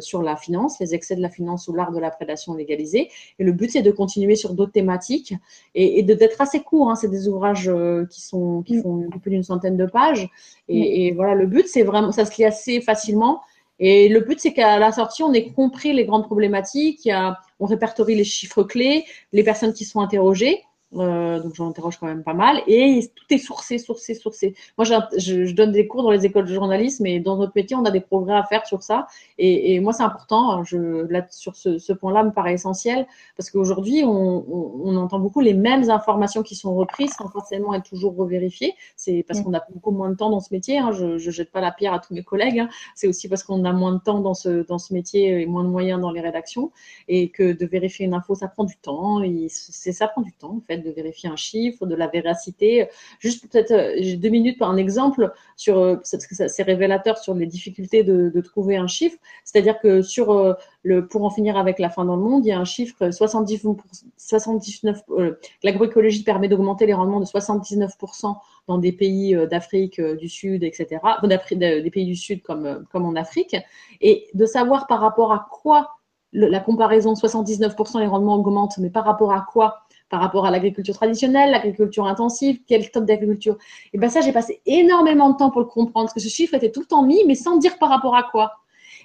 sur 0.00 0.22
la 0.22 0.36
finance, 0.36 0.78
les 0.80 0.94
excès 0.94 1.16
de 1.16 1.20
la 1.20 1.28
finance 1.28 1.68
ou 1.68 1.74
l'art 1.74 1.92
de 1.92 1.98
la 1.98 2.10
prédation 2.10 2.54
légalisée. 2.54 3.10
Et 3.38 3.44
le 3.44 3.52
but, 3.52 3.70
c'est 3.70 3.82
de 3.82 3.90
continuer 3.90 4.36
sur 4.36 4.54
d'autres 4.54 4.72
thématiques 4.72 5.34
et, 5.74 6.02
d'être 6.02 6.40
assez 6.40 6.60
court. 6.60 6.90
Hein. 6.90 6.94
C'est 6.94 7.10
des 7.10 7.28
ouvrages 7.28 7.70
qui 8.08 8.20
sont 8.20 8.62
qui 8.62 8.76
mm. 8.76 8.82
font 8.82 9.10
plus 9.20 9.30
d'une 9.30 9.42
centaine 9.42 9.76
de 9.76 9.86
pages. 9.86 10.30
Et, 10.68 10.80
mm. 10.80 10.84
et 10.84 11.12
voilà, 11.12 11.34
le 11.34 11.46
but, 11.46 11.66
c'est 11.66 11.82
vraiment, 11.82 12.12
ça 12.12 12.24
se 12.24 12.36
lit 12.36 12.44
assez 12.44 12.80
facilement 12.80 13.42
et 13.78 14.08
le 14.08 14.20
but, 14.20 14.38
c'est 14.38 14.52
qu'à 14.52 14.78
la 14.78 14.92
sortie, 14.92 15.22
on 15.22 15.32
ait 15.32 15.50
compris 15.50 15.92
les 15.92 16.04
grandes 16.04 16.26
problématiques, 16.26 17.08
on 17.58 17.66
répertorie 17.66 18.14
les 18.14 18.24
chiffres 18.24 18.62
clés, 18.62 19.04
les 19.32 19.42
personnes 19.42 19.72
qui 19.72 19.84
sont 19.84 20.00
interrogées. 20.00 20.62
Euh, 20.96 21.40
donc 21.40 21.54
j'en 21.54 21.68
interroge 21.68 21.96
quand 21.98 22.06
même 22.06 22.22
pas 22.22 22.34
mal. 22.34 22.62
Et 22.66 23.08
tout 23.14 23.24
est 23.30 23.38
sourcé, 23.38 23.78
sourcé, 23.78 24.14
sourcé. 24.14 24.54
Moi, 24.76 24.84
je, 24.84 25.18
je, 25.18 25.54
donne 25.54 25.72
des 25.72 25.86
cours 25.86 26.02
dans 26.02 26.10
les 26.10 26.26
écoles 26.26 26.46
de 26.46 26.54
journalisme 26.54 27.06
et 27.06 27.20
dans 27.20 27.36
notre 27.36 27.52
métier, 27.54 27.76
on 27.76 27.84
a 27.84 27.90
des 27.90 28.00
progrès 28.00 28.34
à 28.34 28.44
faire 28.44 28.66
sur 28.66 28.82
ça. 28.82 29.06
Et, 29.38 29.74
et 29.74 29.80
moi, 29.80 29.92
c'est 29.92 30.02
important. 30.02 30.64
Je, 30.64 31.06
là, 31.10 31.26
sur 31.30 31.56
ce, 31.56 31.78
ce 31.78 31.92
point-là, 31.92 32.24
me 32.24 32.30
paraît 32.30 32.54
essentiel 32.54 33.06
parce 33.36 33.50
qu'aujourd'hui, 33.50 34.02
on, 34.04 34.10
on, 34.10 34.80
on, 34.84 34.96
entend 34.96 35.18
beaucoup 35.18 35.40
les 35.40 35.54
mêmes 35.54 35.90
informations 35.90 36.42
qui 36.42 36.54
sont 36.54 36.74
reprises 36.74 37.12
sans 37.16 37.28
forcément 37.28 37.74
être 37.74 37.88
toujours 37.88 38.16
revérifiées. 38.16 38.74
C'est 38.96 39.24
parce 39.26 39.40
mm. 39.40 39.44
qu'on 39.44 39.54
a 39.54 39.62
beaucoup 39.72 39.90
moins 39.90 40.10
de 40.10 40.16
temps 40.16 40.30
dans 40.30 40.40
ce 40.40 40.52
métier. 40.52 40.78
Hein. 40.78 40.92
Je, 40.92 41.18
je 41.18 41.30
jette 41.30 41.50
pas 41.50 41.60
la 41.60 41.72
pierre 41.72 41.94
à 41.94 41.98
tous 41.98 42.14
mes 42.14 42.22
collègues. 42.22 42.60
Hein. 42.60 42.68
C'est 42.94 43.08
aussi 43.08 43.28
parce 43.28 43.42
qu'on 43.42 43.64
a 43.64 43.72
moins 43.72 43.92
de 43.92 44.00
temps 44.00 44.20
dans 44.20 44.34
ce 44.34 44.66
dans 44.66 44.78
ce 44.78 44.92
métier 44.92 45.40
et 45.40 45.46
moins 45.46 45.64
de 45.64 45.68
moyens 45.68 46.00
dans 46.00 46.10
les 46.10 46.20
rédactions 46.20 46.70
et 47.08 47.30
que 47.30 47.52
de 47.52 47.66
vérifier 47.66 48.06
une 48.06 48.14
info, 48.14 48.34
ça 48.34 48.48
prend 48.48 48.64
du 48.64 48.76
temps. 48.76 49.22
Et 49.22 49.48
ça 49.48 50.08
prend 50.08 50.22
du 50.22 50.32
temps 50.32 50.56
en 50.56 50.60
fait 50.60 50.81
de 50.82 50.90
vérifier 50.90 51.28
un 51.28 51.36
chiffre, 51.36 51.86
de 51.86 51.94
la 51.94 52.06
véracité. 52.06 52.88
Juste 53.18 53.48
peut-être 53.48 53.72
euh, 53.72 54.16
deux 54.16 54.28
minutes 54.28 54.58
par 54.58 54.70
un 54.70 54.76
exemple 54.76 55.32
sur 55.56 55.78
euh, 55.78 55.96
parce 55.96 56.26
que 56.26 56.48
c'est 56.48 56.62
révélateur 56.62 57.18
sur 57.18 57.34
les 57.34 57.46
difficultés 57.46 58.02
de, 58.02 58.40
trouver 58.40 58.76
un 58.76 58.86
chiffre. 58.86 59.16
C'est-à-dire 59.44 59.78
que 59.80 60.02
sur 60.02 60.32
euh, 60.32 60.54
le 60.82 61.06
pour 61.06 61.24
en 61.24 61.30
finir 61.30 61.56
avec 61.56 61.78
la 61.78 61.90
fin 61.90 62.04
dans 62.04 62.16
le 62.16 62.22
monde, 62.22 62.44
il 62.44 62.48
y 62.48 62.52
a 62.52 62.58
un 62.58 62.64
chiffre 62.64 63.10
70 63.10 63.66
79 64.16 65.02
l'agroécologie 65.62 66.24
permet 66.24 66.48
d'augmenter 66.48 66.86
les 66.86 66.94
rendements 66.94 67.20
de 67.20 67.24
79% 67.24 68.36
dans 68.66 68.78
des 68.78 68.92
pays 68.92 69.36
d'Afrique 69.48 70.00
du 70.00 70.28
Sud, 70.28 70.64
etc. 70.64 71.00
des 71.22 71.90
pays 71.90 72.06
du 72.06 72.16
Sud 72.16 72.42
comme 72.42 72.84
comme 72.90 73.04
en 73.04 73.14
Afrique 73.14 73.56
et 74.00 74.28
de 74.34 74.44
savoir 74.46 74.86
par 74.86 75.00
rapport 75.00 75.32
à 75.32 75.46
quoi 75.50 75.90
la 76.32 76.60
comparaison 76.60 77.12
79% 77.14 78.00
les 78.00 78.06
rendements 78.06 78.36
augmentent, 78.36 78.78
mais 78.78 78.90
par 78.90 79.04
rapport 79.04 79.32
à 79.32 79.46
quoi 79.52 79.82
Par 80.12 80.20
rapport 80.20 80.44
à 80.44 80.50
l'agriculture 80.50 80.94
traditionnelle, 80.94 81.52
l'agriculture 81.52 82.06
intensive, 82.06 82.60
quel 82.68 82.90
type 82.90 83.06
d'agriculture 83.06 83.56
Et 83.94 83.98
bien 83.98 84.10
ça, 84.10 84.20
j'ai 84.20 84.32
passé 84.32 84.60
énormément 84.66 85.30
de 85.30 85.38
temps 85.38 85.50
pour 85.50 85.62
le 85.62 85.66
comprendre, 85.66 86.04
parce 86.04 86.12
que 86.12 86.20
ce 86.20 86.28
chiffre 86.28 86.52
était 86.52 86.70
tout 86.70 86.80
le 86.80 86.86
temps 86.86 87.02
mis, 87.02 87.24
mais 87.26 87.34
sans 87.34 87.56
dire 87.56 87.78
par 87.78 87.88
rapport 87.88 88.14
à 88.14 88.24
quoi. 88.24 88.52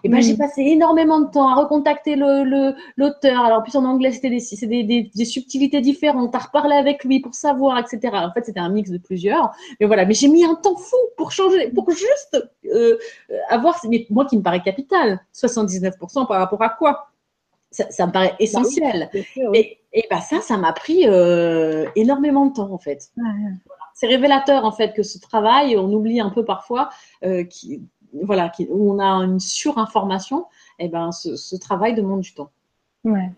Et 0.03 0.09
ben, 0.09 0.21
j'ai 0.21 0.33
mm. 0.33 0.37
passé 0.37 0.61
énormément 0.63 1.21
de 1.21 1.31
temps 1.31 1.47
à 1.47 1.55
recontacter 1.55 2.17
l'auteur. 2.17 2.43
Le, 2.43 2.75
l'auteur. 2.97 3.41
Alors, 3.41 3.63
plus 3.63 3.77
en 3.77 3.85
anglais, 3.85 4.11
c'était 4.11 4.29
des, 4.29 4.83
des, 4.83 5.11
des, 5.15 5.25
subtilités 5.25 5.79
différentes, 5.79 6.35
à 6.35 6.39
reparler 6.39 6.75
avec 6.75 7.05
lui 7.05 7.21
pour 7.21 7.33
savoir, 7.33 7.79
etc. 7.79 7.99
En 8.13 8.33
fait, 8.33 8.45
c'était 8.45 8.59
un 8.59 8.69
mix 8.69 8.89
de 8.89 8.97
plusieurs. 8.97 9.51
Mais 9.79 9.85
voilà, 9.85 10.05
mais 10.05 10.13
j'ai 10.13 10.27
mis 10.27 10.43
un 10.43 10.55
temps 10.55 10.75
fou 10.75 10.97
pour 11.15 11.31
changer, 11.31 11.69
pour 11.69 11.89
juste 11.89 12.37
euh, 12.65 12.97
avoir, 13.49 13.79
mais 13.89 14.05
moi 14.09 14.25
qui 14.25 14.37
me 14.37 14.43
paraît 14.43 14.61
capital, 14.61 15.21
79% 15.33 16.27
par 16.27 16.37
rapport 16.37 16.61
à 16.61 16.69
quoi? 16.69 17.07
Ça, 17.71 17.89
ça, 17.89 18.07
me 18.07 18.11
paraît 18.11 18.29
bah 18.29 18.35
essentiel. 18.39 19.09
Et, 19.53 19.76
et 19.93 20.05
ben 20.09 20.19
ça, 20.19 20.41
ça 20.41 20.57
m'a 20.57 20.73
pris 20.73 21.07
euh, 21.07 21.87
énormément 21.95 22.45
de 22.45 22.53
temps 22.53 22.71
en 22.71 22.77
fait. 22.77 23.11
C'est 23.93 24.07
révélateur 24.07 24.65
en 24.65 24.71
fait 24.71 24.93
que 24.93 25.03
ce 25.03 25.19
travail, 25.19 25.77
on 25.77 25.91
oublie 25.91 26.19
un 26.19 26.29
peu 26.29 26.45
parfois, 26.45 26.89
euh, 27.23 27.43
qui, 27.43 27.81
voilà, 28.23 28.51
où 28.69 28.93
on 28.93 28.99
a 28.99 29.05
une 29.05 29.39
surinformation, 29.39 30.45
et 30.79 30.85
eh 30.85 30.87
ben, 30.89 31.11
ce, 31.11 31.55
travail 31.57 31.95
demande 31.95 32.21
du 32.21 32.33
temps. 32.33 32.51
Ouais, 33.03 33.31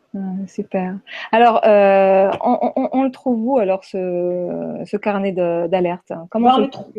super. 0.48 0.98
Alors, 1.32 1.62
euh, 1.66 2.32
on, 2.42 3.04
le 3.04 3.12
trouve 3.12 3.46
où 3.46 3.58
alors 3.60 3.84
ce, 3.84 4.98
carnet 4.98 5.32
d'alerte? 5.32 6.12
Comment 6.30 6.56
on 6.56 6.60
le 6.60 6.70
trouve 6.70 6.92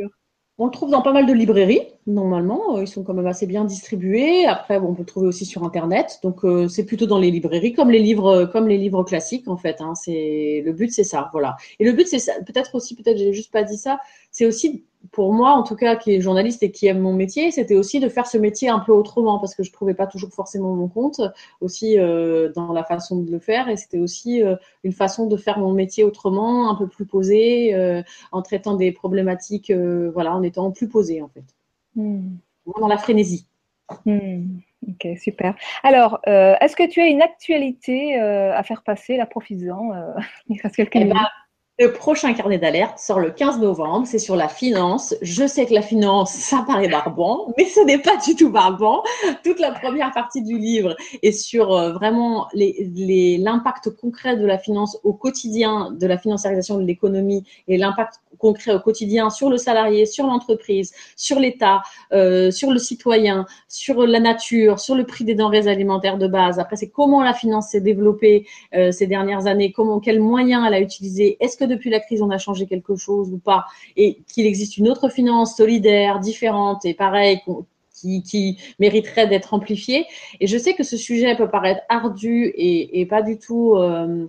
on 0.61 0.67
le 0.67 0.73
trouve 0.73 0.91
dans 0.91 1.01
pas 1.01 1.15
mal 1.15 1.25
de 1.25 1.33
librairies, 1.33 1.81
normalement. 2.07 2.79
Ils 2.79 2.87
sont 2.87 3.03
quand 3.03 3.15
même 3.15 3.27
assez 3.27 3.47
bien 3.47 3.65
distribués. 3.65 4.45
Après, 4.45 4.77
on 4.77 4.93
peut 4.93 5.01
le 5.01 5.07
trouver 5.07 5.27
aussi 5.27 5.47
sur 5.47 5.65
Internet. 5.65 6.21
Donc, 6.23 6.45
euh, 6.45 6.69
c'est 6.69 6.85
plutôt 6.85 7.07
dans 7.07 7.19
les 7.19 7.31
librairies, 7.31 7.73
comme 7.73 7.91
les 7.91 7.99
livres, 7.99 8.45
comme 8.45 8.69
les 8.69 8.77
livres 8.77 9.03
classiques, 9.03 9.49
en 9.49 9.57
fait. 9.57 9.81
Hein. 9.81 9.95
Le 10.07 10.71
but, 10.73 10.93
c'est 10.93 11.03
ça, 11.03 11.31
voilà. 11.33 11.57
Et 11.79 11.85
le 11.87 11.93
but, 11.93 12.07
c'est 12.07 12.19
ça. 12.19 12.35
Peut-être 12.47 12.75
aussi, 12.75 12.95
peut-être, 12.95 13.17
j'ai 13.17 13.33
juste 13.33 13.51
pas 13.51 13.63
dit 13.63 13.79
ça. 13.79 14.01
C'est 14.31 14.45
aussi 14.45 14.85
pour 15.12 15.32
moi, 15.32 15.53
en 15.53 15.62
tout 15.62 15.76
cas, 15.76 15.96
qui 15.96 16.14
est 16.14 16.20
journaliste 16.20 16.62
et 16.62 16.70
qui 16.70 16.86
aime 16.86 17.01
mon 17.01 17.12
métier, 17.12 17.51
c'était 17.51 17.74
aussi 17.74 18.01
de 18.01 18.09
faire 18.09 18.26
ce 18.26 18.36
métier 18.36 18.68
un 18.68 18.80
peu 18.80 18.92
autrement 18.92 19.38
parce 19.38 19.55
que 19.55 19.62
je 19.62 19.72
trouvais 19.72 19.94
pas 19.94 20.07
toujours 20.07 20.30
forcément 20.30 20.74
mon 20.74 20.88
compte 20.88 21.20
aussi 21.61 21.98
euh, 21.98 22.53
dans 22.53 22.72
la 22.72 22.84
façon 22.84 23.20
de 23.20 23.30
le 23.30 23.38
faire 23.38 23.68
et 23.68 23.76
c'était 23.76 23.98
aussi 23.98 24.42
euh, 24.42 24.57
une 24.84 24.92
façon 24.92 25.26
de 25.26 25.36
faire 25.36 25.59
mon 25.59 25.72
métier 25.72 26.05
autrement, 26.05 26.70
un 26.70 26.74
peu 26.74 26.86
plus 26.86 27.07
posé, 27.07 27.74
euh, 27.74 28.03
en 28.30 28.42
traitant 28.42 28.74
des 28.74 28.92
problématiques, 28.92 29.72
voilà, 29.72 30.34
en 30.34 30.42
étant 30.42 30.70
plus 30.70 30.88
posé 30.88 31.22
en 31.22 31.28
fait, 31.28 31.44
hmm. 31.96 32.36
dans 32.78 32.88
la 32.88 32.98
frénésie. 32.98 33.46
Hmm. 34.05 34.59
Ok, 34.86 35.18
super. 35.18 35.55
Alors, 35.82 36.20
est-ce 36.26 36.74
que 36.74 36.88
tu 36.88 37.01
as 37.01 37.07
une 37.07 37.20
actualité 37.20 38.18
à 38.18 38.62
faire 38.62 38.82
passer, 38.82 39.16
la 39.16 39.26
profitant 39.26 39.90
Il 40.48 40.61
reste 40.61 40.76
quelques 40.76 40.96
eh 40.96 41.05
ben, 41.05 41.26
le 41.81 41.93
prochain 41.93 42.35
carnet 42.35 42.59
d'alerte 42.59 42.99
sort 42.99 43.20
le 43.20 43.31
15 43.31 43.59
novembre, 43.59 44.07
c'est 44.07 44.18
sur 44.18 44.37
la 44.37 44.49
finance. 44.49 45.14
Je 45.22 45.47
sais 45.47 45.64
que 45.64 45.72
la 45.72 45.81
finance, 45.81 46.31
ça 46.31 46.62
paraît 46.66 46.89
barbant, 46.89 47.55
mais 47.57 47.64
ce 47.64 47.81
n'est 47.81 47.99
pas 47.99 48.18
du 48.18 48.37
tout 48.37 48.51
barbant. 48.51 49.03
Toute 49.43 49.59
la 49.59 49.72
première 49.72 50.12
partie 50.12 50.43
du 50.43 50.59
livre 50.59 50.95
est 51.22 51.33
sur 51.33 51.72
euh, 51.72 51.93
vraiment 51.93 52.49
l'impact 52.53 53.97
concret 53.97 54.37
de 54.37 54.45
la 54.45 54.59
finance 54.59 54.99
au 55.05 55.14
quotidien, 55.14 55.91
de 55.91 56.07
la 56.07 56.18
financiarisation 56.18 56.76
de 56.76 56.85
l'économie 56.85 57.45
et 57.66 57.78
l'impact 57.78 58.20
concret 58.41 58.74
au 58.74 58.80
quotidien 58.80 59.30
sur 59.30 59.51
le 59.51 59.59
salarié, 59.59 60.07
sur 60.07 60.26
l'entreprise, 60.26 60.93
sur 61.16 61.38
l'État, 61.38 61.82
euh, 62.12 62.51
sur 62.51 62.72
le 62.72 62.78
citoyen, 62.78 63.47
sur 63.68 64.07
la 64.07 64.18
nature, 64.18 64.80
sur 64.80 64.95
le 64.95 65.05
prix 65.05 65.24
des 65.24 65.34
denrées 65.34 65.68
alimentaires 65.68 66.18
de 66.18 66.26
base. 66.26 66.59
Après, 66.59 66.76
c'est 66.76 66.88
comment 66.88 67.22
la 67.22 67.34
finance 67.34 67.68
s'est 67.68 67.80
développée 67.80 68.47
euh, 68.74 68.91
ces 68.91 69.07
dernières 69.07 69.47
années, 69.47 69.70
comment, 69.72 70.01
quels 70.01 70.20
moyens 70.20 70.64
elle 70.66 70.74
a 70.74 70.80
utilisé. 70.80 71.36
Est-ce 71.41 71.57
que 71.57 71.64
depuis 71.64 71.91
la 71.91 72.01
crise, 72.01 72.22
on 72.22 72.30
a 72.30 72.38
changé 72.38 72.66
quelque 72.66 72.97
chose 72.97 73.30
ou 73.32 73.38
pas 73.38 73.66
Et 73.97 74.18
qu'il 74.32 74.47
existe 74.47 74.78
une 74.78 74.88
autre 74.88 75.09
finance 75.09 75.57
solidaire, 75.57 76.18
différente 76.20 76.84
et 76.84 76.95
pareil, 76.95 77.41
qui, 78.24 78.57
mériterait 78.78 79.26
d'être 79.26 79.53
amplifiée. 79.53 80.07
Et 80.41 80.47
je 80.47 80.57
sais 80.57 80.74
que 80.74 80.82
ce 80.82 80.97
sujet 80.97 81.36
peut 81.36 81.51
paraître 81.51 81.82
ardu 81.88 82.47
et, 82.47 83.01
et 83.01 83.07
pas 83.07 83.22
du 83.22 83.38
tout 83.38 83.74
euh, 83.76 84.26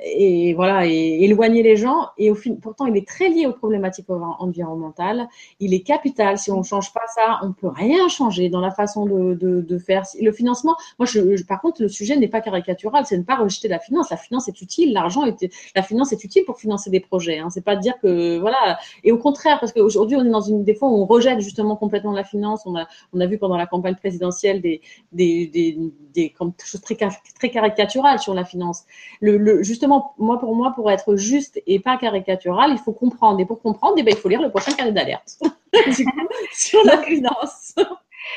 et 0.00 0.54
voilà, 0.54 0.86
et 0.86 1.24
éloigner 1.24 1.62
les 1.62 1.76
gens. 1.76 2.08
Et 2.18 2.30
au 2.30 2.34
fin, 2.34 2.54
pourtant, 2.54 2.86
il 2.86 2.96
est 2.96 3.06
très 3.06 3.28
lié 3.28 3.46
aux 3.46 3.52
problématiques 3.52 4.08
environnementales. 4.08 5.28
Il 5.60 5.74
est 5.74 5.80
capital. 5.80 6.38
Si 6.38 6.50
on 6.50 6.58
ne 6.58 6.62
change 6.62 6.92
pas 6.92 7.06
ça, 7.14 7.40
on 7.42 7.52
peut 7.52 7.68
rien 7.68 8.08
changer 8.08 8.48
dans 8.48 8.60
la 8.60 8.70
façon 8.70 9.06
de, 9.06 9.34
de, 9.34 9.60
de 9.60 9.78
faire. 9.78 10.04
Le 10.20 10.30
financement, 10.32 10.76
moi, 10.98 11.06
je, 11.06 11.42
par 11.44 11.60
contre, 11.60 11.82
le 11.82 11.88
sujet 11.88 12.16
n'est 12.16 12.28
pas 12.28 12.40
caricatural. 12.40 13.06
C'est 13.06 13.18
ne 13.18 13.24
pas 13.24 13.36
rejeter 13.36 13.68
la 13.68 13.80
finance. 13.80 14.10
La 14.10 14.16
finance 14.16 14.48
est 14.48 14.60
utile. 14.60 14.92
L'argent 14.92 15.24
est, 15.24 15.52
la 15.74 15.82
finance 15.82 16.12
est 16.12 16.22
utile 16.22 16.44
pour 16.44 16.58
financer 16.58 16.90
des 16.90 17.00
projets. 17.00 17.38
Hein. 17.38 17.50
C'est 17.50 17.64
pas 17.64 17.74
de 17.74 17.80
dire 17.80 17.98
que 18.00 18.38
voilà. 18.38 18.78
Et 19.02 19.10
au 19.10 19.18
contraire, 19.18 19.58
parce 19.58 19.72
qu'aujourd'hui, 19.72 20.16
on 20.16 20.24
est 20.24 20.30
dans 20.30 20.40
une 20.40 20.64
des 20.64 20.74
fois 20.74 20.88
on 20.88 21.06
rejette 21.06 21.40
justement 21.40 21.76
complètement 21.76 22.12
la 22.12 22.24
finance. 22.24 22.62
On 22.66 22.76
a, 22.76 22.86
on 23.12 23.20
a 23.20 23.26
vu 23.26 23.38
pendant 23.38 23.56
la 23.56 23.66
campagne 23.66 23.96
présidentielle 23.96 24.60
des, 24.60 24.80
des, 25.12 25.46
des, 25.46 25.78
des, 26.14 26.34
choses 26.62 26.80
très, 26.80 26.96
très 26.96 27.50
caricaturales 27.50 28.18
sur 28.18 28.34
la 28.34 28.44
finance. 28.44 28.84
Le, 29.20 29.36
le 29.36 29.62
justement 29.62 29.87
moi, 29.88 30.38
pour 30.38 30.54
moi, 30.54 30.72
pour 30.74 30.90
être 30.90 31.16
juste 31.16 31.60
et 31.66 31.80
pas 31.80 31.96
caricatural, 31.96 32.70
il 32.72 32.78
faut 32.78 32.92
comprendre. 32.92 33.40
Et 33.40 33.46
pour 33.46 33.60
comprendre, 33.60 33.94
eh 33.98 34.02
ben, 34.02 34.14
il 34.14 34.20
faut 34.20 34.28
lire 34.28 34.42
le 34.42 34.50
prochain 34.50 34.72
carnet 34.72 34.92
d'alerte 34.92 35.38
sur 36.52 36.84
la 36.84 36.98
finance. 36.98 37.74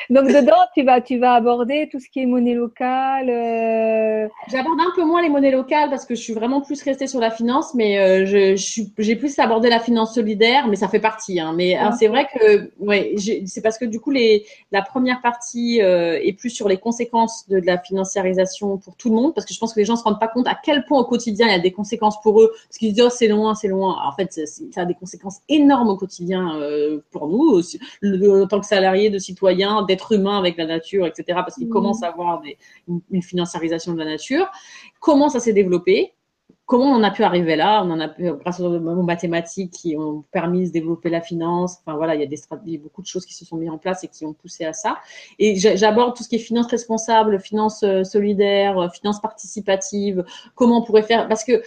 Donc 0.10 0.28
dedans, 0.28 0.54
tu 0.76 0.84
vas, 0.84 1.02
tu 1.02 1.18
vas 1.18 1.34
aborder 1.34 1.89
tout 1.92 2.00
ce 2.00 2.10
qui 2.10 2.22
est 2.22 2.26
monnaie 2.26 2.54
locale. 2.54 3.30
Euh... 3.30 4.28
J'aborde 4.50 4.80
un 4.80 4.92
peu 4.96 5.04
moins 5.04 5.22
les 5.22 5.30
monnaies 5.30 5.52
locales 5.52 5.89
parce 5.89 6.06
que 6.06 6.16
je 6.16 6.22
suis 6.22 6.34
vraiment 6.34 6.62
plus 6.62 6.82
restée 6.84 7.08
sur 7.08 7.20
la 7.20 7.32
finance, 7.32 7.74
mais 7.74 8.00
euh, 8.00 8.26
je, 8.26 8.92
j'ai 8.98 9.16
plus 9.16 9.38
abordé 9.39 9.70
la 9.70 9.80
finance 9.80 10.14
solidaire, 10.14 10.68
mais 10.68 10.76
ça 10.76 10.88
fait 10.88 11.00
partie. 11.00 11.39
Hein. 11.39 11.54
Mais 11.56 11.78
c'est 11.98 12.08
vrai 12.08 12.28
que, 12.34 12.72
ouais, 12.80 13.16
c'est 13.46 13.62
parce 13.62 13.78
que 13.78 13.86
du 13.86 14.00
coup, 14.00 14.12
les, 14.12 14.46
la 14.72 14.82
première 14.82 15.22
partie 15.22 15.82
euh, 15.82 16.20
est 16.22 16.34
plus 16.34 16.50
sur 16.50 16.68
les 16.68 16.78
conséquences 16.78 17.48
de, 17.50 17.60
de, 17.60 17.66
la 17.66 17.78
financiarisation 17.78 18.78
pour 18.78 18.96
tout 18.96 19.10
le 19.10 19.16
monde, 19.16 19.34
parce 19.34 19.46
que 19.46 19.54
je 19.54 19.60
pense 19.60 19.74
que 19.74 19.80
les 19.80 19.86
gens 19.86 19.96
se 19.96 20.04
rendent 20.04 20.20
pas 20.20 20.28
compte 20.28 20.48
à 20.48 20.58
quel 20.62 20.86
point 20.86 21.00
au 21.00 21.06
quotidien 21.06 21.48
il 21.48 21.52
y 21.52 21.56
a 21.56 21.60
des 21.60 21.72
conséquences 21.72 22.20
pour 22.22 22.42
eux, 22.42 22.52
parce 22.68 22.78
qu'ils 22.78 22.89
se 22.89 22.96
disent 22.96 23.06
oh 23.06 23.10
c'est 23.10 23.28
loin, 23.28 23.56
c'est 23.56 23.68
loin. 23.68 23.98
en 24.06 24.12
fait, 24.14 24.32
ça 24.32 24.82
a 24.82 24.86
des 24.86 24.94
conséquences 24.94 25.39
énormes 25.50 25.89
au 25.89 25.98
quotidien 25.98 26.56
euh, 26.56 27.00
pour 27.12 27.28
nous, 27.28 27.50
aussi, 27.50 27.80
en 28.04 28.48
tant 28.48 28.60
que 28.60 28.66
salariés, 28.66 29.10
de 29.10 29.20
citoyens 29.20 29.80
d'être 29.84 30.13
humain 30.13 30.38
avec 30.38 30.57
la 30.57 30.65
nature, 30.65 31.05
etc. 31.05 31.23
Parce 31.27 31.55
qu'il 31.55 31.67
mmh. 31.67 31.71
commence 31.71 32.03
à 32.03 32.07
avoir 32.07 32.41
une, 32.88 33.21
financiarisation 33.21 33.93
de 33.93 33.99
la 33.99 34.05
nature. 34.05 34.49
Comment 34.99 35.29
ça 35.29 35.39
s'est 35.39 35.53
développé? 35.53 36.13
Comment 36.65 36.86
on 36.86 37.03
a 37.03 37.11
pu 37.11 37.23
arriver 37.23 37.55
là? 37.57 37.84
On 37.84 37.91
en 37.91 37.99
a 37.99 38.07
pu, 38.07 38.32
grâce 38.32 38.61
aux 38.61 38.79
mathématiques 38.79 39.71
qui 39.71 39.97
ont 39.97 40.23
permis 40.32 40.67
de 40.67 40.71
développer 40.71 41.09
la 41.09 41.19
finance. 41.19 41.77
Enfin 41.82 41.97
voilà, 41.97 42.15
il 42.15 42.21
y 42.21 42.23
a 42.23 42.27
des 42.27 42.38
stratégies, 42.38 42.77
beaucoup 42.77 43.01
de 43.01 43.07
choses 43.07 43.25
qui 43.25 43.34
se 43.34 43.43
sont 43.43 43.57
mises 43.57 43.69
en 43.69 43.77
place 43.77 44.03
et 44.05 44.07
qui 44.07 44.25
ont 44.25 44.34
poussé 44.34 44.63
à 44.63 44.71
ça. 44.71 44.97
Et 45.38 45.57
j'aborde 45.57 46.15
tout 46.15 46.23
ce 46.23 46.29
qui 46.29 46.36
est 46.36 46.39
finance 46.39 46.67
responsable, 46.67 47.39
finance 47.39 47.84
euh, 47.84 48.03
solidaire, 48.03 48.77
euh, 48.77 48.88
finance 48.89 49.19
participative. 49.19 50.23
Comment 50.55 50.79
on 50.79 50.84
pourrait 50.84 51.03
faire? 51.03 51.27
Parce 51.27 51.43
que 51.43 51.61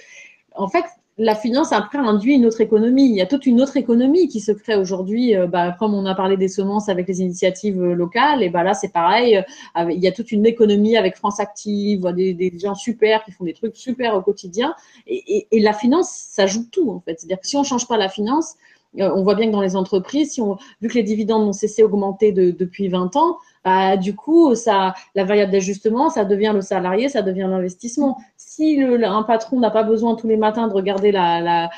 en 0.54 0.68
fait, 0.68 0.84
la 1.16 1.36
finance 1.36 1.72
après 1.72 1.98
induit 1.98 2.34
une 2.34 2.46
autre 2.46 2.60
économie. 2.60 3.04
Il 3.04 3.14
y 3.14 3.20
a 3.20 3.26
toute 3.26 3.46
une 3.46 3.60
autre 3.60 3.76
économie 3.76 4.26
qui 4.26 4.40
se 4.40 4.50
crée 4.50 4.74
aujourd'hui. 4.74 5.36
Euh, 5.36 5.46
bah, 5.46 5.76
comme 5.78 5.94
on 5.94 6.06
a 6.06 6.14
parlé 6.14 6.36
des 6.36 6.48
semences 6.48 6.88
avec 6.88 7.06
les 7.06 7.20
initiatives 7.20 7.80
euh, 7.80 7.94
locales, 7.94 8.42
et 8.42 8.50
bah 8.50 8.64
là 8.64 8.74
c'est 8.74 8.92
pareil. 8.92 9.36
Euh, 9.36 9.92
il 9.92 10.02
y 10.02 10.08
a 10.08 10.12
toute 10.12 10.32
une 10.32 10.44
économie 10.44 10.96
avec 10.96 11.16
France 11.16 11.38
Active, 11.38 12.04
des, 12.14 12.34
des, 12.34 12.58
gens 12.58 12.74
super 12.74 13.24
qui 13.24 13.30
font 13.30 13.44
des 13.44 13.52
trucs 13.52 13.76
super 13.76 14.16
au 14.16 14.22
quotidien. 14.22 14.74
Et, 15.06 15.46
la 15.52 15.72
finance, 15.72 16.10
ça 16.10 16.46
joue 16.46 16.64
tout 16.70 16.90
en 16.90 17.00
fait. 17.00 17.18
C'est-à-dire 17.18 17.40
que 17.40 17.46
si 17.46 17.56
on 17.56 17.62
change 17.62 17.86
pas 17.86 17.96
la 17.96 18.08
finance, 18.08 18.56
on 18.96 19.22
voit 19.22 19.34
bien 19.34 19.46
que 19.46 19.52
dans 19.52 19.60
les 19.60 19.76
entreprises, 19.76 20.32
si 20.32 20.40
on, 20.40 20.56
vu 20.80 20.88
que 20.88 20.94
les 20.94 21.02
dividendes 21.02 21.44
n'ont 21.44 21.52
cessé 21.52 21.82
d'augmenter 21.82 22.32
de, 22.32 22.50
depuis 22.50 22.88
20 22.88 23.16
ans, 23.16 23.38
bah, 23.64 23.96
du 23.96 24.14
coup, 24.14 24.54
ça, 24.54 24.94
la 25.14 25.24
variable 25.24 25.50
d'ajustement, 25.50 26.10
ça 26.10 26.24
devient 26.24 26.52
le 26.54 26.60
salarié, 26.60 27.08
ça 27.08 27.22
devient 27.22 27.46
l'investissement. 27.48 28.18
Si 28.56 28.80
un 28.80 29.22
patron 29.24 29.58
n'a 29.58 29.70
pas 29.72 29.82
besoin 29.82 30.14
tous 30.14 30.28
les 30.28 30.36
matins 30.36 30.68
de 30.68 30.72
regarder 30.72 31.12
à 31.16 31.70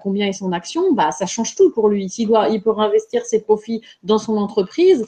combien 0.00 0.28
est 0.28 0.32
son 0.32 0.52
action, 0.52 0.92
bah, 0.92 1.10
ça 1.10 1.26
change 1.26 1.56
tout 1.56 1.72
pour 1.72 1.88
lui. 1.88 2.08
S'il 2.08 2.28
doit, 2.28 2.50
il 2.50 2.62
peut 2.62 2.70
réinvestir 2.70 3.24
ses 3.24 3.42
profits 3.42 3.82
dans 4.04 4.18
son 4.18 4.36
entreprise. 4.36 5.04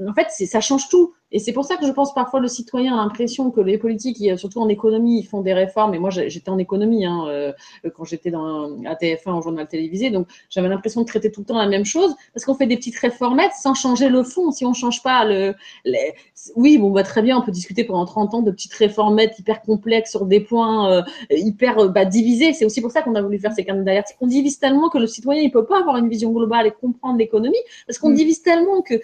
En 0.00 0.14
fait, 0.14 0.28
ça 0.30 0.62
change 0.62 0.88
tout. 0.88 1.12
Et 1.34 1.40
c'est 1.40 1.52
pour 1.52 1.64
ça 1.64 1.76
que 1.76 1.84
je 1.84 1.90
pense 1.90 2.14
parfois 2.14 2.38
le 2.38 2.46
citoyen 2.46 2.94
a 2.94 3.02
l'impression 3.02 3.50
que 3.50 3.60
les 3.60 3.76
politiques, 3.76 4.38
surtout 4.38 4.60
en 4.60 4.68
économie, 4.68 5.18
ils 5.18 5.26
font 5.26 5.40
des 5.40 5.52
réformes. 5.52 5.92
Et 5.92 5.98
moi, 5.98 6.10
j'étais 6.10 6.48
en 6.48 6.58
économie 6.58 7.04
hein, 7.04 7.26
euh, 7.26 7.52
quand 7.96 8.04
j'étais 8.04 8.32
à 8.32 8.94
TF1 8.94 9.38
au 9.38 9.42
journal 9.42 9.66
télévisé, 9.66 10.10
donc 10.10 10.28
j'avais 10.48 10.68
l'impression 10.68 11.00
de 11.00 11.06
traiter 11.06 11.32
tout 11.32 11.40
le 11.40 11.46
temps 11.46 11.58
la 11.58 11.66
même 11.66 11.84
chose 11.84 12.14
parce 12.32 12.44
qu'on 12.44 12.54
fait 12.54 12.68
des 12.68 12.76
petites 12.76 12.96
réformettes 12.96 13.50
sans 13.60 13.74
changer 13.74 14.08
le 14.08 14.22
fond. 14.22 14.52
Si 14.52 14.64
on 14.64 14.74
change 14.74 15.02
pas 15.02 15.24
le, 15.24 15.56
oui, 16.54 16.78
bon, 16.78 16.90
bah 16.90 17.02
très 17.02 17.20
bien, 17.20 17.36
on 17.36 17.42
peut 17.42 17.50
discuter 17.50 17.82
pendant 17.82 18.04
30 18.04 18.34
ans 18.34 18.42
de 18.42 18.52
petites 18.52 18.74
réformettes 18.74 19.36
hyper 19.36 19.60
complexes 19.62 20.12
sur 20.12 20.26
des 20.26 20.38
points 20.38 20.92
euh, 20.92 21.02
hyper 21.30 21.80
euh, 21.80 21.88
bah, 21.88 22.04
divisés. 22.04 22.52
C'est 22.52 22.64
aussi 22.64 22.80
pour 22.80 22.92
ça 22.92 23.02
qu'on 23.02 23.16
a 23.16 23.22
voulu 23.22 23.40
faire 23.40 23.52
ces 23.52 23.64
carnets 23.64 23.82
d'alerte. 23.82 24.14
On 24.20 24.28
divise 24.28 24.60
tellement 24.60 24.88
que 24.88 24.98
le 24.98 25.08
citoyen 25.08 25.42
il 25.42 25.50
peut 25.50 25.66
pas 25.66 25.80
avoir 25.80 25.96
une 25.96 26.08
vision 26.08 26.30
globale 26.30 26.68
et 26.68 26.70
comprendre 26.70 27.18
l'économie 27.18 27.58
parce 27.88 27.98
qu'on 27.98 28.10
mm. 28.10 28.14
divise 28.14 28.42
tellement 28.42 28.82
que 28.82 28.94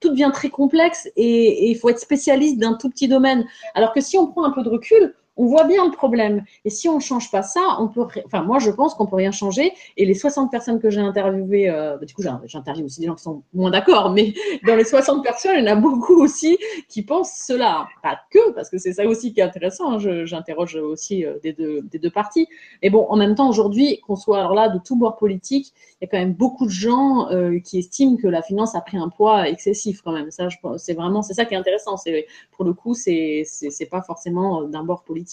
tout 0.00 0.10
devient 0.10 0.30
très 0.32 0.50
complexe 0.50 1.08
et 1.16 1.70
il 1.70 1.76
faut 1.76 1.88
être 1.88 1.98
spécialiste 1.98 2.58
d'un 2.58 2.74
tout 2.74 2.88
petit 2.90 3.08
domaine. 3.08 3.46
Alors 3.74 3.92
que 3.92 4.00
si 4.00 4.18
on 4.18 4.26
prend 4.26 4.44
un 4.44 4.50
peu 4.50 4.62
de 4.62 4.68
recul, 4.68 5.14
on 5.40 5.46
voit 5.46 5.64
bien 5.64 5.86
le 5.86 5.90
problème. 5.90 6.44
Et 6.66 6.70
si 6.70 6.86
on 6.86 6.96
ne 6.96 7.00
change 7.00 7.30
pas 7.30 7.42
ça, 7.42 7.78
on 7.78 7.88
peut. 7.88 8.04
Enfin, 8.26 8.42
moi, 8.42 8.58
je 8.58 8.70
pense 8.70 8.94
qu'on 8.94 9.06
peut 9.06 9.16
rien 9.16 9.30
changer. 9.30 9.72
Et 9.96 10.04
les 10.04 10.12
60 10.12 10.50
personnes 10.50 10.78
que 10.78 10.90
j'ai 10.90 11.00
interviewées, 11.00 11.70
euh, 11.70 11.96
bah, 11.96 12.04
du 12.04 12.12
coup, 12.12 12.22
j'interviewe 12.44 12.84
aussi 12.84 13.00
des 13.00 13.06
gens 13.06 13.14
qui 13.14 13.22
sont 13.22 13.42
moins 13.54 13.70
d'accord, 13.70 14.10
mais 14.10 14.34
dans 14.66 14.76
les 14.76 14.84
60 14.84 15.22
personnes, 15.24 15.52
il 15.56 15.64
y 15.64 15.68
en 15.70 15.72
a 15.72 15.76
beaucoup 15.76 16.22
aussi 16.22 16.58
qui 16.90 17.02
pensent 17.02 17.42
cela. 17.46 17.88
Pas 18.02 18.18
que, 18.30 18.52
parce 18.52 18.68
que 18.68 18.76
c'est 18.76 18.92
ça 18.92 19.06
aussi 19.06 19.32
qui 19.32 19.40
est 19.40 19.42
intéressant. 19.42 19.92
Hein. 19.92 20.24
J'interroge 20.26 20.76
aussi 20.76 21.24
euh, 21.24 21.38
des, 21.42 21.54
deux, 21.54 21.80
des 21.90 21.98
deux 21.98 22.10
parties. 22.10 22.46
Mais 22.82 22.90
bon, 22.90 23.06
en 23.08 23.16
même 23.16 23.34
temps, 23.34 23.48
aujourd'hui, 23.48 23.98
qu'on 24.06 24.16
soit 24.16 24.40
alors 24.40 24.54
là 24.54 24.68
de 24.68 24.78
tout 24.78 24.96
bord 24.96 25.16
politique, 25.16 25.72
il 26.00 26.04
y 26.04 26.06
a 26.06 26.10
quand 26.10 26.18
même 26.18 26.34
beaucoup 26.34 26.66
de 26.66 26.70
gens 26.70 27.30
euh, 27.30 27.60
qui 27.60 27.78
estiment 27.78 28.18
que 28.18 28.28
la 28.28 28.42
finance 28.42 28.74
a 28.74 28.82
pris 28.82 28.98
un 28.98 29.08
poids 29.08 29.48
excessif 29.48 30.02
quand 30.02 30.12
même. 30.12 30.30
Ça, 30.30 30.48
c'est 30.76 30.92
vraiment, 30.92 31.22
ça 31.22 31.46
qui 31.46 31.54
est 31.54 31.56
intéressant. 31.56 31.96
C'est 31.96 32.26
pour 32.52 32.66
le 32.66 32.74
coup, 32.74 32.92
c'est 32.92 33.44
c'est 33.46 33.86
pas 33.86 34.02
forcément 34.02 34.64
d'un 34.64 34.84
bord 34.84 35.02
politique 35.02 35.29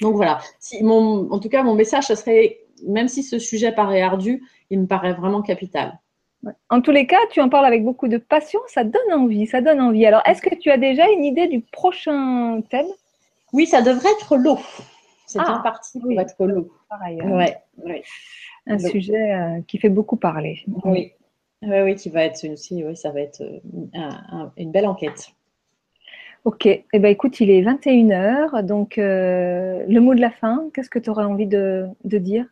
donc 0.00 0.16
voilà, 0.16 0.40
si 0.58 0.82
mon, 0.82 1.30
en 1.30 1.38
tout 1.38 1.48
cas, 1.48 1.62
mon 1.62 1.74
message, 1.74 2.04
ce 2.04 2.14
serait, 2.14 2.60
même 2.86 3.08
si 3.08 3.22
ce 3.22 3.38
sujet 3.38 3.72
paraît 3.72 4.02
ardu, 4.02 4.42
il 4.70 4.80
me 4.80 4.86
paraît 4.86 5.12
vraiment 5.12 5.42
capital. 5.42 5.98
En 6.70 6.80
tous 6.80 6.90
les 6.90 7.06
cas, 7.06 7.20
tu 7.30 7.40
en 7.40 7.48
parles 7.48 7.66
avec 7.66 7.84
beaucoup 7.84 8.08
de 8.08 8.18
passion, 8.18 8.58
ça 8.66 8.82
donne 8.82 9.12
envie, 9.12 9.46
ça 9.46 9.60
donne 9.60 9.80
envie. 9.80 10.04
Alors, 10.06 10.22
est-ce 10.26 10.42
que 10.42 10.54
tu 10.54 10.70
as 10.70 10.76
déjà 10.78 11.08
une 11.08 11.24
idée 11.24 11.46
du 11.46 11.60
prochain 11.60 12.60
thème? 12.68 12.88
Oui, 13.52 13.66
ça 13.66 13.80
devrait 13.80 14.10
être 14.20 14.36
l'eau. 14.36 14.58
C'est 15.26 15.38
ah, 15.38 15.44
bien 15.44 15.58
parti 15.58 16.00
pour 16.00 16.18
être 16.18 16.44
l'eau. 16.44 16.72
Pareil. 16.88 17.20
Hein. 17.20 17.30
Ouais, 17.84 18.02
Un 18.66 18.78
sujet 18.78 19.32
euh, 19.32 19.60
qui 19.68 19.78
fait 19.78 19.88
beaucoup 19.88 20.16
parler. 20.16 20.64
Oui. 20.84 21.12
Oui, 21.62 21.80
oui, 21.80 21.94
qui 21.94 22.08
va 22.08 22.24
être 22.24 22.44
aussi, 22.52 22.82
oui, 22.82 22.96
ça 22.96 23.12
va 23.12 23.20
être 23.20 23.40
euh, 23.40 24.46
une 24.56 24.72
belle 24.72 24.86
enquête. 24.86 25.32
Ok, 26.44 26.66
eh 26.66 26.84
ben, 26.94 27.08
écoute, 27.08 27.38
il 27.38 27.50
est 27.50 27.62
21h, 27.62 28.66
donc 28.66 28.98
euh, 28.98 29.84
le 29.86 30.00
mot 30.00 30.12
de 30.12 30.20
la 30.20 30.32
fin, 30.32 30.64
qu'est-ce 30.74 30.90
que 30.90 30.98
tu 30.98 31.08
aurais 31.08 31.24
envie 31.24 31.46
de, 31.46 31.86
dire? 32.02 32.46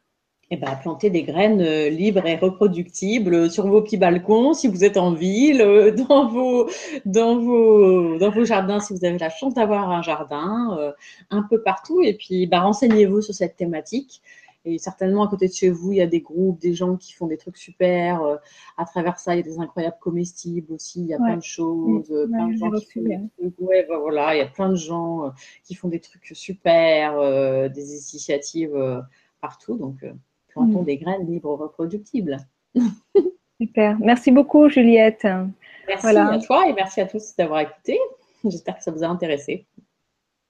Eh 0.53 0.57
ben, 0.57 0.77
planter 0.81 1.11
des 1.11 1.25
graines 1.25 1.61
euh, 1.61 1.89
libres 1.89 2.25
et 2.25 2.37
reproductibles 2.37 3.51
sur 3.51 3.67
vos 3.67 3.83
petits 3.83 3.97
balcons 3.97 4.55
si 4.55 4.69
vous 4.69 4.85
êtes 4.85 4.97
en 4.97 5.13
ville, 5.13 5.61
euh, 5.61 5.91
dans 6.09 6.29
vos, 6.29 6.71
dans 7.05 7.37
vos, 7.37 8.17
dans 8.19 8.31
vos 8.31 8.45
jardins 8.45 8.79
si 8.79 8.93
vous 8.93 9.05
avez 9.05 9.19
la 9.19 9.29
chance 9.29 9.55
d'avoir 9.55 9.91
un 9.91 10.03
jardin, 10.03 10.95
un 11.31 11.43
peu 11.43 11.61
partout. 11.61 12.01
Et 12.01 12.15
puis, 12.15 12.47
bah, 12.47 12.61
renseignez-vous 12.61 13.23
sur 13.23 13.35
cette 13.35 13.57
thématique. 13.57 14.23
Et 14.65 14.79
certainement, 14.79 15.25
à 15.25 15.29
côté 15.29 15.49
de 15.49 15.53
chez 15.53 15.71
vous, 15.71 15.93
il 15.93 15.99
y 15.99 16.03
a 16.03 16.07
des 16.07 16.21
groupes, 16.21 16.61
des 16.61 16.75
gens 16.75 16.97
qui 16.97 17.15
font 17.15 17.27
des 17.27 17.39
trucs 17.39 17.57
super. 17.57 18.23
Euh, 18.23 18.37
à 18.77 18.85
travers 18.85 19.19
ça, 19.19 19.35
il 19.35 19.39
y 19.39 19.41
a 19.41 19.43
des 19.43 19.59
incroyables 19.59 19.97
comestibles 20.01 20.73
aussi. 20.75 21.01
Il 21.01 21.07
y 21.07 21.15
a 21.15 21.17
plein 21.17 21.39
de 21.39 21.43
choses. 21.43 22.07
plein 22.09 22.49
de 22.49 22.57
gens 22.57 22.71
qui 22.73 22.87
font 22.87 23.01
des 23.01 23.19
trucs. 23.39 23.55
Ouais, 23.59 23.87
bah, 23.89 23.99
voilà, 23.99 24.35
il 24.35 24.39
y 24.39 24.43
a 24.43 24.47
plein 24.47 24.69
de 24.69 24.75
gens 24.75 25.25
euh, 25.25 25.31
qui 25.65 25.75
font 25.75 25.89
des 25.89 26.01
trucs 26.01 26.27
super, 26.35 27.19
euh, 27.19 27.69
des 27.71 27.91
initiatives 27.91 29.03
partout. 29.41 29.77
Donc, 29.79 30.05
plantons 30.49 30.83
mm. 30.83 30.85
des 30.85 30.99
graines 30.99 31.27
libres 31.27 31.55
reproductibles. 31.55 32.37
super. 33.61 33.99
Merci 33.99 34.31
beaucoup, 34.31 34.69
Juliette. 34.69 35.27
Merci 35.89 36.07
à 36.07 36.39
toi 36.39 36.69
et 36.69 36.75
merci 36.75 37.01
à 37.01 37.07
tous 37.07 37.35
d'avoir 37.35 37.61
écouté. 37.61 37.99
J'espère 38.45 38.77
que 38.77 38.83
ça 38.83 38.91
vous 38.91 39.05
a 39.05 39.07
intéressé. 39.07 39.67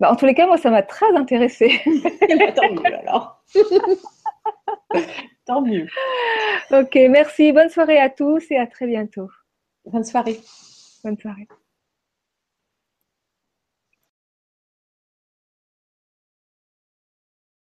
Bah, 0.01 0.11
en 0.11 0.17
tous 0.17 0.25
les 0.25 0.35
cas, 0.35 0.47
moi, 0.47 0.57
ça 0.57 0.71
m'a 0.71 0.83
très 0.83 1.15
intéressée. 1.15 1.81
Tant 2.57 2.73
mieux 2.73 2.95
alors. 2.97 3.45
Tant 5.45 5.61
mieux. 5.61 5.87
Ok, 6.71 6.95
merci. 7.11 7.53
Bonne 7.53 7.69
soirée 7.69 7.99
à 7.99 8.09
tous 8.09 8.51
et 8.51 8.57
à 8.57 8.67
très 8.67 8.87
bientôt. 8.87 9.29
Bonne 9.85 10.05
soirée. 10.05 10.41
Bonne 11.05 11.19
soirée. 11.19 11.47